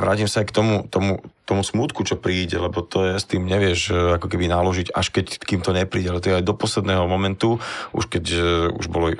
vrátim 0.00 0.24
sa 0.24 0.40
aj 0.40 0.48
k 0.48 0.56
tomu, 0.56 0.74
tomu, 0.88 1.20
tomu 1.44 1.60
smutku, 1.60 2.08
čo 2.08 2.16
príde, 2.16 2.56
lebo 2.56 2.80
to 2.80 3.04
je 3.04 3.20
s 3.20 3.28
tým 3.28 3.44
nevieš 3.44 3.92
ako 4.16 4.26
keby 4.32 4.48
naložiť, 4.48 4.96
až 4.96 5.12
keď 5.12 5.44
kým 5.44 5.60
to 5.60 5.76
nepríde, 5.76 6.08
ale 6.08 6.24
to 6.24 6.32
je 6.32 6.38
aj 6.40 6.48
do 6.48 6.56
posledného 6.56 7.04
momentu, 7.04 7.60
už 7.92 8.08
keď 8.08 8.24
už 8.72 8.86
bolo 8.88 9.12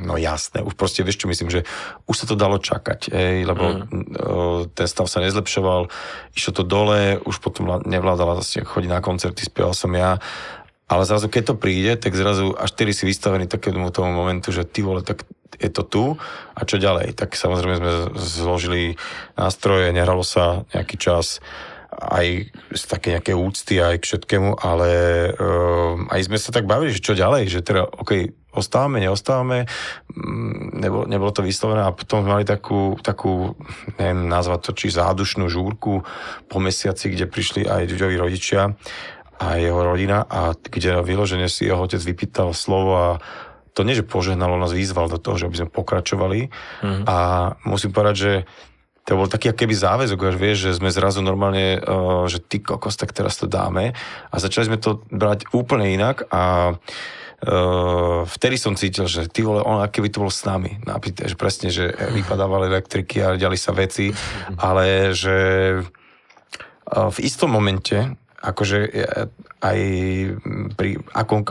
No 0.00 0.16
jasné, 0.16 0.64
už 0.64 0.74
proste 0.74 1.04
vieš 1.04 1.22
čo 1.22 1.30
myslím, 1.30 1.52
že 1.52 1.68
už 2.08 2.16
sa 2.16 2.26
to 2.26 2.34
dalo 2.34 2.56
čakať, 2.56 3.12
ej, 3.12 3.44
lebo 3.44 3.84
mm. 3.84 4.72
ten 4.72 4.86
stav 4.88 5.06
sa 5.06 5.20
nezlepšoval, 5.20 5.92
išlo 6.32 6.52
to 6.56 6.64
dole, 6.64 7.20
už 7.22 7.36
potom 7.44 7.84
nevládala 7.84 8.40
zase 8.40 8.64
chodiť 8.64 8.90
na 8.90 9.04
koncerty, 9.04 9.44
spieval 9.44 9.76
som 9.76 9.92
ja, 9.92 10.16
ale 10.90 11.06
zrazu 11.06 11.30
keď 11.30 11.52
to 11.52 11.54
príde, 11.54 11.92
tak 11.94 12.18
zrazu 12.18 12.50
až 12.58 12.74
tedy 12.74 12.90
si 12.90 13.06
vystavený 13.06 13.46
takému 13.46 13.94
tomu 13.94 14.10
momentu, 14.10 14.50
že 14.50 14.66
ty 14.66 14.82
vole, 14.82 15.06
tak 15.06 15.22
je 15.54 15.70
to 15.70 15.86
tu 15.86 16.04
a 16.56 16.60
čo 16.66 16.82
ďalej. 16.82 17.14
Tak 17.14 17.38
samozrejme 17.38 17.76
sme 17.78 17.92
zložili 18.18 18.82
nástroje, 19.38 19.94
nehralo 19.94 20.26
sa 20.26 20.66
nejaký 20.74 20.98
čas, 20.98 21.38
aj 21.90 22.48
z 22.74 22.82
také 22.86 23.14
nejaké 23.14 23.34
úcty 23.34 23.82
aj 23.82 24.02
k 24.02 24.06
všetkému, 24.08 24.62
ale 24.62 24.90
uh, 25.34 25.94
aj 26.10 26.20
sme 26.26 26.38
sa 26.38 26.50
tak 26.54 26.64
bavili, 26.64 26.94
že 26.94 27.04
čo 27.04 27.18
ďalej, 27.18 27.50
že 27.50 27.60
teda, 27.66 27.86
OK, 27.86 28.30
ostávame, 28.50 28.98
neostávame, 28.98 29.70
mm, 30.10 30.82
nebolo, 30.82 31.04
nebolo 31.06 31.30
to 31.30 31.46
vyslovené 31.46 31.86
a 31.86 31.94
potom 31.94 32.26
mali 32.26 32.42
takú, 32.42 32.98
takú, 32.98 33.54
neviem 33.98 34.26
nazvať 34.26 34.60
to, 34.66 34.70
či 34.74 34.86
zádušnú 34.90 35.46
žúrku 35.46 36.02
po 36.50 36.56
mesiaci, 36.58 37.14
kde 37.14 37.30
prišli 37.30 37.66
aj 37.66 37.86
Ďuďovi 37.86 38.16
rodičia 38.18 38.74
a 39.40 39.46
jeho 39.56 39.80
rodina 39.80 40.26
a 40.26 40.52
kde 40.52 41.00
vyložene 41.00 41.46
si 41.46 41.70
jeho 41.70 41.86
otec 41.86 42.02
vypýtal 42.02 42.52
slovo 42.52 42.92
a 42.98 43.08
to 43.70 43.86
nie, 43.86 43.94
že 43.94 44.02
požehnalo, 44.02 44.58
nás 44.58 44.74
vyzval 44.74 45.06
do 45.06 45.22
toho, 45.22 45.38
že 45.38 45.46
aby 45.46 45.56
sme 45.62 45.70
pokračovali 45.70 46.50
mm. 46.82 47.02
a 47.06 47.16
musím 47.64 47.94
povedať, 47.94 48.16
že 48.18 48.32
to 49.06 49.16
bol 49.16 49.30
taký 49.30 49.54
keby 49.56 49.74
záväzok, 49.74 50.18
až 50.22 50.36
vieš, 50.36 50.58
že 50.70 50.76
sme 50.76 50.92
zrazu 50.92 51.24
normálne, 51.24 51.80
uh, 51.80 52.26
že 52.28 52.42
ty 52.42 52.60
kokos, 52.60 52.98
tak 52.98 53.14
teraz 53.14 53.38
to 53.40 53.48
dáme 53.48 53.94
a 54.28 54.34
začali 54.36 54.68
sme 54.70 54.78
to 54.78 55.00
brať 55.08 55.48
úplne 55.54 55.88
inak 55.96 56.28
a 56.28 56.74
uh, 56.74 57.18
vtedy 58.28 58.56
som 58.60 58.76
cítil, 58.76 59.08
že 59.08 59.24
ty 59.24 59.40
vole, 59.40 59.64
on 59.64 59.80
keby 59.80 60.12
to 60.12 60.20
bol 60.20 60.28
s 60.28 60.44
nami, 60.44 60.76
napríklad, 60.84 61.24
že 61.24 61.36
presne, 61.40 61.68
že 61.72 61.88
vypadávali 61.88 62.68
elektriky 62.68 63.24
a 63.24 63.40
ďali 63.40 63.56
sa 63.56 63.72
veci, 63.72 64.12
ale 64.60 65.16
že 65.16 65.36
uh, 65.80 67.08
v 67.08 67.18
istom 67.24 67.48
momente 67.48 67.96
akože 68.40 68.78
aj 69.60 69.78
pri 70.72 70.96
akom, 71.12 71.44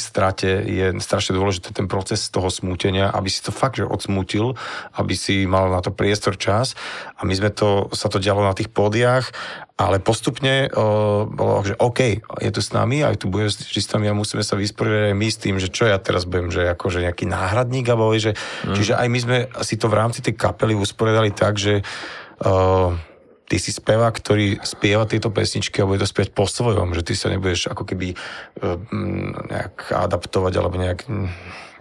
strate 0.00 0.64
je 0.64 0.96
strašne 0.96 1.36
dôležité 1.36 1.76
ten 1.76 1.84
proces 1.84 2.32
toho 2.32 2.48
smútenia, 2.48 3.12
aby 3.12 3.28
si 3.28 3.44
to 3.44 3.52
fakt, 3.52 3.76
že 3.76 3.84
odsmútil, 3.84 4.56
aby 4.96 5.12
si 5.12 5.44
mal 5.44 5.68
na 5.68 5.84
to 5.84 5.92
priestor 5.92 6.40
čas 6.40 6.72
a 7.20 7.28
my 7.28 7.36
sme 7.36 7.52
to, 7.52 7.92
sa 7.92 8.08
to 8.08 8.16
dialo 8.16 8.40
na 8.40 8.56
tých 8.56 8.72
pódiach, 8.72 9.28
ale 9.76 10.00
postupne 10.00 10.72
uh, 10.72 11.28
bolo, 11.28 11.60
že 11.60 11.76
OK, 11.76 12.00
je 12.40 12.50
tu 12.50 12.60
s 12.64 12.72
nami, 12.72 13.04
aj 13.04 13.20
tu 13.20 13.28
bude 13.28 13.52
s 13.52 13.88
nami 13.92 14.08
a 14.08 14.16
musíme 14.16 14.40
sa 14.40 14.56
vysporiadať 14.56 15.12
aj 15.12 15.16
my 15.20 15.28
s 15.28 15.36
tým, 15.36 15.56
že 15.60 15.68
čo 15.68 15.84
ja 15.84 16.00
teraz 16.00 16.24
budem, 16.24 16.48
že 16.48 16.72
akože 16.72 17.04
nejaký 17.04 17.28
náhradník, 17.28 17.84
alebo 17.92 18.16
že, 18.16 18.32
mm. 18.64 18.72
čiže 18.72 18.96
aj 18.96 19.08
my 19.12 19.18
sme 19.20 19.38
si 19.60 19.76
to 19.76 19.92
v 19.92 19.98
rámci 20.00 20.24
tej 20.24 20.32
kapely 20.32 20.72
usporiadali 20.72 21.28
tak, 21.36 21.60
že 21.60 21.84
uh, 21.84 22.96
ty 23.46 23.56
si 23.62 23.70
spevák, 23.70 24.14
ktorý 24.14 24.58
spieva 24.66 25.06
tieto 25.06 25.30
pesničky 25.30 25.78
a 25.80 25.88
bude 25.88 26.02
to 26.02 26.10
spievať 26.10 26.30
po 26.34 26.50
svojom, 26.50 26.92
že 26.94 27.06
ty 27.06 27.14
sa 27.14 27.30
nebudeš 27.30 27.70
ako 27.70 27.86
keby 27.86 28.12
uh, 28.12 28.76
nejak 29.46 29.94
adaptovať 29.94 30.52
alebo 30.58 30.76
nejak 30.82 31.06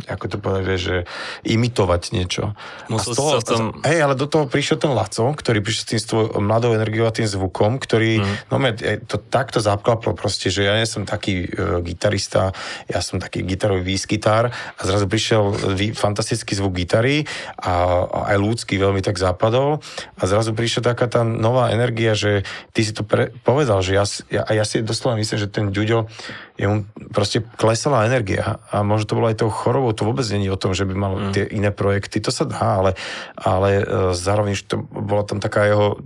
ako 0.03 0.25
to 0.27 0.37
povedať, 0.43 0.77
že 0.77 0.95
imitovať 1.47 2.01
niečo. 2.11 2.51
Musel 2.91 3.11
a 3.11 3.15
z 3.15 3.17
toho, 3.17 3.31
sa 3.39 3.55
tom... 3.55 3.79
Hej, 3.87 3.99
ale 4.03 4.13
do 4.19 4.27
toho 4.27 4.45
prišiel 4.51 4.75
ten 4.75 4.91
Laco, 4.91 5.31
ktorý 5.31 5.63
prišiel 5.63 5.83
s 5.83 5.89
tým 5.89 5.99
s 6.03 6.07
tvojou 6.11 6.43
mladou 6.43 6.75
energiou 6.75 7.07
a 7.07 7.15
tým 7.15 7.23
zvukom, 7.25 7.79
ktorý 7.79 8.19
mm. 8.19 8.51
no, 8.51 8.59
to 9.07 9.17
takto 9.31 9.63
zapklaplo 9.63 10.11
proste, 10.11 10.51
že 10.51 10.67
ja 10.67 10.75
nie 10.75 10.83
som 10.83 11.07
taký 11.07 11.47
uh, 11.47 11.79
gitarista, 11.79 12.51
ja 12.91 12.99
som 12.99 13.23
taký 13.23 13.47
gitarový 13.47 13.87
výskytár 13.95 14.51
a 14.51 14.81
zrazu 14.83 15.07
prišiel 15.07 15.55
vý, 15.73 15.95
fantastický 15.95 16.59
zvuk 16.59 16.75
gitary 16.75 17.23
a, 17.55 18.03
a 18.03 18.19
aj 18.35 18.37
ľudský 18.37 18.75
veľmi 18.75 18.99
tak 18.99 19.15
zapadol 19.15 19.79
a 20.19 20.21
zrazu 20.27 20.51
prišla 20.51 20.91
taká 20.91 21.07
tá 21.07 21.21
nová 21.23 21.71
energia, 21.71 22.19
že 22.19 22.43
ty 22.75 22.83
si 22.83 22.91
to 22.91 23.07
pre, 23.07 23.31
povedal, 23.47 23.79
že 23.79 23.95
ja, 23.95 24.03
ja, 24.27 24.43
ja 24.43 24.63
si 24.67 24.83
doslova 24.83 25.15
myslím, 25.15 25.39
že 25.39 25.47
ten 25.47 25.71
Ďuďo 25.75 26.07
jemu 26.55 26.87
proste 27.11 27.43
klesala 27.59 28.07
energia 28.07 28.63
a 28.71 28.79
možno 28.79 29.11
to 29.11 29.17
bolo 29.19 29.27
aj 29.27 29.43
tou 29.43 29.51
chorobou, 29.51 29.91
to 29.91 30.07
vôbec 30.07 30.23
není 30.31 30.47
o 30.47 30.59
tom, 30.59 30.71
že 30.71 30.87
by 30.87 30.95
mal 30.95 31.13
mm. 31.15 31.33
tie 31.35 31.45
iné 31.51 31.71
projekty, 31.75 32.23
to 32.23 32.31
sa 32.31 32.47
dá, 32.47 32.79
ale, 32.79 32.91
ale 33.35 33.69
e, 33.79 33.83
zároveň 34.15 34.55
to 34.63 34.79
bola 34.79 35.27
tam 35.27 35.43
taká 35.43 35.67
jeho 35.67 35.99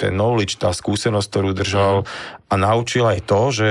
ten 0.00 0.16
knowledge, 0.16 0.56
tá 0.58 0.72
skúsenosť, 0.72 1.28
ktorú 1.28 1.50
držal 1.52 1.94
mm. 2.02 2.06
a 2.48 2.54
naučil 2.56 3.04
aj 3.04 3.20
to, 3.28 3.40
že 3.52 3.70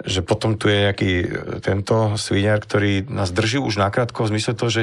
že 0.00 0.24
potom 0.24 0.56
tu 0.56 0.72
je 0.72 0.88
nejaký 0.88 1.12
e, 1.20 1.26
tento 1.60 2.16
sviniar, 2.16 2.64
ktorý 2.64 3.04
nás 3.12 3.36
drží 3.36 3.60
už 3.60 3.76
nakrátko 3.76 4.24
v 4.24 4.32
zmysle 4.32 4.56
toho, 4.56 4.72
že 4.72 4.82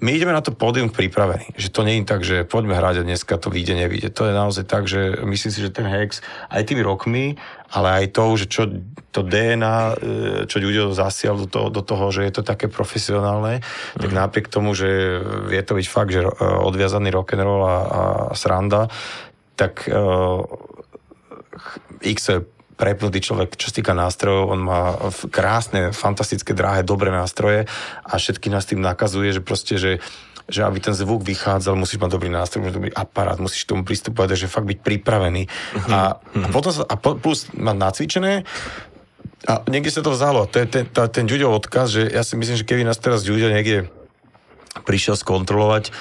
my 0.00 0.16
ideme 0.16 0.32
na 0.32 0.40
to 0.40 0.56
pódium 0.56 0.88
pripravení. 0.88 1.52
Že 1.60 1.68
to 1.68 1.80
nie 1.84 2.00
je 2.00 2.08
tak, 2.08 2.24
že 2.24 2.48
poďme 2.48 2.72
hrať 2.72 3.04
a 3.04 3.06
dneska 3.06 3.36
to 3.36 3.52
vyjde, 3.52 3.84
nevyjde. 3.84 4.08
To 4.16 4.26
je 4.26 4.32
naozaj 4.32 4.64
tak, 4.64 4.88
že 4.88 5.20
myslím 5.28 5.52
si, 5.52 5.60
že 5.60 5.68
ten 5.68 5.84
Hex 5.84 6.24
aj 6.48 6.64
tými 6.64 6.80
rokmi, 6.80 7.36
ale 7.70 7.88
aj 8.02 8.06
to, 8.14 8.24
že 8.34 8.46
čo 8.50 8.62
to 9.10 9.26
DNA, 9.26 9.78
e, 9.78 9.94
čo 10.46 10.62
ľudia 10.62 10.90
zasial 10.94 11.38
do 11.38 11.46
toho, 11.46 11.68
do 11.70 11.82
toho, 11.82 12.10
že 12.14 12.26
je 12.26 12.32
to 12.38 12.42
také 12.42 12.66
profesionálne, 12.70 13.62
mm. 13.62 14.00
tak 14.02 14.10
mhm. 14.10 14.18
napriek 14.18 14.46
tomu, 14.50 14.74
že 14.74 15.22
vie 15.50 15.62
to 15.62 15.78
byť 15.78 15.86
fakt, 15.86 16.10
že 16.14 16.22
e, 16.22 16.30
odviazaný 16.42 17.14
rock'n'roll 17.14 17.62
a, 17.66 17.76
a 17.76 18.02
sranda, 18.34 18.90
tak 19.60 19.92
uh, 19.92 20.40
X 22.00 22.32
prepnutý 22.80 23.20
človek, 23.20 23.60
čo 23.60 23.68
sa 23.68 23.76
týka 23.76 23.92
nástrojov, 23.92 24.56
on 24.56 24.60
má 24.64 24.96
krásne, 25.28 25.92
fantastické, 25.92 26.56
drahé, 26.56 26.80
dobré 26.80 27.12
nástroje 27.12 27.68
a 28.00 28.12
všetky 28.16 28.48
nás 28.48 28.64
tým 28.64 28.80
nakazuje, 28.80 29.36
že 29.36 29.44
proste, 29.44 29.76
že 29.76 30.00
že 30.50 30.66
aby 30.66 30.82
ten 30.82 30.92
zvuk 30.92 31.22
vychádzal, 31.22 31.78
musíš 31.78 32.02
mať 32.02 32.10
dobrý 32.10 32.28
nástroj, 32.28 32.66
musíš 32.66 32.76
dobrý 32.76 32.92
aparát, 32.92 33.38
musíš 33.38 33.64
tomu 33.64 33.86
pristupovať, 33.86 34.34
že 34.34 34.50
fakt 34.50 34.66
byť 34.66 34.78
pripravený. 34.82 35.46
A, 35.88 36.18
a 36.18 36.46
potom 36.50 36.74
sa, 36.74 36.82
a 36.84 36.98
plus 36.98 37.48
mať 37.54 37.76
nacvičené, 37.78 38.32
a 39.48 39.64
niekde 39.72 39.88
sa 39.88 40.04
to 40.04 40.12
vzalo. 40.12 40.44
To 40.52 40.56
je 40.60 40.66
ten, 40.68 40.84
tá, 40.84 41.08
ten 41.08 41.24
Ďuďov 41.24 41.64
odkaz, 41.64 41.96
že 41.96 42.02
ja 42.12 42.20
si 42.20 42.36
myslím, 42.36 42.60
že 42.60 42.68
keby 42.68 42.84
nás 42.84 43.00
teraz 43.00 43.24
Ďuďo 43.24 43.48
niekde 43.48 43.88
prišiel 44.84 45.16
skontrolovať, 45.16 45.94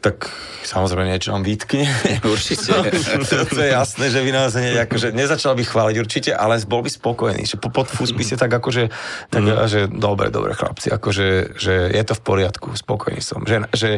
tak 0.00 0.32
samozrejme 0.64 1.12
niečo 1.12 1.36
nám 1.36 1.44
vytkne. 1.44 1.84
Určite. 2.34 2.72
to, 3.28 3.36
to 3.44 3.60
je 3.60 3.70
jasné, 3.70 4.08
že 4.08 4.20
by 4.24 4.30
nás 4.32 4.56
ne, 4.56 4.80
akože, 4.88 5.12
nezačal 5.12 5.52
by 5.52 5.64
chváliť 5.68 5.96
určite, 6.00 6.30
ale 6.32 6.56
bol 6.64 6.80
by 6.80 6.90
spokojný. 6.90 7.44
Že 7.44 7.60
po 7.60 7.68
podfús 7.68 8.16
by 8.16 8.24
si 8.24 8.34
tak 8.40 8.48
akože, 8.48 8.88
tak, 9.28 9.42
mm. 9.44 9.68
že 9.68 9.80
dobre, 9.92 10.32
dobre 10.32 10.56
chlapci, 10.56 10.88
akože, 10.88 11.60
že 11.60 11.92
je 11.92 12.02
to 12.02 12.16
v 12.16 12.22
poriadku, 12.24 12.72
spokojný 12.72 13.20
som. 13.20 13.44
Že, 13.44 13.68
že, 13.76 13.90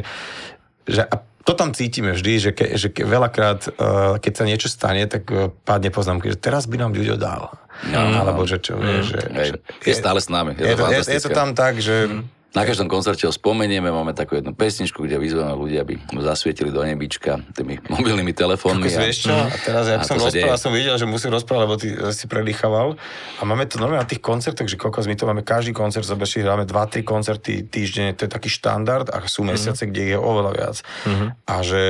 že 0.90 1.02
a 1.06 1.14
to 1.42 1.52
tam 1.54 1.74
cítime 1.74 2.14
vždy, 2.14 2.32
že, 2.38 2.50
ke, 2.54 2.74
že 2.78 2.90
ke, 2.90 3.02
veľakrát, 3.02 3.60
uh, 3.70 4.14
keď 4.18 4.32
sa 4.34 4.44
niečo 4.46 4.68
stane, 4.70 5.06
tak 5.06 5.26
uh, 5.30 5.50
padne 5.50 5.90
poznámka, 5.90 6.30
že 6.30 6.38
teraz 6.38 6.66
by 6.66 6.78
nám 6.82 6.94
ľudia 6.94 7.18
dal. 7.18 7.54
No, 7.90 7.98
Alebo 7.98 8.46
že 8.46 8.62
čo, 8.62 8.78
mm. 8.78 9.02
že, 9.02 9.20
že, 9.26 9.54
je, 9.58 9.90
je 9.90 9.94
stále 9.94 10.22
s 10.22 10.30
nami. 10.30 10.54
Je, 10.54 10.70
je, 10.70 10.76
to, 10.78 10.84
je, 10.86 11.00
je 11.18 11.22
to 11.22 11.30
tam 11.30 11.54
tak, 11.54 11.78
že 11.78 12.10
mm 12.10 12.41
na 12.52 12.68
každom 12.68 12.84
koncerte 12.84 13.24
ho 13.24 13.32
spomenieme, 13.32 13.88
máme 13.88 14.12
takú 14.12 14.36
jednu 14.36 14.52
pesničku, 14.52 15.00
kde 15.08 15.16
vyzveme 15.16 15.56
ľudí, 15.56 15.80
aby 15.80 15.96
zasvietili 16.20 16.68
do 16.68 16.84
nebička 16.84 17.40
tými 17.56 17.80
mobilnými 17.96 18.36
telefónmi. 18.36 18.92
A, 18.92 19.08
vieš 19.08 19.24
čo? 19.24 19.32
A 19.32 19.48
teraz 19.56 19.88
ja 19.88 19.96
som 20.04 20.20
rozprával, 20.20 20.60
som 20.60 20.72
videl, 20.76 21.00
že 21.00 21.08
musím 21.08 21.32
rozprávať, 21.32 21.62
lebo 21.64 21.74
ty 21.80 21.88
si 22.12 22.28
predýchaval. 22.28 23.00
A 23.40 23.42
máme 23.48 23.64
to 23.64 23.80
normálne 23.80 24.04
na 24.04 24.08
tých 24.08 24.20
koncertoch, 24.20 24.68
že 24.68 24.76
koľko 24.76 25.08
my 25.08 25.16
to 25.16 25.24
máme 25.24 25.42
každý 25.42 25.72
koncert, 25.72 26.04
zobeši, 26.04 26.44
hráme 26.44 26.68
2-3 26.68 27.00
koncerty 27.02 27.64
týždenne, 27.64 28.12
to 28.12 28.28
je 28.28 28.30
taký 28.30 28.52
štandard 28.52 29.08
a 29.08 29.24
sú 29.24 29.48
mhm. 29.48 29.56
mesiace, 29.56 29.88
mm-hmm. 29.88 29.92
kde 29.96 30.02
je 30.12 30.16
oveľa 30.20 30.52
viac. 30.52 30.76
Mm-hmm. 31.08 31.28
A 31.48 31.54
že 31.64 31.82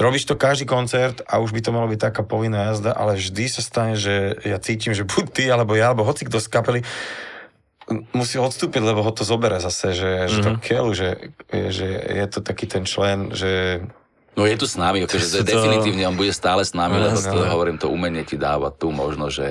robíš 0.00 0.24
to 0.26 0.34
každý 0.34 0.66
koncert 0.66 1.22
a 1.28 1.38
už 1.38 1.52
by 1.54 1.60
to 1.62 1.70
malo 1.70 1.86
byť 1.86 2.10
taká 2.10 2.22
povinná 2.26 2.72
jazda, 2.72 2.96
ale 2.96 3.20
vždy 3.20 3.44
sa 3.46 3.62
stane, 3.62 3.94
že 3.94 4.34
ja 4.42 4.56
cítim, 4.58 4.96
že 4.96 5.06
buď 5.06 5.24
ty, 5.30 5.44
alebo 5.52 5.76
ja, 5.76 5.92
alebo 5.92 6.08
hoci 6.08 6.26
kto 6.26 6.40
z 6.40 6.48
kapely, 6.48 6.80
musí 8.14 8.38
odstúpiť, 8.38 8.82
lebo 8.82 9.02
ho 9.02 9.12
to 9.12 9.26
zobere 9.26 9.58
zase, 9.58 9.92
že, 9.92 10.10
mm-hmm. 10.26 10.44
to 10.44 10.50
mhm. 10.54 10.60
keľu, 10.62 10.90
že, 10.94 11.10
že 11.50 11.86
je 11.90 12.26
to 12.30 12.40
taký 12.40 12.66
ten 12.70 12.86
člen, 12.86 13.34
že 13.34 13.84
No 14.38 14.46
je 14.46 14.54
tu 14.54 14.66
s 14.66 14.78
nami, 14.78 15.02
akože 15.04 15.26
to... 15.42 15.46
definitívne 15.46 16.06
on 16.06 16.14
bude 16.14 16.30
stále 16.30 16.62
s 16.62 16.70
nami, 16.70 17.02
lebo 17.02 17.18
to, 17.18 17.38
hovorím, 17.50 17.76
to 17.82 17.90
umenie 17.90 18.22
ti 18.22 18.38
dáva 18.38 18.70
tu 18.70 18.94
možnosť, 18.94 19.34
že 19.34 19.48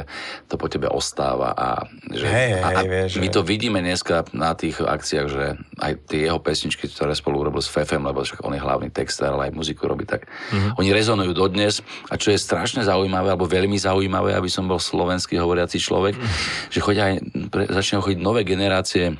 to 0.47 0.55
po 0.55 0.71
tebe 0.71 0.87
ostáva 0.87 1.51
a, 1.51 1.83
že, 2.07 2.25
hey, 2.25 2.63
a, 2.63 2.79
a 2.79 2.81
vieš, 2.87 3.19
my 3.19 3.27
to 3.27 3.43
vidíme 3.43 3.83
dneska 3.83 4.23
na 4.31 4.55
tých 4.55 4.79
akciách, 4.79 5.27
že 5.27 5.45
aj 5.83 5.93
tie 6.07 6.31
jeho 6.31 6.39
pesničky, 6.39 6.87
ktoré 6.87 7.11
spolu 7.11 7.43
urobil 7.43 7.59
s 7.59 7.67
Fefem, 7.67 8.01
lebo 8.01 8.23
však 8.23 8.39
on 8.41 8.55
je 8.55 8.61
hlavný 8.63 8.89
textár, 8.89 9.35
ale 9.35 9.51
aj 9.51 9.57
muziku 9.59 9.85
robí, 9.85 10.07
tak 10.07 10.25
mm-hmm. 10.25 10.79
oni 10.79 10.89
rezonujú 10.95 11.31
dodnes 11.35 11.83
a 12.07 12.15
čo 12.15 12.31
je 12.31 12.39
strašne 12.39 12.81
zaujímavé, 12.81 13.35
alebo 13.35 13.45
veľmi 13.45 13.75
zaujímavé, 13.75 14.33
aby 14.33 14.47
som 14.47 14.65
bol 14.65 14.79
slovenský 14.79 15.35
hovoriaci 15.35 15.75
človek, 15.75 16.15
mm-hmm. 16.15 16.71
že 16.71 16.79
chodia 16.79 17.03
aj, 17.11 17.15
pre, 17.51 17.63
začínajú 17.67 18.01
chodiť 18.09 18.19
nové 18.19 18.41
generácie 18.47 19.19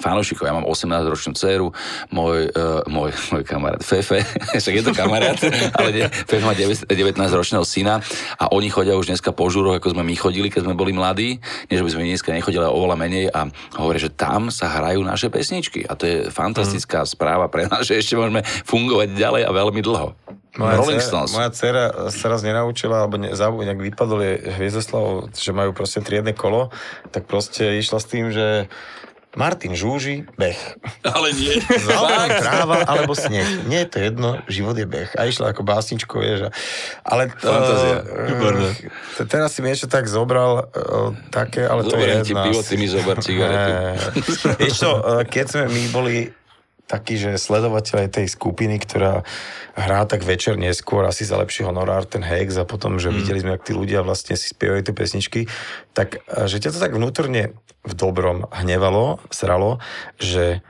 fanúšikov. 0.00 0.48
Ja 0.48 0.54
mám 0.56 0.64
18-ročnú 0.64 1.32
dceru, 1.36 1.68
môj, 2.08 2.48
uh, 2.52 2.80
môj, 2.88 3.12
môj 3.34 3.42
kamarát 3.44 3.82
Fefe, 3.84 4.24
však 4.60 4.74
je 4.80 4.84
to 4.84 4.92
kamarát, 4.96 5.36
ale 5.78 5.88
nie, 5.92 6.04
Fefe 6.08 6.44
má 6.44 6.56
19-ročného 6.56 7.64
syna 7.66 8.00
a 8.40 8.48
oni 8.52 8.72
chodia 8.72 8.96
už 8.96 9.12
dneska 9.12 9.34
po 9.34 9.48
žúroch, 9.52 9.76
ako 9.76 9.92
sme 9.92 10.06
my 10.06 10.14
chodili, 10.16 10.48
keď 10.48 10.68
sme 10.68 10.78
boli 10.78 10.94
mladí. 10.96 11.42
Že 11.68 11.84
by 11.84 11.90
sme 11.92 12.02
dneska 12.08 12.30
nechodili, 12.32 12.62
ale 12.62 12.72
oveľa 12.72 12.96
menej 12.96 13.26
a 13.32 13.48
hovorí, 13.80 13.98
že 14.00 14.12
tam 14.12 14.48
sa 14.52 14.68
hrajú 14.68 15.00
naše 15.04 15.32
pesničky 15.32 15.84
a 15.88 15.96
to 15.96 16.04
je 16.06 16.16
fantastická 16.28 17.04
mm. 17.04 17.08
správa 17.08 17.46
pre 17.48 17.68
nás, 17.68 17.84
že 17.84 17.98
ešte 17.98 18.16
môžeme 18.16 18.44
fungovať 18.44 19.16
ďalej 19.16 19.42
a 19.48 19.50
veľmi 19.50 19.80
dlho. 19.80 20.08
Moja 20.52 20.76
Rolling 20.76 21.00
dcera, 21.00 21.08
Stones. 21.08 21.32
Moja 21.32 21.48
dcera 21.48 21.84
sa 22.12 22.26
raz 22.28 22.44
nenaučila, 22.44 23.08
alebo 23.08 23.16
ne, 23.16 23.32
nejak 23.32 23.80
vypadol 23.80 24.20
je 24.20 24.34
Hviezdoslav, 24.60 25.32
že 25.32 25.56
majú 25.56 25.72
proste 25.72 26.04
triedne 26.04 26.36
kolo, 26.36 26.68
tak 27.08 27.24
proste 27.24 27.80
išla 27.80 27.96
s 27.96 28.06
tým, 28.06 28.28
že 28.28 28.68
Martin 29.32 29.72
Žúži, 29.72 30.28
beh. 30.36 30.60
Ale 31.08 31.32
nie. 31.32 31.56
Zaujímavá 31.60 32.26
tráva 32.36 32.76
alebo 32.84 33.16
sneh. 33.16 33.64
Nie 33.64 33.84
je 33.84 33.88
to 33.88 33.98
jedno, 34.04 34.28
život 34.44 34.76
je 34.76 34.84
beh. 34.84 35.08
A 35.16 35.24
išla 35.24 35.56
ako 35.56 35.64
básničko, 35.64 36.20
vieš. 36.20 36.52
Ale 37.00 37.32
Fantázia. 37.40 37.96
Uh, 38.04 39.24
teraz 39.24 39.56
si 39.56 39.64
mi 39.64 39.72
ešte 39.72 39.88
tak 39.88 40.04
zobral 40.04 40.68
uh, 40.68 41.16
také, 41.32 41.64
ale 41.64 41.88
Zoberiem 41.88 42.20
to 42.20 42.28
je 42.28 42.36
jedna. 42.36 42.44
ti 42.44 42.48
pivo, 42.52 42.60
ty 42.60 42.74
mi 42.76 42.86
zober 42.92 43.16
cigaretu. 43.24 43.72
Vieš 44.60 44.74
čo, 44.76 44.92
uh, 45.00 45.24
keď 45.24 45.44
sme 45.48 45.64
my 45.72 45.82
boli 45.88 46.16
taký, 46.92 47.16
že 47.16 47.40
sledovateľ 47.40 48.12
tej 48.12 48.28
skupiny, 48.28 48.76
ktorá 48.76 49.24
hrá 49.72 50.04
tak 50.04 50.28
večer 50.28 50.60
neskôr, 50.60 51.08
asi 51.08 51.24
za 51.24 51.40
lepší 51.40 51.64
honorár 51.64 52.04
ten 52.04 52.20
Hex 52.20 52.60
a 52.60 52.68
potom, 52.68 53.00
že 53.00 53.08
mm. 53.08 53.16
videli 53.16 53.40
sme, 53.40 53.56
ak 53.56 53.64
tí 53.64 53.72
ľudia 53.72 54.04
vlastne 54.04 54.36
si 54.36 54.52
spievajú 54.52 54.84
tie 54.84 54.94
pesničky, 54.94 55.40
tak 55.96 56.20
že 56.28 56.60
ťa 56.60 56.76
to 56.76 56.82
tak 56.84 56.92
vnútorne 56.92 57.56
v 57.82 57.92
dobrom 57.96 58.46
hnevalo, 58.52 59.24
sralo, 59.32 59.80
že 60.20 60.60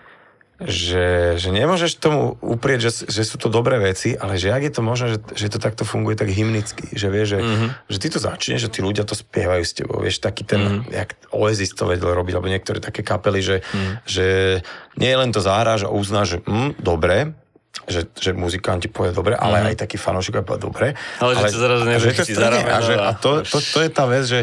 že, 0.67 1.37
že 1.39 1.49
nemôžeš 1.51 1.99
tomu 1.99 2.39
uprieť, 2.41 2.89
že, 2.89 2.91
že 3.11 3.23
sú 3.23 3.37
to 3.39 3.53
dobré 3.53 3.79
veci, 3.83 4.15
ale 4.15 4.39
že 4.39 4.55
ak 4.55 4.63
je 4.69 4.73
to 4.73 4.83
možné, 4.83 5.07
že, 5.15 5.19
že 5.35 5.53
to 5.53 5.59
takto 5.59 5.83
funguje 5.83 6.15
tak 6.19 6.31
hymnicky, 6.31 6.91
že 6.95 7.09
vieš, 7.11 7.37
že, 7.37 7.39
mm-hmm. 7.43 7.71
že 7.89 7.99
ty 7.99 8.09
to 8.11 8.19
začneš, 8.19 8.61
že 8.69 8.73
tí 8.73 8.81
ľudia 8.81 9.05
to 9.07 9.15
spievajú 9.19 9.65
s 9.65 9.73
tebou, 9.75 9.99
vieš, 10.03 10.23
taký 10.23 10.47
ten, 10.47 10.61
mm-hmm. 10.61 10.93
jak 10.93 11.11
Oasis 11.33 11.75
to 11.75 11.89
vedel 11.89 12.13
robiť, 12.13 12.33
alebo 12.37 12.53
niektoré 12.53 12.79
také 12.79 13.03
kapely, 13.03 13.41
že, 13.41 13.57
mm-hmm. 13.63 13.95
že 14.07 14.27
nie 14.99 15.13
len 15.13 15.31
to 15.31 15.41
zahráš 15.41 15.87
a 15.87 15.95
uznáš, 15.95 16.37
že 16.37 16.39
mm, 16.45 16.81
dobre, 16.81 17.35
že, 17.87 18.07
že 18.15 18.31
muzikanti 18.33 18.87
povie 18.87 19.11
dobre, 19.11 19.35
ale 19.35 19.63
mm. 19.63 19.67
aj 19.73 19.77
taký 19.87 19.97
fanúšik 19.99 20.43
povie 20.47 20.61
dobre. 20.63 20.87
Ale, 21.19 21.35
ale 21.35 21.49
že 21.49 21.55
to 21.55 21.59
zrazu 21.59 21.83
že 21.87 22.11
to 22.15 22.47
a, 22.47 22.79
že, 22.79 22.95
a 22.95 23.11
to, 23.19 23.31
to, 23.43 23.59
to, 23.59 23.79
je 23.83 23.91
tá 23.91 24.05
vec, 24.07 24.25
že 24.25 24.41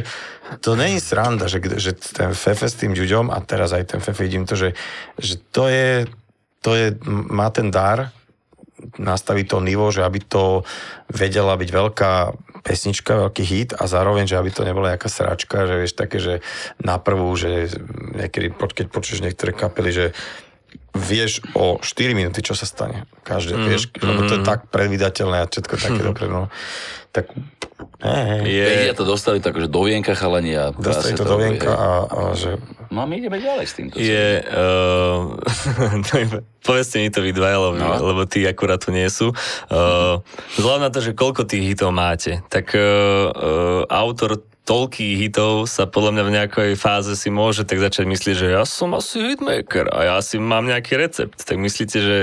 to 0.59 0.75
není 0.75 0.99
sranda, 0.99 1.45
že, 1.47 1.61
že 1.77 1.95
ten 1.95 2.35
Fefe 2.35 2.67
s 2.67 2.75
tým 2.75 2.91
Ďuďom 2.91 3.31
a 3.31 3.37
teraz 3.45 3.71
aj 3.71 3.95
ten 3.95 3.99
Fefe 4.03 4.25
vidím 4.25 4.43
to, 4.43 4.57
že, 4.57 4.75
že 5.15 5.39
to 5.53 5.71
je, 5.71 6.09
to 6.59 6.75
je, 6.75 6.87
má 7.07 7.47
ten 7.53 7.71
dar 7.71 8.11
nastaviť 8.95 9.45
to 9.51 9.57
nivo, 9.59 9.91
že 9.91 10.07
aby 10.07 10.23
to 10.23 10.63
vedela 11.11 11.59
byť 11.59 11.69
veľká 11.69 12.11
pesnička, 12.63 13.27
veľký 13.27 13.43
hit 13.43 13.69
a 13.75 13.87
zároveň, 13.87 14.27
že 14.27 14.39
aby 14.39 14.51
to 14.51 14.67
nebola 14.67 14.95
nejaká 14.95 15.11
sračka, 15.11 15.67
že 15.67 15.75
vieš 15.79 15.93
také, 15.95 16.17
že 16.19 16.39
na 16.79 16.99
prvú, 16.99 17.31
že 17.35 17.71
niekedy, 18.15 18.55
keď 18.55 18.87
počuješ 18.87 19.23
niektoré 19.23 19.51
kapely, 19.55 19.91
že 19.91 20.05
vieš 20.95 21.39
o 21.55 21.77
4 21.79 22.17
minúty, 22.17 22.41
čo 22.41 22.57
sa 22.57 22.65
stane. 22.65 23.05
Každé, 23.23 23.55
mm, 23.55 23.65
vieš, 23.65 23.83
mm. 23.93 24.03
lebo 24.03 24.21
to 24.25 24.33
je 24.37 24.41
tak 24.43 24.67
predvydateľné 24.73 25.37
a 25.41 25.45
všetko 25.45 25.73
také 25.77 26.01
mm. 26.01 26.07
dobre, 26.09 26.25
no. 26.27 26.41
Tak, 27.09 27.33
hey, 28.05 28.45
je... 28.45 28.93
To 28.93 29.05
dostali 29.05 29.41
tak, 29.41 29.57
že 29.57 29.65
do 29.65 29.81
vienka 29.81 30.13
chalani 30.13 30.53
a... 30.53 30.69
Dostali 30.69 31.17
to 31.17 31.25
do 31.25 31.41
vienka 31.41 31.73
a, 31.73 31.91
a, 32.05 32.21
že... 32.37 32.61
No 32.93 33.01
a 33.01 33.05
my 33.09 33.17
ideme 33.17 33.41
ďalej 33.41 33.65
s 33.65 33.73
týmto. 33.73 33.95
Je, 33.97 34.45
uh, 34.45 35.37
povedzte 36.67 37.01
mi 37.01 37.09
to 37.09 37.21
vy 37.21 37.33
dvaja, 37.33 37.57
lebo, 37.57 37.75
no. 37.77 37.89
lebo 38.13 38.21
tí 38.29 38.45
akurát 38.45 38.81
tu 38.81 38.93
nie 38.93 39.05
sú. 39.09 39.33
Uh, 39.69 40.21
vzhľadom 40.57 40.85
na 40.85 40.93
to, 40.93 41.01
že 41.01 41.17
koľko 41.17 41.45
tých 41.49 41.73
hitov 41.73 41.93
máte, 41.93 42.41
tak 42.49 42.73
uh, 42.73 42.81
uh, 43.29 43.81
autor 43.89 44.41
toľkých 44.69 45.15
hitov 45.17 45.65
sa 45.65 45.89
podľa 45.89 46.13
mňa 46.13 46.23
v 46.29 46.35
nejakej 46.37 46.71
fáze 46.77 47.17
si 47.17 47.33
môže 47.33 47.65
tak 47.65 47.81
začať 47.81 48.05
myslieť, 48.05 48.35
že 48.37 48.47
ja 48.53 48.63
som 48.69 48.93
asi 48.93 49.33
hitmaker 49.33 49.89
a 49.89 50.13
ja 50.13 50.17
si 50.21 50.37
mám 50.37 50.69
nejaký 50.69 50.93
recept. 50.93 51.41
Tak 51.41 51.57
myslíte, 51.57 51.97
že 51.97 52.17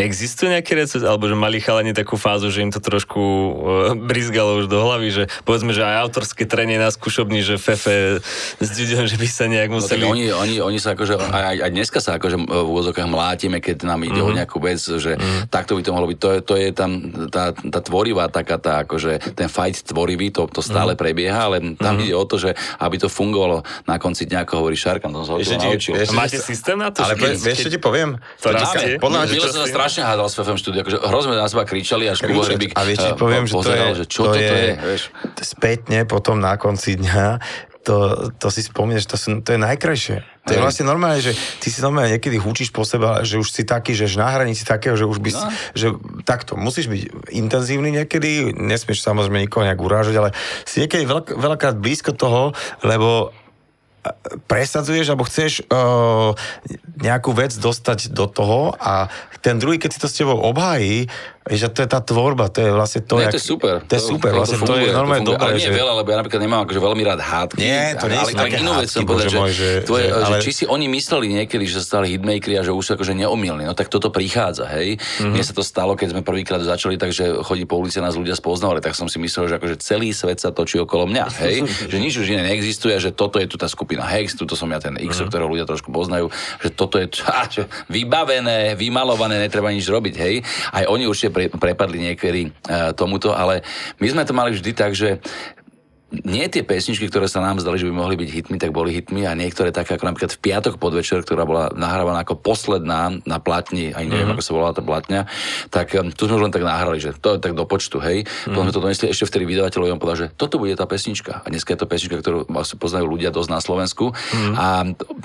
Existuje 0.00 0.48
nejaký 0.48 0.72
recept, 0.80 1.04
alebo 1.04 1.28
že 1.28 1.36
mali 1.36 1.60
chalani 1.60 1.92
takú 1.92 2.16
fázu, 2.16 2.48
že 2.48 2.64
im 2.64 2.72
to 2.72 2.80
trošku 2.80 3.20
uh, 3.20 3.52
brizgalo 3.92 4.64
už 4.64 4.72
do 4.72 4.80
hlavy, 4.80 5.08
že 5.12 5.24
povedzme, 5.44 5.76
že 5.76 5.84
aj 5.84 6.08
autorské 6.08 6.48
trenie 6.48 6.80
na 6.80 6.88
skúšobni, 6.88 7.44
že 7.44 7.60
Fefe 7.60 8.24
s 8.58 8.68
Ďuďom, 8.70 9.04
že 9.04 9.16
by 9.20 9.28
sa 9.28 9.44
nejak 9.44 9.68
no 9.68 9.76
museli... 9.76 10.04
No, 10.08 10.16
oni, 10.16 10.24
oni, 10.32 10.54
oni 10.64 10.78
sa 10.80 10.96
akože, 10.96 11.20
aj, 11.20 11.56
aj 11.68 11.70
dneska 11.70 11.98
sa 12.00 12.16
akože 12.16 12.36
v 12.40 12.48
úvodzokách 12.48 13.08
mlátime, 13.10 13.60
keď 13.60 13.84
nám 13.84 14.00
ide 14.08 14.20
mm. 14.20 14.26
o 14.26 14.30
mhm. 14.32 14.36
nejakú 14.40 14.58
vec, 14.62 14.80
že 14.80 15.20
mm. 15.20 15.52
takto 15.52 15.76
by 15.76 15.82
to 15.84 15.90
mohlo 15.92 16.08
byť. 16.08 16.18
To 16.18 16.28
je, 16.32 16.38
to 16.40 16.54
je 16.56 16.68
tam 16.72 16.90
tá, 17.28 17.52
tá 17.52 17.80
tvorivá 17.84 18.32
taká 18.32 18.56
tá, 18.56 18.88
akože 18.88 19.36
ten 19.36 19.52
fight 19.52 19.84
tvorivý, 19.84 20.32
to, 20.32 20.48
to 20.48 20.64
stále 20.64 20.96
mm. 20.96 20.98
prebieha, 20.98 21.52
ale 21.52 21.76
tam 21.76 22.00
mm. 22.00 22.04
ide 22.08 22.14
o 22.16 22.24
to, 22.24 22.40
že 22.40 22.56
aby 22.80 22.96
to 22.96 23.12
fungovalo 23.12 23.66
na 23.84 24.00
konci 24.00 24.24
dňa, 24.24 24.48
ako 24.48 24.64
hovorí 24.64 24.76
Šarkan, 24.78 25.12
to 25.12 25.28
som 25.28 25.36
sa 25.36 25.60
naučil. 25.60 25.92
Máte 26.16 26.40
systém 26.40 26.78
na 26.78 26.88
to? 26.88 27.04
Ale 27.04 27.18
vieš, 27.18 27.68
čo 27.68 27.70
ti 27.70 27.76
poviem? 27.76 28.16
To 28.40 28.54
podľa 29.02 29.28
mňa, 29.28 29.89
strašne 29.90 30.06
hádal 30.06 30.30
s 30.30 30.38
FFM 30.38 30.58
štúdiu, 30.62 30.80
akože 30.86 30.98
hrozne 31.02 31.34
na 31.34 31.50
seba 31.50 31.66
kričali, 31.66 32.06
až 32.06 32.22
Kubo 32.22 32.46
Rybík 32.46 32.78
A 32.78 32.86
vieš, 32.86 33.02
ti 33.02 33.10
poviem, 33.18 33.44
že 33.50 33.54
to 33.58 33.70
je, 33.74 33.86
že 33.98 34.04
čo 34.06 34.22
to 34.30 34.38
je, 34.38 34.46
je 34.46 34.66
vieš? 34.78 35.02
spätne 35.42 36.06
potom 36.06 36.38
na 36.38 36.54
konci 36.54 36.94
dňa 36.94 37.42
to, 37.80 38.28
to 38.36 38.52
si 38.52 38.60
spomínaš, 38.60 39.08
to, 39.08 39.16
sú, 39.16 39.40
to 39.40 39.56
je 39.56 39.60
najkrajšie. 39.60 40.20
To 40.44 40.52
je 40.52 40.60
vlastne 40.60 40.84
normálne, 40.84 41.20
že 41.20 41.32
ty 41.60 41.72
si 41.72 41.80
normálne 41.80 42.16
niekedy 42.16 42.36
húčiš 42.36 42.72
po 42.72 42.84
seba, 42.84 43.24
že 43.24 43.40
už 43.40 43.48
si 43.48 43.64
taký, 43.64 43.96
že 43.96 44.08
na 44.20 44.28
hranici 44.28 44.68
takého, 44.68 44.96
že 45.00 45.08
už 45.08 45.16
by 45.20 45.30
no. 45.32 45.36
si, 45.36 45.44
že 45.72 45.86
takto, 46.28 46.60
musíš 46.60 46.92
byť 46.92 47.32
intenzívny 47.32 47.88
niekedy, 47.92 48.52
nesmieš 48.52 49.00
samozrejme 49.00 49.48
nikoho 49.48 49.64
nejak 49.64 49.80
urážať, 49.80 50.14
ale 50.16 50.30
si 50.68 50.84
niekedy 50.84 51.08
veľk, 51.08 51.40
veľakrát 51.40 51.76
blízko 51.80 52.12
toho, 52.12 52.52
lebo 52.84 53.32
presadzuješ 54.48 55.12
alebo 55.12 55.28
chceš 55.28 55.64
uh, 55.68 56.32
nejakú 57.00 57.36
vec 57.36 57.52
dostať 57.52 58.12
do 58.16 58.24
toho 58.28 58.72
a 58.80 59.12
ten 59.40 59.56
druhý, 59.56 59.80
keď 59.80 59.90
si 59.92 60.00
to 60.00 60.08
s 60.08 60.18
tebou 60.20 60.36
obhájí, 60.36 61.08
že 61.48 61.72
to 61.72 61.80
je 61.80 61.88
tá 61.88 62.04
tvorba, 62.04 62.52
to 62.52 62.60
je 62.60 62.68
vlastne 62.68 63.00
to, 63.00 63.16
Nie, 63.16 63.32
jak, 63.32 63.32
to 63.32 63.40
je 63.40 63.46
super. 63.48 63.74
To 63.80 63.92
je 63.96 64.02
super, 64.04 64.28
to, 64.28 64.36
vlastne 64.44 64.58
to, 64.60 64.68
funguje, 64.68 64.76
to 64.76 64.84
je 64.84 64.92
normálne 64.92 65.24
to 65.24 65.32
dobré. 65.32 65.48
Ale 65.48 65.52
nie 65.56 65.72
že... 65.72 65.72
veľa, 65.72 65.92
lebo 65.96 66.08
ja 66.12 66.16
napríklad 66.20 66.40
nemám 66.44 66.60
akože 66.68 66.80
veľmi 66.84 67.02
rád 67.08 67.20
hádky. 67.24 67.60
Nie, 67.64 67.84
to 67.96 68.06
nie 68.12 68.20
ale, 68.20 68.30
ale 68.36 68.48
inú 68.60 68.72
vec 68.76 68.88
som 68.92 69.02
povedať, 69.08 69.32
že, 69.32 69.38
môj, 69.40 69.52
že, 69.56 69.68
tvoje, 69.88 70.06
že, 70.12 70.20
ale... 70.20 70.36
že, 70.36 70.44
či 70.44 70.50
si 70.52 70.64
oni 70.68 70.86
mysleli 70.92 71.26
niekedy, 71.32 71.64
že 71.64 71.80
sa 71.80 71.96
stali 71.96 72.12
hitmakeri 72.12 72.60
a 72.60 72.62
že 72.62 72.76
už 72.76 72.84
sú 72.84 72.90
akože 72.92 73.16
neomilní, 73.16 73.64
no 73.64 73.72
tak 73.72 73.88
toto 73.88 74.12
prichádza, 74.12 74.68
hej. 74.68 75.00
Mm-hmm. 75.00 75.32
Mne 75.32 75.44
sa 75.48 75.54
to 75.56 75.64
stalo, 75.64 75.96
keď 75.96 76.12
sme 76.12 76.20
prvýkrát 76.20 76.60
začali, 76.60 77.00
takže 77.00 77.40
chodí 77.40 77.64
po 77.64 77.80
ulici 77.80 78.04
nás 78.04 78.20
ľudia 78.20 78.36
spoznávali, 78.36 78.84
tak 78.84 78.92
som 78.92 79.08
si 79.08 79.16
myslel, 79.16 79.48
že 79.48 79.54
akože 79.56 79.80
celý 79.80 80.12
svet 80.12 80.44
sa 80.44 80.52
točí 80.52 80.76
okolo 80.76 81.08
mňa, 81.08 81.24
hej. 81.40 81.64
že 81.92 81.96
nič 81.96 82.20
už 82.20 82.36
iné 82.36 82.52
neexistuje, 82.52 83.00
že 83.00 83.16
toto 83.16 83.40
je 83.40 83.48
tu 83.48 83.56
tá 83.56 83.64
skupina 83.64 84.04
Hex, 84.04 84.36
tuto 84.36 84.52
som 84.52 84.68
ja 84.68 84.76
ten 84.76 84.92
X, 85.00 85.16
mm-hmm. 85.16 85.32
ktorého 85.32 85.48
ľudia 85.48 85.64
trošku 85.64 85.88
poznajú, 85.88 86.28
že 86.60 86.68
toto 86.68 87.00
je 87.00 87.08
vybavené, 87.96 88.76
vymalované, 88.76 89.40
netreba 89.40 89.72
nič 89.72 89.88
robiť, 89.88 90.14
hej. 90.20 90.44
Aj 90.76 90.84
oni 90.84 91.08
určite 91.08 91.29
pre, 91.30 91.48
prepadli 91.50 91.98
niekedy 92.10 92.50
uh, 92.50 92.92
tomuto, 92.94 93.32
ale 93.32 93.62
my 94.02 94.06
sme 94.10 94.22
to 94.26 94.34
mali 94.36 94.54
vždy 94.54 94.70
tak, 94.74 94.92
že 94.92 95.22
nie 96.10 96.46
tie 96.50 96.66
pesničky, 96.66 97.06
ktoré 97.06 97.30
sa 97.30 97.38
nám 97.38 97.62
zdali, 97.62 97.78
že 97.78 97.86
by 97.86 97.94
mohli 97.94 98.18
byť 98.18 98.30
hitmi, 98.34 98.56
tak 98.58 98.74
boli 98.74 98.90
hitmi 98.90 99.30
a 99.30 99.38
niektoré 99.38 99.70
také 99.70 99.94
ako 99.94 100.10
napríklad 100.10 100.34
v 100.34 100.42
piatok 100.42 100.74
podvečer, 100.82 101.22
ktorá 101.22 101.46
bola 101.46 101.70
nahrávaná 101.70 102.26
ako 102.26 102.34
posledná 102.34 103.14
na 103.22 103.38
platni, 103.38 103.94
aj 103.94 104.04
neviem, 104.10 104.26
mm-hmm. 104.26 104.34
ako 104.34 104.42
sa 104.42 104.52
volala 104.52 104.74
tá 104.74 104.82
platňa, 104.82 105.20
tak 105.70 105.94
um, 105.94 106.10
tu 106.10 106.26
sme 106.26 106.42
už 106.42 106.50
len 106.50 106.54
tak 106.54 106.66
nahrali, 106.66 106.98
že 106.98 107.14
to 107.14 107.38
je 107.38 107.38
tak 107.38 107.54
do 107.54 107.62
počtu, 107.62 108.02
hej. 108.02 108.26
Mm-hmm. 108.26 108.50
Potom 108.50 108.62
sme 108.66 108.74
to 108.74 108.82
donesli 108.82 109.06
ešte 109.06 109.30
vtedy 109.30 109.44
vydavateľovi, 109.46 109.94
on 109.94 110.02
povedal, 110.02 110.26
že 110.26 110.28
toto 110.34 110.58
bude 110.58 110.74
tá 110.74 110.84
pesnička. 110.90 111.46
A 111.46 111.46
dneska 111.46 111.70
je 111.70 111.78
to 111.78 111.86
pesnička, 111.86 112.18
ktorú 112.18 112.50
poznajú 112.74 113.06
ľudia 113.06 113.30
dosť 113.30 113.50
na 113.54 113.60
Slovensku. 113.62 114.10
Mm-hmm. 114.10 114.54
A 114.58 114.66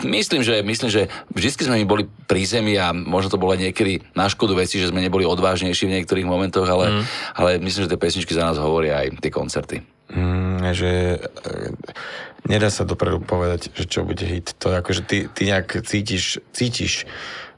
myslím, 0.05 0.45
že, 0.45 0.61
myslím, 0.61 0.89
že 0.93 1.09
vždy 1.33 1.49
sme 1.65 1.81
mi 1.81 1.89
boli 1.89 2.05
pri 2.05 2.45
zemi 2.45 2.77
a 2.77 2.93
možno 2.93 3.33
to 3.33 3.41
bolo 3.41 3.57
niekedy 3.57 4.05
na 4.13 4.29
škodu 4.29 4.53
veci, 4.53 4.77
že 4.77 4.93
sme 4.93 5.01
neboli 5.01 5.25
odvážnejší 5.25 5.89
v 5.89 5.93
niektorých 5.97 6.29
momentoch, 6.29 6.69
ale, 6.69 6.93
mm-hmm. 6.93 7.05
ale 7.41 7.49
myslím, 7.65 7.89
že 7.89 7.91
tie 7.97 8.03
pesničky 8.05 8.38
za 8.38 8.45
nás 8.45 8.61
hovoria 8.61 9.01
aj 9.01 9.17
tie 9.17 9.33
koncerty. 9.33 9.94
Mm, 10.06 10.70
že 10.78 11.18
e, 11.18 11.20
nedá 12.45 12.70
sa 12.70 12.86
dopredu 12.86 13.18
povedať, 13.26 13.74
že 13.74 13.89
čo 13.89 14.06
bude 14.06 14.22
hit. 14.22 14.53
To 14.62 14.70
je 14.70 14.76
ako, 14.78 14.91
že 14.93 15.01
ty, 15.01 15.18
ty 15.26 15.41
nejak 15.49 15.82
cítiš, 15.82 16.45
cítiš, 16.53 17.10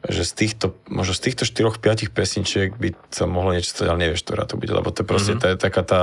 že 0.08 0.24
z 0.24 0.32
týchto, 0.32 0.66
možno 0.88 1.12
z 1.12 1.22
týchto 1.28 1.44
4-5 1.44 2.08
pesničiek 2.16 2.72
by 2.72 2.96
sa 3.12 3.28
mohlo 3.28 3.52
niečo 3.52 3.76
stať, 3.76 3.88
ale 3.92 4.08
nevieš, 4.08 4.24
ktorá 4.24 4.48
to 4.48 4.56
bude, 4.56 4.72
lebo 4.72 4.88
to 4.96 5.04
je 5.04 5.08
proste 5.10 5.34
mm-hmm. 5.36 5.60
tá, 5.60 5.70
taká 5.70 5.82
tá 5.84 6.02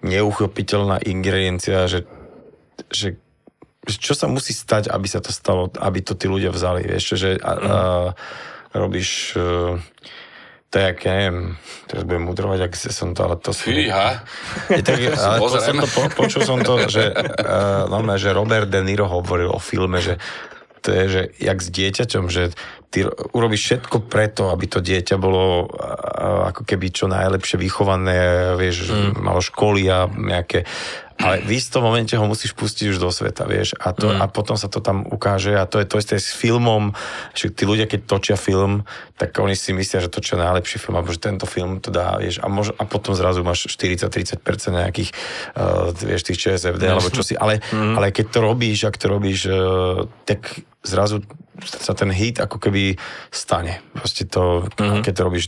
neuchopiteľná 0.00 1.02
ingrediencia, 1.04 1.90
že, 1.90 2.06
že 2.88 3.18
čo 3.84 4.12
sa 4.16 4.30
musí 4.30 4.56
stať, 4.56 4.88
aby 4.88 5.08
sa 5.10 5.20
to 5.20 5.34
stalo, 5.34 5.68
aby 5.76 6.00
to 6.00 6.16
tí 6.16 6.30
ľudia 6.30 6.54
vzali, 6.54 6.86
vieš, 6.86 7.18
že 7.18 7.30
a, 7.40 7.52
a, 7.52 7.56
robíš 8.76 9.34
uh, 9.34 9.80
tak 10.68 11.00
ja 11.08 11.12
neviem, 11.16 11.56
teraz 11.88 12.04
budem 12.04 12.28
mudrovať, 12.28 12.68
ak 12.68 12.72
som 12.76 13.16
to, 13.16 13.20
ale 13.24 13.40
to 13.40 13.56
som... 13.56 13.72
Fíha. 13.72 14.20
tak, 14.68 15.00
ale 15.16 15.36
to 15.40 15.60
som 15.64 15.76
to, 15.80 15.88
po, 15.88 16.02
počul 16.12 16.42
som 16.44 16.60
to, 16.60 16.84
že, 16.92 17.08
uh, 17.16 17.88
normálne, 17.92 18.20
že 18.20 18.36
Robert 18.36 18.68
De 18.68 18.84
Niro 18.84 19.08
hovoril 19.08 19.48
o 19.48 19.56
filme, 19.56 20.04
že 20.04 20.20
to 20.84 20.94
je, 20.94 21.04
že 21.08 21.22
jak 21.42 21.58
s 21.58 21.68
dieťaťom, 21.72 22.24
že 22.30 22.54
ty 22.92 23.04
urobíš 23.08 23.62
všetko 23.64 24.06
preto, 24.06 24.52
aby 24.52 24.64
to 24.68 24.84
dieťa 24.84 25.16
bolo 25.16 25.72
uh, 25.72 26.52
ako 26.52 26.68
keby 26.68 26.92
čo 26.92 27.08
najlepšie 27.08 27.56
vychované, 27.56 28.52
vieš, 28.60 28.92
mm. 28.92 29.24
malo 29.24 29.40
školy 29.40 29.88
a 29.88 30.04
nejaké 30.04 30.68
ale 31.18 31.42
v 31.42 31.58
istom 31.58 31.82
momente 31.82 32.14
ho 32.14 32.22
musíš 32.22 32.54
pustiť 32.54 32.94
už 32.94 32.98
do 33.02 33.10
sveta, 33.10 33.42
vieš, 33.42 33.74
a, 33.74 33.90
to, 33.90 34.06
mm. 34.06 34.22
a 34.22 34.24
potom 34.30 34.54
sa 34.54 34.70
to 34.70 34.78
tam 34.78 35.02
ukáže 35.02 35.50
a 35.58 35.66
to 35.66 35.82
je 35.82 35.86
to 35.90 35.98
isté 35.98 36.14
s 36.14 36.30
filmom, 36.30 36.94
že 37.34 37.50
tí 37.50 37.66
ľudia, 37.66 37.90
keď 37.90 38.06
točia 38.06 38.36
film, 38.38 38.86
tak 39.18 39.34
oni 39.42 39.58
si 39.58 39.74
myslia, 39.74 39.98
že 39.98 40.14
točia 40.14 40.38
najlepší 40.38 40.78
film, 40.78 40.94
alebo 40.94 41.10
že 41.10 41.18
tento 41.18 41.44
film 41.50 41.82
to 41.82 41.90
dá, 41.90 42.22
vieš, 42.22 42.38
a, 42.38 42.46
mož, 42.46 42.70
a 42.78 42.86
potom 42.86 43.18
zrazu 43.18 43.42
máš 43.42 43.66
40-30% 43.66 44.38
nejakých, 44.70 45.10
uh, 45.58 45.90
vieš, 45.90 46.22
tých 46.22 46.38
ČSFD, 46.38 46.86
mm. 46.86 46.92
alebo 46.94 47.10
čo 47.10 47.26
si, 47.26 47.34
ale, 47.34 47.58
mm. 47.58 47.98
ale 47.98 48.14
keď 48.14 48.26
to 48.30 48.38
robíš, 48.38 48.78
ak 48.86 48.94
to 48.94 49.06
robíš, 49.10 49.50
uh, 49.50 50.06
tak 50.22 50.62
zrazu 50.86 51.26
sa 51.66 51.98
ten 51.98 52.14
hit 52.14 52.38
ako 52.38 52.62
keby 52.62 52.94
stane. 53.34 53.82
Proste 53.90 54.30
to, 54.30 54.70
mm. 54.78 55.02
keď 55.02 55.12
to 55.18 55.22
robíš 55.26 55.44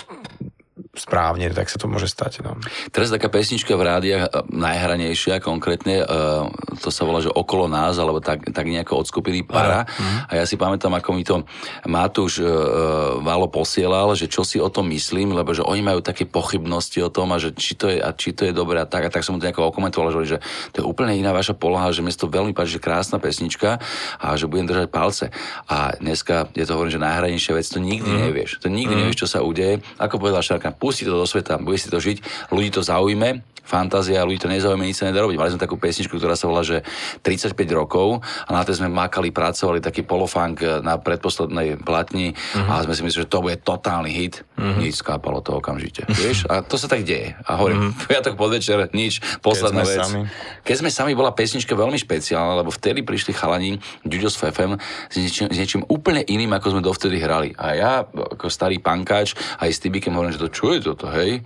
správne, 0.91 1.47
tak 1.55 1.71
sa 1.71 1.79
to 1.79 1.87
môže 1.87 2.11
stať. 2.11 2.43
No. 2.43 2.59
Teraz 2.91 3.15
taká 3.15 3.31
pesnička 3.31 3.79
v 3.79 3.87
rádiách, 3.87 4.23
e, 4.27 4.31
najhranejšia 4.51 5.39
konkrétne, 5.39 6.03
uh, 6.03 6.51
to 6.83 6.91
sa 6.91 7.07
volá, 7.07 7.23
že 7.23 7.31
okolo 7.31 7.71
nás, 7.71 7.95
alebo 7.95 8.19
tak, 8.19 8.51
tak 8.51 8.67
nejako 8.67 9.03
od 9.03 9.07
skupiny 9.07 9.47
Para. 9.47 9.87
Uh-huh. 9.87 10.27
A 10.27 10.43
ja 10.43 10.45
si 10.51 10.59
pamätám, 10.59 10.91
ako 10.99 11.11
mi 11.15 11.23
to 11.23 11.47
Matúš 11.87 12.43
uh, 12.43 13.23
Valo 13.23 13.47
posielal, 13.47 14.19
že 14.19 14.27
čo 14.27 14.43
si 14.43 14.59
o 14.59 14.67
tom 14.67 14.91
myslím, 14.91 15.31
lebo 15.31 15.55
že 15.55 15.63
oni 15.63 15.79
majú 15.79 16.03
také 16.03 16.27
pochybnosti 16.27 16.99
o 17.07 17.11
tom 17.11 17.31
a 17.31 17.39
že 17.39 17.55
či 17.55 17.79
to 17.79 17.87
je, 17.87 18.03
a 18.03 18.11
či 18.11 18.35
to 18.35 18.51
je 18.51 18.53
dobré 18.53 18.83
a 18.83 18.87
tak. 18.87 19.07
A 19.07 19.15
tak 19.15 19.23
som 19.23 19.39
mu 19.39 19.39
to 19.39 19.47
nejako 19.47 19.71
okomentoval, 19.71 20.11
že, 20.11 20.37
že 20.37 20.39
to 20.75 20.83
je 20.83 20.85
úplne 20.85 21.15
iná 21.15 21.31
vaša 21.31 21.55
poloha, 21.55 21.95
že 21.95 22.03
mi 22.03 22.11
to 22.11 22.27
veľmi 22.27 22.51
páči, 22.51 22.77
že 22.77 22.83
krásna 22.83 23.23
pesnička 23.23 23.79
a 24.19 24.35
že 24.35 24.51
budem 24.51 24.67
držať 24.67 24.89
palce. 24.91 25.25
A 25.71 25.95
dneska 26.03 26.51
je 26.59 26.67
to 26.67 26.75
hovorím, 26.75 26.99
že 26.99 27.01
najhranejšia 27.01 27.53
vec, 27.55 27.67
to 27.71 27.79
nikdy 27.79 28.11
uh-huh. 28.11 28.27
nevieš. 28.27 28.59
To 28.59 28.67
nikdy 28.67 28.91
uh-huh. 28.91 29.01
nevieš, 29.07 29.19
čo 29.23 29.29
sa 29.31 29.47
udeje. 29.47 29.79
Ako 30.03 30.19
povedal 30.19 30.43
Šarka, 30.43 30.75
pusti 30.91 31.07
to 31.07 31.15
do 31.15 31.23
sveta, 31.23 31.63
bude 31.63 31.79
si 31.79 31.87
to 31.87 32.03
žiť, 32.03 32.51
ľudí 32.51 32.75
to 32.75 32.83
zaujme, 32.83 33.47
fantázia 33.71 34.27
ľudí 34.27 34.43
to 34.43 34.51
nezaujíma, 34.51 34.83
nič 34.83 34.99
sa 34.99 35.07
nedá 35.07 35.23
robiť. 35.23 35.39
Mali 35.39 35.55
sme 35.55 35.63
takú 35.63 35.79
pesničku, 35.79 36.19
ktorá 36.19 36.35
sa 36.35 36.51
volá, 36.51 36.67
že 36.67 36.83
35 37.23 37.55
rokov 37.71 38.19
a 38.19 38.51
na 38.51 38.67
tej 38.67 38.83
sme 38.83 38.91
makali, 38.91 39.31
pracovali 39.31 39.79
taký 39.79 40.03
polofunk 40.03 40.83
na 40.83 40.99
predposlednej 40.99 41.79
platni 41.79 42.35
uh-huh. 42.35 42.83
a 42.83 42.83
sme 42.83 42.99
si 42.99 43.07
mysleli, 43.07 43.23
že 43.23 43.31
to 43.31 43.47
bude 43.47 43.63
totálny 43.63 44.11
hit. 44.11 44.43
Uh-huh. 44.59 44.83
Nič 44.83 44.99
skápalo 44.99 45.39
to 45.39 45.55
okamžite. 45.55 46.03
Vieš? 46.11 46.51
A 46.51 46.67
to 46.67 46.75
sa 46.75 46.91
tak 46.91 47.07
deje. 47.07 47.39
A 47.47 47.63
hovorím, 47.63 47.95
uh-huh. 47.95 48.09
piatok 48.11 48.35
podvečer, 48.35 48.91
nič, 48.91 49.23
posledná 49.39 49.87
vec. 49.87 50.03
sami. 50.03 50.27
Keď 50.67 50.75
sme 50.83 50.91
sami, 50.91 51.13
bola 51.15 51.31
pesnička 51.31 51.79
veľmi 51.79 51.97
špeciálna, 52.03 52.59
lebo 52.67 52.75
vtedy 52.75 53.07
prišli 53.07 53.31
chalani 53.31 53.79
Ďuďo 54.03 54.29
s 54.33 54.37
Fefem 54.41 54.75
s 55.07 55.15
niečím, 55.15 55.47
s 55.47 55.57
niečím 55.57 55.83
úplne 55.87 56.27
iným, 56.27 56.51
ako 56.59 56.75
sme 56.75 56.83
dovtedy 56.83 57.23
hrali. 57.23 57.55
A 57.55 57.67
ja, 57.79 57.93
ako 58.03 58.51
starý 58.51 58.83
pankáč, 58.83 59.39
aj 59.63 59.71
s 59.71 59.79
Tibikem 59.79 60.17
hovorím, 60.17 60.35
že 60.35 60.43
to 60.43 60.51
čo 60.51 60.70
je 60.77 60.83
toto, 60.83 61.07
hej? 61.11 61.43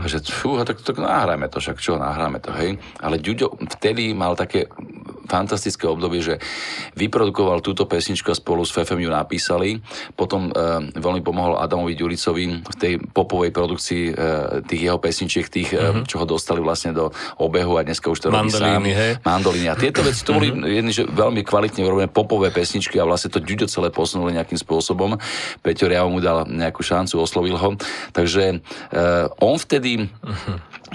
A 0.00 0.04
že 0.06 0.22
fú, 0.24 0.58
tak, 0.62 0.80
tak 0.80 0.96
nahráme 0.98 1.50
to, 1.50 1.58
však 1.60 1.78
čo, 1.78 1.98
nahráme 2.00 2.40
to, 2.40 2.50
hej? 2.54 2.78
Ale 3.00 3.20
Ďuďo 3.20 3.58
vtedy 3.78 4.12
mal 4.12 4.34
také 4.34 4.70
fantastické 5.24 5.88
obdobie, 5.88 6.20
že 6.20 6.36
vyprodukoval 6.94 7.64
túto 7.64 7.88
pesničku 7.88 8.30
a 8.30 8.36
spolu 8.36 8.62
s 8.62 8.72
Fefem 8.72 9.00
ju 9.00 9.10
napísali. 9.10 9.80
Potom 10.14 10.52
e, 10.52 10.92
veľmi 10.94 11.24
pomohol 11.24 11.58
Adamovi 11.58 11.96
Ďuricovi 11.96 12.44
v 12.64 12.76
tej 12.76 12.94
popovej 13.00 13.50
produkcii 13.50 14.04
e, 14.08 14.12
tých 14.68 14.82
jeho 14.84 14.98
pesničiek, 15.00 15.46
tých, 15.48 15.70
mm-hmm. 15.74 16.04
e, 16.04 16.08
čo 16.08 16.20
ho 16.20 16.26
dostali 16.28 16.60
vlastne 16.60 16.92
do 16.92 17.10
obehu 17.40 17.80
a 17.80 17.82
dneska 17.82 18.12
už 18.12 18.20
to 18.20 18.26
robí 18.30 18.52
sám. 18.52 18.84
hej? 18.84 19.12
Mandolíny. 19.24 19.68
A 19.72 19.76
tieto 19.76 20.04
veci 20.04 20.22
to 20.22 20.36
boli 20.36 20.52
mm-hmm. 20.52 20.76
jedny, 20.76 20.92
že 20.92 21.02
veľmi 21.08 21.40
kvalitne 21.42 21.82
urobené 21.82 22.08
popové 22.12 22.52
pesničky 22.52 23.00
a 23.00 23.08
vlastne 23.08 23.32
to 23.32 23.40
Ďuďo 23.40 23.66
celé 23.68 23.88
posunuli 23.88 24.36
nejakým 24.36 24.60
spôsobom. 24.60 25.16
Peťo 25.64 25.88
Riavo 25.88 26.12
mu 26.12 26.20
dal 26.20 26.48
nejakú 26.48 26.84
šancu, 26.84 27.20
oslovil 27.20 27.56
ho. 27.56 27.76
Takže 28.12 28.63
on 29.38 29.58
vtedy 29.58 30.10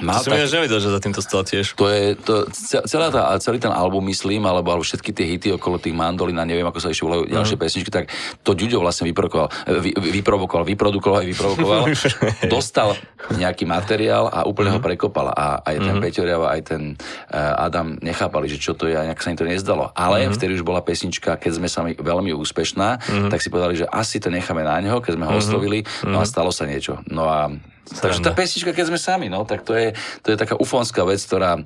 Mal 0.04 0.20
som 0.22 0.36
tak... 0.36 0.48
nevedel, 0.52 0.80
že 0.80 0.90
za 0.92 1.00
týmto 1.02 1.22
stal 1.24 1.44
tiež. 1.48 1.74
To 1.80 1.88
je, 1.88 2.16
to, 2.20 2.48
celá 2.86 3.10
tá, 3.10 3.34
celý 3.40 3.58
ten 3.58 3.72
album, 3.72 4.06
myslím, 4.12 4.46
alebo, 4.46 4.76
alebo 4.76 4.84
všetky 4.84 5.12
tie 5.16 5.26
hity 5.36 5.56
okolo 5.56 5.80
tých 5.80 5.96
mandolín 5.96 6.38
a 6.40 6.46
neviem, 6.46 6.68
ako 6.68 6.80
sa 6.80 6.92
ešte 6.92 7.08
volajú 7.08 7.24
mm. 7.28 7.34
ďalšie 7.34 7.58
pesničky, 7.58 7.92
tak 7.92 8.12
to 8.44 8.52
Ďuďo 8.60 8.84
vlastne 8.84 9.08
vyprovokoval, 9.08 9.48
vy, 9.80 9.96
vyprovokoval, 9.96 10.68
vyprodukoval 10.68 11.22
vyprovokoval. 11.24 11.84
dostal 12.56 12.98
nejaký 13.36 13.64
materiál 13.64 14.28
a 14.28 14.44
úplne 14.44 14.74
mm. 14.74 14.76
ho 14.76 14.82
mhm. 14.82 14.88
prekopal. 14.88 15.28
A 15.32 15.62
aj 15.64 15.76
ten 15.80 15.96
mm. 15.96 16.04
Peťoriava, 16.04 16.48
aj 16.56 16.62
ten 16.66 16.82
uh, 16.96 17.66
Adam 17.66 17.96
nechápali, 18.00 18.52
že 18.52 18.58
čo 18.60 18.74
to 18.76 18.90
je 18.90 18.96
a 18.96 19.06
nejak 19.06 19.22
sa 19.22 19.32
im 19.32 19.40
to 19.40 19.48
nezdalo. 19.48 19.92
Ale 19.96 20.28
mm. 20.28 20.36
vtedy 20.36 20.52
už 20.58 20.64
bola 20.66 20.84
pesnička, 20.84 21.40
keď 21.40 21.52
sme 21.62 21.68
sami 21.72 21.92
veľmi 21.96 22.36
úspešná, 22.36 23.00
mm. 23.00 23.30
tak 23.32 23.40
si 23.40 23.52
povedali, 23.52 23.80
že 23.80 23.86
asi 23.88 24.20
to 24.20 24.32
necháme 24.32 24.64
na 24.66 24.80
neho, 24.80 25.00
keď 25.00 25.20
sme 25.20 25.26
ho 25.28 25.34
mm. 25.36 25.42
oslovili, 25.42 25.80
no 26.08 26.20
a 26.20 26.26
stalo 26.26 26.52
sa 26.52 26.68
niečo. 26.68 27.00
No 27.08 27.28
a 27.30 27.52
Takže 27.90 28.22
tá 28.22 28.32
pesnička, 28.38 28.70
keď 28.70 28.94
sme 28.94 29.00
sami, 29.02 29.28
no, 29.34 29.42
tak 29.50 29.66
to 29.66 29.74
je, 29.74 29.98
to 30.22 30.30
je 30.30 30.38
taká 30.38 30.54
ufonská 30.62 31.02
vec, 31.02 31.18
ktorá 31.26 31.58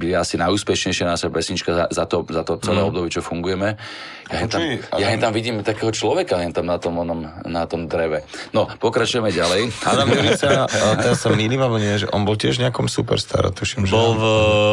je 0.00 0.16
asi 0.16 0.40
najúspešnejšia 0.40 1.04
naša 1.04 1.28
pesnička 1.28 1.70
za, 1.76 1.84
za, 1.92 2.04
to, 2.08 2.24
za 2.24 2.42
to 2.42 2.56
celé 2.56 2.80
mm. 2.80 2.88
obdobie, 2.88 3.12
čo 3.12 3.20
fungujeme. 3.20 3.76
Ja, 4.32 4.48
tam, 4.48 4.60
ja 4.96 5.06
tam 5.20 5.32
vidím 5.36 5.60
takého 5.60 5.92
človeka 5.92 6.40
len 6.40 6.56
tam 6.56 6.64
na 6.64 6.80
tom, 6.80 6.96
onom, 6.96 7.28
na 7.44 7.68
tom 7.68 7.84
dreve. 7.84 8.24
No, 8.56 8.64
pokračujeme 8.64 9.28
ďalej. 9.28 9.68
Adam 9.92 10.08
Jurica, 10.08 10.64
teraz 10.96 11.20
sa 11.20 11.28
mýlim, 11.28 11.60
alebo 11.60 11.76
nie, 11.76 11.92
že 12.00 12.08
on 12.08 12.24
bol 12.24 12.40
tiež 12.40 12.56
nejakom 12.64 12.88
superstar, 12.88 13.52
tuším, 13.52 13.84
že... 13.84 13.92
Bol 13.92 14.16
v, 14.16 14.24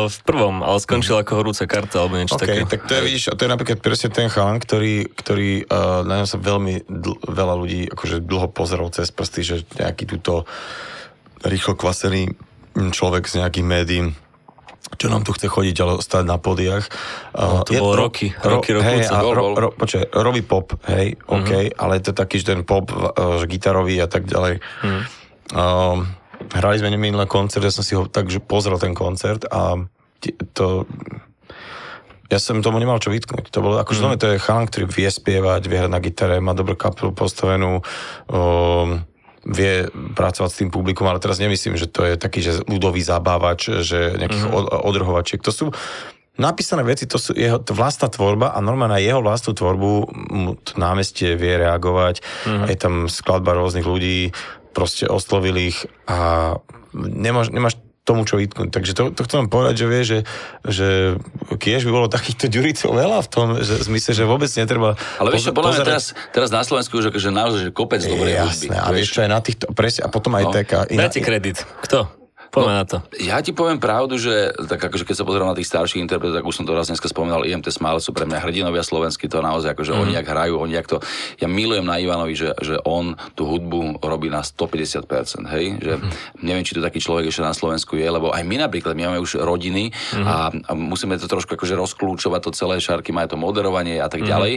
v 0.07 0.17
prvom, 0.23 0.63
ale 0.63 0.79
skončil 0.79 1.19
ako 1.19 1.43
horúca 1.43 1.67
karta, 1.67 2.07
alebo 2.07 2.15
niečo 2.15 2.39
okay, 2.39 2.63
také. 2.63 2.79
tak 2.79 2.81
to 2.87 2.93
je, 2.95 3.01
vidíš, 3.03 3.23
to 3.35 3.41
je 3.43 3.51
napríklad 3.51 3.79
presne 3.83 4.09
ten 4.15 4.31
chalan, 4.31 4.63
ktorý, 4.63 5.11
ktorý 5.11 5.67
uh, 5.67 6.07
na 6.07 6.23
ňom 6.23 6.27
sa 6.31 6.39
veľmi 6.39 6.87
dl- 6.87 7.19
veľa 7.27 7.55
ľudí 7.59 7.91
akože 7.91 8.23
dlho 8.23 8.47
pozeralo 8.55 8.87
cez 8.95 9.11
prsty, 9.11 9.41
že 9.43 9.55
nejaký 9.75 10.07
túto 10.07 10.47
rýchlo 11.43 11.75
kvasený 11.75 12.31
človek 12.95 13.27
z 13.27 13.43
nejakých 13.43 13.65
médií 13.67 14.01
čo 14.97 15.07
nám 15.07 15.21
tu 15.23 15.31
chce 15.35 15.47
chodiť, 15.47 15.75
ale 15.85 15.93
stať 16.01 16.23
na 16.25 16.41
podiach. 16.41 16.85
No, 17.35 17.61
to 17.63 17.71
je, 17.75 17.79
bolo 17.79 17.93
ro, 17.95 18.03
roky, 18.09 18.33
roky, 18.35 18.73
roky, 18.73 18.85
hej, 18.85 18.99
a 19.07 19.21
ro, 19.21 19.53
ro, 19.53 19.69
počkaj, 19.75 20.11
robí 20.11 20.41
pop, 20.41 20.75
hej, 20.89 21.15
mm-hmm. 21.15 21.35
OK, 21.35 21.51
ale 21.77 21.91
je 21.99 22.03
to 22.09 22.13
taký, 22.17 22.35
že 22.41 22.55
ten 22.55 22.61
pop, 22.65 22.89
že 23.15 23.45
gitarový 23.45 24.01
a 24.01 24.09
tak 24.09 24.25
ďalej. 24.25 24.59
Mm. 24.83 25.01
Uh, 25.49 26.03
hrali 26.55 26.75
sme 26.81 26.89
neminulý 26.93 27.29
koncert, 27.29 27.63
ja 27.65 27.73
som 27.73 27.85
si 27.85 27.93
ho 27.93 28.07
takže 28.09 28.41
pozrel 28.41 28.79
ten 28.81 28.97
koncert 28.97 29.45
a 29.49 29.77
to 30.53 30.89
ja 32.29 32.37
som 32.37 32.61
tomu 32.61 32.77
nemal 32.77 33.01
čo 33.01 33.09
vytknúť. 33.09 33.49
To 33.49 33.59
bolo, 33.65 33.81
akože 33.81 34.05
mm. 34.05 34.21
to 34.21 34.27
je 34.37 34.43
chalan, 34.43 34.69
ktorý 34.69 34.85
vie 34.85 35.09
spievať, 35.09 35.65
vie 35.65 35.81
hrať 35.81 35.91
na 35.91 35.97
gitare, 35.97 36.37
má 36.37 36.53
dobrú 36.53 36.77
kapelu 36.77 37.09
postavenú, 37.09 37.81
um, 38.29 39.01
vie 39.47 39.87
pracovať 39.91 40.49
s 40.51 40.59
tým 40.59 40.69
publikum, 40.71 41.07
ale 41.07 41.23
teraz 41.23 41.39
nemyslím, 41.39 41.79
že 41.79 41.87
to 41.87 42.03
je 42.03 42.15
taký, 42.19 42.43
že 42.43 42.63
ľudový 42.67 42.99
zabávač, 42.99 43.71
že 43.83 44.19
nejakých 44.19 44.45
mm-hmm. 44.45 44.83
odrhovačiek. 44.83 45.39
To 45.43 45.51
sú 45.51 45.65
napísané 46.39 46.87
veci, 46.87 47.03
to 47.03 47.19
sú 47.19 47.35
jeho 47.35 47.59
vlastná 47.75 48.07
tvorba 48.07 48.55
a 48.55 48.59
normálne 48.63 48.95
na 48.95 49.03
jeho 49.03 49.19
vlastnú 49.19 49.51
tvorbu 49.55 50.07
námestie 50.79 51.35
vie 51.35 51.59
reagovať. 51.59 52.23
Mm-hmm. 52.23 52.67
Je 52.71 52.77
tam 52.79 52.93
skladba 53.11 53.55
rôznych 53.55 53.87
ľudí, 53.87 54.31
proste 54.71 55.07
oslovil 55.07 55.55
ich 55.59 55.83
a 56.07 56.55
nemáš, 56.95 57.51
nemáš 57.51 57.75
tomu, 58.09 58.25
čo 58.25 58.41
vytknúť. 58.41 58.73
Takže 58.73 58.91
to, 58.97 59.03
to 59.13 59.21
chcem 59.29 59.45
povedať, 59.45 59.75
že 59.77 59.85
vie, 59.85 60.01
že, 60.01 60.19
že 60.65 60.87
kiež 61.61 61.85
by 61.85 61.91
bolo 61.93 62.07
takýchto 62.09 62.49
ďuricov 62.49 62.89
veľa 62.89 63.21
v 63.21 63.29
tom 63.29 63.47
že, 63.61 63.85
zmysle, 63.85 64.17
že 64.17 64.25
vôbec 64.25 64.49
netreba... 64.49 64.97
Ale 65.21 65.29
vieš 65.37 65.49
čo, 65.49 65.53
pozerať... 65.53 65.85
teraz, 65.85 66.05
teraz 66.33 66.49
na 66.49 66.65
Slovensku 66.65 66.97
už 66.97 67.13
akože 67.13 67.29
naozaj, 67.29 67.59
že 67.65 67.71
kopec 67.71 68.01
dobrej 68.01 68.41
hudby. 68.41 68.73
Jasné, 68.73 68.75
a 68.81 68.89
vieš 68.89 69.09
čo, 69.13 69.19
aj 69.21 69.29
na 69.29 69.39
týchto, 69.45 69.69
presne, 69.77 70.01
a 70.03 70.09
potom 70.09 70.33
aj 70.33 70.43
no. 70.49 70.51
taká... 70.51 70.89
Dajte 70.89 71.21
kredit. 71.21 71.61
Kto? 71.85 72.18
Poďme 72.49 72.73
no, 72.73 72.79
na 72.81 72.85
to. 72.85 72.97
Ja 73.21 73.37
ti 73.45 73.53
poviem 73.53 73.77
pravdu, 73.77 74.17
že 74.17 74.53
tak 74.65 74.81
akože 74.81 75.05
keď 75.05 75.15
sa 75.21 75.25
pozerám 75.25 75.53
na 75.53 75.57
tých 75.57 75.69
starších 75.69 76.01
interpretov, 76.01 76.41
tak 76.41 76.49
už 76.49 76.55
som 76.57 76.65
to 76.65 76.73
raz 76.73 76.89
dneska 76.89 77.05
spomínal, 77.05 77.45
IMT 77.45 77.69
Smile 77.69 78.01
sú 78.01 78.09
pre 78.09 78.25
mňa 78.25 78.41
hrdinovia 78.41 78.81
slovenskí, 78.81 79.29
to 79.29 79.45
naozaj 79.45 79.77
akože 79.77 79.93
mm. 79.93 79.99
oni 80.01 80.11
jak 80.17 80.27
hrajú, 80.27 80.53
oni 80.57 80.73
jak 80.73 80.87
to... 80.89 80.97
Ja 81.37 81.45
milujem 81.45 81.85
na 81.85 82.01
Ivanovi, 82.01 82.33
že, 82.33 82.57
že 82.57 82.81
on 82.81 83.13
tú 83.37 83.45
hudbu 83.45 84.01
robí 84.01 84.33
na 84.33 84.41
150%, 84.41 85.45
hej? 85.53 85.77
Že 85.77 85.93
mm. 86.01 86.09
neviem, 86.41 86.65
či 86.65 86.73
to 86.73 86.81
taký 86.81 86.97
človek 86.97 87.29
ešte 87.29 87.45
na 87.45 87.53
Slovensku 87.53 87.93
je, 87.93 88.07
lebo 88.09 88.33
aj 88.33 88.41
my 88.41 88.65
napríklad, 88.65 88.97
my 88.97 89.13
máme 89.13 89.19
už 89.21 89.37
rodiny 89.45 89.93
mm. 89.93 90.25
a, 90.25 90.49
a 90.49 90.71
musíme 90.73 91.21
to 91.21 91.29
trošku 91.29 91.53
akože 91.53 91.77
rozklúčovať 91.77 92.41
to 92.49 92.51
celé, 92.57 92.81
Šarky 92.81 93.13
majú 93.13 93.29
to 93.29 93.37
moderovanie 93.37 94.01
a 94.01 94.09
tak 94.09 94.25
mm. 94.25 94.29
ďalej, 94.29 94.53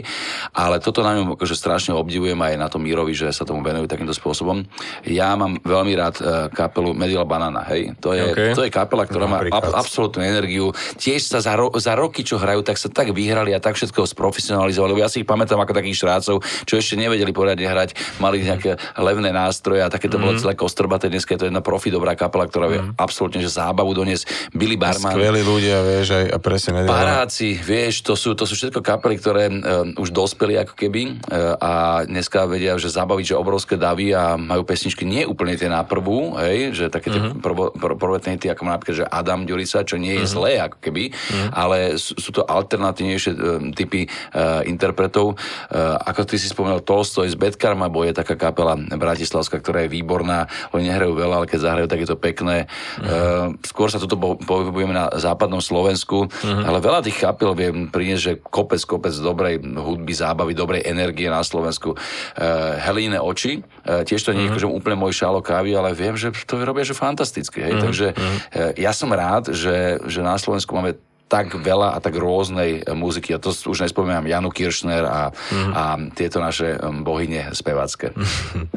ale 0.57 0.81
toto 0.81 1.05
na 1.05 1.13
ňom 1.13 1.37
akože 1.37 1.53
strašne 1.53 1.93
obdivujem 1.93 2.37
aj 2.41 2.53
na 2.57 2.67
tom 2.73 2.81
Mírovi, 2.81 3.13
že 3.13 3.29
sa 3.29 3.45
tomu 3.45 3.61
venujú 3.61 3.85
takýmto 3.85 4.17
spôsobom. 4.17 4.65
Ja 5.05 5.37
mám 5.37 5.61
veľmi 5.61 5.93
rád 5.93 6.15
uh, 6.19 6.47
kapelu 6.49 6.95
Medial 6.95 7.29
Banana, 7.29 7.61
hej? 7.69 7.82
To 7.99 8.15
je, 8.15 8.23
okay. 8.31 8.51
to 8.55 8.63
je 8.63 8.71
kapela, 8.71 9.03
ktorá 9.03 9.25
má 9.27 9.43
ab, 9.51 9.75
absolútnu 9.75 10.23
energiu. 10.23 10.71
Tiež 10.95 11.27
sa 11.27 11.43
za, 11.43 11.59
ro, 11.59 11.73
za 11.75 11.93
roky, 11.99 12.23
čo 12.23 12.39
hrajú, 12.39 12.63
tak 12.63 12.79
sa 12.79 12.87
tak 12.87 13.11
vyhrali 13.11 13.51
a 13.51 13.59
tak 13.59 13.75
všetko 13.75 14.07
sprofesionalizovali. 14.07 14.95
Ja 14.99 15.11
si 15.11 15.25
ich 15.25 15.27
pamätám 15.27 15.59
ako 15.59 15.75
takých 15.75 15.99
štrácov, 15.99 16.35
čo 16.63 16.73
ešte 16.79 16.95
nevedeli 16.95 17.33
poriadne 17.33 17.65
hrať, 17.65 17.97
mali 18.21 18.45
nejaké 18.45 18.79
levné 18.95 19.33
nástroje 19.33 19.81
a 19.83 19.89
také 19.89 20.07
to 20.07 20.15
mm. 20.15 20.21
bolo 20.21 20.33
mhm. 20.37 20.41
celé 20.45 20.53
kostrbaté. 20.55 21.11
Dneska 21.11 21.35
je 21.35 21.39
to 21.43 21.47
jedna 21.49 21.65
profi 21.65 21.89
dobrá 21.89 22.13
kapela, 22.13 22.45
ktorá 22.45 22.69
vie 22.69 22.79
mm. 22.79 22.95
absolútne 23.01 23.41
že 23.41 23.49
zábavu 23.49 23.91
doniesť. 23.97 24.53
Billy 24.53 24.77
Barman. 24.77 25.17
Skvelí 25.17 25.41
ľudia, 25.41 25.81
vieš, 25.81 26.13
aj 26.13 26.25
a 26.29 26.37
presne. 26.37 26.85
Paráci, 26.85 27.57
vieš, 27.57 28.05
to 28.05 28.13
sú, 28.13 28.37
to 28.37 28.45
sú 28.45 28.53
všetko 28.55 28.79
kapely, 28.85 29.17
ktoré 29.17 29.49
uh, 29.49 29.87
už 29.97 30.13
dospeli 30.13 30.59
ako 30.61 30.73
keby 30.77 31.01
uh, 31.27 31.57
a 31.57 31.71
dneska 32.05 32.45
vedia, 32.45 32.77
že 32.77 32.93
zabaviť, 32.93 33.33
že 33.33 33.35
obrovské 33.39 33.75
davy 33.75 34.13
a 34.13 34.37
majú 34.37 34.61
pesničky 34.67 35.03
nie 35.07 35.25
úplne 35.25 35.57
tie 35.57 35.67
na 35.71 35.81
prvú, 35.81 36.37
hej, 36.37 36.75
že 36.75 36.85
také 36.93 37.09
mm-hmm. 37.09 37.31
tie 37.33 37.41
prvo, 37.41 37.63
prvo, 37.72 37.72
prvé 37.73 38.13
ako 38.53 38.63
napríklad, 38.69 38.95
že 39.03 39.09
Adam 39.09 39.43
Ďurica, 39.43 39.83
čo 39.83 39.97
nie 39.97 40.15
je 40.21 40.25
uh-huh. 40.25 40.33
zlé, 40.33 40.51
ako 40.61 40.77
keby, 40.79 41.09
uh-huh. 41.09 41.49
ale 41.53 41.77
sú, 41.97 42.13
sú 42.17 42.29
to 42.29 42.45
alternatívnejšie 42.45 43.31
uh, 43.33 43.39
typy 43.73 44.05
uh, 44.05 44.61
interpretov. 44.63 45.35
Uh, 45.69 45.97
ako 46.03 46.29
ty 46.29 46.37
si 46.37 46.47
spomenul, 46.47 46.85
Tolstoj 46.85 47.27
z 47.31 47.37
Bedkarma, 47.39 47.89
bo 47.89 48.05
je 48.05 48.13
taká 48.13 48.37
kapela 48.37 48.77
bratislavská, 48.77 49.59
ktorá 49.59 49.85
je 49.87 49.93
výborná. 49.93 50.45
Oni 50.71 50.87
nehrajú 50.91 51.17
veľa, 51.17 51.43
ale 51.43 51.49
keď 51.49 51.59
zahrajú, 51.65 51.87
tak 51.89 52.01
je 52.05 52.09
to 52.09 52.17
pekné. 52.19 52.69
Uh-huh. 53.01 53.55
Uh, 53.55 53.61
skôr 53.65 53.89
sa 53.89 53.97
toto 53.97 54.19
pohybujeme 54.43 54.93
na 54.93 55.09
západnom 55.17 55.63
Slovensku, 55.63 56.29
uh-huh. 56.29 56.63
ale 56.67 56.83
veľa 56.83 57.01
tých 57.03 57.17
kapel 57.17 57.55
vie 57.57 57.69
priniesť, 57.89 58.21
že 58.21 58.33
kopec, 58.39 58.81
kopec 58.85 59.13
dobrej 59.17 59.63
hudby, 59.63 60.13
zábavy, 60.13 60.53
dobrej 60.53 60.85
energie 60.85 61.31
na 61.31 61.41
Slovensku. 61.41 61.95
Uh, 61.95 62.77
Helíne 62.83 63.17
oči, 63.17 63.63
uh, 63.87 64.03
tiež 64.03 64.21
to 64.21 64.35
nie 64.35 64.47
je 64.47 64.51
uh-huh. 64.51 64.75
úplne 64.75 64.99
môj 64.99 65.15
šálo 65.15 65.39
kávy, 65.39 65.73
ale 65.73 65.95
viem, 65.95 66.13
že 66.19 66.29
to 66.45 66.59
robia 66.61 66.83
že 66.83 66.93
fantasticky. 66.93 67.62
Hej? 67.63 67.71
Uh-huh. 67.73 67.85
Takže 67.87 68.07
uh-huh. 68.11 68.73
ja 68.75 68.91
som 68.91 69.09
rád, 69.09 69.55
že, 69.55 69.97
že 70.05 70.19
na 70.19 70.35
Slovensku 70.35 70.75
máme 70.75 70.99
tak 71.27 71.57
veľa 71.57 71.95
a 71.95 71.97
tak 71.97 72.13
rôznej 72.13 72.85
e, 72.85 72.93
muziky. 72.93 73.33
A 73.33 73.41
to 73.41 73.49
už 73.49 73.81
nespomínam 73.81 74.23
Janu 74.29 74.53
Kiršner 74.53 75.03
a, 75.05 75.21
mm. 75.33 75.71
a 75.73 75.83
tieto 76.13 76.37
naše 76.37 76.77
bohyne 77.01 77.51
spevácké. 77.57 78.13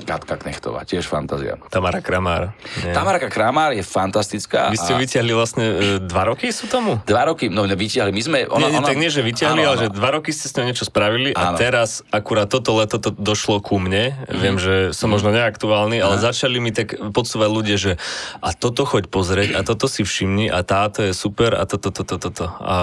Katka 0.08 0.40
Knechtová, 0.40 0.88
tiež 0.88 1.04
fantázia. 1.04 1.60
Tamara 1.68 2.00
Kramár. 2.00 2.56
Nie. 2.80 2.96
Tamara 2.96 3.20
Kramár 3.20 3.76
je 3.76 3.84
fantastická. 3.84 4.72
Vy 4.72 4.78
ste 4.80 4.94
a... 4.94 5.00
vyťahli 5.00 5.32
vlastne 5.36 5.64
e, 5.66 5.74
dva 6.00 6.32
roky 6.32 6.48
sú 6.48 6.70
tomu? 6.70 6.96
Dva 7.04 7.28
roky, 7.28 7.52
no 7.52 7.68
vyťahli. 7.68 8.10
My 8.14 8.22
sme... 8.24 8.38
Ona, 8.48 8.72
nie, 8.72 8.78
nie, 8.78 8.80
ona... 8.80 8.88
tak 8.88 8.98
nie, 9.00 9.10
že 9.12 9.20
vyťahli, 9.20 9.60
áno, 9.60 9.70
ale 9.72 9.76
áno. 9.76 9.82
že 9.84 9.88
dva 9.92 10.10
roky 10.16 10.30
ste 10.32 10.46
s 10.48 10.54
ňou 10.56 10.66
niečo 10.66 10.84
spravili 10.88 11.30
áno. 11.36 11.54
a 11.54 11.60
teraz 11.60 12.00
akurát 12.08 12.48
toto 12.48 12.72
leto 12.78 12.96
to 12.96 13.12
došlo 13.12 13.60
ku 13.60 13.76
mne. 13.76 14.16
Mm. 14.30 14.40
Viem, 14.40 14.56
že 14.56 14.74
som 14.96 15.10
mm. 15.10 15.12
možno 15.12 15.30
neaktuálny, 15.36 16.00
ale 16.00 16.16
začali 16.16 16.56
mi 16.62 16.72
tak 16.72 16.96
podsúvať 17.12 17.50
ľudia, 17.52 17.76
že 17.76 17.92
a 18.40 18.56
toto 18.56 18.88
choď 18.88 19.12
pozrieť 19.12 19.50
a 19.56 19.60
toto 19.60 19.90
si 19.90 20.06
všimni 20.06 20.48
a 20.48 20.64
táto 20.64 21.04
je 21.04 21.12
super 21.12 21.52
a 21.52 21.68
toto, 21.68 21.92
toto, 21.92 22.16
toto. 22.16 22.35
To. 22.36 22.46
A 22.60 22.76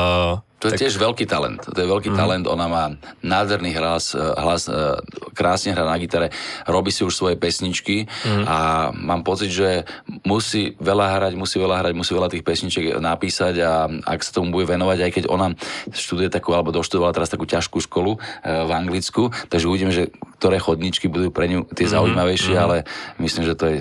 to 0.64 0.72
je 0.72 0.80
tak... 0.80 0.82
tiež 0.88 0.96
veľký 0.96 1.28
talent. 1.28 1.60
To 1.60 1.76
je 1.76 1.84
veľký 1.84 2.16
mm. 2.16 2.18
talent. 2.18 2.46
Ona 2.48 2.72
má 2.72 2.84
nádherný 3.20 3.76
hlas, 3.76 4.16
eh, 4.16 4.24
hlas, 4.24 4.72
eh, 4.72 4.96
krásne 5.36 5.76
hrá 5.76 5.84
na 5.84 6.00
gitare, 6.00 6.32
robí 6.64 6.88
si 6.88 7.04
už 7.04 7.12
svoje 7.12 7.36
pesničky 7.36 8.08
mm. 8.08 8.48
a 8.48 8.58
mám 8.96 9.28
pocit, 9.28 9.52
že 9.52 9.84
musí 10.24 10.80
veľa 10.80 11.20
hrať, 11.20 11.34
musí 11.36 11.60
veľa 11.60 11.84
hrať, 11.84 11.94
musí 12.00 12.16
veľa 12.16 12.32
tých 12.32 12.48
pesničiek 12.48 12.96
napísať 13.04 13.60
a 13.60 13.92
ak 14.08 14.24
sa 14.24 14.40
tomu 14.40 14.56
bude 14.56 14.72
venovať, 14.72 15.04
aj 15.04 15.12
keď 15.12 15.24
ona 15.28 15.52
študuje 15.92 16.32
takú, 16.32 16.56
alebo 16.56 16.72
doštudovala 16.72 17.12
teraz 17.12 17.28
takú 17.28 17.44
ťažkú 17.44 17.84
školu 17.84 18.16
eh, 18.16 18.64
v 18.64 18.72
Anglicku, 18.72 19.36
takže 19.52 19.68
uvidíme, 19.68 19.92
že 19.92 20.16
ktoré 20.40 20.64
chodničky 20.64 21.12
budú 21.12 21.28
pre 21.28 21.52
ňu 21.52 21.68
tie 21.76 21.92
mhm. 21.92 21.92
zaujímavejšie, 21.92 22.56
mm. 22.56 22.64
ale 22.64 22.88
myslím, 23.20 23.44
že 23.44 23.60
to 23.60 23.68
je 23.68 23.78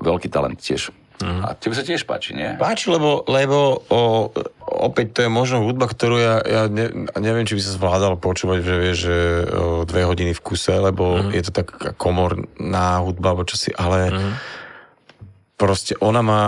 veľký 0.00 0.32
talent 0.32 0.56
tiež. 0.56 1.03
Mm. 1.22 1.46
A 1.46 1.54
tebe 1.54 1.78
sa 1.78 1.86
tiež 1.86 2.02
páči, 2.10 2.34
nie? 2.34 2.58
Páči, 2.58 2.90
lebo, 2.90 3.22
lebo 3.30 3.86
o, 3.86 4.34
opäť 4.66 5.06
to 5.14 5.18
je 5.22 5.30
možno 5.30 5.62
hudba, 5.62 5.86
ktorú 5.86 6.18
ja, 6.18 6.42
ja 6.42 6.62
ne, 6.66 6.90
neviem, 7.22 7.46
či 7.46 7.54
by 7.54 7.62
sa 7.62 7.76
zvládal 7.78 8.18
počúvať, 8.18 8.58
že 8.66 8.74
vieš, 8.82 8.98
že 9.06 9.18
o, 9.46 9.86
dve 9.86 10.02
hodiny 10.02 10.34
v 10.34 10.42
kuse, 10.42 10.74
lebo 10.74 11.22
mm. 11.22 11.30
je 11.30 11.42
to 11.46 11.52
tak 11.54 11.68
komorná 11.94 12.98
hudba, 13.06 13.30
alebo 13.30 13.46
čosi, 13.46 13.70
ale 13.78 14.10
mm. 14.10 14.32
proste 15.54 15.94
ona 16.02 16.20
má 16.20 16.42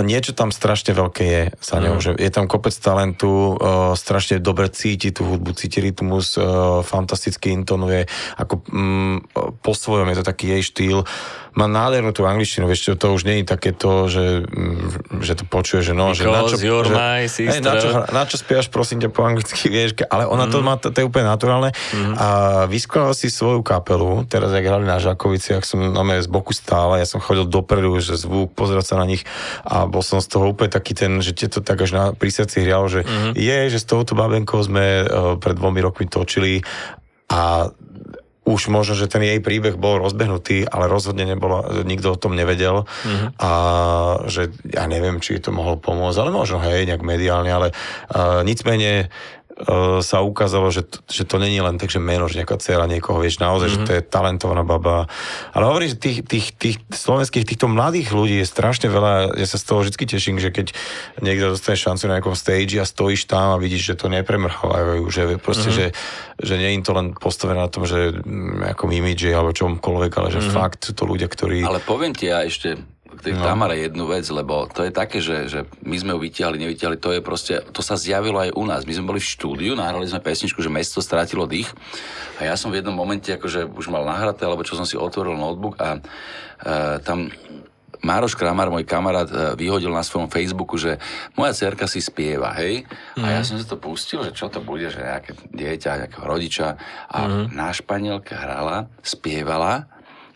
niečo 0.00 0.32
tam 0.32 0.48
strašne 0.48 0.96
veľké 0.96 1.24
je 1.24 1.42
sa 1.60 1.76
ňou, 1.76 2.00
mm. 2.00 2.02
že 2.02 2.10
je 2.16 2.30
tam 2.32 2.48
kopec 2.48 2.72
talentu, 2.72 3.60
uh, 3.60 3.92
strašne 3.92 4.40
dobre 4.40 4.72
cíti 4.72 5.12
tú 5.12 5.28
hudbu, 5.28 5.52
cíti 5.52 5.84
rytmus, 5.84 6.40
uh, 6.40 6.80
fantasticky 6.80 7.52
intonuje, 7.52 8.08
ako 8.40 8.64
um, 8.72 9.20
po 9.60 9.76
svojom 9.76 10.08
je 10.08 10.16
to 10.20 10.24
taký 10.24 10.56
jej 10.56 10.62
štýl. 10.64 10.98
Má 11.52 11.68
nádhernú 11.68 12.16
tú 12.16 12.24
angličtinu, 12.24 12.64
vieš 12.64 12.88
čo, 12.88 12.92
to 12.96 13.12
už 13.12 13.28
nie 13.28 13.44
je 13.44 13.52
takéto, 13.52 14.08
že, 14.08 14.48
um, 14.48 15.20
že 15.20 15.36
to 15.36 15.44
počuje, 15.44 15.84
že 15.84 15.92
no, 15.92 16.16
Because 16.16 16.24
že 16.24 16.32
na 16.32 16.42
čo, 16.48 16.56
že, 16.56 16.94
hej, 17.44 17.60
na, 17.60 17.74
čo, 17.76 17.88
na 18.08 18.22
čo 18.24 18.36
spievaš, 18.40 18.72
prosím 18.72 19.04
ťa 19.04 19.12
po 19.12 19.28
anglicky, 19.28 19.68
vieš, 19.76 20.00
ale 20.08 20.24
ona 20.24 20.48
mm. 20.48 20.52
to 20.56 20.56
má, 20.64 20.74
to, 20.80 20.88
to 20.88 21.04
je 21.04 21.08
úplne 21.08 21.28
naturálne 21.28 21.76
mm. 21.92 22.16
a 22.16 22.28
vyskladala 22.64 23.12
si 23.12 23.28
svoju 23.28 23.60
kapelu, 23.60 24.24
teraz 24.24 24.48
jak 24.56 24.64
hrali 24.64 24.88
na 24.88 24.96
Žakovici, 24.96 25.52
ak 25.52 25.68
som 25.68 25.84
na 25.92 26.00
z 26.16 26.28
boku 26.28 26.56
stále, 26.56 27.00
ja 27.00 27.08
som 27.08 27.20
chodil 27.20 27.44
dopredu, 27.44 28.00
že 28.00 28.16
zvuk, 28.16 28.56
pozerať 28.56 28.94
sa 28.94 28.96
na 28.96 29.04
nich 29.04 29.24
a 29.64 29.81
bol 29.86 30.04
som 30.04 30.22
z 30.22 30.28
toho 30.30 30.52
úplne 30.52 30.70
taký 30.70 30.92
ten, 30.92 31.18
že 31.22 31.32
ti 31.34 31.46
to 31.46 31.64
tak 31.64 31.82
až 31.82 31.90
na, 31.94 32.04
pri 32.12 32.30
srdci 32.30 32.62
hrialo, 32.62 32.86
že 32.90 33.00
mm-hmm. 33.02 33.32
je, 33.34 33.58
že 33.72 33.78
s 33.78 33.86
touto 33.86 34.12
babenkou 34.18 34.58
sme 34.62 35.04
uh, 35.04 35.06
pred 35.38 35.56
dvomi 35.56 35.80
rokmi 35.82 36.06
točili 36.06 36.62
a 37.32 37.70
už 38.42 38.74
možno, 38.74 38.98
že 38.98 39.06
ten 39.06 39.22
jej 39.22 39.38
príbeh 39.38 39.78
bol 39.78 40.02
rozbehnutý, 40.02 40.66
ale 40.66 40.90
rozhodne 40.90 41.22
nebolo, 41.22 41.62
nikto 41.86 42.18
o 42.18 42.18
tom 42.18 42.34
nevedel 42.34 42.90
mm-hmm. 42.90 43.38
a 43.38 43.52
že 44.26 44.50
ja 44.66 44.90
neviem, 44.90 45.22
či 45.22 45.38
to 45.38 45.54
mohlo 45.54 45.78
pomôcť, 45.78 46.18
ale 46.18 46.34
možno 46.34 46.58
hej, 46.58 46.82
nejak 46.90 47.06
mediálne, 47.06 47.54
ale 47.54 47.68
uh, 47.70 48.42
nicmene 48.42 49.06
uh, 49.06 49.41
sa 50.00 50.24
ukázalo, 50.24 50.72
že, 50.72 50.82
to, 50.82 50.98
že 51.06 51.28
to 51.28 51.36
není 51.36 51.60
len 51.60 51.76
tak, 51.76 51.92
že 51.92 52.00
meno, 52.00 52.26
že 52.26 52.40
nejaká 52.40 52.56
dcera 52.56 52.88
niekoho, 52.88 53.20
vieš, 53.20 53.38
naozaj, 53.38 53.68
mm-hmm. 53.68 53.84
že 53.84 53.86
to 53.86 53.92
je 53.98 54.02
talentovaná 54.02 54.64
baba. 54.64 55.06
Ale 55.52 55.68
hovorím, 55.68 55.92
že 55.92 55.98
tých, 56.00 56.18
tých, 56.24 56.46
tých 56.56 56.76
slovenských, 56.88 57.44
týchto 57.44 57.68
mladých 57.68 58.10
ľudí 58.10 58.40
je 58.40 58.48
strašne 58.48 58.88
veľa, 58.88 59.36
ja 59.36 59.46
sa 59.46 59.60
z 59.60 59.64
toho 59.68 59.84
vždy 59.84 60.04
teším, 60.08 60.36
že 60.40 60.50
keď 60.50 60.72
niekto 61.20 61.52
dostane 61.52 61.76
šancu 61.76 62.08
na 62.08 62.18
nejakom 62.18 62.36
stage 62.36 62.80
a 62.80 62.88
stojíš 62.88 63.28
tam 63.28 63.54
a 63.54 63.60
vidíš, 63.60 63.94
že 63.94 63.98
to 64.00 64.06
nepremrchávajú, 64.08 65.04
že 65.12 65.22
proste, 65.36 65.68
mm-hmm. 65.68 65.92
že, 66.40 66.46
že 66.48 66.54
nie 66.56 66.70
je 66.72 66.84
to 66.84 66.92
len 66.96 67.12
postavené 67.12 67.60
na 67.60 67.68
tom, 67.68 67.84
že 67.84 68.16
mm, 68.16 68.72
ako 68.76 68.88
imidži 68.88 69.30
alebo 69.36 69.52
čomkoľvek, 69.52 70.12
ale 70.16 70.28
že 70.32 70.40
mm-hmm. 70.40 70.56
fakt 70.56 70.88
sú 70.88 70.92
to 70.96 71.04
ľudia, 71.04 71.28
ktorí... 71.28 71.62
Ale 71.62 71.84
poviem 71.84 72.16
ti 72.16 72.32
ja 72.32 72.40
ešte, 72.42 72.80
k 73.18 73.20
tej 73.30 73.34
no. 73.36 73.44
Tamare 73.44 73.76
jednu 73.78 74.04
vec, 74.08 74.24
lebo 74.32 74.66
to 74.68 74.84
je 74.86 74.92
také, 74.92 75.20
že, 75.20 75.48
že 75.48 75.60
my 75.84 75.96
sme 75.96 76.10
ju 76.16 76.18
vytiahli, 76.24 76.56
nevytiahli, 76.60 76.96
to 76.96 77.12
je 77.12 77.20
proste, 77.20 77.54
to 77.72 77.80
sa 77.84 77.96
zjavilo 77.96 78.40
aj 78.40 78.50
u 78.56 78.64
nás. 78.64 78.88
My 78.88 78.94
sme 78.96 79.08
boli 79.12 79.20
v 79.20 79.32
štúdiu, 79.32 79.72
nahrali 79.76 80.08
sme 80.08 80.24
pesničku, 80.24 80.60
že 80.64 80.72
mesto 80.72 81.04
strátilo 81.04 81.44
dých 81.44 81.68
a 82.40 82.48
ja 82.48 82.54
som 82.56 82.72
v 82.72 82.80
jednom 82.80 82.96
momente 82.96 83.30
akože 83.34 83.68
už 83.68 83.92
mal 83.92 84.08
nahraté, 84.08 84.48
alebo 84.48 84.64
čo 84.64 84.74
som 84.74 84.88
si 84.88 84.96
otvoril 84.96 85.36
notebook 85.36 85.76
a 85.78 85.98
e, 85.98 86.00
tam 87.04 87.28
Mároš 88.02 88.34
Kramar, 88.34 88.66
môj 88.66 88.82
kamarát, 88.82 89.30
e, 89.30 89.54
vyhodil 89.54 89.94
na 89.94 90.02
svojom 90.02 90.26
Facebooku, 90.26 90.74
že 90.74 90.98
moja 91.38 91.54
cerka 91.54 91.86
si 91.86 92.02
spieva, 92.02 92.50
hej? 92.58 92.82
Mm. 93.14 93.22
A 93.22 93.26
ja 93.38 93.40
mhm. 93.40 93.46
som 93.46 93.56
si 93.62 93.64
to 93.64 93.78
pustil, 93.78 94.26
že 94.26 94.34
čo 94.34 94.50
to 94.50 94.58
bude, 94.58 94.90
že 94.90 94.98
nejaké 94.98 95.38
dieťa, 95.54 96.02
nejakého 96.02 96.26
rodiča. 96.26 96.74
A 97.06 97.18
mm. 97.30 97.54
na 97.54 97.70
Španielke 97.70 98.34
hrala, 98.34 98.90
spievala 99.06 99.91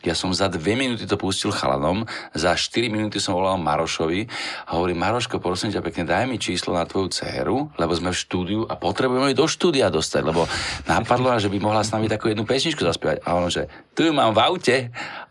ja 0.07 0.15
som 0.15 0.31
za 0.31 0.47
dve 0.47 0.79
minúty 0.79 1.03
to 1.05 1.19
pustil 1.19 1.51
chalanom, 1.51 2.07
za 2.31 2.55
4 2.55 2.87
minúty 2.87 3.19
som 3.19 3.35
volal 3.35 3.59
Marošovi 3.59 4.31
a 4.71 4.79
hovorím, 4.79 5.03
Maroško, 5.03 5.43
prosím 5.43 5.75
ťa 5.75 5.83
pekne, 5.83 6.07
daj 6.07 6.31
mi 6.31 6.39
číslo 6.39 6.79
na 6.79 6.87
tvoju 6.87 7.11
dceru, 7.11 7.75
lebo 7.75 7.93
sme 7.99 8.15
v 8.15 8.19
štúdiu 8.23 8.61
a 8.71 8.79
potrebujeme 8.79 9.35
ju 9.35 9.43
do 9.43 9.47
štúdia 9.51 9.91
dostať, 9.91 10.23
lebo 10.23 10.47
napadlo, 10.87 11.35
že 11.43 11.51
by 11.51 11.59
mohla 11.59 11.83
s 11.83 11.91
nami 11.91 12.07
takú 12.07 12.31
jednu 12.31 12.47
pesničku 12.47 12.87
zaspievať. 12.87 13.27
A 13.27 13.35
on, 13.35 13.51
že 13.51 13.67
tu 13.99 14.07
ju 14.07 14.13
mám 14.15 14.31
v 14.31 14.41
aute. 14.47 14.77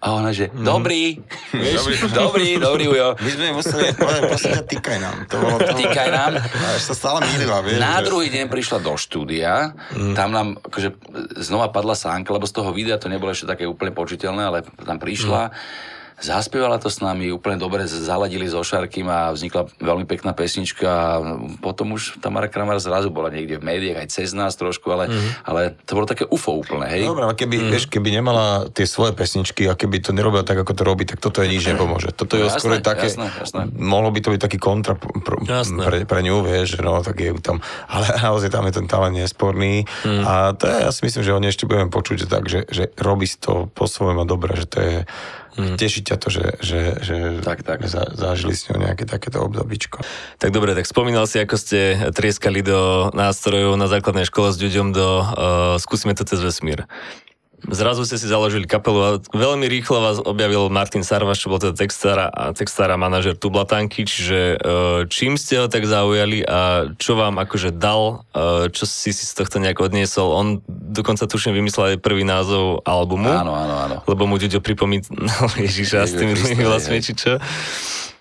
A 0.06 0.14
ona, 0.14 0.30
že 0.30 0.54
dobrý, 0.54 1.18
dobrý, 1.82 1.96
dobrý, 2.14 2.50
dobrý, 2.62 2.86
Ujo. 2.94 3.18
My 3.18 3.30
sme 3.34 3.58
museli 3.58 3.90
povedať, 3.98 4.70
týkaj 4.70 4.98
nám. 5.02 5.26
To 5.34 5.36
bolo 5.42 5.58
to... 5.58 5.74
Týkaj 5.74 6.10
nám. 6.14 6.38
A 6.38 6.78
sa 6.78 6.94
stále 6.94 7.26
mýlila, 7.26 7.66
vieš. 7.66 7.82
Na 7.82 7.98
že... 7.98 8.14
druhý 8.14 8.30
deň 8.30 8.46
prišla 8.46 8.86
do 8.86 8.94
štúdia, 8.94 9.74
mm. 9.98 10.14
tam 10.14 10.30
nám 10.30 10.62
akože 10.62 10.94
znova 11.42 11.74
padla 11.74 11.98
sánka, 11.98 12.30
lebo 12.30 12.46
z 12.46 12.54
toho 12.54 12.70
videa 12.70 13.02
to 13.02 13.10
nebolo 13.10 13.34
ešte 13.34 13.50
také 13.50 13.66
úplne 13.66 13.98
počiteľné, 13.98 14.44
ale 14.46 14.60
tam 14.86 15.02
prišla. 15.02 15.50
Mm 15.50 15.94
Zaspievala 16.16 16.80
to 16.80 16.88
s 16.88 17.04
nami, 17.04 17.28
úplne 17.28 17.60
dobre 17.60 17.84
zaladili 17.92 18.48
so 18.48 18.64
Šarkým 18.64 19.12
a 19.12 19.36
vznikla 19.36 19.68
veľmi 19.84 20.08
pekná 20.08 20.32
pesnička 20.32 21.20
potom 21.60 21.96
už 21.96 22.24
Tamara 22.24 22.48
Kramar 22.48 22.80
zrazu 22.80 23.12
bola 23.12 23.28
niekde 23.28 23.60
v 23.60 23.68
médiách, 23.68 24.00
aj 24.00 24.08
cez 24.08 24.32
nás 24.32 24.56
trošku, 24.56 24.88
ale, 24.96 25.12
mm-hmm. 25.12 25.32
ale 25.44 25.76
to 25.84 25.92
bolo 25.92 26.08
také 26.08 26.24
UFO 26.24 26.56
úplne, 26.56 26.88
hej? 26.88 27.04
Dobre, 27.04 27.28
ale 27.28 27.36
keby, 27.36 27.56
mm. 27.60 27.68
vieš, 27.68 27.86
keby 27.92 28.10
nemala 28.16 28.72
tie 28.72 28.88
svoje 28.88 29.12
pesničky 29.12 29.68
a 29.68 29.76
keby 29.76 30.00
to 30.00 30.16
nerobila 30.16 30.48
tak, 30.48 30.64
ako 30.64 30.72
to 30.72 30.84
robí, 30.88 31.04
tak 31.04 31.20
toto 31.20 31.44
je 31.44 31.52
nič 31.52 31.68
nepomôže. 31.76 32.16
Toto 32.16 32.40
je 32.40 32.48
no, 32.48 32.54
skôr 32.54 32.80
také, 32.80 33.12
jasné, 33.12 33.28
jasné. 33.36 33.68
mohlo 33.76 34.08
by 34.16 34.20
to 34.24 34.32
byť 34.32 34.42
taký 34.42 34.58
kontra 34.58 34.96
pr- 34.96 35.44
pre, 35.44 35.98
pre 36.08 36.20
ňu, 36.24 36.48
vieš, 36.48 36.80
no, 36.80 37.04
tak 37.04 37.20
je 37.20 37.36
tam, 37.44 37.60
ale 37.92 38.08
naozaj 38.26 38.50
tam 38.54 38.64
je 38.68 38.74
ten 38.80 38.88
talent 38.88 39.16
nesporný 39.20 39.84
mm. 40.08 40.24
a 40.24 40.56
to 40.56 40.64
je, 40.64 40.76
ja 40.88 40.92
si 40.96 41.02
myslím, 41.04 41.24
že 41.28 41.34
ho 41.36 41.40
ešte 41.46 41.68
budeme 41.70 41.92
počuť 41.92 42.16
že 42.26 42.28
tak, 42.28 42.44
že, 42.50 42.66
že 42.66 42.90
robí 42.98 43.28
to 43.38 43.68
po 43.70 43.86
svojom 43.86 44.24
a 44.24 44.26
dobre, 44.26 44.56
že 44.58 44.66
to 44.66 44.78
je 44.82 44.96
Mm. 45.56 45.80
Teší 45.80 46.04
ťa 46.04 46.16
to, 46.20 46.28
že, 46.28 46.46
že, 46.60 46.80
že 47.00 47.16
tak, 47.40 47.64
tak. 47.64 47.88
Za, 47.88 48.12
zažili 48.12 48.52
s 48.52 48.68
ňou 48.68 48.84
nejaké 48.84 49.08
takéto 49.08 49.40
obdobičko. 49.40 50.04
Tak 50.36 50.52
dobre, 50.52 50.76
tak 50.76 50.84
spomínal 50.84 51.26
si, 51.32 51.40
ako 51.40 51.56
ste 51.56 52.12
trieskali 52.12 52.60
do 52.60 53.12
nástrojov 53.16 53.80
na 53.80 53.88
základnej 53.88 54.28
škole 54.28 54.52
s 54.52 54.60
ľuďom 54.60 54.92
do 54.92 55.08
uh, 55.24 55.26
Skúsime 55.80 56.12
to 56.12 56.28
cez 56.28 56.44
vesmír. 56.44 56.84
Zrazu 57.66 58.06
ste 58.06 58.22
si 58.22 58.30
založili 58.30 58.70
kapelu 58.70 59.00
a 59.02 59.10
veľmi 59.34 59.66
rýchlo 59.66 59.98
vás 60.02 60.18
objavil 60.22 60.70
Martin 60.70 61.02
Sarvaš, 61.02 61.42
čo 61.42 61.50
bol 61.50 61.58
teda 61.58 61.74
textár 61.74 62.18
a, 62.30 62.54
textár 62.54 62.94
a 62.94 62.98
manažer 62.98 63.34
Tublatanky, 63.34 64.06
čiže 64.06 64.40
e, 64.56 64.68
čím 65.10 65.40
ste 65.40 65.64
ho 65.64 65.68
tak 65.68 65.90
zaujali 65.90 66.46
a 66.46 66.92
čo 67.02 67.18
vám 67.18 67.42
akože 67.42 67.74
dal, 67.74 68.26
e, 68.36 68.70
čo 68.70 68.86
si 68.86 69.10
si 69.10 69.24
z 69.26 69.34
tohto 69.34 69.58
nejak 69.58 69.82
odniesol? 69.82 70.30
On 70.30 70.48
dokonca 70.70 71.26
tuším 71.26 71.58
vymyslel 71.58 71.98
aj 71.98 72.04
prvý 72.06 72.22
názov 72.22 72.86
albumu. 72.86 73.32
Áno, 73.32 73.58
áno, 73.58 73.76
áno. 73.82 73.96
Lebo 74.06 74.30
mu 74.30 74.38
Ďuďo 74.38 74.60
pripomínal 74.62 75.50
Ježiša 75.66 76.06
s 76.06 76.14
tými 76.14 76.36
vlastmi, 76.62 77.02
či 77.02 77.18
čo 77.18 77.42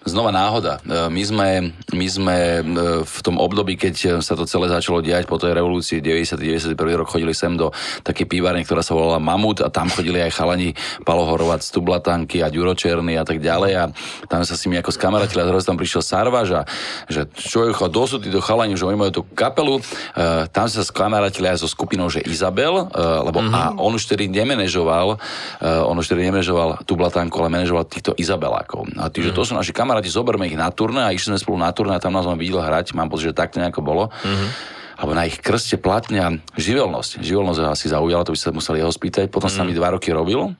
znova 0.04 0.30
náhoda. 0.30 0.78
E, 0.84 1.08
my 1.08 1.22
sme, 1.24 1.48
my 1.96 2.06
sme 2.06 2.36
e, 2.36 2.62
v 3.02 3.18
tom 3.24 3.40
období, 3.40 3.80
keď 3.80 4.20
sa 4.20 4.36
to 4.36 4.44
celé 4.44 4.68
začalo 4.68 5.00
diať 5.00 5.24
po 5.24 5.40
tej 5.40 5.56
revolúcii 5.56 6.04
90. 6.04 6.36
91. 6.36 6.76
rok 7.00 7.08
chodili 7.08 7.32
sem 7.32 7.56
do 7.56 7.72
také 8.04 8.28
pívárne, 8.28 8.62
ktorá 8.62 8.84
sa 8.84 8.92
volala 8.92 9.16
Mamut 9.16 9.64
a 9.64 9.72
tam 9.72 9.88
chodili 9.88 10.20
aj 10.20 10.36
chalani 10.36 10.70
z 10.74 11.68
Tublatanky 11.72 12.44
a 12.44 12.52
Ďuro 12.52 12.76
Černý 12.76 13.16
a 13.16 13.24
tak 13.24 13.40
ďalej 13.40 13.72
a 13.80 13.84
tam 14.28 14.44
sa 14.44 14.54
si 14.54 14.68
mi 14.68 14.76
ako 14.76 14.92
skamarátili 14.92 15.40
a 15.40 15.48
zrazu 15.48 15.64
tam 15.64 15.80
prišiel 15.80 16.02
Sarvaž 16.04 16.48
a 16.52 16.62
že 17.08 17.24
čo 17.32 17.64
je 17.64 17.72
dosud 17.88 18.20
títo 18.20 18.44
chalani, 18.44 18.76
že 18.76 18.84
oni 18.84 18.98
majú 18.98 19.12
tú 19.20 19.22
kapelu, 19.32 19.80
uh, 19.80 20.44
tam 20.50 20.66
sa 20.68 20.84
skamarátili 20.84 21.48
aj 21.48 21.64
so 21.64 21.68
skupinou, 21.70 22.10
že 22.10 22.24
Izabel, 22.24 22.90
lebo 22.94 23.38
mm-hmm. 23.40 23.54
a 23.54 23.62
on 23.78 23.94
už 23.94 24.10
tedy 24.10 24.26
nemenežoval, 24.28 25.16
uh, 25.16 25.90
on 25.90 25.96
už 25.96 26.10
tedy 26.10 26.26
nemenežoval 26.26 26.82
Tublatanku, 26.84 27.38
ale 27.40 27.48
manažoval 27.54 27.86
týchto 27.86 28.12
Izabelákov. 28.18 28.98
A 28.98 29.08
tí, 29.08 29.22
že 29.22 29.30
to 29.30 29.46
sú 29.46 29.54
naši 29.54 29.70
kamaráti 29.70 29.93
kamaráti, 29.94 30.10
zoberme 30.10 30.50
ich 30.50 30.58
na 30.58 30.74
turné 30.74 31.06
a 31.06 31.14
išli 31.14 31.30
sme 31.30 31.38
spolu 31.38 31.62
na 31.62 31.70
turné 31.70 31.94
a 31.94 32.02
tam 32.02 32.18
nás 32.18 32.26
on 32.26 32.34
videl 32.34 32.58
hrať, 32.58 32.98
mám 32.98 33.06
pocit, 33.06 33.30
že 33.30 33.38
takto 33.38 33.62
nejako 33.62 33.78
bolo. 33.86 34.10
Mm-hmm 34.26 34.74
alebo 34.94 35.12
na 35.14 35.26
ich 35.26 35.42
krste 35.42 35.76
platňa 35.78 36.38
živelnosť. 36.54 37.22
Živelnosť 37.22 37.58
asi 37.66 37.86
zaujala, 37.90 38.22
to 38.22 38.34
by 38.34 38.38
sa 38.38 38.54
museli 38.54 38.78
jeho 38.82 38.92
spýtať. 38.94 39.26
Potom 39.30 39.50
mm. 39.50 39.54
sa 39.54 39.62
mi 39.66 39.74
dva 39.74 39.94
roky 39.94 40.14
robil 40.14 40.54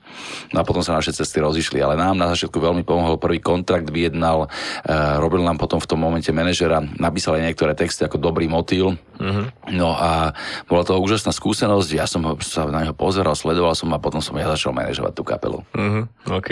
no 0.51 0.57
a 0.59 0.63
potom 0.67 0.83
sa 0.83 0.95
naše 0.95 1.15
cesty 1.15 1.39
rozišli. 1.39 1.79
Ale 1.79 1.95
nám 1.95 2.19
na 2.19 2.27
začiatku 2.31 2.59
veľmi 2.59 2.83
pomohol 2.83 3.15
prvý 3.15 3.39
kontrakt, 3.39 3.87
vyjednal, 3.87 4.47
uh, 4.47 5.17
robil 5.23 5.43
nám 5.43 5.55
potom 5.55 5.79
v 5.79 5.87
tom 5.87 5.99
momente 6.03 6.29
manažera, 6.35 6.83
napísal 6.99 7.39
aj 7.39 7.51
niektoré 7.51 7.73
texty 7.73 8.03
ako 8.03 8.19
dobrý 8.19 8.51
motýl. 8.51 8.99
Mm-hmm. 9.15 9.75
No 9.79 9.95
a 9.95 10.35
bola 10.67 10.83
to 10.83 10.99
úžasná 10.99 11.31
skúsenosť, 11.31 11.89
ja 11.95 12.03
som 12.03 12.21
sa 12.43 12.67
na 12.67 12.83
neho 12.83 12.95
pozeral, 12.95 13.33
sledoval 13.35 13.71
som 13.71 13.87
a 13.95 13.99
potom 14.03 14.19
som 14.19 14.35
ja 14.35 14.51
začal 14.51 14.75
manažovať 14.75 15.13
tú 15.15 15.23
kapelu. 15.23 15.63
Mm-hmm. 15.71 16.03
OK. 16.35 16.49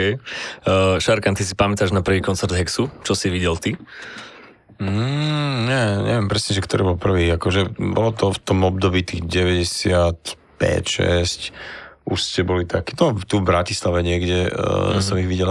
Uh, 0.64 0.96
Šarkan, 1.04 1.36
ty 1.36 1.44
si 1.44 1.54
pamätáš 1.54 1.92
na 1.92 2.00
prvý 2.00 2.24
koncert 2.24 2.56
Hexu? 2.56 2.88
Čo 3.04 3.14
si 3.14 3.28
videl 3.28 3.60
ty? 3.60 3.76
Mm, 4.80 5.70
nie, 5.70 5.84
neviem 6.06 6.28
presne, 6.32 6.58
že 6.58 6.66
ktorý 6.66 6.94
bol 6.94 6.98
prvý. 6.98 7.30
Akože 7.34 7.76
bolo 7.78 8.14
to 8.14 8.34
v 8.34 8.40
tom 8.42 8.66
období 8.66 9.06
tých 9.06 9.26
95, 9.26 10.34
6 10.58 11.54
už 12.04 12.20
ste 12.20 12.44
boli 12.44 12.68
takí, 12.68 13.00
no 13.00 13.16
tu 13.24 13.40
v 13.40 13.48
Bratislave 13.48 14.04
niekde 14.04 14.52
uh, 14.52 15.00
mm-hmm. 15.00 15.00
som 15.00 15.16
ich 15.16 15.24
videl. 15.24 15.48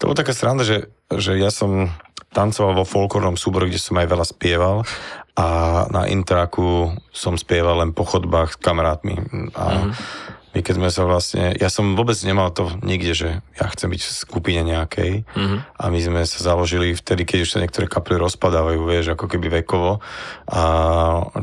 To 0.00 0.08
bola 0.08 0.16
taká 0.16 0.32
sranda, 0.32 0.64
že, 0.64 0.88
že 1.12 1.36
ja 1.36 1.52
som 1.52 1.92
tancoval 2.32 2.80
vo 2.80 2.88
folklórnom 2.88 3.36
súbore, 3.36 3.68
kde 3.68 3.76
som 3.76 4.00
aj 4.00 4.08
veľa 4.08 4.24
spieval 4.24 4.88
a 5.36 5.46
na 5.92 6.08
intraku 6.08 6.96
som 7.12 7.36
spieval 7.36 7.84
len 7.84 7.92
po 7.92 8.08
chodbách 8.08 8.56
s 8.56 8.60
kamarátmi. 8.64 9.52
A 9.52 9.92
mm-hmm 9.92 10.39
my 10.50 10.60
keď 10.66 10.74
sme 10.82 10.90
sa 10.90 11.06
vlastne, 11.06 11.54
ja 11.54 11.70
som 11.70 11.94
vôbec 11.94 12.18
nemal 12.26 12.50
to 12.50 12.66
nikde, 12.82 13.14
že 13.14 13.28
ja 13.38 13.66
chcem 13.70 13.86
byť 13.94 14.02
v 14.02 14.10
skupine 14.10 14.60
nejakej 14.66 15.12
mm-hmm. 15.22 15.58
a 15.78 15.84
my 15.86 16.00
sme 16.02 16.20
sa 16.26 16.42
založili 16.42 16.90
vtedy, 16.98 17.22
keď 17.22 17.38
už 17.46 17.50
sa 17.54 17.62
niektoré 17.62 17.86
kapely 17.86 18.18
rozpadávajú, 18.18 18.82
vieš, 18.82 19.14
ako 19.14 19.30
keby 19.30 19.62
vekovo 19.62 20.02
a 20.50 20.62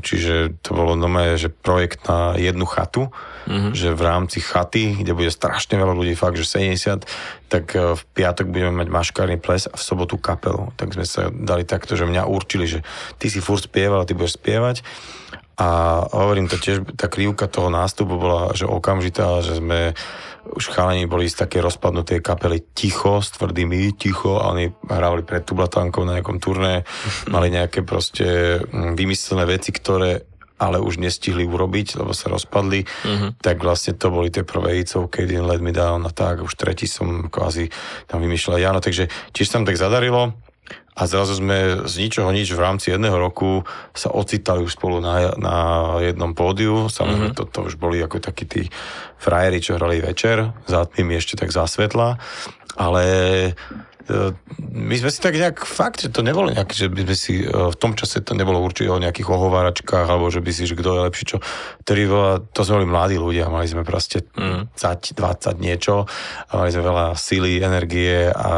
čiže 0.03 0.59
to 0.59 0.75
bolo 0.75 0.99
nové, 0.99 1.39
že 1.39 1.47
projekt 1.47 2.03
na 2.11 2.35
jednu 2.35 2.67
chatu, 2.67 3.07
mm-hmm. 3.47 3.71
že 3.71 3.95
v 3.95 4.01
rámci 4.03 4.43
chaty, 4.43 4.99
kde 4.99 5.15
bude 5.15 5.31
strašne 5.31 5.79
veľa 5.79 5.95
ľudí, 5.95 6.11
fakt, 6.11 6.35
že 6.35 6.43
70, 6.43 7.07
tak 7.47 7.71
e, 7.79 7.95
v 7.95 8.01
piatok 8.11 8.51
budeme 8.51 8.83
mať 8.83 8.91
maškárny 8.91 9.39
ples 9.39 9.71
a 9.71 9.75
v 9.79 9.83
sobotu 9.87 10.19
kapelu. 10.19 10.75
Tak 10.75 10.99
sme 10.99 11.07
sa 11.07 11.31
dali 11.31 11.63
takto, 11.63 11.95
že 11.95 12.03
mňa 12.03 12.27
určili, 12.27 12.67
že 12.67 12.83
ty 13.15 13.31
si 13.31 13.39
furt 13.39 13.63
spieval, 13.63 14.03
ty 14.03 14.11
budeš 14.11 14.35
spievať 14.35 14.83
a 15.57 15.67
hovorím 16.13 16.45
to 16.45 16.61
tiež, 16.61 16.85
tá 16.93 17.09
krivka 17.09 17.49
toho 17.49 17.73
nástupu 17.73 18.13
bola, 18.13 18.53
že 18.53 18.69
okamžitá, 18.69 19.41
že 19.41 19.57
sme 19.57 19.97
už 20.53 20.69
chalani 20.69 21.09
boli 21.09 21.25
z 21.27 21.43
také 21.43 21.59
rozpadnutej 21.65 22.21
kapely 22.21 22.61
ticho, 22.77 23.19
s 23.19 23.33
tvrdými 23.35 23.91
ticho 23.97 24.37
a 24.37 24.53
oni 24.53 24.69
hrávali 24.85 25.25
pred 25.25 25.43
Tublatánkou 25.43 26.05
na 26.05 26.21
nejakom 26.21 26.37
turné, 26.37 26.85
mali 27.33 27.49
nejaké 27.49 27.81
proste 27.81 28.61
mm, 28.61 28.93
vymyslené 28.93 29.43
veci, 29.49 29.73
ktoré 29.73 30.23
ale 30.57 30.81
už 30.81 30.97
nestihli 30.97 31.45
urobiť, 31.45 32.01
lebo 32.01 32.17
sa 32.17 32.33
rozpadli, 32.33 32.81
uh-huh. 32.81 33.37
tak 33.37 33.61
vlastne 33.61 33.93
to 33.93 34.09
boli 34.09 34.33
tie 34.33 34.41
prvé 34.41 34.81
icovky, 34.81 35.29
Didn't 35.29 35.45
Let 35.45 35.61
Me 35.61 35.69
Down 35.69 36.01
a 36.01 36.09
tak, 36.09 36.41
už 36.41 36.57
tretí 36.57 36.89
som 36.89 37.29
kvázi 37.29 37.69
tam 38.09 38.25
vymýšľal 38.25 38.57
Jano, 38.57 38.81
takže 38.81 39.05
tiež 39.37 39.45
sa 39.45 39.61
tam 39.61 39.69
tak 39.69 39.77
zadarilo, 39.77 40.33
a 40.97 41.05
zrazu 41.05 41.37
sme 41.37 41.85
z 41.85 41.93
ničoho 42.01 42.33
nič 42.33 42.49
v 42.57 42.63
rámci 42.63 42.89
jedného 42.89 43.21
roku 43.21 43.61
sa 43.93 44.09
ocitali 44.09 44.65
už 44.65 44.73
spolu 44.81 44.97
na, 44.97 45.37
na 45.37 45.55
jednom 46.01 46.33
pódiu. 46.33 46.89
Samozrejme, 46.89 47.37
mm-hmm. 47.37 47.45
to, 47.53 47.53
to 47.53 47.69
už 47.69 47.77
boli 47.77 48.01
ako 48.01 48.17
takí 48.17 48.49
tí 48.49 48.65
frajeri, 49.21 49.61
čo 49.61 49.77
hrali 49.77 50.01
večer, 50.01 50.57
za 50.65 50.89
tým 50.89 51.13
ešte 51.13 51.37
tak 51.37 51.53
zasvetla, 51.53 52.17
ale 52.81 53.03
my 54.07 54.95
sme 54.95 55.09
si 55.11 55.19
tak 55.19 55.35
nejak, 55.35 55.67
fakt, 55.67 55.99
že 55.99 56.09
to 56.09 56.23
nebolo 56.23 56.47
nejak, 56.47 56.71
že 56.71 56.87
by 56.87 57.03
sme 57.03 57.15
si, 57.15 57.43
e, 57.43 57.47
v 57.47 57.75
tom 57.75 57.91
čase 57.91 58.23
to 58.23 58.31
nebolo 58.39 58.63
určite 58.63 58.87
o 58.87 59.01
nejakých 59.01 59.27
ohováračkách, 59.27 60.07
alebo 60.07 60.31
že 60.31 60.39
by 60.39 60.51
si, 60.55 60.63
že 60.63 60.79
kto 60.79 60.89
je 60.95 61.05
lepší, 61.11 61.23
čo. 61.27 61.37
Ktorý 61.83 62.01
bola, 62.07 62.31
to 62.39 62.63
sme 62.63 62.83
boli 62.83 62.87
mladí 62.87 63.17
ľudia, 63.19 63.51
mali 63.51 63.67
sme 63.67 63.83
proste 63.83 64.23
mm. 64.35 64.71
20 64.79 65.17
niečo 65.59 66.07
a 66.47 66.51
mali 66.55 66.69
sme 66.71 66.83
veľa 66.87 67.05
síly, 67.19 67.59
energie 67.59 68.31
a 68.31 68.53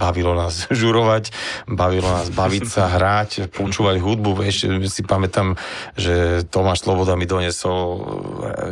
bavilo 0.00 0.32
nás 0.32 0.68
žurovať, 0.80 1.34
bavilo 1.68 2.08
nás 2.08 2.32
baviť 2.32 2.64
sa, 2.64 2.88
hrať, 2.96 3.52
počúvať 3.52 4.00
hudbu. 4.00 4.40
Ešte 4.46 4.72
si 4.88 5.02
pamätám, 5.04 5.60
že 6.00 6.46
Tomáš 6.48 6.88
Sloboda 6.88 7.12
mi 7.12 7.28
donesol 7.28 8.00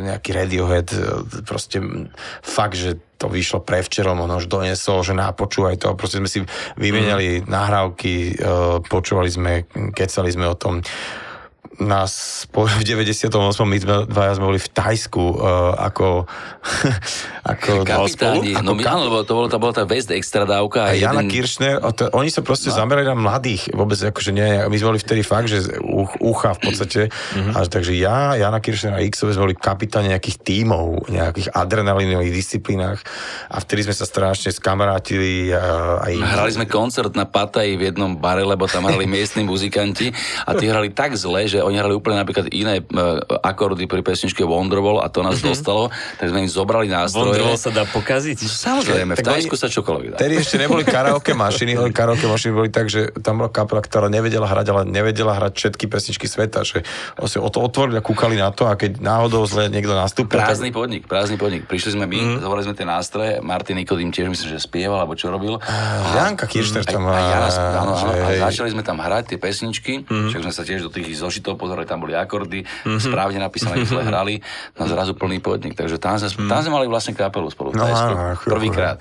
nejaký 0.01 0.33
Radiohead, 0.33 0.87
proste 1.45 1.81
fakt, 2.41 2.79
že 2.79 2.97
to 3.19 3.27
vyšlo 3.27 3.59
prevčerom, 3.67 4.23
on 4.23 4.31
už 4.39 4.47
donesol, 4.47 5.03
že 5.03 5.11
nápočúvaj 5.11 5.75
to, 5.83 5.91
proste 5.99 6.23
sme 6.23 6.31
si 6.31 6.39
vymenali 6.79 7.43
mm. 7.43 7.51
nahrávky, 7.51 8.13
e, 8.31 8.33
počúvali 8.87 9.27
sme, 9.27 9.67
kecali 9.91 10.31
sme 10.31 10.47
o 10.47 10.55
tom 10.55 10.79
nás 11.79 12.43
po, 12.51 12.67
v 12.67 12.83
98. 12.83 13.31
my 13.31 13.77
sme 13.79 13.95
dvaja 14.11 14.35
sme 14.35 14.45
boli 14.51 14.59
v 14.59 14.69
Tajsku 14.69 15.23
uh, 15.39 15.79
ako 15.79 16.27
ako 17.55 17.71
kapitáni, 17.87 18.51
ako 18.51 18.63
no 18.67 18.71
my, 18.75 18.83
áno, 18.83 19.01
lebo 19.07 19.23
to 19.23 19.33
bola, 19.33 19.47
to 19.47 19.57
bola 19.57 19.73
tá 19.73 19.83
West 19.87 20.11
extra 20.11 20.43
dávka. 20.43 20.91
A, 20.91 20.91
a 20.91 20.99
Jana 20.99 21.23
jeden... 21.23 21.31
Kiršner, 21.31 21.79
a 21.79 21.89
to, 21.95 22.11
oni 22.11 22.27
sa 22.27 22.43
proste 22.43 22.69
no. 22.71 22.75
zamerali 22.75 23.07
na 23.07 23.15
mladých, 23.15 23.71
vôbec 23.71 23.95
akože 23.95 24.31
nie, 24.35 24.47
my 24.67 24.75
sme 24.75 24.87
boli 24.95 24.99
vtedy 24.99 25.21
fakt, 25.23 25.47
že 25.47 25.79
uch, 25.79 26.19
ucha 26.19 26.51
v 26.55 26.61
podstate, 26.67 27.01
mm-hmm. 27.07 27.55
a, 27.55 27.59
takže 27.63 27.93
ja, 27.95 28.35
Jana 28.35 28.59
Kiršner 28.59 28.93
a 28.95 29.01
X 29.03 29.23
sme 29.23 29.39
boli 29.39 29.55
kapitáni 29.55 30.11
nejakých 30.11 30.37
tímov, 30.43 31.07
nejakých 31.07 31.47
adrenalinových 31.55 32.33
disciplínach 32.35 32.99
a 33.47 33.57
vtedy 33.63 33.87
sme 33.87 33.95
sa 33.95 34.03
strašne 34.03 34.51
skamarátili. 34.51 35.55
A, 35.55 36.03
aj... 36.03 36.13
Hrali 36.17 36.51
sme 36.51 36.65
koncert 36.67 37.15
na 37.15 37.23
Pataji 37.23 37.79
v 37.79 37.93
jednom 37.93 38.19
bare, 38.19 38.43
lebo 38.43 38.67
tam 38.67 38.85
hrali 38.85 39.07
miestni 39.07 39.47
muzikanti 39.47 40.11
a 40.43 40.53
tí 40.59 40.67
hrali 40.67 40.91
tak 40.91 41.15
zle, 41.15 41.47
že 41.49 41.65
oni 41.65 41.81
hrali 41.81 41.97
úplne 41.97 42.21
napríklad 42.21 42.53
iné 42.53 42.85
uh, 42.85 43.19
akordy 43.41 43.89
pri 43.89 44.05
pesničke 44.05 44.45
Wonderwall 44.45 45.01
a 45.01 45.09
to 45.09 45.25
nás 45.25 45.41
mm-hmm. 45.41 45.49
dostalo, 45.49 45.89
tak 46.21 46.29
sme 46.29 46.45
im 46.45 46.51
zobrali 46.51 46.85
nástroje. 46.85 47.41
Wonderwall 47.41 47.57
sa 47.57 47.73
dá 47.73 47.89
pokaziť? 47.89 48.37
Samozrejme, 48.45 49.17
v 49.17 49.25
Tajsku 49.25 49.57
sa 49.57 49.65
čokoľvek 49.65 50.13
dá. 50.13 50.17
Tedy 50.21 50.37
ešte 50.37 50.61
neboli 50.61 50.85
karaoke 50.85 51.33
mašiny, 51.33 51.73
ale 51.73 51.89
karaoke 51.89 52.29
mašiny 52.29 52.51
boli 52.53 52.69
tak, 52.69 52.93
že 52.93 53.09
tam 53.25 53.41
bola 53.41 53.49
kapela, 53.49 53.81
ktorá 53.81 54.05
nevedela 54.11 54.45
hrať, 54.45 54.67
ale 54.69 54.81
nevedela 54.85 55.33
hrať 55.33 55.53
všetky 55.57 55.85
pesničky 55.89 56.29
sveta, 56.29 56.61
že 56.61 56.85
si 57.25 57.37
o 57.39 57.49
to 57.49 57.63
otvorili 57.63 57.97
a 57.97 58.03
kúkali 58.03 58.35
na 58.37 58.53
to 58.53 58.69
a 58.69 58.75
keď 58.75 58.99
náhodou 58.99 59.47
zle 59.47 59.71
niekto 59.71 59.95
nastúpil. 59.95 60.37
Prázdny 60.37 60.69
tak... 60.69 60.77
podnik, 60.77 61.03
prázdny 61.09 61.39
podnik. 61.39 61.65
Prišli 61.65 61.95
sme 61.95 62.05
my, 62.05 62.19
mm. 62.19 62.37
zobrali 62.43 62.63
sme 62.67 62.75
tie 62.75 62.85
nástroje, 62.85 63.31
Martin 63.41 63.79
Nikodým 63.79 64.11
tiež 64.11 64.27
myslím, 64.29 64.53
že 64.53 64.59
spieval, 64.59 65.01
alebo 65.01 65.15
čo 65.15 65.31
robil. 65.31 65.57
Uh, 65.57 66.15
Janka 66.19 66.45
Kiršner 66.45 66.83
tam 66.83 67.07
a, 67.07 67.15
a, 67.15 67.49
áno, 67.81 67.93
že... 67.95 68.07
a 68.11 68.27
začali 68.51 68.75
sme 68.75 68.83
tam 68.83 68.99
hrať 68.99 69.33
tie 69.33 69.39
pesničky, 69.39 70.03
mm. 70.03 70.29
však 70.35 70.41
sme 70.43 70.53
sa 70.53 70.61
tiež 70.67 70.83
do 70.83 70.91
tých 70.91 71.07
zošitov 71.15 71.38
pozerali, 71.43 71.87
tam 71.87 72.03
boli 72.03 72.13
akordy, 72.15 72.63
mm-hmm. 72.63 72.99
správne 72.99 73.39
napísané, 73.39 73.83
sme 73.85 74.05
hrali, 74.09 74.39
na 74.75 74.85
zrazu 74.85 75.15
plný 75.15 75.39
podnik. 75.39 75.73
Takže 75.73 75.97
tam 75.97 76.19
sme, 76.19 76.47
tam 76.47 76.59
sme 76.63 76.71
mali 76.75 76.87
vlastne 76.89 77.15
kapelu 77.15 77.47
spolu. 77.49 77.73
No, 77.73 77.85
áno, 77.85 78.35
prvýkrát. 78.39 78.99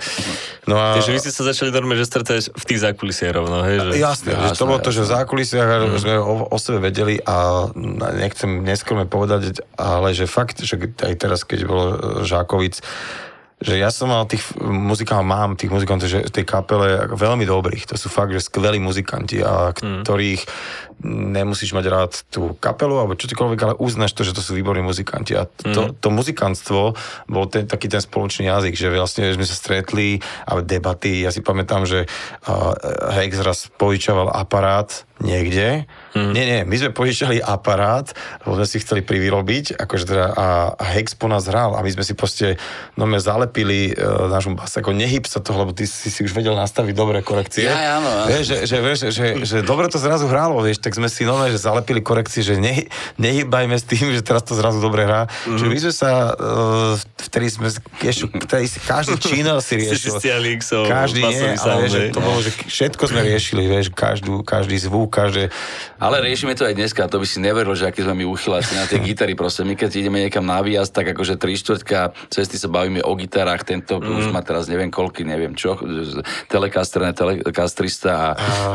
No 0.65 0.79
a... 0.79 0.99
Takže 0.99 1.11
vy 1.15 1.19
ste 1.21 1.33
sa 1.33 1.43
začali 1.49 1.75
normálne, 1.75 2.01
že 2.01 2.09
stretávať 2.09 2.55
v 2.55 2.65
tých 2.65 2.81
zákulisiach 2.85 3.33
rovno, 3.35 3.65
hej? 3.67 3.77
Že... 3.81 3.91
Jasné, 3.99 4.31
jasné, 4.35 4.49
že 4.53 4.59
to 4.59 4.65
bolo 4.69 4.81
to, 4.81 4.91
že 4.95 5.03
v 5.05 5.11
zákulisiach 5.11 5.69
mm. 5.69 5.99
sme 6.01 6.15
o, 6.21 6.35
o 6.49 6.59
sebe 6.61 6.79
vedeli 6.83 7.21
a 7.25 7.69
nechcem 8.19 8.63
neskromne 8.63 9.09
povedať, 9.09 9.65
ale 9.77 10.13
že 10.13 10.29
fakt, 10.29 10.61
že 10.63 10.77
aj 10.79 11.15
teraz, 11.19 11.43
keď 11.43 11.61
bol 11.67 11.85
Žákovic, 12.25 12.81
že 13.59 13.75
ja 13.75 13.91
som 13.91 14.07
mal 14.07 14.23
tých 14.31 14.55
muzikálov, 14.63 15.27
mám 15.27 15.59
tých 15.59 15.75
muzikantov, 15.75 16.07
že 16.07 16.23
v 16.23 16.31
tej 16.31 16.47
kapele 16.47 17.11
veľmi 17.11 17.43
dobrých. 17.43 17.91
To 17.91 17.99
sú 17.99 18.07
fakt, 18.07 18.31
že 18.31 18.47
skvelí 18.47 18.79
muzikanti, 18.79 19.43
a 19.43 19.75
mm. 19.75 20.07
Nemusíš 21.05 21.73
mať 21.75 21.85
rád 21.87 22.13
tú 22.29 22.59
kapelu 22.59 22.99
alebo 22.99 23.15
čokoľvek, 23.15 23.61
ale 23.63 23.75
uznáš 23.79 24.15
to, 24.19 24.27
že 24.27 24.35
to 24.35 24.43
sú 24.43 24.59
výborní 24.59 24.83
muzikanti. 24.83 25.39
A 25.39 25.47
to, 25.47 25.95
mm. 25.95 26.03
to 26.03 26.09
muzikantstvo 26.11 26.99
bol 27.31 27.45
ten, 27.47 27.71
taký 27.71 27.87
ten 27.87 28.03
spoločný 28.03 28.51
jazyk, 28.51 28.75
že 28.75 28.89
vlastne 28.91 29.31
sme 29.31 29.47
sa 29.47 29.55
stretli 29.55 30.19
a 30.47 30.59
debaty. 30.59 31.23
Ja 31.23 31.31
si 31.31 31.39
pamätám, 31.39 31.87
že 31.87 32.11
uh, 32.11 32.75
Hex 33.15 33.39
raz 33.43 33.71
požičoval 33.79 34.35
aparát 34.35 35.07
niekde. 35.19 35.87
Mm. 36.15 36.33
Nie, 36.35 36.45
nie, 36.47 36.61
my 36.63 36.77
sme 36.79 36.91
požičali 36.95 37.43
aparát, 37.43 38.11
lebo 38.47 38.59
sme 38.59 38.67
si 38.71 38.79
chceli 38.79 39.03
privyrobiť, 39.03 39.79
akože 39.79 40.05
teda, 40.07 40.27
a, 40.35 40.47
a 40.79 40.85
Hex 40.95 41.19
po 41.19 41.27
nás 41.27 41.47
hral 41.51 41.75
a 41.75 41.83
my 41.83 41.91
sme 41.91 42.07
si 42.07 42.15
proste 42.15 42.55
no, 42.95 43.07
my 43.07 43.19
zalepili 43.19 43.95
uh, 43.95 44.31
nášmu 44.31 44.55
bas, 44.55 44.75
ako 44.79 44.95
nehyb 44.95 45.27
sa 45.27 45.43
to, 45.43 45.55
lebo 45.55 45.75
ty 45.75 45.87
si 45.91 46.11
si 46.11 46.23
už 46.23 46.35
vedel 46.35 46.55
nastaviť 46.55 46.95
dobré 46.95 47.19
korekcie. 47.23 47.67
Ja, 47.67 47.99
áno, 47.99 48.11
áno. 48.11 48.31
Vieš, 48.31 48.45
že, 48.47 48.57
že, 48.67 48.77
vieš, 48.79 48.99
že, 48.99 49.11
že, 49.11 49.27
že 49.43 49.57
dobre 49.67 49.91
to 49.91 49.99
zrazu 49.99 50.31
hrálo, 50.31 50.63
vieš, 50.63 50.79
tak 50.89 50.97
sme 50.97 51.13
si 51.13 51.29
nové, 51.29 51.53
že 51.53 51.61
zalepili 51.61 52.01
korekcie, 52.01 52.41
že 52.41 52.57
ne, 52.57 52.89
nehybajme 53.21 53.77
s 53.77 53.85
tým, 53.85 54.09
že 54.17 54.25
teraz 54.25 54.41
to 54.49 54.57
zrazu 54.57 54.81
dobre 54.81 55.05
hrá. 55.05 55.29
Mm-hmm. 55.29 55.59
Čiže 55.61 55.67
my 55.69 55.79
sme 55.85 55.93
sa, 55.93 56.11
uh, 56.33 56.97
vtedy 57.29 57.47
sme, 57.53 57.69
ešte, 58.01 58.25
vtedy 58.33 58.65
si 58.65 58.79
každý 58.81 59.21
činel 59.21 59.61
si 59.61 59.77
riešil. 59.85 60.17
Si 60.17 60.33
každý 60.89 61.21
nie, 61.29 61.53
ale 61.61 61.93
že 61.93 62.01
to 62.17 62.25
bolo, 62.25 62.41
že 62.41 62.57
všetko 62.57 63.05
sme 63.13 63.21
riešili, 63.21 63.69
vieš, 63.69 63.93
každú, 63.93 64.41
každý 64.41 64.81
zvuk, 64.81 65.19
ukáže. 65.19 65.51
Ale 65.99 66.23
riešime 66.23 66.55
to 66.55 66.69
aj 66.69 66.77
dneska, 66.79 67.11
to 67.11 67.19
by 67.19 67.27
si 67.27 67.43
neveril, 67.43 67.73
že 67.73 67.89
aký 67.91 68.05
sme 68.05 68.23
my 68.23 68.25
uchyláci 68.29 68.77
na 68.77 68.85
tie 68.85 69.03
gitary. 69.09 69.35
Proste 69.35 69.65
my 69.65 69.75
keď 69.75 69.91
ideme 69.99 70.23
niekam 70.23 70.45
na 70.45 70.61
výjazd, 70.61 70.93
tak 70.95 71.17
akože 71.17 71.41
tri 71.41 71.57
štvrtka 71.59 72.15
cesty 72.31 72.61
sa 72.61 72.71
bavíme 72.71 73.03
o 73.03 73.13
gitarách, 73.19 73.67
tento 73.67 73.99
mm. 73.99 74.21
už 74.23 74.25
má 74.31 74.45
teraz 74.45 74.71
neviem 74.71 74.93
koľky, 74.93 75.25
neviem 75.25 75.57
čo, 75.57 75.75
telekastrné, 76.47 77.17
telekastrista 77.17 78.11
a 78.15 78.27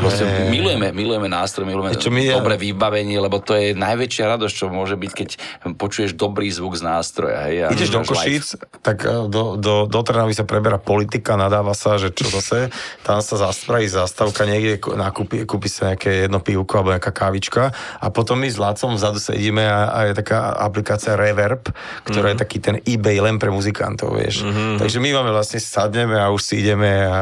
proste 0.01 0.25
milujeme, 0.49 0.91
milujeme 0.91 1.29
nástroj, 1.29 1.69
milujeme 1.69 1.95
Čo 2.03 2.09
my- 2.09 2.27
dobré 2.29 2.55
vybavenie, 2.57 3.17
lebo 3.17 3.39
to 3.39 3.53
je 3.53 3.71
najväčšia 3.71 4.25
radosť, 4.29 4.53
čo 4.53 4.65
môže 4.67 4.93
byť, 4.93 5.11
keď 5.13 5.29
počuješ 5.73 6.13
dobrý 6.13 6.47
zvuk 6.47 6.73
z 6.73 6.83
nástroja. 6.83 7.47
Hej, 7.47 7.71
Ideš 7.71 7.89
do 7.89 7.99
máš 7.99 8.09
live. 8.09 8.19
Košíc, 8.43 8.47
tak 8.79 8.97
e, 9.01 9.25
do, 9.25 9.55
do, 9.55 9.85
do 9.85 9.99
Trnavy 9.99 10.31
sa 10.31 10.43
preberá 10.43 10.75
politika, 10.75 11.33
nadáva 11.33 11.71
sa, 11.71 11.95
že 11.95 12.09
čo 12.09 12.27
zase, 12.27 12.67
tam 13.01 13.19
sa 13.19 13.39
zaspraví 13.39 13.85
zastavka 13.85 14.43
niekde, 14.43 14.77
nakúpi, 14.89 15.43
kúpi 15.43 15.67
sa 15.67 15.89
nejaké 15.89 16.27
jedno 16.27 16.37
pivko 16.37 16.73
alebo 16.75 16.91
nejaká 16.91 17.09
kávička 17.09 17.71
a 17.97 18.07
potom 18.07 18.37
my 18.37 18.47
s 18.47 18.57
Lacom 18.57 18.93
vzadu 18.93 19.17
sedíme 19.17 19.63
a, 19.63 19.79
a 19.87 19.99
je 20.05 20.13
taká 20.15 20.51
aplikácia 20.53 21.13
Reverb, 21.13 21.71
ktorá 22.03 22.21
Mhm. 22.25 22.33
je 22.33 22.37
taký 22.39 22.57
ten 22.59 22.75
eBay 22.81 23.19
len 23.19 23.35
pre 23.35 23.47
muzikantov, 23.47 24.13
vieš. 24.13 24.43
Takže 24.75 24.97
my 24.97 25.09
máme 25.13 25.31
vlastne 25.31 25.57
sadneme 25.57 26.15
a 26.15 26.27
už 26.27 26.41
si 26.41 26.53
ideme 26.57 26.89
a, 27.01 27.21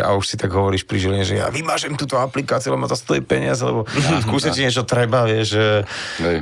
a 0.00 0.10
už 0.12 0.24
si 0.24 0.34
tak 0.34 0.48
hovoríš 0.48 0.82
pri 0.82 0.98
žene, 0.98 1.20
že 1.20 1.36
ja 1.36 1.46
vymažem 1.48 1.94
túto 1.94 2.16
aplikáciu, 2.16 2.70
lebo 2.70 2.80
ma 2.80 2.86
to 2.86 2.94
stojí 2.94 3.20
peniaze, 3.20 3.60
lebo 3.60 3.84
skúsiť 4.26 4.50
ti 4.54 4.60
niečo 4.64 4.82
treba, 4.88 5.28
vieš, 5.28 5.46
že 5.58 5.66
Hej. 6.24 6.38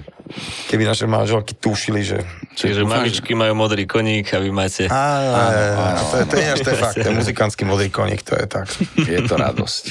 keby 0.70 0.82
naše 0.86 1.04
manželky 1.10 1.58
tušili, 1.58 2.00
že 2.06 2.18
Čiže 2.56 2.88
dúfam, 2.88 3.04
mamičky 3.04 3.36
majú 3.36 3.52
modrý 3.52 3.84
koník 3.84 4.32
a 4.32 4.40
vy 4.40 4.48
máte... 4.48 4.88
Áno, 4.88 5.32
áno, 5.76 6.02
to, 6.08 6.16
je, 6.16 6.24
to, 6.24 6.34
je, 6.40 6.50
to 6.64 6.70
je 6.72 6.78
fakt, 6.80 6.96
to 6.96 7.08
je 7.08 7.14
muzikantský 7.14 7.62
modrý 7.68 7.92
koník, 7.92 8.24
to 8.24 8.32
je 8.32 8.46
tak. 8.48 8.72
Je 8.96 9.20
to 9.28 9.36
radosť. 9.36 9.84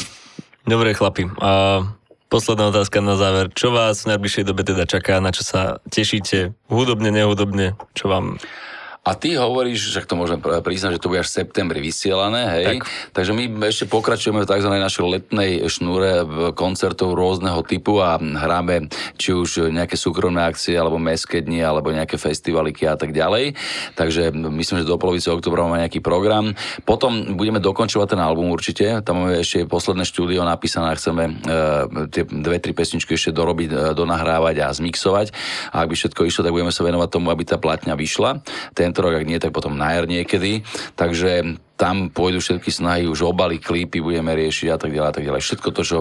Dobre, 0.72 0.96
chlapi. 0.96 1.28
A 1.44 1.82
posledná 2.30 2.70
otázka 2.70 3.02
na 3.02 3.18
záver. 3.18 3.50
Čo 3.52 3.74
vás 3.74 4.06
v 4.06 4.14
najbližšej 4.14 4.44
dobe 4.46 4.62
teda 4.62 4.86
čaká? 4.86 5.18
Na 5.18 5.34
čo 5.34 5.42
sa 5.42 5.82
tešíte? 5.90 6.54
Hudobne, 6.70 7.10
nehudobne? 7.10 7.74
Čo 7.92 8.06
vám... 8.08 8.38
A 9.00 9.16
ty 9.16 9.32
hovoríš, 9.32 9.96
že 9.96 10.04
to 10.04 10.12
môžem 10.12 10.44
pr- 10.44 10.60
priznať, 10.60 11.00
že 11.00 11.00
to 11.00 11.08
bude 11.08 11.24
až 11.24 11.32
v 11.32 11.38
septembri 11.40 11.80
vysielané, 11.80 12.42
hej? 12.60 12.66
Tak. 12.76 12.84
Takže 13.16 13.32
my 13.32 13.44
ešte 13.64 13.88
pokračujeme 13.88 14.44
v 14.44 14.50
tzv. 14.52 14.68
našej 14.68 15.04
letnej 15.08 15.50
šnúre 15.72 16.28
koncertov 16.52 17.16
rôzneho 17.16 17.64
typu 17.64 18.04
a 18.04 18.20
hráme 18.20 18.92
či 19.16 19.32
už 19.32 19.72
nejaké 19.72 19.96
súkromné 19.96 20.44
akcie, 20.44 20.76
alebo 20.76 21.00
mestské 21.00 21.40
dni, 21.40 21.64
alebo 21.64 21.88
nejaké 21.96 22.20
festivaliky 22.20 22.84
a 22.84 23.00
tak 23.00 23.16
ďalej. 23.16 23.56
Takže 23.96 24.36
myslím, 24.36 24.84
že 24.84 24.90
do 24.92 25.00
polovice 25.00 25.32
oktobra 25.32 25.64
máme 25.64 25.80
nejaký 25.88 26.04
program. 26.04 26.52
Potom 26.84 27.40
budeme 27.40 27.56
dokončovať 27.56 28.04
ten 28.12 28.20
album 28.20 28.52
určite. 28.52 29.00
Tam 29.00 29.24
máme 29.24 29.40
ešte 29.40 29.64
posledné 29.64 30.04
štúdio 30.04 30.44
napísané 30.44 30.92
a 30.92 30.98
chceme 31.00 31.24
e, 31.24 31.32
tie 32.12 32.28
dve, 32.28 32.60
tri 32.60 32.76
pesničky 32.76 33.16
ešte 33.16 33.32
dorobiť, 33.32 33.68
e, 33.72 33.76
donahrávať 33.96 34.60
a 34.60 34.68
zmixovať. 34.68 35.32
A 35.72 35.88
ak 35.88 35.88
by 35.88 35.96
všetko 35.96 36.20
išlo, 36.28 36.44
tak 36.44 36.52
budeme 36.52 36.68
sa 36.68 36.84
venovať 36.84 37.08
tomu, 37.08 37.32
aby 37.32 37.48
tá 37.48 37.56
platňa 37.56 37.96
vyšla. 37.96 38.44
Tento 38.90 39.06
rok, 39.06 39.22
ak 39.22 39.28
nie, 39.30 39.38
tak 39.38 39.54
potom 39.54 39.78
na 39.78 39.94
jar 39.94 40.10
niekedy. 40.10 40.66
Takže 40.98 41.62
tam 41.78 42.10
pôjdu 42.10 42.42
všetky 42.42 42.74
snahy, 42.74 43.06
už 43.06 43.22
obaly, 43.22 43.62
klipy 43.62 44.02
budeme 44.02 44.34
riešiť 44.34 44.66
a 44.74 44.76
tak 44.82 44.90
ďalej 44.90 45.08
a 45.08 45.14
tak 45.14 45.24
ďalej. 45.30 45.42
Všetko 45.46 45.68
to, 45.70 45.82
čo 45.86 45.96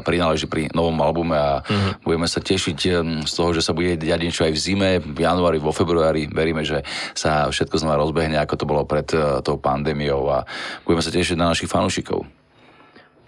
prináleží 0.00 0.48
pri 0.48 0.72
novom 0.72 0.96
albume 1.04 1.36
a 1.36 1.60
Mhm. 1.60 2.00
budeme 2.00 2.24
sa 2.24 2.40
tešiť 2.40 2.78
z 3.28 3.32
toho, 3.36 3.52
že 3.52 3.60
sa 3.60 3.76
bude 3.76 4.00
diať 4.00 4.20
niečo 4.24 4.48
aj 4.48 4.56
v 4.56 4.62
zime, 4.64 4.90
v 5.04 5.20
januári, 5.20 5.60
vo 5.60 5.68
februári. 5.76 6.32
Veríme, 6.32 6.64
že 6.64 6.80
sa 7.12 7.52
všetko 7.52 7.76
znova 7.76 8.00
rozbehne, 8.00 8.40
ako 8.40 8.54
to 8.56 8.64
bolo 8.64 8.88
pred 8.88 9.04
eh, 9.12 9.44
tou 9.44 9.60
pandémiou 9.60 10.32
a 10.32 10.48
budeme 10.88 11.04
sa 11.04 11.12
tešiť 11.12 11.36
na 11.36 11.52
našich 11.52 11.68
fanúšikov. 11.68 12.24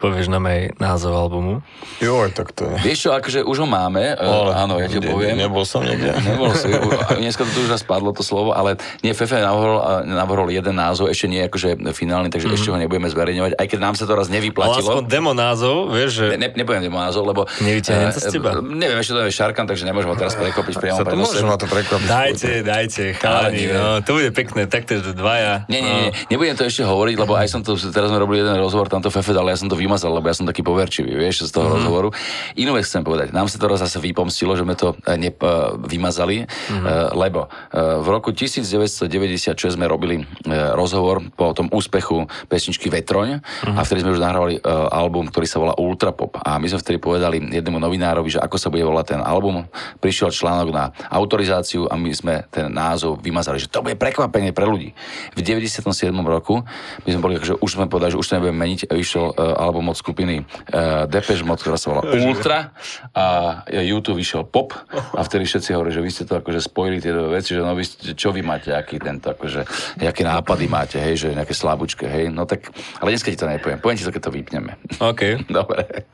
Povieš 0.02 0.34
nám 0.34 0.50
aj 0.50 0.82
názov 0.82 1.14
albumu? 1.14 1.62
Joj, 2.02 2.34
tak 2.34 2.50
to 2.50 2.66
je. 2.66 2.74
Vieš 2.82 2.98
čo, 3.06 3.10
akože 3.14 3.46
už 3.46 3.62
ho 3.62 3.68
máme, 3.70 4.18
ale, 4.18 4.50
áno, 4.50 4.82
ja 4.82 4.90
ti 4.90 4.98
ne- 4.98 5.06
poviem. 5.06 5.38
Nebol 5.38 5.62
som 5.62 5.86
niekde. 5.86 6.10
Nebol 6.26 6.50
si, 6.58 6.74
dneska 7.22 7.46
to 7.46 7.54
tu 7.54 7.62
už 7.62 7.70
raz 7.70 7.86
spadlo 7.86 8.10
to 8.10 8.26
slovo, 8.26 8.50
ale 8.50 8.82
nie, 9.06 9.14
Fefe 9.14 9.38
navrhol, 9.38 10.02
navrhol 10.02 10.50
jeden 10.50 10.74
názov, 10.74 11.06
ešte 11.06 11.30
nie 11.30 11.46
akože 11.46 11.78
finálny, 11.94 12.34
takže 12.34 12.50
mm-hmm. 12.50 12.58
ešte 12.58 12.74
ho 12.74 12.78
nebudeme 12.82 13.06
zverejňovať, 13.14 13.52
aj 13.54 13.66
keď 13.70 13.78
nám 13.78 13.94
sa 13.94 14.10
to 14.10 14.18
raz 14.18 14.26
Ale 14.26 14.42
nevyplatilo. 14.42 14.90
aspoň 14.90 15.04
demo 15.06 15.32
názov, 15.38 15.94
vieš, 15.94 16.10
že... 16.18 16.26
Ne, 16.34 16.50
nepoviem 16.50 16.82
demo 16.82 16.98
názov, 16.98 17.22
lebo... 17.22 17.46
Nevyťahnem 17.62 18.10
to 18.10 18.18
z 18.18 18.26
eh, 18.26 18.32
teba. 18.34 18.58
Neviem, 18.58 18.98
ešte 18.98 19.14
to 19.14 19.22
je 19.22 19.30
Šarkan, 19.30 19.70
takže 19.70 19.86
nemôžem 19.86 20.10
ho 20.10 20.18
teraz 20.18 20.34
prekopiť 20.34 20.74
priamo 20.82 20.98
Sa 20.98 21.06
to 21.06 21.14
nosem. 21.14 21.46
ma 21.46 21.54
to 21.54 21.70
prekvapiť. 21.70 22.08
Dajte, 22.10 22.50
dajte, 22.66 23.04
chalani, 23.22 23.70
no, 23.70 24.02
to 24.02 24.18
bude 24.18 24.34
pekné, 24.34 24.66
takto 24.66 24.98
dvaja. 24.98 25.70
Nie, 25.70 25.78
nie, 25.78 25.94
nie, 25.94 26.10
nebudem 26.26 26.58
to 26.58 26.66
ešte 26.66 26.82
hovoriť, 26.82 27.14
lebo 27.22 27.38
aj 27.38 27.46
som 27.46 27.62
to, 27.62 27.78
teraz 27.78 28.10
sme 28.10 28.18
robili 28.18 28.42
jeden 28.42 28.58
rozhovor, 28.58 28.90
tamto 28.90 29.14
Fefe, 29.14 29.30
ale 29.30 29.54
ja 29.54 29.58
som 29.60 29.70
to 29.70 29.78
vymazal, 29.93 30.16
lebo 30.16 30.32
ja 30.32 30.32
som 30.32 30.48
taký 30.48 30.64
poverčivý, 30.64 31.12
vieš, 31.12 31.44
z 31.44 31.52
toho 31.52 31.69
mm-hmm. 31.69 31.77
rozhovoru. 31.77 32.09
Inú 32.56 32.73
vec 32.81 32.89
chcem 32.89 33.05
povedať, 33.05 33.36
nám 33.36 33.44
sa 33.52 33.60
to 33.60 33.69
raz 33.69 33.85
zase 33.85 34.01
vypomstilo, 34.01 34.56
že 34.56 34.64
sme 34.64 34.73
to 34.73 34.97
eh, 35.05 35.20
ne, 35.20 35.28
eh, 35.28 35.36
vymazali, 35.85 36.48
mm-hmm. 36.48 37.12
lebo 37.12 37.52
v 37.73 38.09
roku 38.09 38.31
1996 38.32 39.77
sme 39.77 39.85
robili 39.85 40.24
rozhovor 40.48 41.20
po 41.35 41.52
tom 41.52 41.69
úspechu 41.69 42.24
pesničky 42.48 42.89
Vetroň 42.89 43.43
mm-hmm. 43.43 43.77
a 43.77 43.81
vtedy 43.85 44.06
sme 44.06 44.14
už 44.16 44.23
nahrávali 44.23 44.55
album, 44.89 45.28
ktorý 45.28 45.47
sa 45.48 45.59
volá 45.60 45.74
Ultrapop 45.77 46.39
a 46.39 46.56
my 46.56 46.66
sme 46.70 46.81
vtedy 46.81 46.98
povedali 47.02 47.43
jednému 47.43 47.82
novinárovi, 47.82 48.39
že 48.39 48.40
ako 48.40 48.56
sa 48.56 48.70
bude 48.70 48.86
volať 48.86 49.19
ten 49.19 49.20
album. 49.20 49.66
Prišiel 49.98 50.31
článok 50.31 50.69
na 50.70 50.85
autorizáciu 51.10 51.90
a 51.90 51.98
my 51.98 52.10
sme 52.14 52.35
ten 52.48 52.70
názov 52.70 53.20
vymazali, 53.20 53.59
že 53.59 53.69
to 53.69 53.82
bude 53.82 53.98
prekvapenie 53.98 54.55
pre 54.55 54.64
ľudí. 54.64 54.94
V 55.35 55.40
97. 55.43 55.82
roku 56.23 56.62
my 57.05 57.09
sme 57.10 57.20
boli, 57.20 57.35
že 57.43 57.59
už 57.59 57.70
sme 57.77 57.90
povedali, 57.90 58.14
že 58.14 58.20
už 58.20 58.27
to 58.28 58.35
nebudeme 58.39 58.62
meniť, 58.62 58.81
vyšiel 58.89 59.24
uh, 59.35 59.66
album 59.72 59.88
od 59.88 59.96
skupiny 59.96 60.44
uh, 60.44 61.08
Depeche 61.08 61.40
Mode, 61.40 61.64
ktorá 61.64 61.80
sa 61.80 61.88
volá 61.88 62.04
Ultra. 62.12 62.76
A 63.10 63.24
YouTube 63.72 64.20
vyšiel 64.20 64.44
Pop 64.44 64.76
a 64.92 65.20
vtedy 65.24 65.48
všetci 65.48 65.72
hovorili, 65.72 65.96
že 65.96 66.04
vy 66.04 66.10
ste 66.12 66.24
to 66.28 66.36
akože 66.36 66.60
spojili 66.60 67.00
tie 67.00 67.08
dve 67.08 67.40
veci, 67.40 67.56
že 67.56 67.64
no 67.64 67.72
vy, 67.72 67.82
ste- 67.82 68.12
čo 68.12 68.28
vy 68.30 68.44
máte, 68.44 68.68
aký 68.68 69.00
tento, 69.00 69.32
akože, 69.32 69.64
aké 69.96 70.22
nápady 70.22 70.68
máte, 70.68 71.00
hej, 71.00 71.16
že 71.16 71.28
nejaké 71.32 71.56
slabúčke, 71.56 72.04
hej, 72.04 72.28
no 72.28 72.44
tak, 72.44 72.68
ale 73.00 73.10
dneska 73.10 73.32
ti 73.32 73.40
to 73.40 73.48
nepoviem, 73.48 73.80
poviem 73.80 73.96
ti 73.96 74.04
to, 74.04 74.12
keď 74.12 74.22
to 74.28 74.36
vypneme. 74.36 74.72
OK, 75.00 75.40
Dobre. 75.56 76.04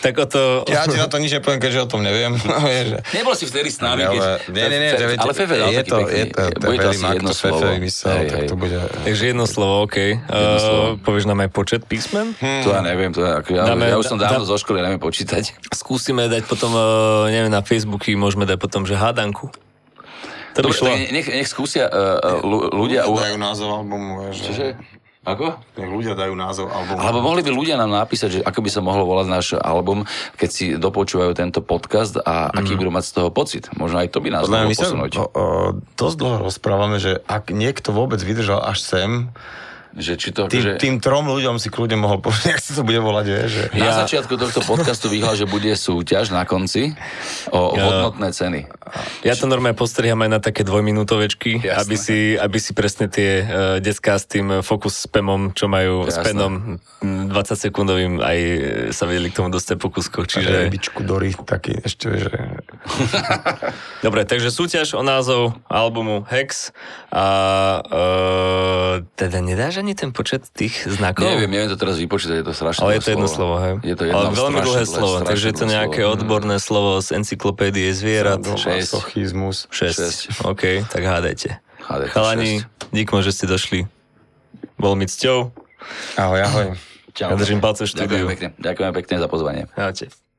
Tak 0.00 0.14
o 0.16 0.26
to... 0.26 0.64
Ja 0.66 0.82
ti 0.82 0.96
na 0.96 1.06
to 1.06 1.16
nič 1.16 1.30
nepoviem, 1.32 1.60
keďže 1.60 1.80
o 1.84 1.88
tom 1.88 2.00
neviem. 2.00 2.34
Že- 2.90 3.04
Nebol 3.12 3.34
si 3.34 3.44
vtedy 3.44 3.68
s 3.68 3.78
nami, 3.78 4.02
ale, 4.02 4.16
keď... 4.42 4.50
nie, 4.50 4.64
nie, 4.66 4.78
nie, 4.78 4.90
že 4.92 5.04
viete, 5.06 5.20
ale 5.20 5.32
Fefe 5.32 5.54
dal 5.54 5.68
je 5.68 5.78
taký 5.78 5.86
to, 5.86 5.96
pekný, 6.00 6.10
je 6.10 6.24
to, 6.26 6.40
to 6.40 6.60
bude 6.60 6.74
je 6.74 6.80
to 6.80 6.88
veľmi 6.88 7.04
asi 7.06 7.14
jedno 7.14 7.28
to 7.28 7.36
Fefe 7.36 7.48
slovo. 7.52 7.70
vymyslel, 7.70 8.10
Hej, 8.16 8.26
tak 8.26 8.40
to 8.42 8.56
bude... 8.56 8.76
Takže 9.04 9.24
jedno 9.26 9.44
slovo, 9.46 9.74
OK. 9.84 9.96
slovo. 10.58 10.84
Uh, 10.88 10.98
povieš 10.98 11.24
nám 11.24 11.38
aj 11.40 11.50
počet 11.50 11.80
písmen? 11.84 12.26
To 12.40 12.68
ja 12.68 12.80
neviem, 12.80 13.10
to 13.12 13.20
ja, 13.20 13.38
Dáme- 13.44 13.86
ja 13.86 13.96
už 13.96 14.06
som 14.06 14.18
dávno 14.18 14.42
dá- 14.42 14.48
zo 14.48 14.56
školy, 14.56 14.80
neviem 14.80 14.98
počítať. 14.98 15.54
Skúsime 15.70 16.26
dať 16.26 16.48
potom, 16.48 16.72
uh, 16.72 16.82
neviem, 17.28 17.52
na 17.52 17.60
Facebooky 17.60 18.16
môžeme 18.16 18.44
dať 18.44 18.58
potom, 18.58 18.82
že 18.82 18.96
hádanku. 18.96 19.52
To 20.50 20.66
by 20.66 20.66
Dobre, 20.66 20.74
šlo. 20.74 20.86
tak 20.90 21.14
nech, 21.14 21.28
nech 21.30 21.46
skúsia 21.46 21.86
uh, 21.86 22.42
ľudia... 22.74 23.06
Dajú 23.06 23.38
názov 23.38 23.70
albumu, 23.70 24.26
vieš. 24.26 24.50
Čože? 24.50 24.66
Ako? 25.20 25.52
Nech 25.76 25.92
ľudia 25.92 26.16
dajú 26.16 26.32
názov 26.32 26.72
albumu. 26.72 26.96
Alebo 26.96 27.20
mohli 27.20 27.44
by 27.44 27.52
ľudia 27.52 27.76
nám 27.76 27.92
napísať, 27.92 28.28
že 28.30 28.40
ako 28.40 28.64
by 28.64 28.70
sa 28.72 28.80
mohlo 28.80 29.04
volať 29.04 29.26
náš 29.28 29.46
album, 29.52 30.08
keď 30.40 30.48
si 30.48 30.66
dopočúvajú 30.80 31.36
tento 31.36 31.60
podcast 31.60 32.16
a 32.24 32.48
aký 32.48 32.72
budú 32.72 32.88
mať 32.88 33.04
z 33.04 33.12
toho 33.20 33.28
pocit. 33.28 33.68
Možno 33.76 34.00
aj 34.00 34.16
to 34.16 34.24
by 34.24 34.32
nás 34.32 34.48
mohlo 34.48 34.72
my 34.72 34.72
sa 34.72 34.88
posunúť. 34.88 35.12
o, 35.20 35.24
o, 35.28 35.28
dosť 36.00 36.16
dlho 36.16 36.36
rozprávame, 36.40 36.96
že 36.96 37.20
ak 37.28 37.52
niekto 37.52 37.92
vôbec 37.92 38.16
vydržal 38.24 38.64
až 38.64 38.80
sem, 38.80 39.28
Že 39.90 40.12
či 40.14 40.28
to, 40.30 40.46
tým, 40.46 40.62
že... 40.62 40.72
tým 40.78 40.94
trom 41.02 41.26
ľuďom 41.26 41.58
si 41.58 41.66
kľudne 41.66 41.98
mohol 41.98 42.22
povedať, 42.22 42.46
jak 42.54 42.62
sa 42.62 42.72
to 42.78 42.82
bude 42.86 43.02
volať, 43.02 43.26
vieš. 43.26 43.50
Že... 43.50 43.64
Na 43.74 43.86
Ja- 43.90 43.98
začiatku 44.06 44.34
tohto 44.38 44.62
podcastu 44.62 45.10
vyhľal, 45.10 45.34
že 45.34 45.46
bude 45.50 45.70
súťaž 45.74 46.30
na 46.30 46.46
konci 46.46 46.94
o 47.50 47.74
Ja- 47.74 47.82
hodnotné 47.82 48.30
ceny. 48.30 48.60
Ja 49.22 49.38
to 49.38 49.46
normálne 49.46 49.78
postriham 49.78 50.18
aj 50.26 50.30
na 50.30 50.40
také 50.42 50.66
dvojminútovečky, 50.66 51.62
aby 51.62 51.94
si, 51.94 52.34
aby 52.34 52.58
si 52.58 52.74
presne 52.74 53.06
tie 53.06 53.30
uh, 53.42 53.46
decká 53.78 54.18
s 54.18 54.26
tým 54.26 54.62
focus 54.66 55.06
spamom, 55.06 55.54
čo 55.54 55.70
majú 55.70 56.10
s 56.10 56.18
Jasné. 56.18 56.26
penom 56.34 56.52
mm, 57.02 57.30
20 57.30 57.54
sekundovým, 57.70 58.12
aj 58.18 58.38
e, 58.38 58.58
sa 58.90 59.06
vedeli 59.06 59.30
k 59.30 59.38
tomu 59.38 59.48
dostať 59.54 59.76
po 59.78 59.94
kuskoch. 59.94 60.26
Čiže... 60.26 60.66
Rybičku 60.66 61.06
Dory, 61.06 61.34
taký 61.38 61.78
ešte, 61.80 62.06
že... 62.18 62.34
Dobre, 64.06 64.26
takže 64.26 64.50
súťaž 64.50 64.98
o 64.98 65.02
názov 65.06 65.54
albumu 65.70 66.26
Hex 66.26 66.74
a 67.14 67.26
uh, 67.86 68.94
teda 69.14 69.38
nedáš 69.38 69.79
ani 69.80 69.96
ten 69.96 70.12
počet 70.12 70.44
tých 70.52 70.84
znakov? 70.84 71.24
Neviem, 71.24 71.48
neviem 71.48 71.68
to 71.72 71.80
teraz 71.80 71.96
vypočítať, 71.96 72.44
je 72.44 72.46
to 72.46 72.54
strašné 72.54 72.80
Ale 72.84 72.92
je 72.96 73.02
to 73.02 73.10
jedno 73.16 73.28
slovo, 73.28 73.54
hej? 73.58 73.74
Je 73.80 73.96
to 73.96 74.04
jedno 74.04 74.18
Ale 74.20 74.28
veľmi 74.36 74.60
dlhé 74.60 74.84
slovo, 74.84 75.16
takže 75.24 75.44
je 75.50 75.56
to 75.56 75.66
nejaké 75.66 76.00
slovo. 76.04 76.14
odborné 76.14 76.56
slovo 76.60 76.90
z 77.00 77.08
encyklopédie 77.16 77.88
zvierat. 77.96 78.44
Sochizmus. 78.84 79.66
6. 79.72 80.44
OK, 80.44 80.84
tak 80.86 81.02
hádajte. 81.02 81.58
Hádajte 81.80 82.12
Chalani, 82.12 82.62
dík 82.92 83.10
že 83.24 83.32
ste 83.32 83.46
došli. 83.48 83.88
Bol 84.76 84.94
mi 84.94 85.08
cťou. 85.08 85.50
Ahoj, 86.20 86.40
ahoj. 86.44 86.66
Čau. 87.16 87.32
Ja 87.32 87.36
držím 87.36 87.58
palce 87.58 87.84
v 87.84 87.88
štúdiu. 87.90 88.24
Ďakujem 88.24 88.30
pekne, 88.30 88.48
ďakujem 88.60 88.92
pekne 88.94 89.14
za 89.18 89.28
pozvanie. 89.28 89.62
Ahojte. 89.74 90.29